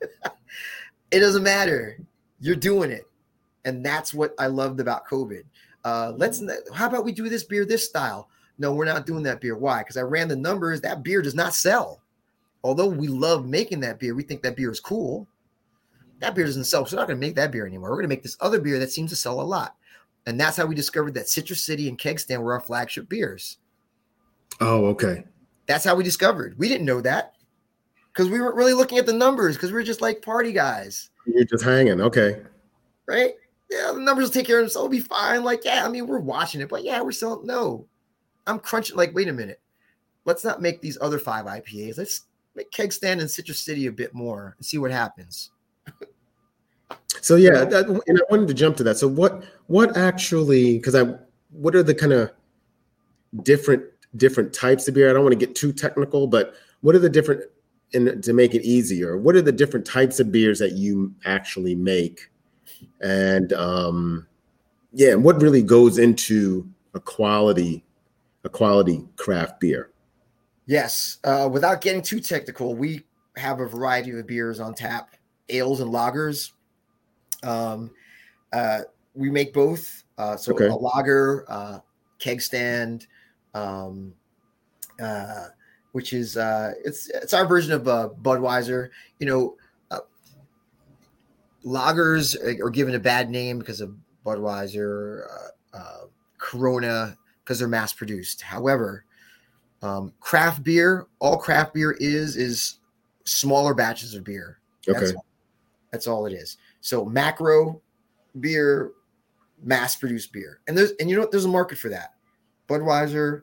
it 1.10 1.20
doesn't 1.20 1.42
matter. 1.42 1.98
You're 2.40 2.56
doing 2.56 2.90
it. 2.90 3.06
And 3.64 3.84
that's 3.84 4.12
what 4.12 4.34
I 4.38 4.48
loved 4.48 4.80
about 4.80 5.06
COVID. 5.06 5.44
Uh, 5.84 6.12
let's 6.16 6.42
how 6.74 6.88
about 6.88 7.04
we 7.04 7.12
do 7.12 7.28
this 7.28 7.44
beer 7.44 7.64
this 7.64 7.88
style? 7.88 8.28
No, 8.58 8.72
we're 8.72 8.84
not 8.84 9.06
doing 9.06 9.22
that 9.24 9.40
beer. 9.40 9.56
Why? 9.56 9.78
Because 9.78 9.96
I 9.96 10.02
ran 10.02 10.28
the 10.28 10.36
numbers. 10.36 10.80
That 10.80 11.02
beer 11.02 11.22
does 11.22 11.34
not 11.34 11.54
sell. 11.54 12.00
Although 12.64 12.86
we 12.86 13.08
love 13.08 13.46
making 13.46 13.80
that 13.80 13.98
beer, 13.98 14.14
we 14.14 14.22
think 14.22 14.42
that 14.42 14.56
beer 14.56 14.70
is 14.70 14.80
cool. 14.80 15.26
That 16.20 16.34
beer 16.34 16.44
doesn't 16.44 16.64
sell. 16.64 16.86
So 16.86 16.96
we're 16.96 17.00
not 17.00 17.08
going 17.08 17.20
to 17.20 17.26
make 17.26 17.34
that 17.34 17.50
beer 17.50 17.66
anymore. 17.66 17.90
We're 17.90 17.96
going 17.96 18.04
to 18.04 18.14
make 18.14 18.22
this 18.22 18.36
other 18.40 18.60
beer 18.60 18.78
that 18.78 18.92
seems 18.92 19.10
to 19.10 19.16
sell 19.16 19.40
a 19.40 19.42
lot. 19.42 19.74
And 20.26 20.38
that's 20.38 20.56
how 20.56 20.66
we 20.66 20.76
discovered 20.76 21.14
that 21.14 21.28
Citrus 21.28 21.64
City 21.64 21.88
and 21.88 21.98
Keg 21.98 22.20
Stand 22.20 22.42
were 22.42 22.52
our 22.52 22.60
flagship 22.60 23.08
beers. 23.08 23.58
Oh, 24.60 24.86
okay. 24.86 25.24
That's 25.66 25.84
how 25.84 25.96
we 25.96 26.04
discovered. 26.04 26.56
We 26.58 26.68
didn't 26.68 26.86
know 26.86 27.00
that 27.00 27.34
because 28.12 28.28
we 28.28 28.40
weren't 28.40 28.54
really 28.54 28.74
looking 28.74 28.98
at 28.98 29.06
the 29.06 29.12
numbers 29.12 29.56
because 29.56 29.72
we 29.72 29.80
are 29.80 29.84
just 29.84 30.00
like 30.00 30.22
party 30.22 30.52
guys. 30.52 31.10
You're 31.26 31.44
just 31.44 31.64
hanging. 31.64 32.00
Okay. 32.00 32.42
Right? 33.06 33.34
Yeah, 33.70 33.92
the 33.92 34.00
numbers 34.00 34.26
will 34.26 34.32
take 34.34 34.46
care 34.46 34.58
of 34.58 34.64
themselves. 34.64 34.84
It'll 34.84 34.90
be 34.90 35.00
fine. 35.00 35.42
Like, 35.42 35.64
yeah, 35.64 35.84
I 35.84 35.88
mean, 35.88 36.06
we're 36.06 36.18
watching 36.18 36.60
it, 36.60 36.68
but 36.68 36.84
yeah, 36.84 37.00
we're 37.00 37.12
still 37.12 37.42
no. 37.42 37.86
I'm 38.46 38.58
crunching. 38.58 38.96
Like, 38.96 39.14
wait 39.14 39.28
a 39.28 39.32
minute. 39.32 39.60
Let's 40.24 40.44
not 40.44 40.62
make 40.62 40.80
these 40.80 40.98
other 41.00 41.18
five 41.18 41.46
IPAs. 41.46 41.98
Let's 41.98 42.22
make 42.54 42.70
keg 42.70 42.92
stand 42.92 43.20
in 43.20 43.28
Citrus 43.28 43.60
City 43.60 43.86
a 43.86 43.92
bit 43.92 44.14
more 44.14 44.54
and 44.56 44.64
see 44.64 44.78
what 44.78 44.90
happens. 44.90 45.50
so 47.20 47.36
yeah, 47.36 47.64
that, 47.64 47.86
and 47.88 48.18
I 48.18 48.22
wanted 48.30 48.48
to 48.48 48.54
jump 48.54 48.76
to 48.78 48.84
that. 48.84 48.98
So 48.98 49.08
what 49.08 49.44
what 49.66 49.96
actually 49.96 50.78
because 50.78 50.94
I 50.94 51.14
what 51.50 51.74
are 51.74 51.82
the 51.82 51.94
kind 51.94 52.12
of 52.12 52.30
different 53.42 53.84
different 54.16 54.52
types 54.52 54.86
of 54.88 54.94
beer? 54.94 55.10
I 55.10 55.12
don't 55.12 55.22
want 55.24 55.38
to 55.38 55.46
get 55.46 55.56
too 55.56 55.72
technical, 55.72 56.26
but 56.26 56.54
what 56.80 56.94
are 56.94 57.00
the 57.00 57.10
different 57.10 57.42
and 57.94 58.22
to 58.24 58.32
make 58.32 58.54
it 58.54 58.62
easier, 58.62 59.18
what 59.18 59.36
are 59.36 59.42
the 59.42 59.52
different 59.52 59.86
types 59.86 60.18
of 60.18 60.32
beers 60.32 60.58
that 60.58 60.72
you 60.72 61.14
actually 61.24 61.74
make? 61.74 62.30
And 63.00 63.52
um 63.52 64.26
yeah, 64.92 65.14
what 65.14 65.40
really 65.40 65.62
goes 65.62 65.98
into 65.98 66.68
a 66.94 67.00
quality 67.00 67.84
a 68.44 68.48
quality 68.48 69.04
craft 69.16 69.60
beer? 69.60 69.90
Yes. 70.66 71.18
Uh, 71.24 71.48
without 71.50 71.80
getting 71.80 72.02
too 72.02 72.20
technical, 72.20 72.74
we 72.74 73.04
have 73.36 73.60
a 73.60 73.66
variety 73.66 74.10
of 74.10 74.26
beers 74.26 74.60
on 74.60 74.74
tap, 74.74 75.16
ales 75.48 75.80
and 75.80 75.92
lagers. 75.92 76.52
Um, 77.42 77.90
uh, 78.52 78.80
we 79.14 79.30
make 79.30 79.52
both. 79.52 80.04
Uh, 80.18 80.36
so 80.36 80.52
okay. 80.52 80.66
a 80.66 80.74
lager, 80.74 81.44
uh, 81.48 81.78
keg 82.18 82.40
stand, 82.40 83.06
um, 83.54 84.14
uh, 85.02 85.46
which 85.92 86.12
is 86.12 86.36
uh, 86.36 86.72
it's 86.84 87.10
it's 87.10 87.34
our 87.34 87.46
version 87.46 87.72
of 87.72 87.88
uh, 87.88 88.08
Budweiser. 88.22 88.90
You 89.18 89.26
know, 89.26 89.56
uh, 89.90 90.00
lagers 91.64 92.36
are 92.60 92.70
given 92.70 92.94
a 92.94 93.00
bad 93.00 93.30
name 93.30 93.58
because 93.58 93.80
of 93.80 93.94
Budweiser, 94.24 95.26
uh, 95.26 95.76
uh, 95.76 96.00
Corona, 96.38 97.16
because 97.44 97.58
they're 97.58 97.68
mass 97.68 97.92
produced. 97.92 98.42
However, 98.42 99.04
um, 99.82 100.12
craft 100.20 100.62
beer, 100.62 101.06
all 101.18 101.36
craft 101.36 101.74
beer 101.74 101.96
is 101.98 102.36
is 102.36 102.78
smaller 103.24 103.74
batches 103.74 104.14
of 104.14 104.24
beer. 104.24 104.58
That's 104.86 105.02
okay. 105.02 105.14
All, 105.14 105.24
that's 105.90 106.06
all 106.06 106.26
it 106.26 106.32
is. 106.32 106.58
So 106.80 107.04
macro 107.04 107.80
beer, 108.40 108.92
mass 109.62 109.96
produced 109.96 110.32
beer. 110.32 110.60
And 110.66 110.76
there's 110.76 110.92
and 111.00 111.10
you 111.10 111.16
know 111.16 111.22
what? 111.22 111.30
There's 111.30 111.44
a 111.44 111.48
market 111.48 111.78
for 111.78 111.88
that. 111.88 112.14
Budweiser 112.68 113.42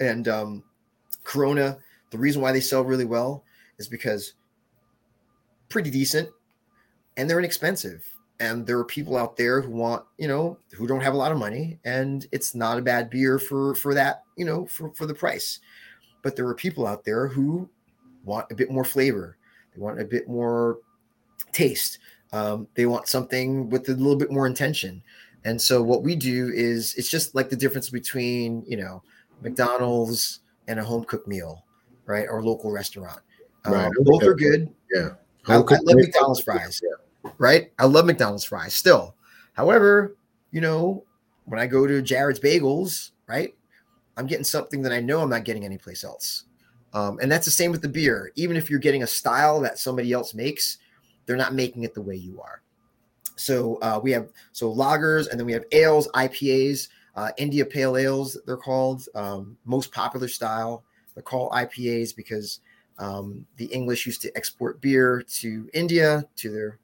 and 0.00 0.26
um, 0.28 0.64
Corona, 1.24 1.78
the 2.10 2.18
reason 2.18 2.40
why 2.42 2.52
they 2.52 2.60
sell 2.60 2.82
really 2.82 3.04
well 3.04 3.44
is 3.78 3.88
because 3.88 4.34
pretty 5.68 5.90
decent 5.90 6.28
and 7.16 7.28
they're 7.28 7.38
inexpensive 7.38 8.15
and 8.40 8.66
there 8.66 8.78
are 8.78 8.84
people 8.84 9.16
out 9.16 9.36
there 9.36 9.60
who 9.60 9.70
want 9.70 10.04
you 10.18 10.28
know 10.28 10.58
who 10.72 10.86
don't 10.86 11.00
have 11.00 11.14
a 11.14 11.16
lot 11.16 11.32
of 11.32 11.38
money 11.38 11.78
and 11.84 12.26
it's 12.32 12.54
not 12.54 12.78
a 12.78 12.82
bad 12.82 13.08
beer 13.08 13.38
for 13.38 13.74
for 13.74 13.94
that 13.94 14.24
you 14.36 14.44
know 14.44 14.66
for 14.66 14.92
for 14.94 15.06
the 15.06 15.14
price. 15.14 15.60
But 16.22 16.36
there 16.36 16.46
are 16.48 16.54
people 16.54 16.86
out 16.86 17.04
there 17.04 17.28
who 17.28 17.68
want 18.24 18.50
a 18.50 18.54
bit 18.54 18.70
more 18.70 18.84
flavor. 18.84 19.36
They 19.74 19.80
want 19.80 20.00
a 20.00 20.04
bit 20.04 20.28
more 20.28 20.80
taste. 21.52 21.98
Um, 22.32 22.66
they 22.74 22.86
want 22.86 23.06
something 23.06 23.70
with 23.70 23.88
a 23.88 23.92
little 23.92 24.16
bit 24.16 24.32
more 24.32 24.46
intention. 24.46 25.02
And 25.44 25.60
so 25.60 25.80
what 25.82 26.02
we 26.02 26.16
do 26.16 26.50
is 26.52 26.94
it's 26.96 27.08
just 27.08 27.36
like 27.36 27.48
the 27.48 27.56
difference 27.56 27.90
between 27.90 28.64
you 28.66 28.76
know 28.76 29.02
mcdonald's 29.42 30.40
and 30.66 30.80
a 30.80 30.84
home 30.84 31.04
cooked 31.04 31.28
meal 31.28 31.64
right 32.06 32.26
or 32.28 32.42
local 32.42 32.70
restaurant. 32.70 33.20
Um, 33.64 33.72
right. 33.72 33.92
both 34.00 34.22
are 34.22 34.34
good. 34.34 34.72
Yeah. 34.92 35.10
I, 35.48 35.54
I, 35.54 35.58
love 35.58 35.96
mcdonald's 35.96 36.42
fries. 36.42 36.80
Yeah 36.82 37.05
right? 37.38 37.72
I 37.78 37.86
love 37.86 38.06
McDonald's 38.06 38.44
fries 38.44 38.74
still. 38.74 39.14
However, 39.54 40.16
you 40.50 40.60
know, 40.60 41.04
when 41.44 41.60
I 41.60 41.66
go 41.66 41.86
to 41.86 42.02
Jared's 42.02 42.40
Bagels, 42.40 43.10
right, 43.26 43.54
I'm 44.16 44.26
getting 44.26 44.44
something 44.44 44.82
that 44.82 44.92
I 44.92 45.00
know 45.00 45.20
I'm 45.20 45.30
not 45.30 45.44
getting 45.44 45.64
anyplace 45.64 46.04
else. 46.04 46.44
Um, 46.92 47.18
and 47.20 47.30
that's 47.30 47.44
the 47.44 47.50
same 47.50 47.70
with 47.70 47.82
the 47.82 47.88
beer. 47.88 48.32
Even 48.36 48.56
if 48.56 48.70
you're 48.70 48.78
getting 48.78 49.02
a 49.02 49.06
style 49.06 49.60
that 49.60 49.78
somebody 49.78 50.12
else 50.12 50.34
makes, 50.34 50.78
they're 51.26 51.36
not 51.36 51.54
making 51.54 51.82
it 51.82 51.94
the 51.94 52.02
way 52.02 52.16
you 52.16 52.40
are. 52.40 52.62
So 53.36 53.76
uh, 53.82 54.00
we 54.02 54.10
have 54.12 54.30
so 54.52 54.74
lagers, 54.74 55.28
and 55.28 55.38
then 55.38 55.46
we 55.46 55.52
have 55.52 55.64
ales, 55.72 56.08
IPAs, 56.14 56.88
uh, 57.14 57.30
India 57.36 57.64
Pale 57.64 57.98
Ales. 57.98 58.38
They're 58.46 58.56
called 58.56 59.06
um, 59.14 59.56
most 59.64 59.92
popular 59.92 60.28
style. 60.28 60.84
They're 61.14 61.22
called 61.22 61.52
IPAs 61.52 62.16
because 62.16 62.60
um, 62.98 63.46
the 63.56 63.66
English 63.66 64.06
used 64.06 64.22
to 64.22 64.34
export 64.36 64.80
beer 64.80 65.22
to 65.34 65.68
India 65.74 66.24
to 66.36 66.50
their 66.50 66.78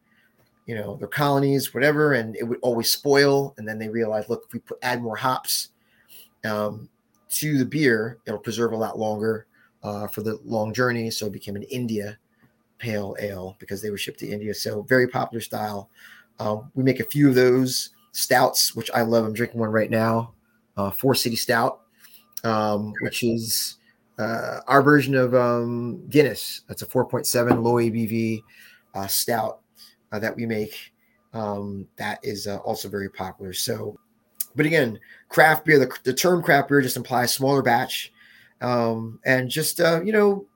you 0.66 0.74
know 0.74 0.96
their 0.96 1.08
colonies 1.08 1.74
whatever 1.74 2.14
and 2.14 2.36
it 2.36 2.44
would 2.44 2.58
always 2.62 2.90
spoil 2.90 3.54
and 3.56 3.66
then 3.66 3.78
they 3.78 3.88
realized 3.88 4.28
look 4.28 4.44
if 4.46 4.52
we 4.52 4.60
put 4.60 4.78
add 4.82 5.02
more 5.02 5.16
hops 5.16 5.70
um, 6.44 6.88
to 7.28 7.58
the 7.58 7.64
beer 7.64 8.18
it'll 8.26 8.38
preserve 8.38 8.72
a 8.72 8.76
lot 8.76 8.98
longer 8.98 9.46
uh, 9.82 10.06
for 10.06 10.22
the 10.22 10.38
long 10.44 10.72
journey 10.72 11.10
so 11.10 11.26
it 11.26 11.32
became 11.32 11.56
an 11.56 11.62
india 11.64 12.16
pale 12.78 13.16
ale 13.20 13.56
because 13.58 13.80
they 13.80 13.90
were 13.90 13.98
shipped 13.98 14.18
to 14.20 14.28
india. 14.28 14.52
So 14.52 14.82
very 14.82 15.06
popular 15.06 15.40
style. 15.40 15.88
Um, 16.40 16.70
we 16.74 16.82
make 16.82 16.98
a 16.98 17.04
few 17.04 17.28
of 17.28 17.34
those 17.34 17.90
stouts 18.12 18.74
which 18.74 18.90
i 18.94 19.02
love. 19.02 19.24
I'm 19.24 19.32
drinking 19.32 19.60
one 19.60 19.70
right 19.70 19.90
now 19.90 20.32
uh, 20.76 20.90
four 20.90 21.14
city 21.14 21.36
stout 21.36 21.80
um, 22.44 22.92
which 23.02 23.22
is 23.22 23.76
uh, 24.18 24.60
our 24.66 24.82
version 24.82 25.14
of 25.14 25.34
um, 25.34 26.06
guinness. 26.08 26.62
That's 26.68 26.82
a 26.82 26.86
4.7 26.86 27.62
low 27.62 27.74
abv 27.74 28.42
uh, 28.94 29.06
stout 29.06 29.61
uh, 30.12 30.18
that 30.18 30.36
we 30.36 30.46
make. 30.46 30.92
Um, 31.34 31.88
that 31.96 32.20
is 32.22 32.46
uh, 32.46 32.58
also 32.58 32.88
very 32.88 33.08
popular. 33.08 33.52
So, 33.52 33.98
but 34.54 34.66
again, 34.66 35.00
craft 35.30 35.64
beer, 35.64 35.78
the, 35.78 35.90
the 36.04 36.12
term 36.12 36.42
craft 36.42 36.68
beer 36.68 36.82
just 36.82 36.96
implies 36.98 37.34
smaller 37.34 37.62
batch 37.62 38.12
um, 38.60 39.18
and 39.24 39.48
just, 39.48 39.80
uh, 39.80 40.02
you 40.04 40.12
know, 40.12 40.46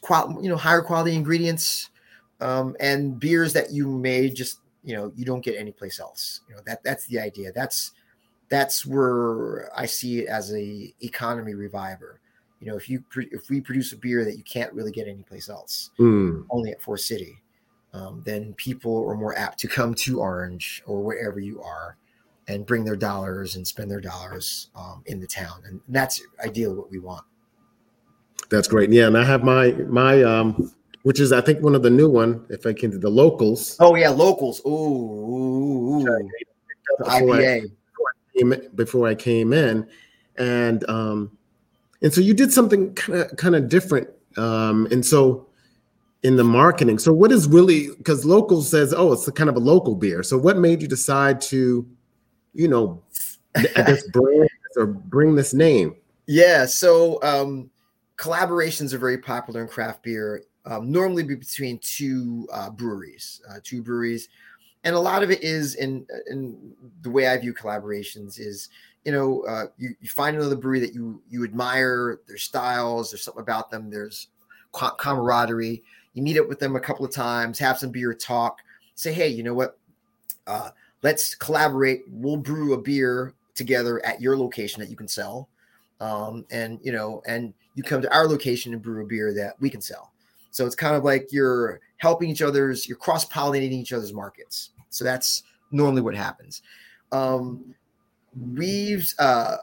qual- 0.00 0.38
you 0.42 0.48
know, 0.48 0.56
higher 0.56 0.82
quality 0.82 1.14
ingredients 1.14 1.90
um, 2.40 2.74
and 2.80 3.18
beers 3.20 3.52
that 3.52 3.70
you 3.72 3.86
made 3.86 4.34
just, 4.34 4.58
you 4.82 4.96
know, 4.96 5.12
you 5.14 5.24
don't 5.24 5.44
get 5.44 5.56
anyplace 5.56 6.00
else. 6.00 6.40
You 6.48 6.56
know, 6.56 6.62
that 6.66 6.82
that's 6.82 7.06
the 7.06 7.20
idea. 7.20 7.52
That's, 7.52 7.92
that's 8.48 8.84
where 8.86 9.70
I 9.78 9.86
see 9.86 10.20
it 10.20 10.28
as 10.28 10.52
a 10.54 10.92
economy 11.02 11.54
reviver. 11.54 12.18
you 12.60 12.66
know, 12.66 12.76
if 12.76 12.88
you 12.88 13.04
if 13.30 13.50
we 13.50 13.60
produce 13.60 13.92
a 13.92 13.96
beer 13.96 14.24
that 14.24 14.36
you 14.36 14.42
can't 14.42 14.72
really 14.72 14.90
get 14.90 15.06
anyplace 15.06 15.48
else, 15.48 15.90
Mm. 15.98 16.44
only 16.50 16.72
at 16.72 16.80
Four 16.82 16.96
City, 16.96 17.38
um, 17.94 18.22
then 18.24 18.52
people 18.54 19.06
are 19.08 19.16
more 19.16 19.36
apt 19.36 19.58
to 19.60 19.68
come 19.68 19.94
to 19.94 20.20
Orange 20.20 20.82
or 20.86 21.02
wherever 21.02 21.40
you 21.40 21.62
are 21.62 21.96
and 22.48 22.64
bring 22.66 22.84
their 22.84 22.96
dollars 22.96 23.56
and 23.56 23.66
spend 23.66 23.90
their 23.90 24.00
dollars 24.00 24.70
um, 24.76 25.02
in 25.06 25.20
the 25.20 25.26
town, 25.26 25.62
and 25.66 25.80
that's 25.88 26.22
ideally 26.44 26.74
what 26.76 26.90
we 26.90 26.98
want. 26.98 27.24
That's 28.50 28.68
great. 28.68 28.90
Yeah, 28.90 29.06
and 29.06 29.16
I 29.18 29.24
have 29.24 29.42
my 29.44 29.72
my 29.72 30.22
um, 30.22 30.72
which 31.02 31.20
is 31.20 31.32
I 31.32 31.40
think 31.40 31.60
one 31.62 31.74
of 31.74 31.82
the 31.82 31.90
new 31.90 32.08
one. 32.08 32.46
If 32.48 32.66
I 32.66 32.72
can, 32.72 32.98
the 33.00 33.10
locals. 33.10 33.76
Oh 33.80 33.94
yeah, 33.94 34.08
locals. 34.10 34.60
Ooh, 34.66 34.70
ooh, 34.70 36.00
ooh. 36.00 36.04
The 36.04 37.04
Before 37.04 37.34
I- 37.36 37.62
IPA. 38.42 38.76
before 38.76 39.08
I 39.08 39.14
came 39.14 39.52
in, 39.52 39.86
and 40.36 40.88
um, 40.88 41.36
and 42.00 42.12
so 42.14 42.20
you 42.20 42.32
did 42.34 42.52
something 42.52 42.94
kind 42.94 43.20
of 43.20 43.36
kind 43.36 43.54
of 43.56 43.68
different, 43.68 44.08
um, 44.36 44.86
and 44.90 45.04
so 45.04 45.47
in 46.22 46.36
the 46.36 46.44
marketing. 46.44 46.98
So 46.98 47.12
what 47.12 47.30
is 47.30 47.46
really 47.46 47.88
because 47.96 48.24
local 48.24 48.62
says, 48.62 48.92
oh, 48.92 49.12
it's 49.12 49.28
a 49.28 49.32
kind 49.32 49.48
of 49.48 49.56
a 49.56 49.60
local 49.60 49.94
beer. 49.94 50.22
So 50.22 50.36
what 50.36 50.58
made 50.58 50.82
you 50.82 50.88
decide 50.88 51.40
to, 51.42 51.86
you 52.54 52.68
know, 52.68 53.02
I 53.56 53.82
guess 53.82 54.06
brand 54.12 54.48
or 54.76 54.86
bring 54.86 55.34
this 55.34 55.54
name? 55.54 55.96
Yeah, 56.26 56.66
so 56.66 57.22
um, 57.22 57.70
collaborations 58.16 58.92
are 58.92 58.98
very 58.98 59.18
popular 59.18 59.62
in 59.62 59.68
craft 59.68 60.02
beer. 60.02 60.44
Um, 60.66 60.92
normally, 60.92 61.22
be 61.22 61.34
between 61.34 61.78
two 61.78 62.46
uh, 62.52 62.68
breweries, 62.68 63.40
uh, 63.48 63.60
two 63.62 63.82
breweries, 63.82 64.28
and 64.84 64.94
a 64.94 65.00
lot 65.00 65.22
of 65.22 65.30
it 65.30 65.42
is 65.42 65.76
in 65.76 66.06
in 66.30 66.74
the 67.00 67.10
way 67.10 67.28
I 67.28 67.38
view 67.38 67.54
collaborations 67.54 68.38
is 68.38 68.68
you 69.04 69.12
know 69.12 69.42
uh, 69.48 69.66
you 69.78 69.94
you 70.00 70.10
find 70.10 70.36
another 70.36 70.56
brewery 70.56 70.80
that 70.80 70.92
you 70.92 71.22
you 71.30 71.44
admire 71.44 72.20
their 72.26 72.36
styles, 72.36 73.10
there's 73.10 73.22
something 73.22 73.40
about 73.42 73.70
them, 73.70 73.88
there's 73.88 74.28
camaraderie. 74.72 75.82
You 76.18 76.24
meet 76.24 76.38
up 76.38 76.48
with 76.48 76.58
them 76.58 76.76
a 76.76 76.80
couple 76.80 77.04
of 77.04 77.12
times, 77.12 77.58
have 77.58 77.78
some 77.78 77.90
beer, 77.90 78.12
talk, 78.12 78.60
say, 78.94 79.12
hey, 79.12 79.28
you 79.28 79.42
know 79.42 79.54
what? 79.54 79.78
Uh, 80.46 80.70
let's 81.02 81.34
collaborate. 81.34 82.02
We'll 82.08 82.36
brew 82.36 82.74
a 82.74 82.78
beer 82.78 83.34
together 83.54 84.04
at 84.04 84.20
your 84.20 84.36
location 84.36 84.80
that 84.80 84.90
you 84.90 84.96
can 84.96 85.08
sell 85.08 85.48
um, 86.00 86.44
and 86.50 86.78
you 86.82 86.92
know, 86.92 87.22
and 87.26 87.52
you 87.74 87.82
come 87.82 88.02
to 88.02 88.12
our 88.14 88.26
location 88.26 88.72
and 88.72 88.82
brew 88.82 89.02
a 89.02 89.06
beer 89.06 89.32
that 89.34 89.54
we 89.60 89.70
can 89.70 89.80
sell. 89.80 90.12
So 90.50 90.66
it's 90.66 90.74
kind 90.74 90.96
of 90.96 91.04
like 91.04 91.28
you're 91.30 91.80
helping 91.98 92.30
each 92.30 92.42
other's, 92.42 92.88
you're 92.88 92.96
cross 92.96 93.24
pollinating 93.26 93.72
each 93.72 93.92
other's 93.92 94.12
markets. 94.12 94.70
So 94.90 95.04
that's 95.04 95.44
normally 95.70 96.02
what 96.02 96.14
happens. 96.14 96.62
Um, 97.12 97.74
we've 98.54 99.12
uh, 99.18 99.58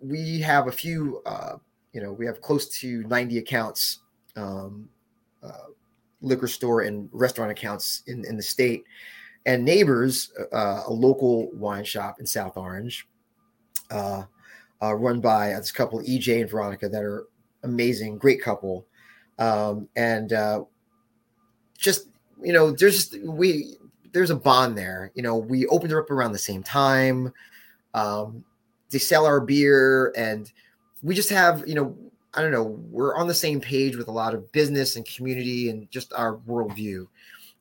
we 0.00 0.40
have 0.40 0.68
a 0.68 0.72
few, 0.72 1.22
uh, 1.26 1.56
you 1.92 2.02
know, 2.02 2.12
we 2.12 2.26
have 2.26 2.40
close 2.40 2.68
to 2.80 3.02
90 3.04 3.38
accounts, 3.38 4.00
um, 4.36 4.88
uh, 5.42 5.68
liquor 6.22 6.48
store 6.48 6.82
and 6.82 7.08
restaurant 7.12 7.50
accounts 7.50 8.02
in 8.06 8.24
in 8.24 8.36
the 8.36 8.42
state, 8.42 8.84
and 9.46 9.64
neighbors, 9.64 10.32
uh, 10.52 10.82
a 10.86 10.92
local 10.92 11.50
wine 11.52 11.84
shop 11.84 12.20
in 12.20 12.26
South 12.26 12.56
Orange. 12.56 13.06
Uh, 13.90 14.24
uh, 14.82 14.94
run 14.94 15.20
by 15.20 15.48
this 15.48 15.72
couple, 15.72 16.00
EJ 16.00 16.42
and 16.42 16.50
Veronica, 16.50 16.88
that 16.88 17.02
are 17.02 17.26
amazing, 17.64 18.16
great 18.16 18.40
couple, 18.40 18.86
um, 19.38 19.88
and 19.96 20.32
uh, 20.32 20.64
just 21.76 22.08
you 22.42 22.52
know, 22.52 22.70
there's 22.70 23.10
just 23.10 23.22
we 23.22 23.76
there's 24.12 24.30
a 24.30 24.36
bond 24.36 24.76
there. 24.76 25.12
You 25.14 25.22
know, 25.22 25.36
we 25.36 25.66
opened 25.66 25.92
her 25.92 26.02
up 26.02 26.10
around 26.10 26.32
the 26.32 26.38
same 26.38 26.62
time. 26.62 27.32
Um, 27.94 28.44
they 28.90 28.98
sell 28.98 29.26
our 29.26 29.40
beer, 29.40 30.12
and 30.16 30.50
we 31.02 31.14
just 31.14 31.30
have 31.30 31.66
you 31.66 31.74
know, 31.74 31.96
I 32.34 32.42
don't 32.42 32.52
know, 32.52 32.78
we're 32.90 33.16
on 33.16 33.26
the 33.26 33.34
same 33.34 33.60
page 33.60 33.96
with 33.96 34.08
a 34.08 34.12
lot 34.12 34.34
of 34.34 34.50
business 34.52 34.96
and 34.96 35.04
community 35.04 35.68
and 35.68 35.90
just 35.90 36.12
our 36.12 36.36
worldview. 36.38 37.06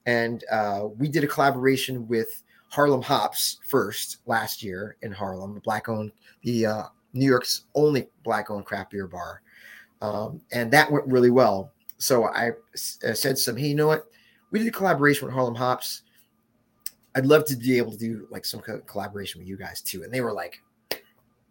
And 0.06 0.44
uh, 0.52 0.88
we 0.98 1.08
did 1.08 1.24
a 1.24 1.28
collaboration 1.28 2.08
with 2.08 2.44
Harlem 2.70 3.02
Hops 3.02 3.60
first 3.68 4.18
last 4.28 4.62
year 4.62 4.96
in 5.02 5.12
Harlem, 5.12 5.56
the 5.56 5.60
black 5.62 5.90
owned, 5.90 6.12
the 6.44 6.66
uh, 6.68 6.84
New 7.14 7.26
York's 7.26 7.66
only 7.74 8.08
black 8.24 8.52
owned 8.52 8.66
craft 8.66 8.92
beer 8.92 9.08
bar. 9.08 9.42
Um, 10.02 10.42
and 10.52 10.72
that 10.72 10.92
went 10.92 11.08
really 11.08 11.32
well. 11.32 11.72
So 11.98 12.26
I, 12.26 12.50
uh, 12.50 13.14
said 13.14 13.38
them, 13.38 13.58
hey, 13.58 13.68
you 13.68 13.76
know 13.76 13.88
what? 13.88 14.06
We 14.52 14.60
did 14.60 14.68
a 14.68 14.72
collaboration 14.72 15.26
with 15.26 15.34
Harlem 15.34 15.56
Hops. 15.56 16.04
I'd 17.16 17.26
love 17.26 17.46
to 17.46 17.56
be 17.56 17.78
able 17.78 17.92
to 17.92 17.98
do 17.98 18.28
like 18.30 18.46
some 18.46 18.62
collaboration 18.62 19.40
with 19.40 19.48
you 19.48 19.58
guys 19.58 19.82
too. 19.82 20.04
And 20.04 20.14
they 20.14 20.22
were 20.22 20.32
like, 20.32 20.62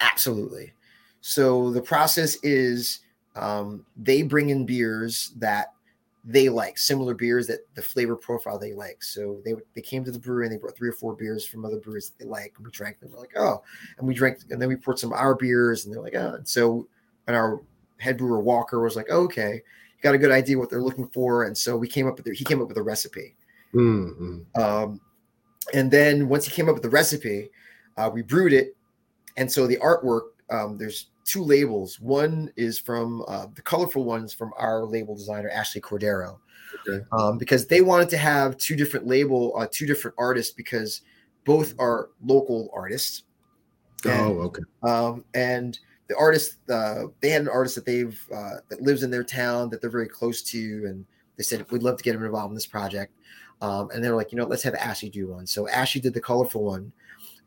absolutely. 0.00 0.72
So 1.20 1.70
the 1.70 1.82
process 1.82 2.38
is 2.42 3.00
um, 3.36 3.84
they 3.96 4.22
bring 4.22 4.50
in 4.50 4.66
beers 4.66 5.32
that 5.36 5.72
they 6.24 6.48
like, 6.48 6.76
similar 6.76 7.14
beers 7.14 7.46
that 7.46 7.60
the 7.74 7.82
flavor 7.82 8.16
profile 8.16 8.58
they 8.58 8.74
like. 8.74 9.02
So 9.02 9.40
they 9.44 9.54
they 9.74 9.80
came 9.80 10.04
to 10.04 10.10
the 10.10 10.18
brewery 10.18 10.46
and 10.46 10.52
they 10.52 10.58
brought 10.58 10.76
three 10.76 10.88
or 10.88 10.92
four 10.92 11.14
beers 11.14 11.46
from 11.46 11.64
other 11.64 11.78
breweries 11.78 12.10
that 12.10 12.24
they 12.24 12.28
like. 12.28 12.54
And 12.56 12.66
we 12.66 12.72
drank 12.72 13.00
them. 13.00 13.10
We're 13.12 13.20
like, 13.20 13.36
oh, 13.36 13.62
and 13.98 14.06
we 14.06 14.14
drank, 14.14 14.38
and 14.50 14.60
then 14.60 14.68
we 14.68 14.76
poured 14.76 14.98
some 14.98 15.12
of 15.12 15.18
our 15.18 15.34
beers, 15.34 15.84
and 15.84 15.94
they're 15.94 16.02
like, 16.02 16.14
oh. 16.14 16.34
And 16.34 16.48
so, 16.48 16.86
and 17.26 17.36
our 17.36 17.62
head 17.98 18.18
brewer 18.18 18.40
Walker 18.40 18.80
was 18.80 18.96
like, 18.96 19.06
oh, 19.10 19.22
okay, 19.22 19.54
you 19.54 20.02
got 20.02 20.14
a 20.14 20.18
good 20.18 20.32
idea 20.32 20.58
what 20.58 20.70
they're 20.70 20.82
looking 20.82 21.08
for, 21.08 21.44
and 21.44 21.56
so 21.56 21.76
we 21.76 21.88
came 21.88 22.06
up 22.06 22.16
with 22.16 22.26
the, 22.26 22.34
he 22.34 22.44
came 22.44 22.60
up 22.60 22.68
with 22.68 22.76
a 22.76 22.82
recipe. 22.82 23.34
Mm, 23.74 24.44
mm. 24.54 24.60
Um, 24.60 25.00
and 25.74 25.90
then 25.90 26.28
once 26.28 26.44
he 26.46 26.50
came 26.50 26.68
up 26.68 26.74
with 26.74 26.82
the 26.82 26.90
recipe, 26.90 27.50
uh, 27.96 28.10
we 28.12 28.22
brewed 28.22 28.52
it. 28.52 28.76
And 29.36 29.50
so 29.50 29.66
the 29.66 29.76
artwork, 29.76 30.30
um, 30.50 30.78
there's 30.78 31.08
two 31.28 31.42
labels. 31.44 32.00
One 32.00 32.50
is 32.56 32.78
from 32.78 33.22
uh, 33.28 33.46
the 33.54 33.62
colorful 33.62 34.04
ones 34.04 34.32
from 34.32 34.52
our 34.56 34.84
label 34.84 35.14
designer, 35.14 35.50
Ashley 35.50 35.80
Cordero, 35.80 36.38
Okay. 36.86 37.04
um, 37.12 37.36
because 37.38 37.66
they 37.66 37.80
wanted 37.82 38.08
to 38.10 38.16
have 38.16 38.56
two 38.56 38.76
different 38.76 39.06
label, 39.06 39.52
uh, 39.58 39.66
two 39.70 39.86
different 39.86 40.14
artists, 40.18 40.52
because 40.54 41.02
both 41.44 41.74
are 41.78 42.10
local 42.24 42.70
artists. 42.74 43.24
And- 44.04 44.12
Oh, 44.20 44.40
okay. 44.48 44.62
um, 44.84 45.24
and 45.34 45.78
the 46.08 46.16
artist 46.16 46.56
uh, 46.70 47.04
they 47.20 47.28
had 47.30 47.42
an 47.42 47.48
artist 47.48 47.74
that 47.74 47.84
they've 47.84 48.18
uh, 48.34 48.56
that 48.70 48.80
lives 48.80 49.02
in 49.02 49.10
their 49.10 49.24
town 49.24 49.68
that 49.70 49.80
they're 49.82 49.90
very 49.90 50.08
close 50.08 50.40
to 50.42 50.84
and 50.86 51.04
they 51.36 51.42
said 51.42 51.70
we'd 51.70 51.82
love 51.82 51.98
to 51.98 52.02
get 52.04 52.14
him 52.14 52.24
involved 52.24 52.50
in 52.50 52.54
this 52.54 52.64
project 52.66 53.12
um, 53.60 53.90
and 53.90 54.02
they're 54.02 54.14
like 54.16 54.32
you 54.32 54.38
know 54.38 54.46
let's 54.46 54.62
have 54.62 54.74
ashley 54.76 55.10
do 55.10 55.28
one 55.28 55.46
so 55.46 55.68
ashley 55.68 56.00
did 56.00 56.14
the 56.14 56.20
colorful 56.20 56.62
one 56.64 56.90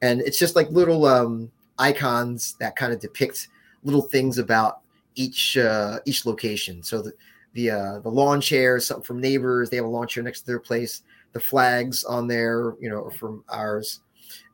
and 0.03 0.21
it's 0.21 0.37
just 0.37 0.55
like 0.55 0.69
little 0.69 1.05
um, 1.05 1.49
icons 1.79 2.53
that 2.59 2.75
kind 2.75 2.93
of 2.93 2.99
depict 2.99 3.47
little 3.83 4.01
things 4.01 4.37
about 4.37 4.81
each 5.15 5.57
uh, 5.57 5.99
each 6.05 6.25
location 6.25 6.81
so 6.83 7.01
the 7.01 7.13
the 7.53 7.69
uh, 7.69 7.99
the 7.99 8.09
lawn 8.09 8.39
chair 8.39 8.77
is 8.77 8.85
something 8.85 9.03
from 9.03 9.19
neighbors 9.19 9.69
they 9.69 9.77
have 9.77 9.85
a 9.85 9.89
lawn 9.89 10.07
chair 10.07 10.23
next 10.23 10.41
to 10.41 10.47
their 10.47 10.59
place 10.59 11.03
the 11.33 11.39
flags 11.39 12.03
on 12.03 12.27
there 12.27 12.75
you 12.79 12.89
know 12.89 13.05
are 13.05 13.11
from 13.11 13.43
ours 13.49 14.01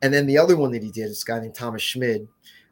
and 0.01 0.13
then 0.13 0.25
the 0.25 0.37
other 0.37 0.55
one 0.55 0.71
that 0.71 0.83
he 0.83 0.91
did 0.91 1.05
is 1.05 1.23
a 1.23 1.25
guy 1.25 1.39
named 1.39 1.55
Thomas 1.55 1.81
Schmid. 1.81 2.27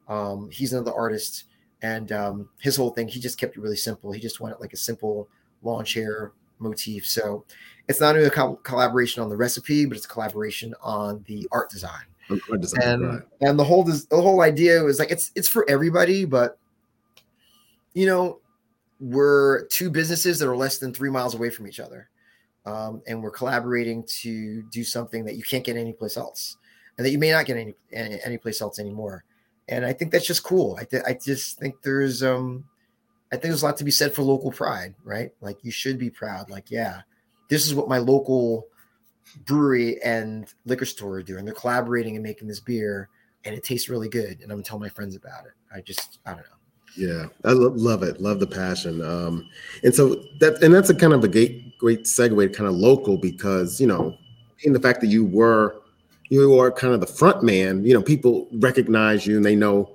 Um, 0.07 0.49
he's 0.52 0.73
another 0.73 0.94
artist, 0.94 1.45
and 1.82 2.11
um, 2.11 2.49
his 2.60 2.76
whole 2.76 2.91
thing, 2.91 3.07
he 3.07 3.19
just 3.19 3.40
kept 3.40 3.57
it 3.57 3.61
really 3.61 3.76
simple. 3.76 4.11
He 4.11 4.19
just 4.19 4.40
wanted 4.40 4.60
like 4.60 4.73
a 4.73 4.77
simple 4.77 5.27
lawn 5.64 5.86
chair 5.86 6.32
motif. 6.60 7.06
So 7.06 7.44
it's 7.88 7.99
not 7.99 8.15
only 8.15 8.27
a 8.27 8.32
col- 8.32 8.57
collaboration 8.57 9.23
on 9.23 9.30
the 9.30 9.38
recipe, 9.38 9.86
but 9.86 9.98
it's 9.98 10.06
a 10.06 10.10
collaboration 10.10 10.73
on 10.82 11.23
the 11.27 11.48
art 11.52 11.69
design. 11.69 12.06
I'm 12.30 12.41
glad 12.47 12.61
to 12.61 12.68
say 12.68 12.77
And 12.84 13.07
right. 13.07 13.22
and 13.41 13.60
the 13.60 13.64
whole 13.64 13.84
the 13.84 14.06
whole 14.11 14.41
idea 14.41 14.84
was 14.84 14.99
like 14.99 15.11
it's 15.11 15.31
it's 15.35 15.47
for 15.47 15.65
everybody, 15.69 16.26
but 16.26 16.57
you 17.93 18.06
know, 18.06 18.39
we're 18.99 19.65
two 19.68 19.89
businesses 19.89 20.39
that 20.39 20.49
are 20.49 20.56
less 20.56 20.77
than 20.77 20.93
three 20.93 21.10
miles 21.10 21.35
away 21.35 21.49
from 21.49 21.68
each 21.68 21.80
other. 21.80 22.10
Um, 22.65 23.03
and 23.07 23.22
we're 23.22 23.31
collaborating 23.31 24.03
to 24.22 24.64
do 24.64 24.84
something 24.84 25.23
that 25.26 25.35
you 25.35 25.43
can't 25.43 25.64
get 25.64 25.77
anyplace 25.77 26.18
else 26.18 26.57
and 26.97 27.06
that 27.06 27.11
you 27.11 27.19
may 27.19 27.31
not 27.31 27.45
get 27.45 27.57
any, 27.57 27.76
any 27.91 28.19
anyplace 28.26 28.61
else 28.61 28.80
anymore. 28.80 29.23
And 29.68 29.85
I 29.85 29.93
think 29.93 30.11
that's 30.11 30.26
just 30.26 30.43
cool. 30.43 30.77
I, 30.80 30.84
th- 30.84 31.03
I 31.07 31.14
just 31.14 31.60
think 31.60 31.81
there's 31.84 32.23
um 32.23 32.65
I 33.31 33.35
think 33.35 33.52
there's 33.52 33.64
a 33.64 33.65
lot 33.65 33.77
to 33.77 33.84
be 33.84 33.91
said 33.91 34.14
for 34.14 34.22
local 34.22 34.52
pride, 34.52 34.95
right? 35.03 35.31
Like 35.41 35.57
you 35.64 35.72
should 35.72 35.97
be 35.97 36.10
proud. 36.10 36.49
Like, 36.49 36.72
yeah, 36.72 37.02
this 37.49 37.65
is 37.65 37.73
what 37.73 37.89
my 37.89 37.97
local 37.97 38.68
brewery 39.45 40.02
and 40.03 40.52
liquor 40.66 40.86
store 40.86 41.16
are 41.16 41.24
doing. 41.24 41.45
They're 41.45 41.53
collaborating 41.53 42.16
and 42.16 42.24
making 42.24 42.48
this 42.48 42.60
beer, 42.60 43.10
and 43.44 43.56
it 43.56 43.64
tastes 43.64 43.90
really 43.90 44.10
good. 44.10 44.41
And 44.41 44.52
I'm 44.52 44.64
telling 44.64 44.82
my 44.82 44.90
friends 44.90 45.16
about 45.16 45.45
it. 45.45 45.53
I 45.74 45.82
just 45.82 46.20
I 46.26 46.32
don't 46.32 46.40
know. 46.40 46.44
Yeah, 46.98 47.26
I 47.44 47.52
lo- 47.52 47.74
love 47.76 48.03
it. 48.03 48.22
Love 48.22 48.40
the 48.40 48.48
passion. 48.48 49.02
Um, 49.02 49.49
and 49.84 49.94
so 49.94 50.16
that 50.40 50.62
and 50.64 50.74
that's 50.74 50.90
a 50.90 50.95
kind 50.95 51.14
of 51.14 51.24
a 51.24 51.28
great 51.28 51.78
great 51.78 52.03
segue, 52.03 52.56
kind 52.56 52.70
of 52.70 52.76
local, 52.76 53.18
because 53.18 53.82
you 53.82 53.88
know, 53.88 54.18
in 54.64 54.74
the 54.74 54.80
fact 54.80 55.02
that 55.02 55.07
you 55.07 55.26
were 55.26 55.76
you 56.30 56.60
are 56.60 56.72
kind 56.72 56.94
of 56.94 57.02
the 57.02 57.07
front 57.07 57.44
man. 57.44 57.86
You 57.86 57.94
know, 57.94 58.02
people 58.02 58.48
recognize 58.53 59.28
you 59.28 59.36
and 59.36 59.45
they 59.45 59.56
know 59.56 59.91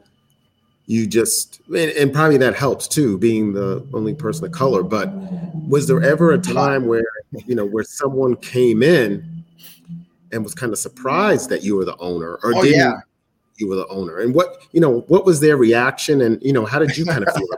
you 0.86 1.06
just 1.06 1.60
and, 1.68 1.90
and 1.92 2.12
probably 2.12 2.36
that 2.38 2.54
helps 2.54 2.88
too, 2.88 3.18
being 3.18 3.52
the 3.52 3.86
only 3.94 4.14
person 4.14 4.44
of 4.44 4.52
color. 4.52 4.82
But 4.82 5.12
was 5.68 5.86
there 5.86 6.02
ever 6.02 6.32
a 6.32 6.38
time 6.38 6.86
where 6.86 7.04
you 7.46 7.54
know 7.54 7.64
where 7.64 7.84
someone 7.84 8.36
came 8.36 8.82
in 8.82 9.44
and 10.32 10.42
was 10.42 10.54
kind 10.54 10.72
of 10.72 10.78
surprised 10.78 11.50
that 11.50 11.62
you 11.62 11.76
were 11.76 11.84
the 11.84 11.96
owner, 11.98 12.38
or 12.42 12.54
Oh, 12.54 12.62
didn't 12.62 12.78
yeah. 12.78 12.94
you 13.58 13.68
were 13.68 13.76
the 13.76 13.86
owner, 13.88 14.18
and 14.18 14.34
what 14.34 14.62
you 14.72 14.80
know, 14.80 15.00
what 15.08 15.24
was 15.24 15.40
their 15.40 15.56
reaction, 15.56 16.20
and 16.22 16.42
you 16.42 16.52
know, 16.52 16.64
how 16.64 16.78
did 16.78 16.96
you 16.96 17.04
kind 17.04 17.26
of 17.26 17.34
feel? 17.34 17.48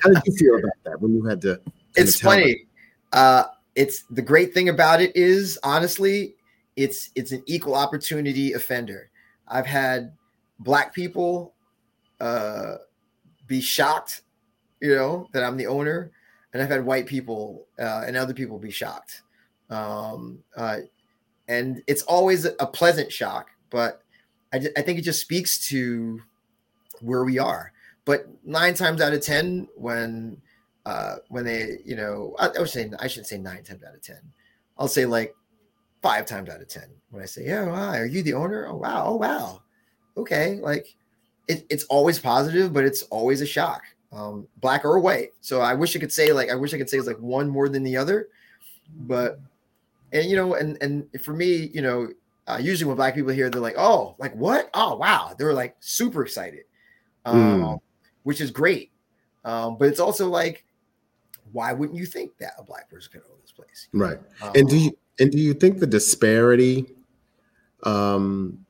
how 0.00 0.08
did 0.10 0.22
you 0.26 0.32
feel 0.34 0.56
about 0.58 0.72
that 0.84 1.00
when 1.00 1.14
you 1.14 1.24
had 1.24 1.40
to? 1.42 1.60
It's 1.96 2.20
funny. 2.20 2.66
Uh, 3.12 3.44
it's 3.74 4.02
the 4.10 4.22
great 4.22 4.52
thing 4.54 4.68
about 4.68 5.00
it 5.00 5.14
is 5.16 5.58
honestly, 5.62 6.34
it's 6.76 7.10
it's 7.14 7.32
an 7.32 7.42
equal 7.46 7.74
opportunity 7.74 8.52
offender. 8.54 9.10
I've 9.48 9.66
had 9.66 10.12
black 10.60 10.94
people 10.94 11.54
uh, 12.20 12.76
be 13.46 13.60
shocked, 13.60 14.22
you 14.80 14.94
know, 14.94 15.28
that 15.32 15.42
I'm 15.42 15.56
the 15.56 15.66
owner, 15.66 16.10
and 16.52 16.62
I've 16.62 16.68
had 16.70 16.84
white 16.84 17.06
people 17.06 17.66
uh, 17.78 18.04
and 18.06 18.16
other 18.16 18.32
people 18.34 18.58
be 18.58 18.70
shocked. 18.70 19.21
Um, 19.72 20.40
uh, 20.54 20.80
and 21.48 21.82
it's 21.86 22.02
always 22.02 22.44
a 22.44 22.66
pleasant 22.66 23.10
shock, 23.10 23.50
but 23.70 24.02
I, 24.52 24.58
I 24.76 24.82
think 24.82 24.98
it 24.98 25.02
just 25.02 25.20
speaks 25.20 25.66
to 25.68 26.20
where 27.00 27.24
we 27.24 27.38
are. 27.38 27.72
But 28.04 28.26
nine 28.44 28.74
times 28.74 29.00
out 29.00 29.12
of 29.12 29.22
ten, 29.22 29.68
when 29.74 30.40
uh, 30.84 31.16
when 31.28 31.44
they, 31.44 31.78
you 31.84 31.96
know, 31.96 32.34
I, 32.38 32.50
I 32.58 32.64
saying 32.64 32.94
I 32.98 33.06
shouldn't 33.06 33.28
say 33.28 33.38
nine 33.38 33.64
times 33.64 33.82
out 33.82 33.94
of 33.94 34.02
ten. 34.02 34.20
I'll 34.78 34.88
say 34.88 35.06
like 35.06 35.34
five 36.02 36.26
times 36.26 36.50
out 36.50 36.60
of 36.60 36.68
ten 36.68 36.88
when 37.10 37.22
I 37.22 37.26
say, 37.26 37.46
"Yeah, 37.46 37.66
wow, 37.66 37.90
are 37.90 38.06
you 38.06 38.22
the 38.22 38.34
owner?" 38.34 38.66
Oh 38.68 38.76
wow, 38.76 39.06
oh 39.06 39.16
wow, 39.16 39.62
okay. 40.16 40.58
Like 40.60 40.94
it, 41.48 41.64
it's 41.70 41.84
always 41.84 42.18
positive, 42.18 42.72
but 42.72 42.84
it's 42.84 43.02
always 43.04 43.40
a 43.40 43.46
shock, 43.46 43.82
um, 44.12 44.46
black 44.58 44.84
or 44.84 44.98
white. 44.98 45.30
So 45.40 45.60
I 45.60 45.74
wish 45.74 45.96
I 45.96 46.00
could 46.00 46.12
say 46.12 46.32
like 46.32 46.50
I 46.50 46.56
wish 46.56 46.74
I 46.74 46.78
could 46.78 46.90
say 46.90 46.98
it's 46.98 47.06
like 47.06 47.20
one 47.20 47.48
more 47.48 47.68
than 47.68 47.84
the 47.84 47.96
other, 47.96 48.28
but 49.06 49.38
and 50.12 50.28
you 50.28 50.36
know, 50.36 50.54
and 50.54 50.80
and 50.82 51.08
for 51.22 51.32
me, 51.32 51.70
you 51.72 51.82
know, 51.82 52.08
uh, 52.46 52.58
usually 52.60 52.88
when 52.88 52.96
black 52.96 53.14
people 53.14 53.32
hear, 53.32 53.50
they're 53.50 53.60
like, 53.60 53.78
"Oh, 53.78 54.14
like 54.18 54.34
what? 54.34 54.70
Oh, 54.74 54.96
wow!" 54.96 55.34
They're 55.36 55.54
like 55.54 55.76
super 55.80 56.22
excited, 56.22 56.64
um, 57.24 57.62
mm. 57.62 57.80
which 58.22 58.40
is 58.40 58.50
great. 58.50 58.90
Um, 59.44 59.76
but 59.78 59.88
it's 59.88 60.00
also 60.00 60.28
like, 60.28 60.64
why 61.52 61.72
wouldn't 61.72 61.98
you 61.98 62.06
think 62.06 62.36
that 62.38 62.54
a 62.58 62.62
black 62.62 62.88
person 62.90 63.10
could 63.12 63.22
own 63.22 63.38
this 63.40 63.52
place? 63.52 63.88
Right. 63.92 64.18
Um, 64.40 64.52
and 64.54 64.68
do 64.68 64.76
you 64.76 64.96
and 65.18 65.30
do 65.30 65.38
you 65.38 65.54
think 65.54 65.78
the 65.78 65.86
disparity 65.86 66.86
um, 67.84 68.64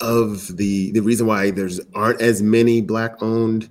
of 0.00 0.56
the 0.56 0.92
the 0.92 1.00
reason 1.00 1.26
why 1.26 1.50
there's 1.50 1.80
aren't 1.94 2.20
as 2.20 2.42
many 2.42 2.80
black 2.80 3.22
owned 3.22 3.68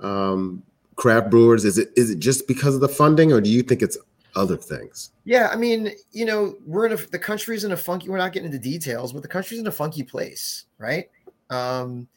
um, 0.00 0.62
craft 0.96 1.30
brewers 1.30 1.64
is 1.64 1.78
it 1.78 1.90
is 1.96 2.10
it 2.10 2.18
just 2.18 2.46
because 2.46 2.74
of 2.74 2.80
the 2.80 2.88
funding 2.88 3.32
or 3.32 3.40
do 3.40 3.50
you 3.50 3.62
think 3.62 3.82
it's 3.82 3.98
other 4.36 4.56
things. 4.56 5.12
Yeah 5.24 5.48
i 5.52 5.56
mean 5.56 5.92
you 6.12 6.24
know 6.24 6.54
we're 6.64 6.86
in 6.86 6.92
a 6.92 6.96
the 6.96 7.18
country's 7.18 7.64
in 7.64 7.72
a 7.72 7.76
funky 7.76 8.08
we're 8.08 8.18
not 8.18 8.32
getting 8.32 8.46
into 8.46 8.58
details 8.58 9.12
but 9.12 9.22
the 9.22 9.28
country's 9.28 9.60
in 9.60 9.66
a 9.66 9.72
funky 9.72 10.02
place 10.02 10.66
right? 10.78 11.08
Um 11.50 12.08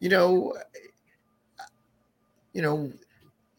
you 0.00 0.08
know 0.08 0.54
you 2.52 2.62
know 2.62 2.92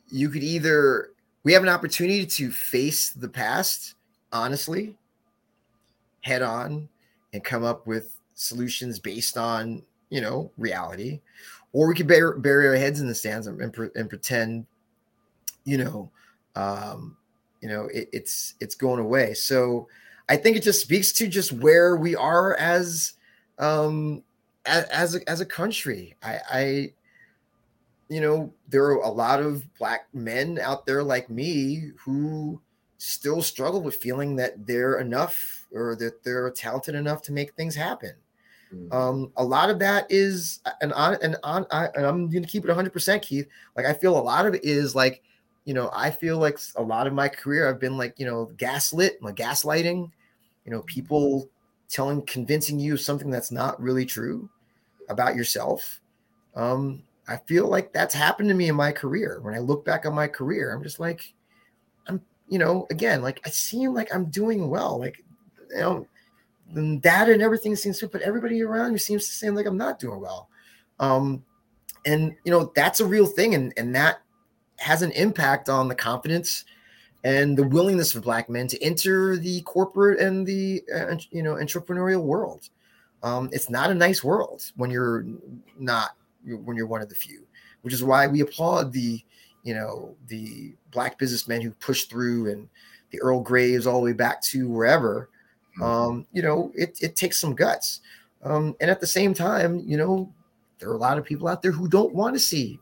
you 0.09 0.29
could 0.29 0.43
either 0.43 1.09
we 1.43 1.53
have 1.53 1.63
an 1.63 1.69
opportunity 1.69 2.25
to 2.25 2.51
face 2.51 3.11
the 3.11 3.29
past 3.29 3.95
honestly 4.31 4.95
head 6.21 6.41
on 6.41 6.87
and 7.33 7.43
come 7.43 7.63
up 7.63 7.85
with 7.85 8.19
solutions 8.35 8.99
based 8.99 9.37
on 9.37 9.83
you 10.09 10.21
know 10.21 10.51
reality 10.57 11.19
or 11.71 11.87
we 11.87 11.95
could 11.95 12.07
bury, 12.07 12.39
bury 12.39 12.67
our 12.67 12.75
heads 12.75 13.01
in 13.01 13.07
the 13.07 13.15
stands 13.15 13.47
and, 13.47 13.59
and, 13.59 13.91
and 13.95 14.09
pretend 14.09 14.65
you 15.65 15.77
know 15.77 16.11
um 16.55 17.17
you 17.63 17.69
know 17.69 17.85
it, 17.93 18.09
it's 18.11 18.55
it's 18.59 18.75
going 18.75 18.99
away 18.99 19.33
so 19.33 19.87
i 20.27 20.35
think 20.35 20.57
it 20.57 20.63
just 20.63 20.81
speaks 20.81 21.13
to 21.13 21.27
just 21.27 21.53
where 21.53 21.95
we 21.95 22.13
are 22.13 22.55
as 22.57 23.13
um 23.57 24.21
as, 24.65 24.83
as 24.85 25.15
a, 25.15 25.29
as 25.29 25.39
a 25.39 25.45
country 25.45 26.13
i 26.21 26.39
i 26.51 26.93
you 28.09 28.19
know 28.19 28.53
there 28.67 28.83
are 28.83 28.97
a 28.97 29.09
lot 29.09 29.39
of 29.39 29.63
black 29.79 30.07
men 30.13 30.59
out 30.61 30.85
there 30.85 31.01
like 31.01 31.29
me 31.29 31.91
who 31.97 32.61
still 32.97 33.41
struggle 33.41 33.81
with 33.81 33.95
feeling 33.95 34.35
that 34.35 34.67
they're 34.67 34.99
enough 34.99 35.65
or 35.71 35.95
that 35.95 36.21
they're 36.23 36.51
talented 36.51 36.95
enough 36.95 37.21
to 37.21 37.31
make 37.31 37.53
things 37.53 37.75
happen 37.75 38.13
Mm-hmm. 38.73 38.93
Um, 38.93 39.31
a 39.37 39.43
lot 39.43 39.69
of 39.69 39.79
that 39.79 40.07
is, 40.09 40.59
and 40.81 40.93
on 40.93 41.17
and 41.21 41.35
on, 41.43 41.65
I, 41.71 41.89
and 41.95 42.05
I'm 42.05 42.29
going 42.29 42.43
to 42.43 42.49
keep 42.49 42.63
it 42.63 42.69
100, 42.69 42.91
percent 42.91 43.21
Keith. 43.21 43.47
Like 43.75 43.85
I 43.85 43.93
feel 43.93 44.17
a 44.17 44.21
lot 44.21 44.45
of 44.45 44.55
it 44.55 44.63
is 44.63 44.95
like, 44.95 45.21
you 45.65 45.73
know, 45.73 45.89
I 45.93 46.11
feel 46.11 46.37
like 46.37 46.59
a 46.75 46.81
lot 46.81 47.07
of 47.07 47.13
my 47.13 47.29
career 47.29 47.69
I've 47.69 47.79
been 47.79 47.97
like, 47.97 48.19
you 48.19 48.25
know, 48.25 48.51
gaslit, 48.57 49.21
like 49.21 49.35
gaslighting, 49.35 50.11
you 50.65 50.71
know, 50.71 50.81
people 50.81 51.49
telling, 51.89 52.21
convincing 52.23 52.79
you 52.79 52.97
something 52.97 53.29
that's 53.29 53.51
not 53.51 53.81
really 53.81 54.05
true 54.05 54.49
about 55.09 55.35
yourself. 55.35 56.01
Um, 56.55 57.03
I 57.27 57.37
feel 57.37 57.67
like 57.67 57.93
that's 57.93 58.13
happened 58.13 58.49
to 58.49 58.55
me 58.55 58.67
in 58.67 58.75
my 58.75 58.91
career. 58.91 59.39
When 59.41 59.53
I 59.53 59.59
look 59.59 59.85
back 59.85 60.05
on 60.05 60.13
my 60.13 60.27
career, 60.27 60.73
I'm 60.73 60.83
just 60.83 60.99
like, 60.99 61.33
I'm, 62.07 62.21
you 62.49 62.59
know, 62.59 62.85
again, 62.91 63.21
like 63.21 63.39
I 63.45 63.49
seem 63.49 63.93
like 63.93 64.13
I'm 64.13 64.25
doing 64.25 64.69
well. 64.69 64.99
Like, 64.99 65.23
you 65.71 65.79
know, 65.79 66.07
the 66.73 66.97
data 66.97 67.31
and 67.31 67.41
everything 67.41 67.75
seems 67.75 67.99
to, 67.99 68.07
but 68.07 68.21
everybody 68.21 68.61
around 68.61 68.91
you 68.91 68.97
seems 68.97 69.25
to 69.27 69.33
seem 69.33 69.55
like 69.55 69.65
I'm 69.65 69.77
not 69.77 69.99
doing 69.99 70.19
well. 70.19 70.49
Um, 70.99 71.43
and 72.05 72.35
you 72.43 72.51
know 72.51 72.71
that's 72.75 72.99
a 72.99 73.05
real 73.05 73.25
thing, 73.25 73.55
and 73.55 73.73
and 73.77 73.95
that 73.95 74.21
has 74.83 75.01
an 75.01 75.11
impact 75.11 75.69
on 75.69 75.87
the 75.87 75.95
confidence 75.95 76.65
and 77.23 77.57
the 77.57 77.67
willingness 77.67 78.15
of 78.15 78.23
black 78.23 78.49
men 78.49 78.67
to 78.67 78.83
enter 78.83 79.37
the 79.37 79.61
corporate 79.61 80.19
and 80.19 80.45
the 80.45 80.83
uh, 80.93 81.15
you 81.31 81.43
know 81.43 81.55
entrepreneurial 81.55 82.23
world. 82.23 82.69
Um, 83.23 83.49
it's 83.51 83.69
not 83.69 83.89
a 83.89 83.95
nice 83.95 84.23
world 84.23 84.63
when 84.75 84.91
you're 84.91 85.25
not 85.77 86.11
when 86.45 86.75
you're 86.75 86.87
one 86.87 87.01
of 87.01 87.09
the 87.09 87.15
few, 87.15 87.45
which 87.81 87.93
is 87.93 88.03
why 88.03 88.27
we 88.27 88.41
applaud 88.41 88.91
the 88.91 89.21
you 89.63 89.73
know 89.73 90.15
the 90.27 90.73
black 90.91 91.17
businessmen 91.17 91.61
who 91.61 91.71
push 91.71 92.03
through 92.03 92.51
and 92.51 92.67
the 93.11 93.21
Earl 93.21 93.41
Graves 93.41 93.87
all 93.87 93.99
the 93.99 94.05
way 94.05 94.13
back 94.13 94.41
to 94.41 94.67
wherever 94.67 95.29
Mm-hmm. 95.73 95.83
Um, 95.83 96.27
you 96.31 96.41
know, 96.41 96.71
it, 96.75 96.99
it 97.01 97.15
takes 97.15 97.39
some 97.39 97.55
guts. 97.55 98.01
Um, 98.43 98.75
and 98.79 98.91
at 98.91 98.99
the 98.99 99.07
same 99.07 99.33
time, 99.33 99.81
you 99.85 99.97
know, 99.97 100.31
there 100.79 100.89
are 100.89 100.95
a 100.95 100.99
lot 100.99 101.17
of 101.17 101.25
people 101.25 101.47
out 101.47 101.61
there 101.61 101.71
who 101.71 101.87
don't 101.87 102.13
want 102.13 102.35
to 102.35 102.39
see 102.39 102.79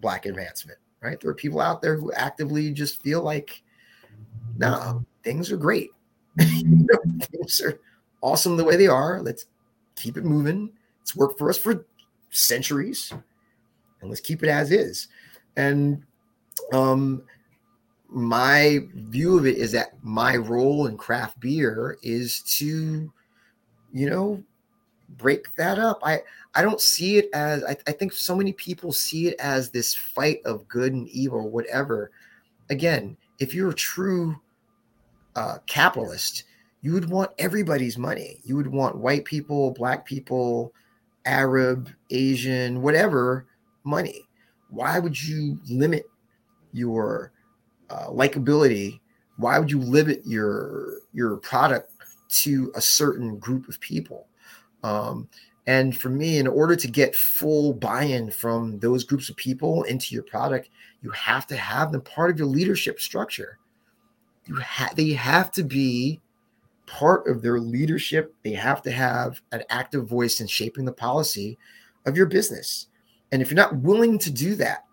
black 0.00 0.26
advancement, 0.26 0.78
right? 1.02 1.20
There 1.20 1.30
are 1.30 1.34
people 1.34 1.60
out 1.60 1.82
there 1.82 1.96
who 1.96 2.12
actively 2.12 2.70
just 2.70 3.02
feel 3.02 3.22
like, 3.22 3.62
no, 4.56 5.04
things 5.24 5.50
are 5.50 5.56
great. 5.56 5.90
things 6.38 7.60
are 7.60 7.78
awesome 8.22 8.56
the 8.56 8.64
way 8.64 8.76
they 8.76 8.86
are. 8.86 9.20
Let's 9.20 9.46
keep 9.96 10.16
it 10.16 10.24
moving. 10.24 10.70
It's 11.02 11.16
worked 11.16 11.38
for 11.38 11.50
us 11.50 11.58
for 11.58 11.86
centuries, 12.30 13.12
and 14.00 14.08
let's 14.08 14.20
keep 14.20 14.42
it 14.42 14.48
as 14.48 14.70
is. 14.70 15.08
And 15.56 16.04
um, 16.72 17.22
my 18.08 18.80
view 18.94 19.38
of 19.38 19.46
it 19.46 19.56
is 19.56 19.72
that 19.72 19.92
my 20.02 20.36
role 20.36 20.86
in 20.86 20.96
craft 20.96 21.40
beer 21.40 21.98
is 22.02 22.42
to, 22.58 23.12
you 23.92 24.10
know, 24.10 24.42
break 25.16 25.54
that 25.56 25.78
up. 25.78 26.00
I 26.02 26.22
I 26.54 26.62
don't 26.62 26.80
see 26.80 27.18
it 27.18 27.28
as 27.32 27.64
I, 27.64 27.76
I 27.86 27.92
think 27.92 28.12
so 28.12 28.36
many 28.36 28.52
people 28.52 28.92
see 28.92 29.28
it 29.28 29.36
as 29.38 29.70
this 29.70 29.94
fight 29.94 30.40
of 30.44 30.68
good 30.68 30.92
and 30.92 31.08
evil 31.08 31.40
or 31.40 31.50
whatever. 31.50 32.10
Again, 32.70 33.16
if 33.38 33.54
you're 33.54 33.70
a 33.70 33.74
true 33.74 34.36
uh, 35.36 35.58
capitalist, 35.66 36.44
you 36.82 36.92
would 36.92 37.08
want 37.08 37.30
everybody's 37.38 37.98
money. 37.98 38.40
You 38.44 38.56
would 38.56 38.66
want 38.66 38.96
white 38.96 39.24
people, 39.24 39.72
black 39.72 40.04
people, 40.04 40.72
Arab, 41.24 41.88
Asian, 42.10 42.82
whatever 42.82 43.46
money. 43.84 44.28
Why 44.70 44.98
would 44.98 45.20
you 45.22 45.58
limit 45.68 46.04
your 46.72 47.32
uh, 47.92 48.08
likability, 48.08 49.00
why 49.36 49.58
would 49.58 49.70
you 49.70 49.78
limit 49.78 50.22
your 50.24 51.00
your 51.12 51.36
product 51.36 51.92
to 52.28 52.72
a 52.74 52.80
certain 52.80 53.38
group 53.38 53.68
of 53.68 53.78
people? 53.80 54.26
Um, 54.82 55.28
and 55.66 55.96
for 55.96 56.08
me, 56.08 56.38
in 56.38 56.46
order 56.46 56.74
to 56.74 56.88
get 56.88 57.14
full 57.14 57.72
buy-in 57.72 58.30
from 58.30 58.78
those 58.80 59.04
groups 59.04 59.28
of 59.28 59.36
people 59.36 59.84
into 59.84 60.14
your 60.14 60.24
product, 60.24 60.70
you 61.02 61.10
have 61.10 61.46
to 61.48 61.56
have 61.56 61.92
them 61.92 62.00
part 62.00 62.30
of 62.30 62.38
your 62.38 62.48
leadership 62.48 63.00
structure. 63.00 63.58
You 64.46 64.56
have 64.56 64.96
they 64.96 65.10
have 65.10 65.52
to 65.52 65.62
be 65.62 66.20
part 66.86 67.28
of 67.28 67.42
their 67.42 67.60
leadership. 67.60 68.34
They 68.42 68.52
have 68.52 68.82
to 68.82 68.90
have 68.90 69.40
an 69.52 69.62
active 69.70 70.08
voice 70.08 70.40
in 70.40 70.46
shaping 70.48 70.84
the 70.84 70.92
policy 70.92 71.58
of 72.06 72.16
your 72.16 72.26
business. 72.26 72.88
And 73.30 73.40
if 73.40 73.50
you're 73.50 73.56
not 73.56 73.76
willing 73.76 74.18
to 74.18 74.30
do 74.30 74.56
that 74.56 74.84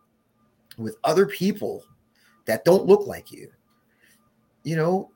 with 0.78 0.98
other 1.04 1.26
people 1.26 1.84
that 2.46 2.64
don't 2.64 2.86
look 2.86 3.08
like 3.08 3.32
you, 3.32 3.50
you 4.64 4.76
know, 4.76 5.10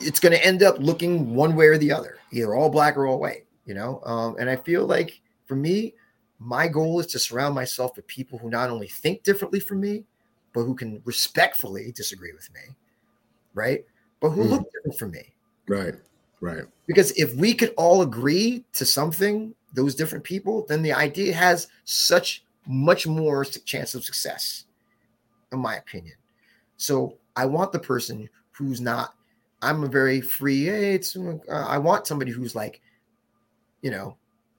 it's 0.00 0.20
going 0.20 0.32
to 0.32 0.44
end 0.44 0.62
up 0.62 0.76
looking 0.78 1.34
one 1.34 1.56
way 1.56 1.66
or 1.66 1.78
the 1.78 1.92
other, 1.92 2.18
either 2.32 2.54
all 2.54 2.70
black 2.70 2.96
or 2.96 3.06
all 3.06 3.18
white, 3.18 3.46
you 3.66 3.74
know? 3.74 4.00
Um, 4.04 4.36
and 4.38 4.48
I 4.48 4.56
feel 4.56 4.86
like 4.86 5.20
for 5.46 5.56
me, 5.56 5.94
my 6.38 6.68
goal 6.68 7.00
is 7.00 7.06
to 7.08 7.18
surround 7.18 7.54
myself 7.54 7.96
with 7.96 8.06
people 8.06 8.38
who 8.38 8.50
not 8.50 8.70
only 8.70 8.88
think 8.88 9.22
differently 9.22 9.60
from 9.60 9.80
me, 9.80 10.04
but 10.52 10.62
who 10.62 10.74
can 10.74 11.02
respectfully 11.04 11.92
disagree 11.92 12.32
with 12.32 12.52
me, 12.52 12.76
right? 13.54 13.84
But 14.20 14.30
who 14.30 14.44
mm. 14.44 14.50
look 14.50 14.72
different 14.72 14.98
from 14.98 15.10
me. 15.10 15.34
Right, 15.68 15.94
right. 16.40 16.64
Because 16.86 17.12
if 17.12 17.34
we 17.34 17.54
could 17.54 17.74
all 17.76 18.02
agree 18.02 18.64
to 18.74 18.84
something 18.84 19.54
those 19.72 19.94
different 19.94 20.24
people, 20.24 20.64
then 20.68 20.82
the 20.82 20.92
idea 20.92 21.34
has 21.34 21.68
such 21.84 22.44
much 22.66 23.06
more 23.06 23.44
chance 23.44 23.94
of 23.94 24.04
success, 24.04 24.64
in 25.52 25.58
my 25.58 25.76
opinion. 25.76 26.14
So 26.76 27.18
I 27.36 27.46
want 27.46 27.72
the 27.72 27.78
person 27.78 28.28
who's 28.52 28.80
not. 28.80 29.14
I'm 29.64 29.82
a 29.84 29.88
very 29.88 30.20
free. 30.20 30.64
Hey, 30.66 30.94
it's. 30.94 31.16
Uh, 31.16 31.38
I 31.48 31.78
want 31.78 32.06
somebody 32.06 32.30
who's 32.30 32.54
like, 32.54 32.80
you 33.82 33.90
know, 33.90 34.16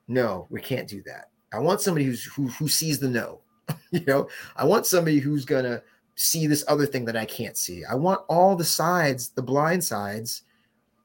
no, 0.08 0.48
we 0.50 0.62
can't 0.62 0.88
do 0.88 1.02
that. 1.04 1.30
I 1.54 1.60
want 1.60 1.82
somebody 1.82 2.06
who's 2.06 2.24
who 2.24 2.48
who 2.48 2.68
sees 2.68 3.00
the 3.00 3.08
no. 3.08 3.42
you 3.92 4.04
know, 4.06 4.28
I 4.56 4.66
want 4.66 4.86
somebody 4.86 5.20
who's 5.20 5.46
gonna 5.46 5.82
see 6.16 6.48
this 6.48 6.64
other 6.68 6.86
thing 6.86 7.06
that 7.06 7.16
I 7.16 7.26
can't 7.26 7.58
see. 7.58 7.84
I 7.86 7.96
want 7.96 8.22
all 8.28 8.56
the 8.56 8.66
sides, 8.66 9.30
the 9.30 9.42
blind 9.42 9.84
sides, 9.84 10.44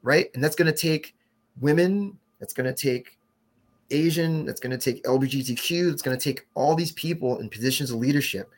right? 0.02 0.30
And 0.34 0.42
that's 0.42 0.56
gonna 0.56 0.72
take 0.72 1.14
women. 1.60 2.18
That's 2.38 2.52
gonna 2.52 2.74
take 2.74 3.18
Asian. 3.90 4.46
That's 4.46 4.60
gonna 4.60 4.78
take 4.78 5.04
LGBTQ. 5.04 5.90
That's 5.90 6.02
gonna 6.02 6.16
take 6.16 6.46
all 6.54 6.74
these 6.74 6.92
people 6.92 7.38
in 7.38 7.48
positions 7.48 7.90
of 7.90 7.98
leadership 7.98 8.50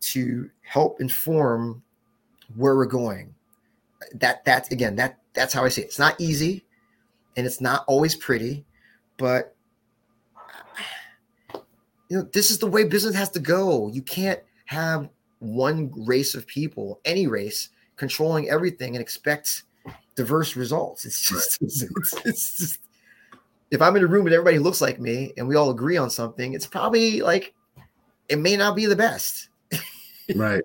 to 0.00 0.50
help 0.62 1.00
inform 1.00 1.82
where 2.56 2.76
we're 2.76 2.86
going. 2.86 3.34
That 4.14 4.44
that's 4.44 4.70
again 4.70 4.96
that 4.96 5.18
that's 5.34 5.52
how 5.52 5.64
I 5.64 5.68
see 5.68 5.82
it. 5.82 5.86
It's 5.86 5.98
not 5.98 6.20
easy, 6.20 6.64
and 7.36 7.46
it's 7.46 7.60
not 7.60 7.84
always 7.86 8.14
pretty, 8.14 8.64
but 9.16 9.54
you 12.08 12.18
know 12.18 12.22
this 12.32 12.50
is 12.50 12.58
the 12.58 12.66
way 12.66 12.84
business 12.84 13.14
has 13.14 13.30
to 13.30 13.40
go. 13.40 13.88
You 13.88 14.02
can't 14.02 14.40
have 14.66 15.08
one 15.38 15.92
race 16.06 16.34
of 16.34 16.46
people, 16.46 17.00
any 17.04 17.26
race, 17.26 17.68
controlling 17.96 18.48
everything 18.48 18.94
and 18.94 19.02
expect 19.02 19.64
diverse 20.14 20.56
results. 20.56 21.04
It's 21.04 21.28
just, 21.28 21.60
right. 21.62 21.70
it's, 21.70 22.14
it's, 22.24 22.58
just 22.58 22.80
if 23.70 23.80
I'm 23.80 23.96
in 23.96 24.04
a 24.04 24.06
room 24.06 24.26
and 24.26 24.34
everybody 24.34 24.58
looks 24.58 24.80
like 24.80 25.00
me 25.00 25.32
and 25.36 25.48
we 25.48 25.56
all 25.56 25.70
agree 25.70 25.96
on 25.96 26.10
something, 26.10 26.52
it's 26.52 26.66
probably 26.66 27.22
like 27.22 27.54
it 28.28 28.38
may 28.38 28.56
not 28.56 28.76
be 28.76 28.86
the 28.86 28.96
best. 28.96 29.48
right. 30.36 30.62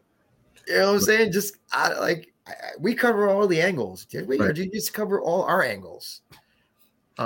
You 0.68 0.78
know 0.78 0.88
what 0.88 0.94
I'm 0.96 1.00
saying? 1.00 1.32
Just 1.32 1.56
I, 1.72 1.94
like 1.94 2.34
I, 2.48 2.54
we 2.80 2.96
cover 2.96 3.30
all 3.30 3.48
the 3.48 3.62
angles. 3.62 4.06
Did 4.06 4.28
we? 4.28 4.38
Right. 4.38 4.50
Or 4.50 4.54
did 4.54 4.66
you 4.66 4.72
just 4.72 4.94
cover 4.94 5.22
all 5.22 5.44
our 5.44 5.64
angles? 5.64 6.22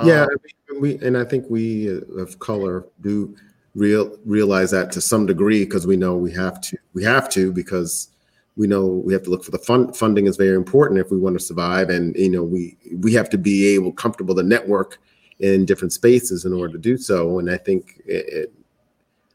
Yeah, 0.04 0.22
um, 0.22 0.80
we 0.80 0.98
and 0.98 1.18
I 1.18 1.24
think 1.24 1.44
we 1.50 1.90
uh, 1.90 2.00
of 2.18 2.38
color 2.38 2.86
do 3.02 3.36
real 3.74 4.16
realize 4.24 4.70
that 4.70 4.90
to 4.92 5.00
some 5.00 5.26
degree 5.26 5.64
because 5.64 5.86
we 5.86 5.96
know 5.96 6.16
we 6.16 6.32
have 6.32 6.60
to. 6.62 6.78
We 6.94 7.04
have 7.04 7.28
to 7.30 7.52
because 7.52 8.08
we 8.56 8.66
know 8.66 8.86
we 8.86 9.12
have 9.12 9.22
to 9.22 9.30
look 9.30 9.44
for 9.44 9.50
the 9.50 9.58
fund 9.58 9.96
funding 9.96 10.26
is 10.26 10.36
very 10.36 10.56
important 10.56 11.00
if 11.00 11.10
we 11.10 11.18
want 11.18 11.38
to 11.38 11.44
survive 11.44 11.90
and 11.90 12.14
you 12.16 12.28
know 12.28 12.42
we 12.42 12.76
we 12.96 13.12
have 13.12 13.30
to 13.30 13.38
be 13.38 13.66
able 13.68 13.92
comfortable 13.92 14.34
to 14.34 14.42
network 14.42 14.98
in 15.40 15.64
different 15.64 15.92
spaces 15.92 16.44
in 16.44 16.52
order 16.52 16.72
to 16.72 16.78
do 16.78 16.98
so 16.98 17.38
and 17.38 17.50
i 17.50 17.56
think 17.56 18.00
it, 18.04 18.28
it, 18.28 18.54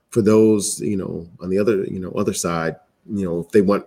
for 0.09 0.22
those 0.22 0.80
you 0.81 0.95
know 0.95 1.27
on 1.41 1.49
the 1.49 1.57
other 1.57 1.84
you 1.85 1.99
know 1.99 2.11
other 2.11 2.34
side 2.34 2.76
you 3.11 3.26
know 3.26 3.39
if 3.39 3.49
they 3.49 3.61
want 3.61 3.85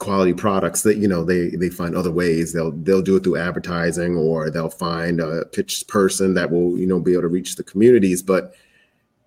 quality 0.00 0.32
products 0.32 0.82
that 0.82 0.96
you 0.96 1.06
know 1.06 1.22
they 1.22 1.50
they 1.50 1.70
find 1.70 1.94
other 1.94 2.10
ways. 2.10 2.52
They'll 2.52 2.72
they'll 2.72 3.02
do 3.02 3.16
it 3.16 3.22
through 3.22 3.36
advertising 3.36 4.16
or 4.16 4.50
they'll 4.50 4.68
find 4.68 5.20
a 5.20 5.44
pitch 5.44 5.86
person 5.86 6.34
that 6.34 6.50
will 6.50 6.76
you 6.76 6.86
know 6.86 6.98
be 6.98 7.12
able 7.12 7.22
to 7.22 7.28
reach 7.28 7.54
the 7.54 7.62
communities 7.62 8.22
but 8.22 8.54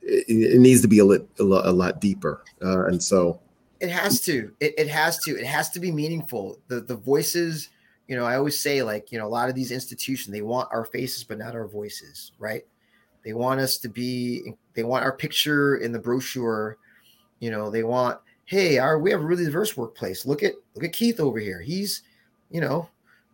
it, 0.01 0.25
it 0.27 0.59
needs 0.59 0.81
to 0.81 0.89
be 0.89 0.99
a, 0.99 1.05
lit, 1.05 1.25
a, 1.39 1.43
lot, 1.43 1.65
a 1.65 1.71
lot 1.71 2.01
deeper 2.01 2.43
uh, 2.61 2.87
and 2.87 3.01
so. 3.01 3.39
It 3.79 3.89
has 3.89 4.21
to. 4.21 4.51
It, 4.59 4.73
it 4.77 4.87
has 4.87 5.17
to. 5.25 5.37
It 5.37 5.45
has 5.45 5.69
to 5.71 5.79
be 5.79 5.91
meaningful. 5.91 6.59
The 6.67 6.81
the 6.81 6.95
voices 6.95 7.69
you 8.07 8.17
know 8.17 8.25
i 8.25 8.35
always 8.35 8.59
say 8.59 8.83
like 8.83 9.13
you 9.13 9.17
know 9.17 9.25
a 9.25 9.29
lot 9.29 9.47
of 9.47 9.55
these 9.55 9.71
institutions 9.71 10.29
they 10.29 10.41
want 10.41 10.67
our 10.73 10.83
faces 10.83 11.23
but 11.23 11.37
not 11.37 11.55
our 11.55 11.67
voices 11.67 12.33
right? 12.37 12.63
They 13.23 13.33
want 13.33 13.61
us 13.61 13.77
to 13.79 13.89
be 13.89 14.53
they 14.73 14.83
want 14.83 15.05
our 15.05 15.15
picture 15.15 15.77
in 15.77 15.91
the 15.91 15.99
brochure. 15.99 16.77
You 17.39 17.51
know 17.51 17.69
they 17.69 17.83
want 17.83 18.19
hey, 18.45 18.77
our 18.77 18.99
we 18.99 19.11
have 19.11 19.21
a 19.21 19.25
really 19.25 19.45
diverse 19.45 19.75
workplace. 19.77 20.25
Look 20.25 20.43
at 20.43 20.53
look 20.75 20.83
at 20.83 20.93
Keith 20.93 21.19
over 21.19 21.39
here. 21.39 21.61
He's, 21.61 22.03
you 22.49 22.61
know, 22.61 22.89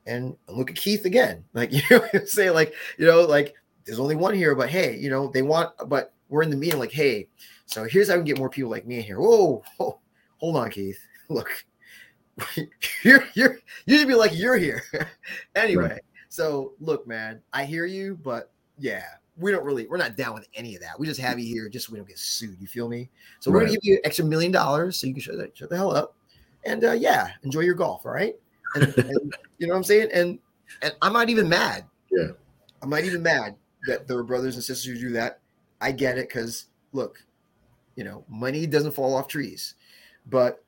and 0.06 0.36
look 0.48 0.70
at 0.70 0.76
Keith 0.76 1.06
again. 1.06 1.44
Like 1.54 1.72
you 1.74 1.82
know, 1.90 2.08
say 2.26 2.50
like 2.50 2.74
you 2.98 3.06
know, 3.06 3.22
like 3.22 3.56
there's 3.86 4.00
only 4.00 4.16
one 4.16 4.34
here, 4.34 4.56
but 4.56 4.70
hey, 4.70 4.98
you 4.98 5.10
know, 5.10 5.28
they 5.28 5.42
want, 5.42 5.72
but 5.88 6.14
we're 6.30 6.44
in 6.44 6.50
the 6.50 6.56
meeting. 6.56 6.80
Like, 6.80 6.92
hey, 6.92 7.28
so 7.66 7.86
here's 7.86 8.10
how 8.10 8.16
we 8.16 8.20
can 8.20 8.26
get 8.26 8.38
more 8.38 8.50
people 8.50 8.70
like 8.70 8.86
me 8.86 8.98
in 8.98 9.04
here. 9.04 9.20
Whoa, 9.20 9.64
whoa 9.78 10.00
hold 10.40 10.56
on, 10.58 10.70
Keith. 10.70 11.00
Look, 11.30 11.66
you're 13.04 13.24
you're 13.36 13.60
you 13.86 13.98
should 13.98 14.08
be 14.08 14.16
like 14.16 14.32
you're 14.34 14.58
here. 14.58 14.84
anyway, 15.56 15.90
right. 15.90 16.02
so 16.30 16.74
look, 16.80 17.06
man, 17.06 17.40
I 17.54 17.66
hear 17.66 17.86
you, 17.86 18.18
but 18.24 18.52
yeah, 18.80 19.04
we 19.40 19.52
don't 19.52 19.64
really 19.64 19.88
we're 19.88 19.98
not 19.98 20.16
down 20.16 20.34
with 20.34 20.48
any 20.54 20.76
of 20.76 20.82
that. 20.82 21.00
We 21.00 21.08
just 21.08 21.20
have 21.20 21.40
you 21.40 21.46
here 21.46 21.70
just 21.70 21.88
so 21.88 21.94
we 21.94 22.00
don't 22.00 22.08
get 22.08 22.20
sued. 22.20 22.58
You 22.60 22.68
feel 22.68 22.90
me? 22.90 23.10
So 23.40 23.52
we're 23.52 23.62
gonna 23.62 23.72
give 23.72 23.84
you 23.84 23.96
an 23.96 24.02
extra 24.04 24.26
million 24.26 24.52
dollars 24.52 25.00
so 25.00 25.08
you 25.08 25.14
can 25.14 25.22
shut 25.22 25.38
that 25.38 25.58
shut 25.58 25.70
the 25.70 25.78
hell 25.78 25.96
up. 25.96 26.16
And 26.66 26.84
uh, 26.84 26.92
yeah, 26.92 27.32
enjoy 27.44 27.62
your 27.62 27.76
golf, 27.76 28.06
all 28.06 28.12
right? 28.12 28.36
And, 28.76 28.84
and, 28.98 29.34
you 29.58 29.68
know 29.68 29.74
what 29.74 29.78
I'm 29.78 29.84
saying? 29.84 30.10
And 30.14 30.40
and 30.82 30.94
I'm 31.02 31.14
not 31.14 31.30
even 31.30 31.48
mad. 31.48 31.86
Yeah. 32.12 32.30
I'm 32.82 32.90
not 32.90 33.04
even 33.04 33.24
mad 33.24 33.56
that 33.88 34.08
there 34.08 34.18
are 34.18 34.24
brothers 34.24 34.56
and 34.56 34.64
sisters 34.64 34.94
who 34.94 35.08
do 35.08 35.14
that. 35.14 35.40
I 35.82 35.92
get 35.92 36.18
it 36.18 36.28
because 36.28 36.66
look, 36.92 37.24
you 37.96 38.04
know, 38.04 38.26
money 38.28 38.68
doesn't 38.68 38.92
fall 38.92 39.16
off 39.16 39.28
trees. 39.28 39.76
But 40.28 40.64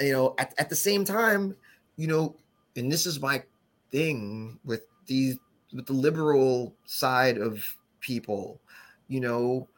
you 0.00 0.12
know, 0.12 0.34
at, 0.38 0.54
at 0.58 0.68
the 0.68 0.76
same 0.76 1.04
time, 1.04 1.56
you 1.96 2.06
know, 2.06 2.36
and 2.76 2.92
this 2.92 3.06
is 3.06 3.20
my 3.20 3.42
thing 3.90 4.58
with 4.64 4.82
these 5.06 5.38
with 5.72 5.86
the 5.86 5.92
liberal 5.92 6.74
side 6.84 7.38
of 7.38 7.64
people. 8.00 8.60
You 9.08 9.20
know, 9.20 9.68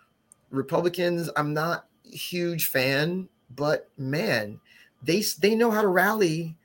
Republicans, 0.51 1.31
I'm 1.37 1.55
not 1.55 1.87
huge 2.05 2.67
fan, 2.67 3.29
but 3.55 3.89
man, 3.97 4.61
they 5.03 5.23
they 5.41 5.55
know 5.55 5.71
how 5.71 5.83
to 5.83 5.89
rally. 5.89 6.57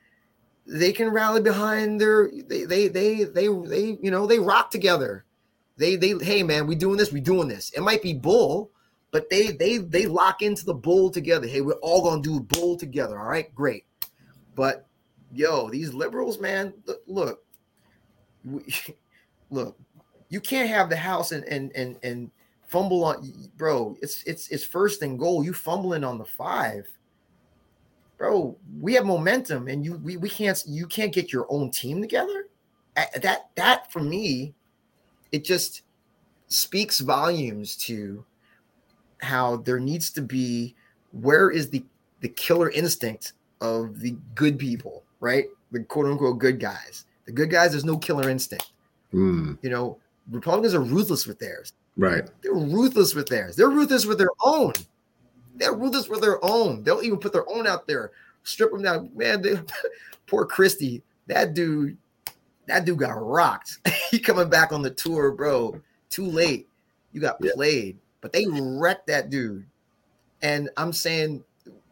They 0.68 0.92
can 0.92 1.10
rally 1.10 1.42
behind 1.42 2.02
their 2.02 2.32
they 2.48 2.66
they 2.66 2.88
they 2.88 3.24
they 3.24 3.48
they 3.48 3.98
you 4.02 4.12
know 4.12 4.26
they 4.26 4.40
rock 4.40 4.72
together. 4.72 5.26
They 5.78 5.96
they 5.96 6.18
hey 6.22 6.44
man, 6.44 6.68
we 6.68 6.76
doing 6.76 6.98
this, 6.98 7.12
we 7.12 7.22
doing 7.22 7.48
this. 7.48 7.72
It 7.72 7.82
might 7.82 8.02
be 8.02 8.14
bull, 8.14 8.72
but 9.12 9.30
they 9.30 9.52
they 9.52 9.78
they 9.78 10.08
lock 10.08 10.42
into 10.42 10.66
the 10.66 10.74
bull 10.74 11.12
together. 11.12 11.48
Hey, 11.48 11.62
we're 11.62 11.74
all 11.74 12.04
gonna 12.04 12.22
do 12.22 12.40
bull 12.40 12.78
together. 12.78 13.20
All 13.20 13.28
right, 13.28 13.54
great. 13.54 13.86
But 14.56 14.88
yo, 15.34 15.70
these 15.70 15.94
liberals, 15.94 16.40
man, 16.40 16.74
look, 16.86 17.02
look 17.06 17.46
we, 18.46 18.64
look, 19.50 19.78
you 20.30 20.40
can't 20.40 20.70
have 20.70 20.90
the 20.90 20.98
house 20.98 21.32
and 21.32 21.44
and 21.46 21.72
and 21.76 21.98
and 22.04 22.32
fumble 22.68 23.04
on 23.04 23.32
bro. 23.58 23.98
It's 24.02 24.24
it's 24.24 24.50
it's 24.50 24.64
first 24.64 25.02
and 25.02 25.18
goal. 25.20 25.44
You 25.44 25.54
fumbling 25.54 26.04
on 26.04 26.18
the 26.18 26.26
five. 26.26 26.88
Bro, 28.18 28.58
we 28.80 28.94
have 28.94 29.06
momentum 29.06 29.68
and 29.68 29.84
you 29.84 29.98
we, 29.98 30.18
we 30.18 30.30
can't 30.30 30.62
you 30.66 30.88
can't 30.88 31.14
get 31.14 31.34
your 31.34 31.46
own 31.50 31.72
team 31.72 32.02
together. 32.02 32.48
That 32.96 33.50
that 33.56 33.92
for 33.92 34.00
me, 34.00 34.54
it 35.32 35.44
just 35.44 35.82
speaks 36.48 37.00
volumes 37.00 37.76
to 37.76 38.24
how 39.22 39.58
there 39.58 39.80
needs 39.80 40.12
to 40.12 40.22
be 40.22 40.76
where 41.12 41.50
is 41.50 41.70
the 41.70 41.84
the 42.22 42.30
killer 42.30 42.70
instinct 42.72 43.34
of 43.62 44.00
the 44.00 44.16
good 44.34 44.58
people, 44.58 45.04
right? 45.20 45.46
The 45.72 45.84
quote 45.84 46.06
unquote 46.06 46.40
good 46.40 46.60
guys. 46.60 47.06
The 47.26 47.32
good 47.32 47.50
guys, 47.50 47.72
there's 47.72 47.86
no 47.86 47.98
killer 47.98 48.30
instinct. 48.30 48.72
Mm. 49.14 49.58
You 49.62 49.70
know, 49.70 49.98
Republicans 50.30 50.74
are 50.74 50.82
ruthless 50.82 51.28
with 51.28 51.40
theirs. 51.40 51.74
Right. 51.98 52.30
They're 52.42 52.54
ruthless 52.54 53.16
with 53.16 53.28
theirs. 53.28 53.56
They're 53.56 53.70
ruthless 53.70 54.06
with 54.06 54.18
their 54.18 54.30
own. 54.44 54.74
They're 55.56 55.74
ruthless 55.74 56.10
with 56.10 56.22
their 56.22 56.44
own. 56.44 56.84
They'll 56.84 57.02
even 57.02 57.20
put 57.20 57.32
their 57.32 57.50
own 57.50 57.68
out 57.68 57.88
there, 57.88 58.12
strip 58.44 58.72
them 58.72 58.82
down. 58.82 59.12
Man, 59.16 59.42
they, 59.42 59.56
poor 60.28 60.46
Christie. 60.46 61.04
That 61.28 61.54
dude, 61.54 61.98
that 62.68 62.86
dude 62.86 63.00
got 63.00 63.12
rocked. 63.12 63.80
he 64.12 64.20
coming 64.20 64.50
back 64.50 64.72
on 64.72 64.82
the 64.82 64.92
tour, 64.92 65.32
bro. 65.32 65.80
Too 66.10 66.26
late. 66.26 66.68
You 67.14 67.22
got 67.22 67.38
yeah. 67.42 67.52
played. 67.56 67.98
But 68.22 68.34
they 68.34 68.46
wrecked 68.50 69.08
that 69.08 69.30
dude. 69.30 69.66
And 70.42 70.70
I'm 70.78 70.92
saying 70.92 71.44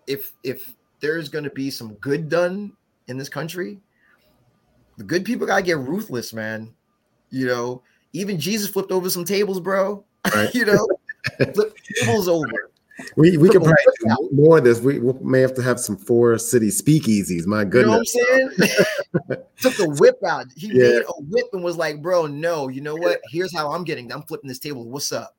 if 0.07 0.33
if 0.43 0.73
there's 0.99 1.29
gonna 1.29 1.49
be 1.49 1.69
some 1.69 1.93
good 1.95 2.29
done 2.29 2.73
in 3.07 3.17
this 3.17 3.29
country, 3.29 3.79
the 4.97 5.03
good 5.03 5.25
people 5.25 5.47
gotta 5.47 5.63
get 5.63 5.77
ruthless, 5.77 6.33
man. 6.33 6.73
You 7.29 7.47
know, 7.47 7.83
even 8.13 8.39
Jesus 8.39 8.69
flipped 8.69 8.91
over 8.91 9.09
some 9.09 9.25
tables, 9.25 9.59
bro. 9.59 10.05
Right. 10.33 10.53
you 10.55 10.65
know, 10.65 10.87
flip 11.53 11.75
tables 11.99 12.27
over. 12.27 12.71
We 13.17 13.37
we 13.37 13.49
could 13.49 13.63
probably 13.63 13.75
do 14.05 14.29
more 14.31 14.59
of 14.59 14.63
this. 14.63 14.79
We, 14.79 14.99
we, 14.99 15.13
may 15.19 15.41
have 15.41 15.55
to 15.55 15.63
have 15.63 15.79
some 15.79 15.97
four 15.97 16.37
city 16.37 16.67
speakeasies. 16.67 17.47
My 17.47 17.65
goodness. 17.65 18.13
You 18.13 18.23
know 18.23 18.43
what 18.45 18.53
I'm 18.53 18.67
saying? 18.67 19.43
Took 19.61 19.75
the 19.77 19.97
whip 19.99 20.19
out. 20.23 20.45
He 20.55 20.67
yeah. 20.67 20.73
made 20.73 21.01
a 21.01 21.21
whip 21.23 21.47
and 21.53 21.63
was 21.63 21.75
like, 21.75 22.03
bro, 22.03 22.27
no, 22.27 22.67
you 22.67 22.81
know 22.81 22.95
what? 22.95 23.19
Here's 23.31 23.53
how 23.53 23.71
I'm 23.71 23.83
getting. 23.83 24.11
I'm 24.11 24.21
flipping 24.21 24.47
this 24.47 24.59
table. 24.59 24.87
What's 24.87 25.11
up? 25.11 25.35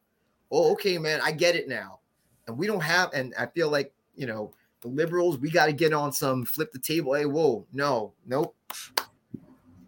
Oh, 0.50 0.72
okay, 0.72 0.98
man. 0.98 1.20
I 1.22 1.30
get 1.30 1.54
it 1.54 1.68
now. 1.68 2.00
And 2.48 2.58
we 2.58 2.66
don't 2.66 2.82
have, 2.82 3.12
and 3.14 3.32
I 3.38 3.46
feel 3.46 3.70
like, 3.70 3.92
you 4.16 4.26
know, 4.26 4.52
the 4.80 4.88
liberals, 4.88 5.38
we 5.38 5.50
got 5.50 5.66
to 5.66 5.72
get 5.72 5.92
on 5.92 6.12
some 6.12 6.44
flip 6.44 6.72
the 6.72 6.78
table. 6.78 7.14
Hey, 7.14 7.24
whoa, 7.24 7.66
no, 7.72 8.12
nope 8.26 8.54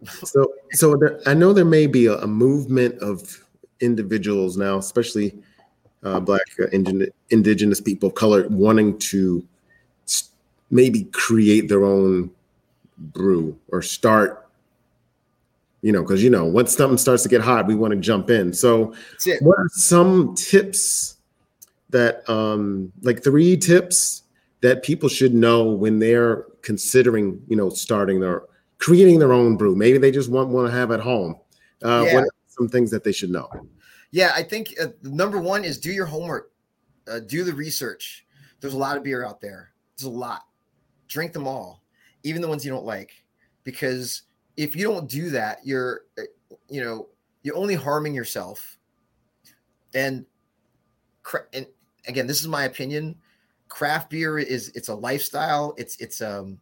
so 0.05 0.53
so 0.71 0.95
there, 0.95 1.19
I 1.25 1.33
know 1.33 1.53
there 1.53 1.65
may 1.65 1.87
be 1.87 2.05
a, 2.07 2.17
a, 2.17 2.27
movement 2.27 2.99
of 3.01 3.43
individuals 3.79 4.57
now, 4.57 4.77
especially 4.77 5.35
uh, 6.03 6.19
Black 6.19 6.41
uh, 6.59 6.67
indigenous, 6.67 7.09
indigenous 7.29 7.81
people 7.81 8.09
of 8.09 8.15
color, 8.15 8.47
wanting 8.49 8.97
to 8.99 9.45
maybe 10.69 11.05
create 11.05 11.69
their 11.69 11.83
own 11.83 12.29
brew 12.97 13.57
or 13.69 13.81
start 13.81 14.47
you 15.81 15.91
know, 15.91 16.01
because 16.01 16.23
you 16.23 16.29
know, 16.29 16.43
once 16.43 16.75
something 16.75 16.97
starts 16.97 17.23
to 17.23 17.29
get 17.29 17.41
hot, 17.41 17.67
we 17.67 17.75
want 17.75 17.91
to 17.91 17.99
jump 17.99 18.29
in. 18.29 18.51
So, 18.51 18.93
what 19.41 19.57
are 19.57 19.69
some 19.69 20.35
tips 20.35 21.17
that, 21.89 22.27
um, 22.29 22.91
like 23.03 23.23
three 23.23 23.55
tips 23.55 24.23
that 24.61 24.83
people 24.83 25.07
should 25.07 25.33
know 25.33 25.65
when 25.65 25.99
they're 25.99 26.45
considering, 26.61 27.41
you 27.47 27.55
know, 27.55 27.69
starting 27.69 28.19
their 28.19 28.43
creating 28.79 29.19
their 29.19 29.33
own 29.33 29.57
brew? 29.57 29.75
Maybe 29.75 29.97
they 29.97 30.11
just 30.11 30.29
want 30.29 30.49
want 30.49 30.67
to 30.67 30.77
have 30.77 30.91
at 30.91 30.99
home. 30.99 31.35
Uh, 31.83 32.03
yeah. 32.05 32.13
What 32.15 32.23
are 32.23 32.29
some 32.47 32.67
things 32.67 32.91
that 32.91 33.03
they 33.03 33.11
should 33.11 33.29
know? 33.29 33.49
Yeah, 34.11 34.31
I 34.35 34.43
think 34.43 34.73
uh, 34.81 34.87
number 35.03 35.39
one 35.39 35.63
is 35.63 35.77
do 35.77 35.91
your 35.91 36.05
homework, 36.05 36.51
uh, 37.07 37.19
do 37.19 37.43
the 37.43 37.53
research. 37.53 38.25
There's 38.59 38.73
a 38.73 38.77
lot 38.77 38.97
of 38.97 39.03
beer 39.03 39.25
out 39.25 39.41
there. 39.41 39.71
There's 39.97 40.07
a 40.07 40.09
lot. 40.09 40.43
Drink 41.07 41.33
them 41.33 41.47
all, 41.47 41.83
even 42.23 42.41
the 42.41 42.47
ones 42.47 42.65
you 42.65 42.71
don't 42.71 42.85
like, 42.85 43.11
because 43.63 44.23
if 44.55 44.75
you 44.75 44.87
don't 44.87 45.09
do 45.09 45.29
that, 45.29 45.59
you're, 45.63 46.01
uh, 46.17 46.23
you 46.69 46.83
know, 46.83 47.09
you're 47.43 47.55
only 47.55 47.75
harming 47.75 48.13
yourself. 48.13 48.77
And, 49.93 50.25
and 51.53 51.67
again, 52.07 52.27
this 52.27 52.41
is 52.41 52.47
my 52.47 52.63
opinion. 52.63 53.15
Craft 53.69 54.09
beer 54.09 54.39
is 54.39 54.69
it's 54.75 54.87
a 54.87 54.95
lifestyle. 54.95 55.73
It's 55.77 55.97
it's 55.97 56.21
um, 56.21 56.59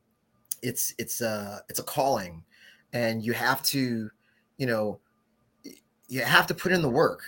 it's 0.66 0.94
it's 0.98 1.22
a 1.22 1.62
it's 1.70 1.80
a 1.80 1.84
calling, 1.84 2.44
and 2.94 3.24
you 3.24 3.34
have 3.34 3.62
to, 3.64 4.10
you 4.58 4.66
know, 4.66 5.00
you 6.08 6.22
have 6.22 6.48
to 6.48 6.54
put 6.54 6.72
in 6.72 6.82
the 6.82 6.90
work 6.90 7.22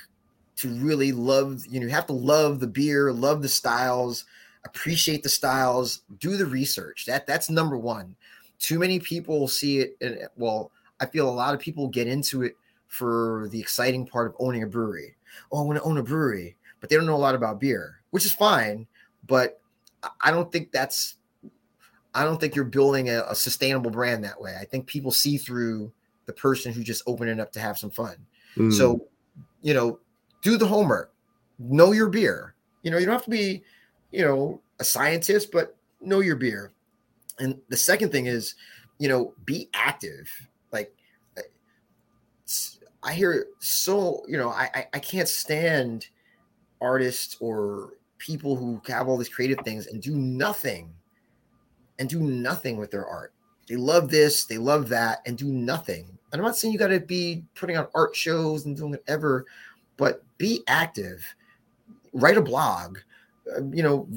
to 0.58 0.70
really 0.70 1.12
love. 1.12 1.66
You 1.70 1.80
know, 1.80 1.86
you 1.86 1.92
have 1.92 2.08
to 2.08 2.14
love 2.14 2.60
the 2.60 2.68
beer, 2.68 3.12
love 3.12 3.42
the 3.42 3.50
styles, 3.50 4.26
appreciate 4.66 5.24
the 5.24 5.30
styles, 5.30 6.02
do 6.20 6.38
the 6.38 6.46
research. 6.46 7.06
That 7.06 7.28
that's 7.28 7.50
number 7.50 7.78
one 7.78 8.16
too 8.60 8.80
many 8.80 9.00
people 9.00 9.48
see 9.48 9.80
it 9.80 9.98
and 10.02 10.20
well 10.36 10.72
i 11.00 11.06
feel 11.06 11.30
a 11.30 11.32
lot 11.32 11.54
of 11.54 11.60
people 11.60 11.88
get 11.88 12.08
into 12.08 12.44
it 12.44 12.56
for 12.88 13.48
the 13.52 13.60
exciting 13.60 14.06
part 14.06 14.28
of 14.28 14.36
owning 14.40 14.64
a 14.64 14.68
brewery 14.68 15.16
oh 15.52 15.60
i 15.60 15.64
want 15.64 15.78
to 15.78 15.84
own 15.84 15.98
a 15.98 16.04
brewery 16.04 16.56
but 16.80 16.90
they 16.90 16.96
don't 16.96 17.06
know 17.06 17.16
a 17.16 17.18
lot 17.18 17.36
about 17.36 17.60
beer 17.60 18.02
which 18.12 18.26
is 18.26 18.34
fine 18.34 18.88
but 19.28 19.62
i 20.22 20.32
don't 20.32 20.52
think 20.52 20.72
that's 20.72 21.17
i 22.18 22.24
don't 22.24 22.40
think 22.40 22.56
you're 22.56 22.66
building 22.66 23.10
a, 23.10 23.24
a 23.30 23.36
sustainable 23.36 23.92
brand 23.92 24.24
that 24.24 24.40
way. 24.40 24.56
I 24.60 24.66
think 24.66 24.88
people 24.88 25.12
see 25.12 25.38
through 25.38 25.92
the 26.26 26.34
person 26.34 26.74
who 26.74 26.84
just 26.84 27.04
opened 27.08 27.30
it 27.30 27.40
up 27.40 27.52
to 27.54 27.60
have 27.60 27.78
some 27.78 27.92
fun. 27.92 28.18
Mm. 28.58 28.74
so 28.74 29.06
you 29.62 29.74
know 29.74 30.00
do 30.42 30.58
the 30.58 30.68
homework. 30.68 31.14
Know 31.60 31.92
your 31.92 32.10
beer. 32.10 32.56
You 32.84 32.92
know 32.92 32.98
you 32.98 33.06
don't 33.06 33.14
have 33.14 33.24
to 33.24 33.30
be 33.30 33.64
you 34.12 34.24
know 34.24 34.62
a 34.80 34.84
scientist 34.84 35.52
but 35.52 35.76
know 36.02 36.20
your 36.20 36.36
beer. 36.36 36.72
And 37.40 37.60
the 37.70 37.78
second 37.78 38.12
thing 38.12 38.26
is, 38.26 38.56
you 38.98 39.08
know, 39.08 39.34
be 39.46 39.70
active. 39.74 40.28
Like 40.72 40.94
I 43.04 43.14
hear 43.14 43.48
so, 43.60 44.24
you 44.28 44.38
know, 44.38 44.50
I 44.50 44.88
I 44.94 45.00
can't 45.00 45.28
stand 45.28 46.08
artists 46.82 47.38
or 47.40 47.94
people 48.18 48.56
who 48.56 48.82
have 48.88 49.08
all 49.08 49.18
these 49.18 49.30
creative 49.30 49.60
things 49.64 49.88
and 49.88 50.02
do 50.02 50.16
nothing 50.16 50.94
and 52.00 52.10
do 52.10 52.22
nothing 52.22 52.78
with 52.78 52.92
their 52.92 53.06
art. 53.06 53.34
They 53.68 53.76
love 53.76 54.10
this, 54.10 54.46
they 54.46 54.58
love 54.58 54.90
that, 54.90 55.20
and 55.26 55.38
do 55.38 55.48
nothing. 55.48 56.18
And 56.32 56.42
I'm 56.42 56.46
not 56.46 56.58
saying 56.58 56.74
you 56.74 56.80
got 56.80 56.88
to 56.88 57.00
be 57.00 57.44
putting 57.56 57.78
on 57.78 57.88
art 57.96 58.16
shows 58.16 58.66
and 58.66 58.76
doing 58.76 58.92
whatever, 58.92 59.46
but 59.98 60.24
be 60.38 60.64
active. 60.68 61.24
Write 62.14 62.38
a 62.38 62.42
blog. 62.42 63.00
Uh, 63.56 63.64
you 63.72 63.84
know, 63.84 64.08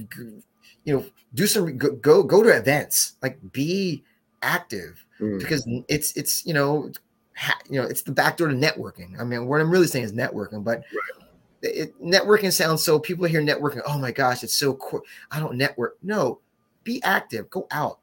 you 0.85 0.97
know, 0.97 1.05
do 1.35 1.47
some 1.47 1.77
go 1.77 1.93
go, 1.93 2.23
go 2.23 2.43
to 2.43 2.57
events, 2.57 3.15
like 3.23 3.39
be 3.53 4.03
active 4.43 5.05
mm. 5.21 5.39
because 5.39 5.67
it's 5.89 6.17
it's 6.17 6.45
you 6.47 6.55
know 6.55 6.91
ha, 7.37 7.57
you 7.69 7.81
know 7.81 7.87
it's 7.87 8.03
the 8.03 8.13
back 8.13 8.37
door 8.37 8.49
to 8.49 8.55
networking. 8.55 9.19
I 9.21 9.25
mean, 9.25 9.47
what 9.47 9.61
I'm 9.61 9.71
really 9.71 9.87
saying 9.87 10.05
is 10.05 10.13
networking, 10.13 10.65
but 10.65 10.79
right. 10.79 11.29
it, 11.63 12.03
networking 12.03 12.53
sounds 12.53 12.83
so 12.83 12.99
people 12.99 13.27
hear 13.27 13.43
networking. 13.43 13.83
Oh 13.87 13.99
my 13.99 14.11
gosh, 14.11 14.43
it's 14.43 14.57
so 14.57 14.75
cool. 14.75 15.03
I 15.31 15.39
don't 15.39 15.57
network. 15.57 15.97
No, 16.03 16.41
be 16.85 17.03
active. 17.03 17.51
Go 17.51 17.67
out. 17.71 17.99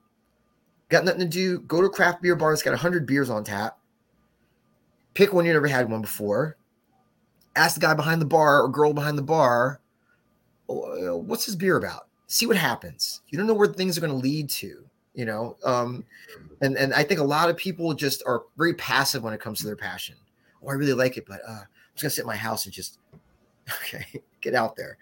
Got 0.89 1.05
nothing 1.05 1.21
to 1.21 1.27
do. 1.27 1.59
Go 1.59 1.81
to 1.81 1.87
a 1.87 1.89
craft 1.89 2.21
beer 2.21 2.35
bar 2.35 2.51
that's 2.51 2.63
got 2.63 2.77
hundred 2.77 3.05
beers 3.05 3.29
on 3.29 3.43
tap. 3.43 3.77
Pick 5.13 5.33
one 5.33 5.45
you 5.45 5.53
never 5.53 5.67
had 5.67 5.89
one 5.89 6.01
before. 6.01 6.57
Ask 7.55 7.75
the 7.75 7.81
guy 7.81 7.93
behind 7.93 8.21
the 8.21 8.25
bar 8.25 8.61
or 8.61 8.69
girl 8.69 8.93
behind 8.93 9.17
the 9.17 9.23
bar, 9.23 9.81
oh, 10.69 11.17
what's 11.17 11.47
this 11.47 11.55
beer 11.55 11.75
about? 11.75 12.07
see 12.27 12.45
what 12.45 12.57
happens. 12.57 13.21
You 13.29 13.37
don't 13.37 13.47
know 13.47 13.53
where 13.53 13.67
things 13.67 13.97
are 13.97 14.01
going 14.01 14.13
to 14.13 14.17
lead 14.17 14.49
to, 14.51 14.85
you 15.15 15.25
know. 15.25 15.57
Um, 15.63 16.05
and 16.61 16.77
and 16.77 16.93
I 16.93 17.03
think 17.03 17.19
a 17.19 17.23
lot 17.25 17.49
of 17.49 17.57
people 17.57 17.93
just 17.93 18.21
are 18.27 18.43
very 18.57 18.73
passive 18.75 19.23
when 19.23 19.33
it 19.33 19.39
comes 19.39 19.59
to 19.59 19.65
their 19.65 19.75
passion. 19.75 20.15
Oh, 20.61 20.69
I 20.69 20.73
really 20.73 20.93
like 20.93 21.17
it, 21.17 21.25
but 21.25 21.41
uh, 21.47 21.61
I'm 21.61 21.67
just 21.95 22.03
gonna 22.03 22.09
sit 22.11 22.21
in 22.21 22.27
my 22.27 22.35
house 22.35 22.65
and 22.65 22.73
just 22.73 22.99
okay, 23.83 24.05
get 24.41 24.53
out 24.53 24.75
there. 24.75 24.97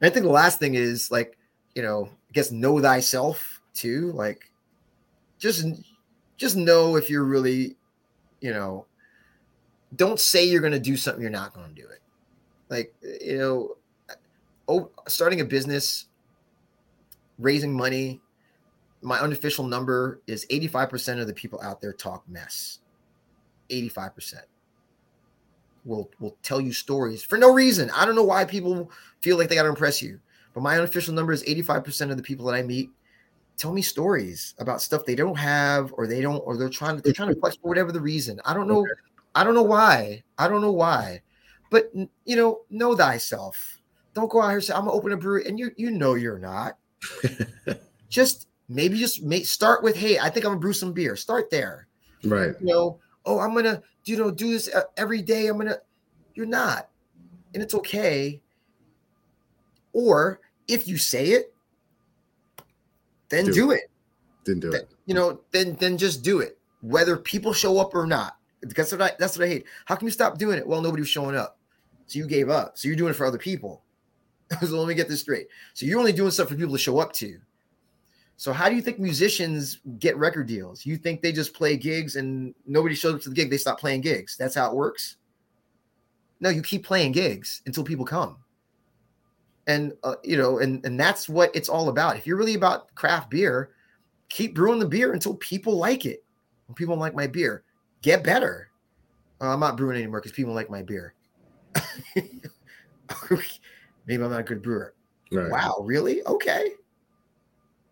And 0.00 0.08
I 0.08 0.12
think 0.12 0.24
the 0.24 0.32
last 0.32 0.58
thing 0.58 0.74
is 0.74 1.10
like, 1.10 1.36
you 1.74 1.82
know, 1.82 2.10
guess 2.36 2.52
know 2.52 2.78
thyself 2.80 3.62
too. 3.72 4.12
Like, 4.12 4.50
just 5.38 5.64
just 6.36 6.54
know 6.54 6.96
if 6.96 7.08
you're 7.08 7.24
really, 7.24 7.76
you 8.42 8.52
know, 8.52 8.84
don't 9.96 10.20
say 10.20 10.44
you're 10.44 10.60
going 10.60 10.74
to 10.74 10.78
do 10.78 10.98
something 10.98 11.22
you're 11.22 11.30
not 11.30 11.54
going 11.54 11.74
to 11.74 11.82
do 11.82 11.88
it. 11.88 12.00
Like, 12.68 12.94
you 13.22 13.38
know, 13.38 13.76
oh, 14.68 14.90
starting 15.08 15.40
a 15.40 15.44
business 15.44 16.08
raising 17.38 17.74
money. 17.74 18.20
My 19.00 19.18
unofficial 19.18 19.66
number 19.66 20.20
is 20.26 20.46
85% 20.50 21.20
of 21.20 21.26
the 21.26 21.32
people 21.32 21.60
out 21.62 21.80
there 21.80 21.92
talk 21.94 22.28
mess. 22.28 22.80
85% 23.70 24.42
will 25.86 26.10
will 26.20 26.36
tell 26.42 26.60
you 26.60 26.72
stories 26.72 27.22
for 27.22 27.38
no 27.38 27.52
reason. 27.52 27.90
I 27.94 28.04
don't 28.04 28.14
know 28.14 28.24
why 28.24 28.44
people 28.44 28.90
feel 29.20 29.38
like 29.38 29.48
they 29.48 29.54
got 29.54 29.62
to 29.62 29.70
impress 29.70 30.02
you. 30.02 30.20
But 30.56 30.62
my 30.62 30.78
unofficial 30.78 31.12
number 31.12 31.34
is 31.34 31.44
85% 31.44 32.10
of 32.10 32.16
the 32.16 32.22
people 32.22 32.46
that 32.46 32.54
I 32.54 32.62
meet 32.62 32.88
tell 33.58 33.74
me 33.74 33.82
stories 33.82 34.54
about 34.58 34.80
stuff 34.80 35.04
they 35.04 35.14
don't 35.14 35.36
have 35.36 35.92
or 35.98 36.06
they 36.06 36.22
don't 36.22 36.42
or 36.46 36.56
they're 36.56 36.70
trying 36.70 36.96
to 36.96 37.02
they're 37.02 37.12
trying 37.12 37.28
to 37.28 37.38
flex 37.38 37.56
for 37.56 37.68
whatever 37.68 37.92
the 37.92 38.00
reason. 38.00 38.40
I 38.46 38.54
don't 38.54 38.66
know. 38.66 38.86
I 39.34 39.44
don't 39.44 39.52
know 39.52 39.62
why. 39.62 40.22
I 40.38 40.48
don't 40.48 40.62
know 40.62 40.72
why. 40.72 41.20
But 41.68 41.92
you 42.24 42.36
know, 42.36 42.62
know 42.70 42.96
thyself. 42.96 43.82
Don't 44.14 44.30
go 44.30 44.40
out 44.40 44.46
here 44.48 44.56
and 44.56 44.64
say 44.64 44.72
I'm 44.72 44.86
gonna 44.86 44.92
open 44.92 45.12
a 45.12 45.18
brewery 45.18 45.46
and 45.46 45.58
you 45.58 45.72
you 45.76 45.90
know 45.90 46.14
you're 46.14 46.38
not. 46.38 46.78
just 48.08 48.48
maybe 48.70 48.98
just 48.98 49.22
may, 49.22 49.42
start 49.42 49.82
with, 49.82 49.94
hey, 49.94 50.18
I 50.18 50.30
think 50.30 50.46
I'm 50.46 50.52
gonna 50.52 50.60
brew 50.60 50.72
some 50.72 50.94
beer. 50.94 51.16
Start 51.16 51.50
there. 51.50 51.86
Right. 52.24 52.54
You 52.60 52.66
know, 52.66 52.98
oh, 53.26 53.40
I'm 53.40 53.52
gonna 53.54 53.82
you 54.06 54.16
know 54.16 54.30
do 54.30 54.52
this 54.52 54.74
uh, 54.74 54.84
every 54.96 55.20
day. 55.20 55.48
I'm 55.48 55.58
gonna. 55.58 55.76
You're 56.34 56.46
not, 56.46 56.88
and 57.52 57.62
it's 57.62 57.74
okay. 57.74 58.40
Or 59.92 60.40
if 60.68 60.88
you 60.88 60.98
say 60.98 61.28
it, 61.30 61.54
then 63.28 63.46
do, 63.46 63.52
do 63.52 63.70
it. 63.72 63.90
Then 64.44 64.60
do 64.60 64.70
then, 64.70 64.82
it. 64.82 64.90
You 65.06 65.14
know, 65.14 65.40
then 65.50 65.76
then 65.80 65.98
just 65.98 66.22
do 66.22 66.40
it, 66.40 66.58
whether 66.80 67.16
people 67.16 67.52
show 67.52 67.78
up 67.78 67.94
or 67.94 68.06
not. 68.06 68.36
That's 68.62 68.92
what 68.92 69.02
I 69.02 69.12
that's 69.18 69.38
what 69.38 69.46
I 69.46 69.48
hate. 69.48 69.66
How 69.84 69.96
can 69.96 70.06
you 70.06 70.12
stop 70.12 70.38
doing 70.38 70.58
it? 70.58 70.66
Well, 70.66 70.80
nobody 70.80 71.02
was 71.02 71.08
showing 71.08 71.36
up, 71.36 71.58
so 72.06 72.18
you 72.18 72.26
gave 72.26 72.48
up. 72.48 72.78
So 72.78 72.88
you're 72.88 72.96
doing 72.96 73.10
it 73.10 73.16
for 73.16 73.26
other 73.26 73.38
people. 73.38 73.82
so 74.60 74.78
let 74.78 74.88
me 74.88 74.94
get 74.94 75.08
this 75.08 75.20
straight. 75.20 75.48
So 75.74 75.86
you're 75.86 75.98
only 75.98 76.12
doing 76.12 76.30
stuff 76.30 76.48
for 76.48 76.54
people 76.54 76.74
to 76.74 76.78
show 76.78 76.98
up 76.98 77.12
to. 77.14 77.38
So 78.36 78.52
how 78.52 78.68
do 78.68 78.76
you 78.76 78.82
think 78.82 78.98
musicians 78.98 79.80
get 79.98 80.16
record 80.18 80.46
deals? 80.46 80.84
You 80.84 80.96
think 80.96 81.22
they 81.22 81.32
just 81.32 81.54
play 81.54 81.76
gigs 81.76 82.16
and 82.16 82.54
nobody 82.66 82.94
shows 82.94 83.14
up 83.14 83.22
to 83.22 83.30
the 83.30 83.34
gig, 83.34 83.50
they 83.50 83.56
stop 83.56 83.80
playing 83.80 84.02
gigs. 84.02 84.36
That's 84.36 84.54
how 84.54 84.70
it 84.70 84.76
works. 84.76 85.16
No, 86.40 86.50
you 86.50 86.60
keep 86.60 86.84
playing 86.84 87.12
gigs 87.12 87.62
until 87.64 87.82
people 87.82 88.04
come. 88.04 88.36
And 89.66 89.92
uh, 90.04 90.14
you 90.22 90.36
know, 90.36 90.58
and 90.58 90.84
and 90.84 90.98
that's 90.98 91.28
what 91.28 91.54
it's 91.54 91.68
all 91.68 91.88
about. 91.88 92.16
If 92.16 92.26
you're 92.26 92.36
really 92.36 92.54
about 92.54 92.94
craft 92.94 93.30
beer, 93.30 93.70
keep 94.28 94.54
brewing 94.54 94.78
the 94.78 94.86
beer 94.86 95.12
until 95.12 95.34
people 95.34 95.76
like 95.76 96.06
it. 96.06 96.22
When 96.66 96.74
people 96.74 96.94
don't 96.94 97.00
like 97.00 97.14
my 97.14 97.26
beer, 97.26 97.64
get 98.02 98.22
better. 98.22 98.70
Uh, 99.40 99.52
I'm 99.52 99.60
not 99.60 99.76
brewing 99.76 99.96
anymore 99.96 100.20
because 100.20 100.32
people 100.32 100.54
like 100.54 100.70
my 100.70 100.82
beer. 100.82 101.14
maybe 104.06 104.22
I'm 104.22 104.30
not 104.30 104.40
a 104.40 104.44
good 104.44 104.62
brewer. 104.62 104.94
Right. 105.32 105.50
Wow, 105.50 105.82
really? 105.84 106.24
Okay. 106.24 106.70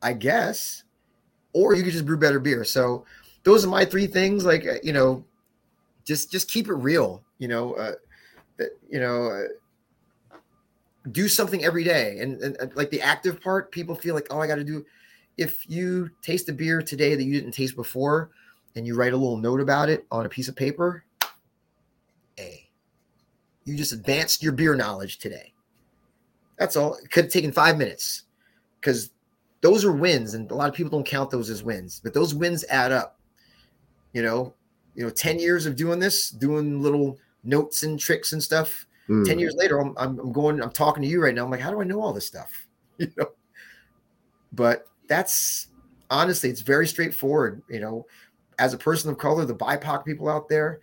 I 0.02 0.12
guess. 0.12 0.84
Or 1.52 1.74
you 1.74 1.82
could 1.82 1.92
just 1.92 2.06
brew 2.06 2.16
better 2.16 2.40
beer. 2.40 2.64
So 2.64 3.04
those 3.42 3.64
are 3.64 3.68
my 3.68 3.84
three 3.84 4.06
things. 4.06 4.44
Like 4.44 4.66
uh, 4.66 4.74
you 4.82 4.92
know, 4.92 5.24
just 6.04 6.30
just 6.30 6.50
keep 6.50 6.68
it 6.68 6.74
real. 6.74 7.22
You 7.38 7.48
know, 7.48 7.74
uh, 7.74 7.92
you 8.88 9.00
know, 9.00 9.28
uh, 9.28 9.42
do 11.12 11.28
something 11.28 11.64
every 11.64 11.84
day. 11.84 12.18
And, 12.20 12.40
and 12.40 12.74
like 12.74 12.90
the 12.90 13.00
active 13.00 13.40
part, 13.40 13.70
people 13.70 13.94
feel 13.94 14.14
like, 14.14 14.26
oh, 14.30 14.40
I 14.40 14.46
got 14.46 14.56
to 14.56 14.64
do. 14.64 14.84
If 15.36 15.68
you 15.68 16.10
taste 16.22 16.48
a 16.48 16.52
beer 16.52 16.80
today 16.80 17.14
that 17.14 17.24
you 17.24 17.32
didn't 17.32 17.52
taste 17.52 17.76
before, 17.76 18.30
and 18.76 18.86
you 18.86 18.96
write 18.96 19.12
a 19.12 19.16
little 19.16 19.36
note 19.36 19.60
about 19.60 19.88
it 19.88 20.06
on 20.10 20.26
a 20.26 20.28
piece 20.28 20.48
of 20.48 20.56
paper, 20.56 21.04
a 22.38 22.68
You 23.64 23.76
just 23.76 23.92
advanced 23.92 24.42
your 24.42 24.52
beer 24.52 24.74
knowledge 24.74 25.18
today. 25.18 25.52
That's 26.58 26.76
all. 26.76 26.94
It 26.94 27.10
could 27.10 27.24
have 27.24 27.32
taken 27.32 27.52
five 27.52 27.78
minutes 27.78 28.24
because 28.80 29.10
those 29.60 29.84
are 29.84 29.92
wins, 29.92 30.34
and 30.34 30.50
a 30.50 30.54
lot 30.54 30.68
of 30.68 30.74
people 30.74 30.90
don't 30.90 31.06
count 31.06 31.30
those 31.30 31.50
as 31.50 31.62
wins, 31.62 32.00
but 32.02 32.14
those 32.14 32.34
wins 32.34 32.64
add 32.68 32.92
up. 32.92 33.18
You 34.12 34.22
know, 34.22 34.54
you 34.94 35.04
know, 35.04 35.10
10 35.10 35.38
years 35.38 35.66
of 35.66 35.74
doing 35.74 35.98
this, 35.98 36.30
doing 36.30 36.80
little 36.80 37.18
notes 37.42 37.82
and 37.82 37.98
tricks 37.98 38.32
and 38.32 38.42
stuff. 38.42 38.86
Mm. 39.08 39.26
10 39.26 39.38
years 39.38 39.54
later, 39.56 39.80
I'm, 39.80 39.94
I'm 39.96 40.32
going, 40.32 40.62
I'm 40.62 40.70
talking 40.70 41.02
to 41.02 41.08
you 41.08 41.22
right 41.22 41.34
now. 41.34 41.44
I'm 41.44 41.50
like, 41.50 41.60
how 41.60 41.70
do 41.70 41.80
I 41.80 41.84
know 41.84 42.00
all 42.00 42.12
this 42.12 42.26
stuff? 42.26 42.50
You 42.96 43.10
know, 43.16 43.26
but 44.52 44.86
that's 45.08 45.66
honestly, 46.10 46.48
it's 46.48 46.60
very 46.60 46.86
straightforward. 46.86 47.60
You 47.68 47.80
know, 47.80 48.06
as 48.60 48.72
a 48.72 48.78
person 48.78 49.10
of 49.10 49.18
color, 49.18 49.44
the 49.44 49.54
BIPOC 49.54 50.04
people 50.04 50.28
out 50.28 50.48
there, 50.48 50.80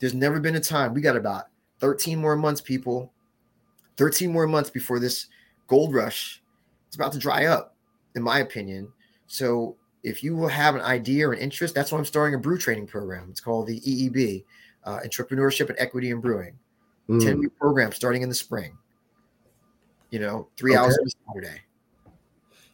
there's 0.00 0.12
never 0.12 0.40
been 0.40 0.56
a 0.56 0.60
time. 0.60 0.92
We 0.92 1.00
got 1.00 1.16
about 1.16 1.44
13 1.78 2.18
more 2.18 2.34
months, 2.34 2.60
people, 2.60 3.12
13 3.96 4.32
more 4.32 4.48
months 4.48 4.70
before 4.70 4.98
this 4.98 5.28
gold 5.68 5.94
rush 5.94 6.42
is 6.88 6.96
about 6.96 7.12
to 7.12 7.18
dry 7.18 7.46
up, 7.46 7.76
in 8.14 8.22
my 8.22 8.40
opinion. 8.40 8.92
So 9.26 9.76
if 10.02 10.22
you 10.22 10.36
will 10.36 10.48
have 10.48 10.74
an 10.74 10.82
idea 10.82 11.28
or 11.28 11.32
an 11.32 11.38
interest, 11.38 11.74
that's 11.74 11.92
why 11.92 11.98
I'm 11.98 12.04
starting 12.04 12.34
a 12.34 12.38
brew 12.38 12.58
training 12.58 12.86
program. 12.86 13.28
It's 13.30 13.40
called 13.40 13.66
the 13.66 13.80
EEB, 13.80 14.44
uh, 14.84 15.00
Entrepreneurship 15.04 15.68
and 15.68 15.78
Equity 15.78 16.10
in 16.10 16.20
Brewing. 16.20 16.58
Mm. 17.08 17.22
10 17.22 17.38
week 17.38 17.58
program 17.58 17.92
starting 17.92 18.22
in 18.22 18.28
the 18.28 18.34
spring. 18.34 18.76
You 20.10 20.20
know, 20.20 20.48
three 20.56 20.72
okay. 20.72 20.80
hours 20.80 20.98
a 20.98 21.10
Saturday 21.28 21.60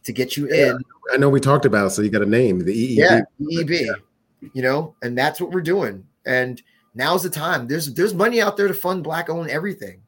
to 0.03 0.13
get 0.13 0.37
you 0.37 0.47
yeah. 0.49 0.71
in. 0.71 0.79
I 1.11 1.17
know 1.17 1.29
we 1.29 1.39
talked 1.39 1.65
about 1.65 1.87
it, 1.87 1.89
so 1.91 2.01
you 2.01 2.09
got 2.09 2.21
a 2.21 2.27
name, 2.27 2.59
the 2.59 2.95
EEB. 2.95 2.97
Yeah, 2.97 3.21
EEB. 3.41 3.85
Yeah. 3.85 4.49
You 4.53 4.61
know, 4.61 4.95
and 5.01 5.17
that's 5.17 5.41
what 5.41 5.51
we're 5.51 5.61
doing. 5.61 6.05
And 6.25 6.61
now's 6.93 7.23
the 7.23 7.29
time. 7.29 7.67
There's 7.67 7.93
there's 7.93 8.13
money 8.13 8.41
out 8.41 8.57
there 8.57 8.67
to 8.67 8.73
fund 8.73 9.03
black 9.03 9.29
owned 9.29 9.49
everything. 9.49 10.01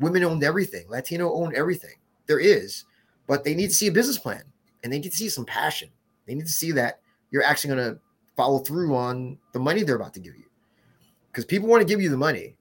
Women 0.00 0.24
owned 0.24 0.42
everything. 0.42 0.86
Latino 0.88 1.32
owned 1.32 1.54
everything. 1.54 1.94
There 2.26 2.40
is, 2.40 2.84
but 3.26 3.44
they 3.44 3.54
need 3.54 3.68
to 3.68 3.74
see 3.74 3.86
a 3.86 3.92
business 3.92 4.18
plan 4.18 4.42
and 4.82 4.92
they 4.92 4.98
need 4.98 5.10
to 5.10 5.16
see 5.16 5.28
some 5.28 5.44
passion. 5.44 5.88
They 6.26 6.34
need 6.34 6.46
to 6.46 6.52
see 6.52 6.72
that 6.72 7.00
you're 7.30 7.42
actually 7.42 7.74
going 7.74 7.94
to 7.94 8.00
follow 8.36 8.58
through 8.58 8.94
on 8.94 9.38
the 9.52 9.58
money 9.58 9.82
they're 9.82 9.96
about 9.96 10.14
to 10.14 10.20
give 10.20 10.36
you. 10.36 10.44
Because 11.30 11.44
people 11.44 11.68
want 11.68 11.80
to 11.80 11.86
give 11.86 12.00
you 12.00 12.10
the 12.10 12.16
money, 12.16 12.56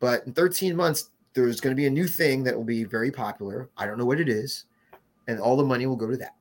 but 0.00 0.26
in 0.26 0.32
13 0.32 0.74
months, 0.74 1.10
there's 1.34 1.60
going 1.60 1.70
to 1.70 1.80
be 1.80 1.86
a 1.86 1.90
new 1.90 2.08
thing 2.08 2.42
that 2.44 2.56
will 2.56 2.64
be 2.64 2.84
very 2.84 3.12
popular. 3.12 3.68
I 3.76 3.86
don't 3.86 3.98
know 3.98 4.06
what 4.06 4.20
it 4.20 4.28
is, 4.28 4.64
and 5.28 5.38
all 5.38 5.56
the 5.56 5.64
money 5.64 5.86
will 5.86 5.96
go 5.96 6.10
to 6.10 6.16
that. 6.16 6.34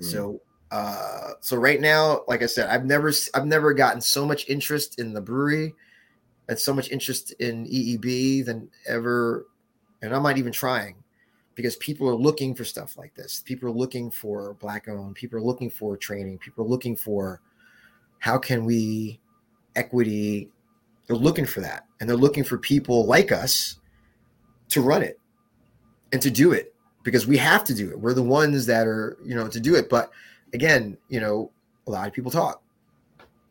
Mm. 0.00 0.04
So, 0.04 0.40
uh, 0.70 1.32
so 1.40 1.56
right 1.56 1.80
now, 1.80 2.22
like 2.26 2.42
I 2.42 2.46
said, 2.46 2.68
I've 2.68 2.84
never, 2.84 3.12
I've 3.34 3.46
never 3.46 3.72
gotten 3.72 4.00
so 4.00 4.26
much 4.26 4.48
interest 4.48 4.98
in 4.98 5.12
the 5.12 5.20
brewery 5.20 5.74
and 6.48 6.58
so 6.58 6.74
much 6.74 6.90
interest 6.90 7.32
in 7.38 7.66
EEB 7.66 8.46
than 8.46 8.68
ever, 8.86 9.46
and 10.02 10.14
I'm 10.14 10.22
not 10.22 10.38
even 10.38 10.52
trying 10.52 10.96
because 11.54 11.76
people 11.76 12.08
are 12.08 12.14
looking 12.14 12.54
for 12.54 12.64
stuff 12.64 12.96
like 12.96 13.14
this. 13.14 13.42
People 13.44 13.68
are 13.68 13.72
looking 13.72 14.10
for 14.10 14.54
black 14.54 14.88
owned. 14.88 15.16
People 15.16 15.38
are 15.38 15.42
looking 15.42 15.68
for 15.68 15.96
training. 15.96 16.38
People 16.38 16.64
are 16.64 16.68
looking 16.68 16.96
for 16.96 17.40
how 18.20 18.38
can 18.38 18.64
we 18.64 19.20
equity 19.76 20.48
they're 21.08 21.16
looking 21.16 21.46
for 21.46 21.60
that. 21.60 21.86
And 21.98 22.08
they're 22.08 22.16
looking 22.16 22.44
for 22.44 22.58
people 22.58 23.06
like 23.06 23.32
us 23.32 23.80
to 24.68 24.82
run 24.82 25.02
it 25.02 25.18
and 26.12 26.22
to 26.22 26.30
do 26.30 26.52
it 26.52 26.74
because 27.02 27.26
we 27.26 27.36
have 27.38 27.64
to 27.64 27.74
do 27.74 27.90
it. 27.90 27.98
We're 27.98 28.14
the 28.14 28.22
ones 28.22 28.66
that 28.66 28.86
are, 28.86 29.16
you 29.24 29.34
know, 29.34 29.48
to 29.48 29.58
do 29.58 29.74
it. 29.74 29.88
But 29.88 30.10
again, 30.52 30.96
you 31.08 31.20
know, 31.20 31.50
a 31.86 31.90
lot 31.90 32.06
of 32.06 32.12
people 32.14 32.30
talk. 32.30 32.62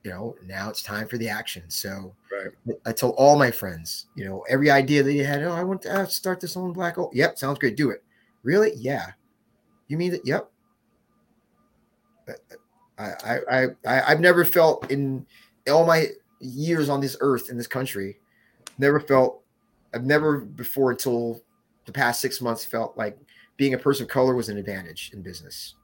You 0.03 0.11
know, 0.11 0.35
now 0.45 0.69
it's 0.69 0.81
time 0.81 1.07
for 1.07 1.17
the 1.17 1.27
action. 1.27 1.63
So 1.67 2.15
right. 2.31 2.77
I 2.85 2.93
told 2.93 3.15
all 3.17 3.37
my 3.37 3.51
friends, 3.51 4.05
you 4.15 4.23
know, 4.23 4.45
every 4.47 4.69
idea 4.69 5.03
that 5.03 5.11
you 5.11 5.25
had, 5.25 5.43
oh, 5.43 5.51
I 5.51 5.63
want 5.63 5.81
to 5.81 5.93
uh, 5.93 6.05
start 6.05 6.39
this 6.39 6.55
on 6.55 6.71
black. 6.71 6.97
Oh, 6.97 7.11
yep, 7.13 7.37
sounds 7.37 7.59
great. 7.59 7.75
Do 7.75 7.89
it. 7.89 8.03
Really? 8.43 8.71
Yeah. 8.75 9.07
You 9.89 9.97
mean 9.97 10.11
that? 10.11 10.25
Yep. 10.25 10.49
I, 12.97 13.39
I, 13.49 13.63
I, 13.85 14.11
I've 14.11 14.19
never 14.19 14.45
felt 14.45 14.89
in 14.91 15.25
all 15.69 15.85
my 15.85 16.07
years 16.39 16.89
on 16.89 17.01
this 17.01 17.17
earth 17.19 17.49
in 17.49 17.57
this 17.57 17.67
country, 17.67 18.19
never 18.77 18.99
felt 18.99 19.41
I've 19.93 20.05
never 20.05 20.39
before 20.39 20.91
until 20.91 21.41
the 21.85 21.91
past 21.91 22.21
six 22.21 22.41
months 22.41 22.65
felt 22.65 22.97
like 22.97 23.17
being 23.55 23.73
a 23.73 23.77
person 23.77 24.03
of 24.03 24.09
color 24.09 24.35
was 24.35 24.49
an 24.49 24.57
advantage 24.57 25.11
in 25.13 25.21
business. 25.21 25.75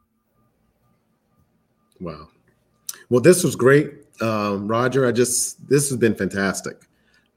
Wow. 2.00 2.28
Well, 3.10 3.22
this 3.22 3.44
was 3.44 3.56
great, 3.56 3.92
um, 4.22 4.68
Roger. 4.68 5.08
I 5.08 5.12
just 5.12 5.68
this 5.68 5.90
has 5.90 5.98
been 5.98 6.16
fantastic. 6.16 6.88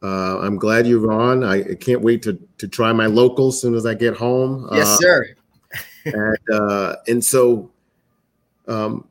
Uh, 0.03 0.39
I'm 0.41 0.57
glad 0.57 0.87
you're 0.87 1.11
on. 1.11 1.43
I, 1.43 1.75
can't 1.75 2.03
wait 2.03 2.23
to 2.23 2.39
to 2.59 2.69
try 2.69 2.93
my 2.93 3.07
local 3.07 3.49
as 3.49 3.61
soon 3.61 3.75
as 3.75 3.87
I 3.87 3.95
get 3.95 4.15
home. 4.15 4.69
Yes, 4.73 4.89
uh, 4.89 4.97
sir. 4.97 5.35
and 6.05 6.39
uh, 6.53 6.97
and 7.09 7.25
so, 7.25 7.71
um, 8.69 9.07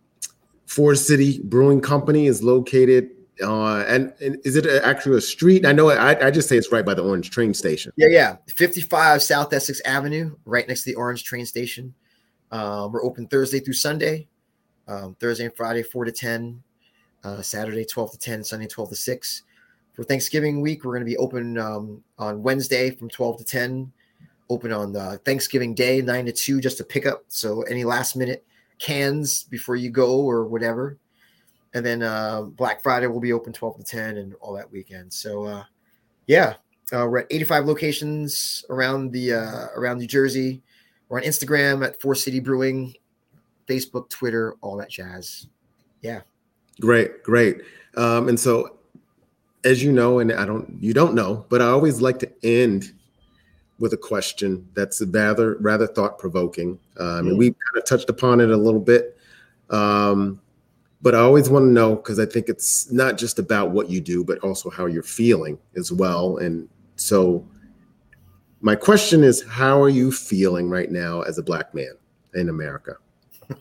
Four 0.68 0.96
City 0.96 1.42
Brewing 1.44 1.82
Company 1.82 2.28
is 2.28 2.44
located 2.44 3.12
uh, 3.42 3.84
and, 3.88 4.14
and, 4.22 4.38
is 4.46 4.56
it 4.56 4.66
actually 4.84 5.18
a 5.18 5.22
street? 5.22 5.66
I 5.66 5.72
know 5.72 5.90
I, 5.90 6.28
I, 6.28 6.32
just 6.32 6.48
say 6.48 6.58
it's 6.58 6.72
right 6.72 6.86
by 6.86 6.94
the 6.94 7.04
Orange 7.04 7.32
train 7.32 7.54
station. 7.54 7.92
Yeah, 7.98 8.08
yeah. 8.08 8.38
55 8.48 9.22
South 9.22 9.52
Essex 9.54 9.82
Avenue, 9.82 10.36
right 10.46 10.68
next 10.68 10.84
to 10.84 10.92
the 10.92 10.96
Orange 10.96 11.24
train 11.24 11.46
station. 11.46 11.94
Uh, 12.52 12.88
we're 12.92 13.04
open 13.04 13.28
Thursday 13.28 13.60
through 13.60 13.74
Sunday, 13.74 14.28
um, 14.88 15.16
Thursday 15.20 15.46
and 15.46 15.56
Friday, 15.56 15.84
4 15.84 16.06
to 16.06 16.12
10, 16.12 16.64
uh, 17.24 17.42
Saturday, 17.42 17.84
12 17.84 18.12
to 18.12 18.18
10, 18.18 18.44
Sunday, 18.44 18.68
12 18.68 18.90
to 18.90 18.96
6. 18.96 19.44
For 19.94 20.04
Thanksgiving 20.04 20.62
week, 20.62 20.86
we're 20.86 20.94
going 20.94 21.06
to 21.06 21.12
be 21.12 21.18
open 21.18 21.58
um, 21.58 22.04
on 22.18 22.42
Wednesday 22.42 22.92
from 22.92 23.10
12 23.10 23.40
to 23.40 23.44
10, 23.44 23.92
open 24.50 24.72
on 24.72 24.96
uh, 24.96 25.18
Thanksgiving 25.26 25.74
Day, 25.74 26.02
9 26.02 26.26
to 26.28 26.32
2, 26.32 26.62
just 26.62 26.78
to 26.78 26.84
pick 26.84 27.06
up. 27.06 27.24
So 27.28 27.64
any 27.64 27.84
last 27.84 28.16
minute 28.16 28.46
cans 28.80 29.44
before 29.44 29.76
you 29.76 29.90
go 29.90 30.20
or 30.20 30.46
whatever 30.46 30.98
and 31.76 31.86
then 31.86 32.02
uh, 32.02 32.42
Black 32.42 32.82
Friday 32.82 33.06
will 33.08 33.20
be 33.20 33.34
open 33.34 33.52
12 33.54 33.80
to 33.80 33.84
10 33.84 34.18
and 34.18 34.34
all 34.40 34.54
that 34.54 34.72
weekend. 34.72 35.12
So 35.12 35.44
uh, 35.44 35.64
yeah, 36.26 36.56
uh, 36.94 37.06
we're 37.06 37.20
at 37.20 37.28
85 37.30 37.66
locations 37.66 38.66
around 38.70 39.12
the 39.12 39.34
uh, 39.34 39.68
around 39.76 40.00
New 40.00 40.08
Jersey. 40.08 40.64
We're 41.10 41.20
on 41.20 41.26
Instagram 41.26 41.86
at 41.86 42.00
Four 42.02 42.16
City 42.16 42.40
Brewing, 42.40 42.96
Facebook, 43.68 44.10
Twitter, 44.10 44.56
all 44.62 44.78
that 44.78 44.90
jazz. 44.90 45.48
Yeah. 46.02 46.22
Great, 46.80 47.24
great. 47.24 47.62
Um, 47.98 48.30
and 48.30 48.40
so, 48.40 48.78
as 49.66 49.84
you 49.84 49.92
know, 49.92 50.20
and 50.20 50.32
I 50.32 50.46
don't, 50.46 50.78
you 50.80 50.94
don't 50.94 51.14
know, 51.14 51.46
but 51.50 51.62
I 51.62 51.66
always 51.66 52.02
like 52.02 52.20
to 52.20 52.32
end 52.44 52.94
with 53.80 53.92
a 53.92 53.98
question 53.98 54.68
that's 54.74 55.02
rather 55.02 55.56
rather 55.58 55.88
thought 55.88 56.20
provoking. 56.20 56.80
Um, 56.98 57.28
and 57.28 57.38
we 57.38 57.48
kind 57.48 57.78
of 57.78 57.86
touched 57.86 58.10
upon 58.10 58.40
it 58.40 58.50
a 58.50 58.58
little 58.58 58.80
bit. 58.80 59.18
Um, 59.70 60.40
but 61.02 61.16
I 61.16 61.20
always 61.20 61.50
want 61.50 61.64
to 61.64 61.72
know 61.72 61.96
because 61.96 62.20
I 62.20 62.26
think 62.26 62.50
it's 62.50 62.92
not 62.92 63.18
just 63.18 63.40
about 63.40 63.72
what 63.72 63.90
you 63.90 64.02
do, 64.02 64.24
but 64.24 64.40
also 64.40 64.70
how 64.70 64.86
you're 64.86 65.04
feeling 65.04 65.58
as 65.76 65.92
well. 65.92 66.38
And 66.38 66.68
so, 66.96 67.48
my 68.62 68.76
question 68.76 69.24
is, 69.24 69.44
how 69.44 69.82
are 69.82 69.90
you 69.90 70.12
feeling 70.12 70.70
right 70.70 70.92
now 70.92 71.22
as 71.22 71.38
a 71.38 71.44
black 71.44 71.74
man 71.74 71.94
in 72.34 72.50
America? 72.50 72.96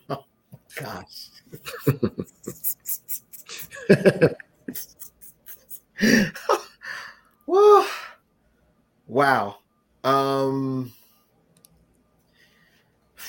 Oh, 0.09 0.25
gosh. 0.75 1.29
Wow. 9.07 9.59
Um. 10.03 10.91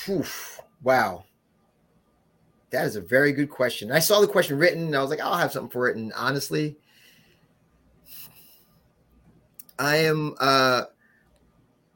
Whew, 0.04 0.24
wow. 0.82 1.24
That 2.70 2.84
is 2.86 2.96
a 2.96 3.00
very 3.00 3.32
good 3.32 3.50
question. 3.50 3.92
I 3.92 4.00
saw 4.00 4.20
the 4.20 4.26
question 4.26 4.58
written. 4.58 4.86
And 4.86 4.96
I 4.96 5.00
was 5.00 5.10
like, 5.10 5.20
I'll 5.20 5.36
have 5.36 5.52
something 5.52 5.70
for 5.70 5.88
it. 5.88 5.96
And 5.96 6.12
honestly, 6.14 6.76
I 9.78 9.96
am 9.96 10.34
uh, 10.40 10.84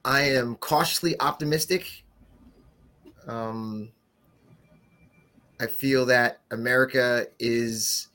I 0.04 0.22
am 0.22 0.56
cautiously 0.56 1.18
optimistic. 1.20 2.04
Um, 3.26 3.90
I 5.60 5.66
feel 5.66 6.06
that 6.06 6.40
America 6.50 7.26
is 7.38 8.08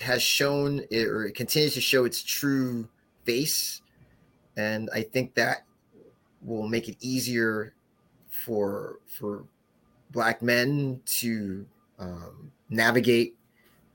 has 0.00 0.22
shown 0.22 0.82
it, 0.90 1.06
or 1.06 1.24
it 1.26 1.34
continues 1.34 1.74
to 1.74 1.80
show 1.80 2.04
its 2.04 2.22
true 2.22 2.88
face, 3.24 3.82
and 4.56 4.88
I 4.92 5.02
think 5.02 5.34
that 5.34 5.64
will 6.42 6.68
make 6.68 6.88
it 6.88 6.96
easier 7.00 7.74
for 8.28 9.00
for 9.06 9.44
black 10.16 10.40
men 10.40 10.98
to 11.04 11.66
um, 11.98 12.50
navigate 12.70 13.36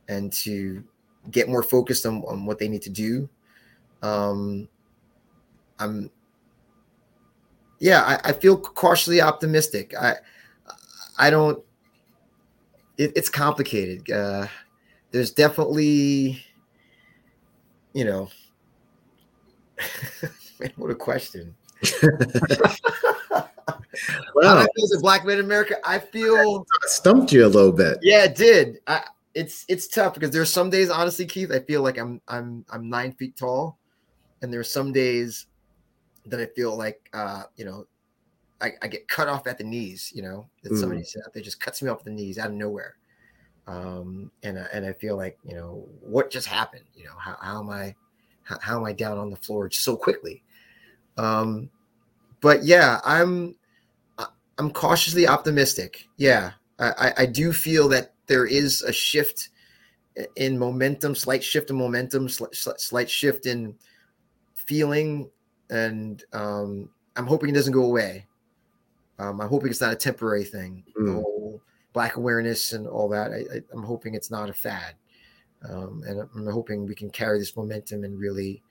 and 0.07 0.31
to 0.31 0.84
get 1.31 1.49
more 1.49 1.64
focused 1.64 2.06
on, 2.06 2.23
on 2.27 2.45
what 2.45 2.60
they 2.60 2.68
need 2.68 2.84
to 2.84 2.91
do. 2.91 3.27
Um, 4.03 4.69
I'm, 5.80 6.11
yeah, 7.80 8.03
I, 8.03 8.30
I 8.30 8.34
feel 8.34 8.56
cautiously 8.56 9.19
optimistic. 9.19 9.95
I, 9.99 10.18
I 11.18 11.31
don't. 11.31 11.64
It, 12.99 13.14
it's 13.15 13.30
complicated. 13.30 14.11
Uh, 14.11 14.45
there's 15.10 15.31
definitely, 15.31 16.45
you 17.93 18.06
know, 18.06 18.30
Man, 20.60 20.72
what 20.76 20.91
a 20.91 20.95
question. 20.95 21.56
well, 24.36 24.57
I 24.57 24.68
feel 24.76 24.86
as 24.86 24.94
a 24.98 24.99
black 24.99 25.26
man 25.26 25.40
in 25.40 25.45
America, 25.45 25.76
I 25.84 25.99
feel 25.99 26.65
stumped 26.84 27.32
you 27.32 27.45
a 27.45 27.48
little 27.48 27.72
bit. 27.72 27.99
Yeah, 28.02 28.26
it 28.26 28.36
did. 28.36 28.80
I, 28.88 29.03
it's 29.34 29.65
it's 29.68 29.88
tough 29.88 30.14
because 30.14 30.32
there's 30.32 30.52
some 30.52 30.69
days, 30.69 30.90
honestly, 30.90 31.26
Keith, 31.26 31.52
I 31.52 31.60
feel 31.60 31.82
like 31.82 31.98
I'm 31.98 32.22
I'm 32.28 32.65
I'm 32.69 32.90
nine 32.90 33.14
feet 33.14 33.38
tall, 33.38 33.78
and 34.41 34.52
there's 34.52 34.69
some 34.69 34.91
days 34.91 35.48
that 36.26 36.40
I 36.40 36.48
feel 36.48 36.76
like 36.76 37.10
uh, 37.14 37.44
you 37.56 37.65
know, 37.65 37.86
I, 38.61 38.72
I 38.82 38.88
get 38.88 39.07
cut 39.07 39.28
off 39.28 39.48
at 39.48 39.57
the 39.57 39.64
knees. 39.64 40.11
You 40.14 40.23
know, 40.23 40.49
that 40.64 40.73
mm. 40.73 40.80
somebody 40.80 41.03
said 41.03 41.22
out 41.26 41.34
there 41.34 41.44
just 41.44 41.60
cuts 41.60 41.82
me 41.82 41.90
off 41.90 42.03
the 42.03 42.11
knees 42.11 42.38
out 42.38 42.49
of 42.49 42.56
nowhere, 42.56 42.95
um, 43.68 44.32
and 44.44 44.57
and 44.57 44.86
I 44.86 44.94
feel 44.94 45.15
like 45.15 45.38
you 45.44 45.56
know 45.56 45.88
what 46.02 46.32
just 46.32 46.48
happened. 46.48 46.86
You 46.94 47.06
know, 47.06 47.15
how 47.18 47.38
how 47.41 47.60
am 47.60 47.69
I 47.69 47.95
how, 48.44 48.57
how 48.61 48.78
am 48.78 48.86
I 48.86 48.94
down 48.94 49.18
on 49.18 49.30
the 49.30 49.38
floor 49.38 49.69
so 49.72 49.95
quickly? 49.95 50.44
Um, 51.18 51.69
but 52.41 52.64
yeah, 52.64 52.99
I'm 53.06 53.56
I'm 54.61 54.69
cautiously 54.69 55.27
optimistic. 55.27 56.07
Yeah, 56.17 56.51
I, 56.77 57.13
I 57.17 57.25
do 57.25 57.51
feel 57.51 57.89
that 57.89 58.13
there 58.27 58.45
is 58.45 58.83
a 58.83 58.93
shift 58.93 59.49
in 60.35 60.55
momentum, 60.59 61.15
slight 61.15 61.43
shift 61.43 61.71
in 61.71 61.77
momentum, 61.77 62.29
slight, 62.29 62.53
slight 62.53 63.09
shift 63.09 63.47
in 63.47 63.73
feeling, 64.53 65.31
and 65.71 66.23
um, 66.33 66.91
I'm 67.15 67.25
hoping 67.25 67.49
it 67.49 67.53
doesn't 67.53 67.73
go 67.73 67.85
away. 67.85 68.27
Um, 69.17 69.41
I'm 69.41 69.49
hoping 69.49 69.71
it's 69.71 69.81
not 69.81 69.93
a 69.93 69.95
temporary 69.95 70.43
thing. 70.43 70.83
Mm. 70.95 71.05
The 71.07 71.13
whole 71.13 71.61
black 71.91 72.17
awareness 72.17 72.73
and 72.73 72.85
all 72.85 73.09
that. 73.09 73.31
I, 73.31 73.75
am 73.75 73.81
hoping 73.81 74.13
it's 74.13 74.29
not 74.29 74.47
a 74.47 74.53
fad, 74.53 74.93
um, 75.67 76.03
and 76.05 76.19
I'm 76.19 76.45
hoping 76.45 76.85
we 76.85 76.93
can 76.93 77.09
carry 77.09 77.39
this 77.39 77.57
momentum 77.57 78.03
and 78.03 78.19
really, 78.19 78.61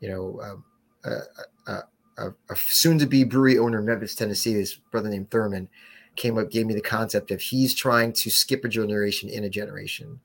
you 0.00 0.08
know, 0.08 0.40
um, 0.42 0.64
uh, 1.04 1.70
uh, 1.70 1.82
a, 2.18 2.28
a 2.48 2.56
soon-to-be 2.56 3.24
brewery 3.24 3.58
owner 3.58 3.78
in 3.78 3.86
Memphis, 3.86 4.14
Tennessee, 4.14 4.54
his 4.54 4.74
brother 4.90 5.08
named 5.08 5.30
Thurman, 5.30 5.68
came 6.16 6.38
up, 6.38 6.50
gave 6.50 6.66
me 6.66 6.74
the 6.74 6.80
concept 6.80 7.30
of 7.30 7.40
he's 7.40 7.74
trying 7.74 8.12
to 8.12 8.30
skip 8.30 8.64
a 8.64 8.68
generation 8.68 9.28
in 9.28 9.44
a 9.44 9.48
generation. 9.48 10.20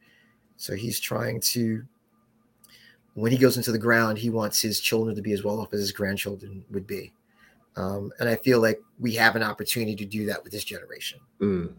So 0.58 0.74
he's 0.74 1.00
trying 1.00 1.40
to, 1.42 1.84
when 3.14 3.32
he 3.32 3.38
goes 3.38 3.58
into 3.58 3.72
the 3.72 3.78
ground, 3.78 4.18
he 4.18 4.30
wants 4.30 4.62
his 4.62 4.80
children 4.80 5.16
to 5.16 5.22
be 5.22 5.34
as 5.34 5.44
well 5.44 5.60
off 5.60 5.74
as 5.74 5.80
his 5.80 5.92
grandchildren 5.92 6.66
would 6.72 6.88
be. 6.88 7.14
Um, 7.78 8.12
and 8.20 8.30
I 8.30 8.36
feel 8.38 8.62
like 8.62 8.82
we 9.00 9.14
have 9.16 9.36
an 9.36 9.44
opportunity 9.44 9.96
to 9.98 10.06
do 10.06 10.26
that 10.28 10.44
with 10.44 10.52
this 10.52 10.64
generation. 10.64 11.20
Mm. 11.42 11.74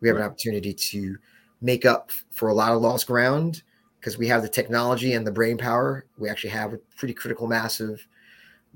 We 0.00 0.08
have 0.08 0.16
an 0.16 0.22
opportunity 0.22 0.72
to 0.72 1.18
make 1.60 1.84
up 1.84 2.10
for 2.30 2.48
a 2.48 2.54
lot 2.54 2.72
of 2.72 2.80
lost 2.80 3.06
ground 3.06 3.62
because 3.98 4.16
we 4.16 4.26
have 4.28 4.40
the 4.40 4.48
technology 4.48 5.12
and 5.12 5.26
the 5.26 5.30
brain 5.30 5.58
power. 5.58 6.06
We 6.16 6.30
actually 6.30 6.50
have 6.50 6.72
a 6.72 6.78
pretty 6.96 7.12
critical 7.12 7.46
mass 7.46 7.80
of 7.80 8.00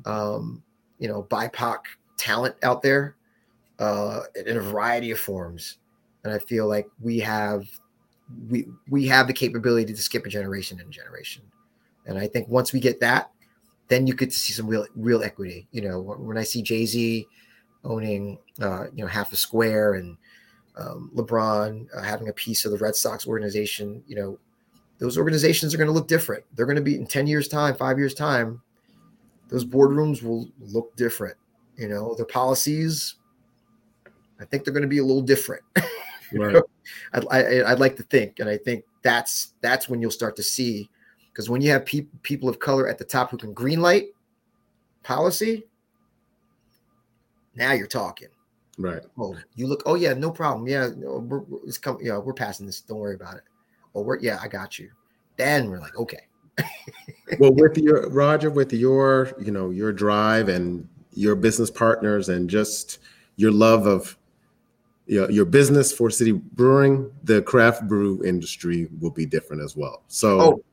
um, 0.04 0.62
you 0.98 1.08
know, 1.08 1.22
BIPOC 1.24 1.78
talent 2.16 2.56
out 2.62 2.82
there 2.82 3.16
uh, 3.78 4.20
in 4.46 4.56
a 4.56 4.60
variety 4.60 5.10
of 5.10 5.18
forms. 5.18 5.78
And 6.24 6.32
I 6.32 6.38
feel 6.38 6.66
like 6.66 6.88
we 7.00 7.18
have 7.20 7.66
we 8.48 8.66
we 8.88 9.06
have 9.06 9.26
the 9.26 9.32
capability 9.32 9.92
to 9.92 10.00
skip 10.00 10.24
a 10.26 10.28
generation 10.28 10.80
and 10.80 10.88
a 10.88 10.92
generation. 10.92 11.42
And 12.06 12.18
I 12.18 12.26
think 12.26 12.48
once 12.48 12.72
we 12.72 12.80
get 12.80 13.00
that, 13.00 13.30
then 13.88 14.06
you 14.06 14.14
get 14.14 14.30
to 14.30 14.38
see 14.38 14.52
some 14.52 14.66
real 14.66 14.86
real 14.94 15.22
equity. 15.22 15.68
You 15.72 15.82
know, 15.82 16.00
when 16.00 16.38
I 16.38 16.42
see 16.44 16.62
Jay 16.62 16.86
Z 16.86 17.26
owning 17.84 18.38
uh, 18.60 18.86
you 18.94 19.04
know 19.04 19.08
half 19.08 19.32
a 19.32 19.36
square 19.36 19.94
and 19.94 20.16
um, 20.76 21.10
LeBron 21.14 21.86
uh, 21.94 22.02
having 22.02 22.28
a 22.28 22.32
piece 22.32 22.64
of 22.64 22.72
the 22.72 22.78
Red 22.78 22.96
Sox 22.96 23.26
organization, 23.26 24.02
you 24.06 24.16
know, 24.16 24.38
those 24.98 25.18
organizations 25.18 25.74
are 25.74 25.78
going 25.78 25.88
to 25.88 25.92
look 25.92 26.08
different. 26.08 26.44
They're 26.54 26.66
going 26.66 26.76
to 26.76 26.82
be 26.82 26.96
in 26.96 27.06
ten 27.06 27.26
years' 27.26 27.48
time, 27.48 27.74
five 27.74 27.98
years' 27.98 28.14
time 28.14 28.62
those 29.54 29.64
boardrooms 29.64 30.20
will 30.20 30.48
look 30.58 30.96
different. 30.96 31.36
You 31.76 31.88
know, 31.88 32.16
their 32.16 32.26
policies, 32.26 33.14
I 34.40 34.44
think 34.44 34.64
they're 34.64 34.74
going 34.74 34.82
to 34.82 34.88
be 34.88 34.98
a 34.98 35.04
little 35.04 35.22
different. 35.22 35.62
right. 36.32 36.60
I'd, 37.12 37.24
I, 37.30 37.70
would 37.70 37.78
like 37.78 37.94
to 37.96 38.02
think, 38.02 38.40
and 38.40 38.48
I 38.48 38.56
think 38.56 38.84
that's 39.02 39.54
that's 39.60 39.88
when 39.88 40.02
you'll 40.02 40.10
start 40.10 40.34
to 40.36 40.42
see, 40.42 40.90
because 41.28 41.48
when 41.48 41.60
you 41.60 41.70
have 41.70 41.86
pe- 41.86 42.08
people 42.22 42.48
of 42.48 42.58
color 42.58 42.88
at 42.88 42.98
the 42.98 43.04
top 43.04 43.30
who 43.30 43.36
can 43.36 43.54
greenlight 43.54 44.08
policy, 45.04 45.64
now 47.54 47.72
you're 47.74 47.86
talking. 47.86 48.28
Right. 48.76 49.02
Oh, 49.16 49.36
you 49.54 49.68
look. 49.68 49.84
Oh 49.86 49.94
yeah, 49.94 50.14
no 50.14 50.32
problem. 50.32 50.66
Yeah, 50.66 50.90
no, 50.96 51.18
we're, 51.18 51.42
it's 51.64 51.78
coming. 51.78 52.04
Yeah, 52.04 52.18
we're 52.18 52.34
passing 52.34 52.66
this. 52.66 52.80
Don't 52.80 52.98
worry 52.98 53.14
about 53.14 53.36
it. 53.36 53.44
Oh, 53.94 54.02
we're 54.02 54.18
yeah, 54.18 54.40
I 54.42 54.48
got 54.48 54.80
you. 54.80 54.90
Then 55.36 55.70
we're 55.70 55.78
like, 55.78 55.96
okay 55.96 56.26
well, 57.38 57.52
with 57.52 57.78
your 57.78 58.08
Roger, 58.10 58.50
with 58.50 58.72
your 58.72 59.32
you 59.40 59.50
know 59.50 59.70
your 59.70 59.92
drive 59.92 60.48
and 60.48 60.88
your 61.12 61.34
business 61.34 61.70
partners 61.70 62.28
and 62.28 62.50
just 62.50 62.98
your 63.36 63.52
love 63.52 63.86
of 63.86 64.16
you 65.06 65.20
know, 65.20 65.28
your 65.28 65.44
business 65.44 65.92
Four 65.92 66.10
City 66.10 66.32
Brewing, 66.32 67.10
the 67.24 67.42
craft 67.42 67.86
brew 67.86 68.22
industry 68.24 68.88
will 69.00 69.10
be 69.10 69.26
different 69.26 69.62
as 69.62 69.76
well. 69.76 70.02
So, 70.08 70.40
oh, 70.40 70.64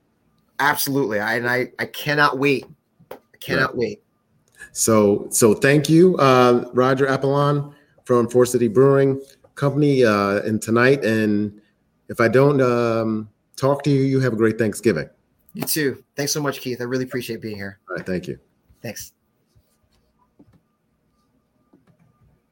absolutely, 0.59 1.19
I 1.19 1.35
and 1.35 1.49
I 1.49 1.71
I 1.79 1.85
cannot 1.85 2.37
wait. 2.37 2.65
I 3.11 3.15
cannot 3.39 3.71
right. 3.71 3.77
wait. 3.77 4.03
So 4.71 5.27
so 5.31 5.53
thank 5.53 5.89
you, 5.89 6.15
uh, 6.17 6.69
Roger 6.73 7.07
Apollon 7.07 7.73
from 8.05 8.29
Four 8.29 8.45
City 8.45 8.67
Brewing 8.67 9.21
Company, 9.55 10.05
uh, 10.05 10.41
and 10.43 10.61
tonight. 10.61 11.03
And 11.03 11.59
if 12.07 12.21
I 12.21 12.27
don't 12.27 12.61
um, 12.61 13.29
talk 13.57 13.83
to 13.83 13.89
you, 13.89 14.01
you 14.03 14.19
have 14.21 14.33
a 14.33 14.37
great 14.37 14.57
Thanksgiving. 14.57 15.09
You 15.53 15.63
too. 15.63 16.03
Thanks 16.15 16.31
so 16.31 16.41
much, 16.41 16.61
Keith. 16.61 16.79
I 16.79 16.85
really 16.85 17.03
appreciate 17.03 17.41
being 17.41 17.57
here. 17.57 17.79
All 17.89 17.97
right. 17.97 18.05
Thank 18.05 18.27
you. 18.27 18.39
Thanks. 18.81 19.13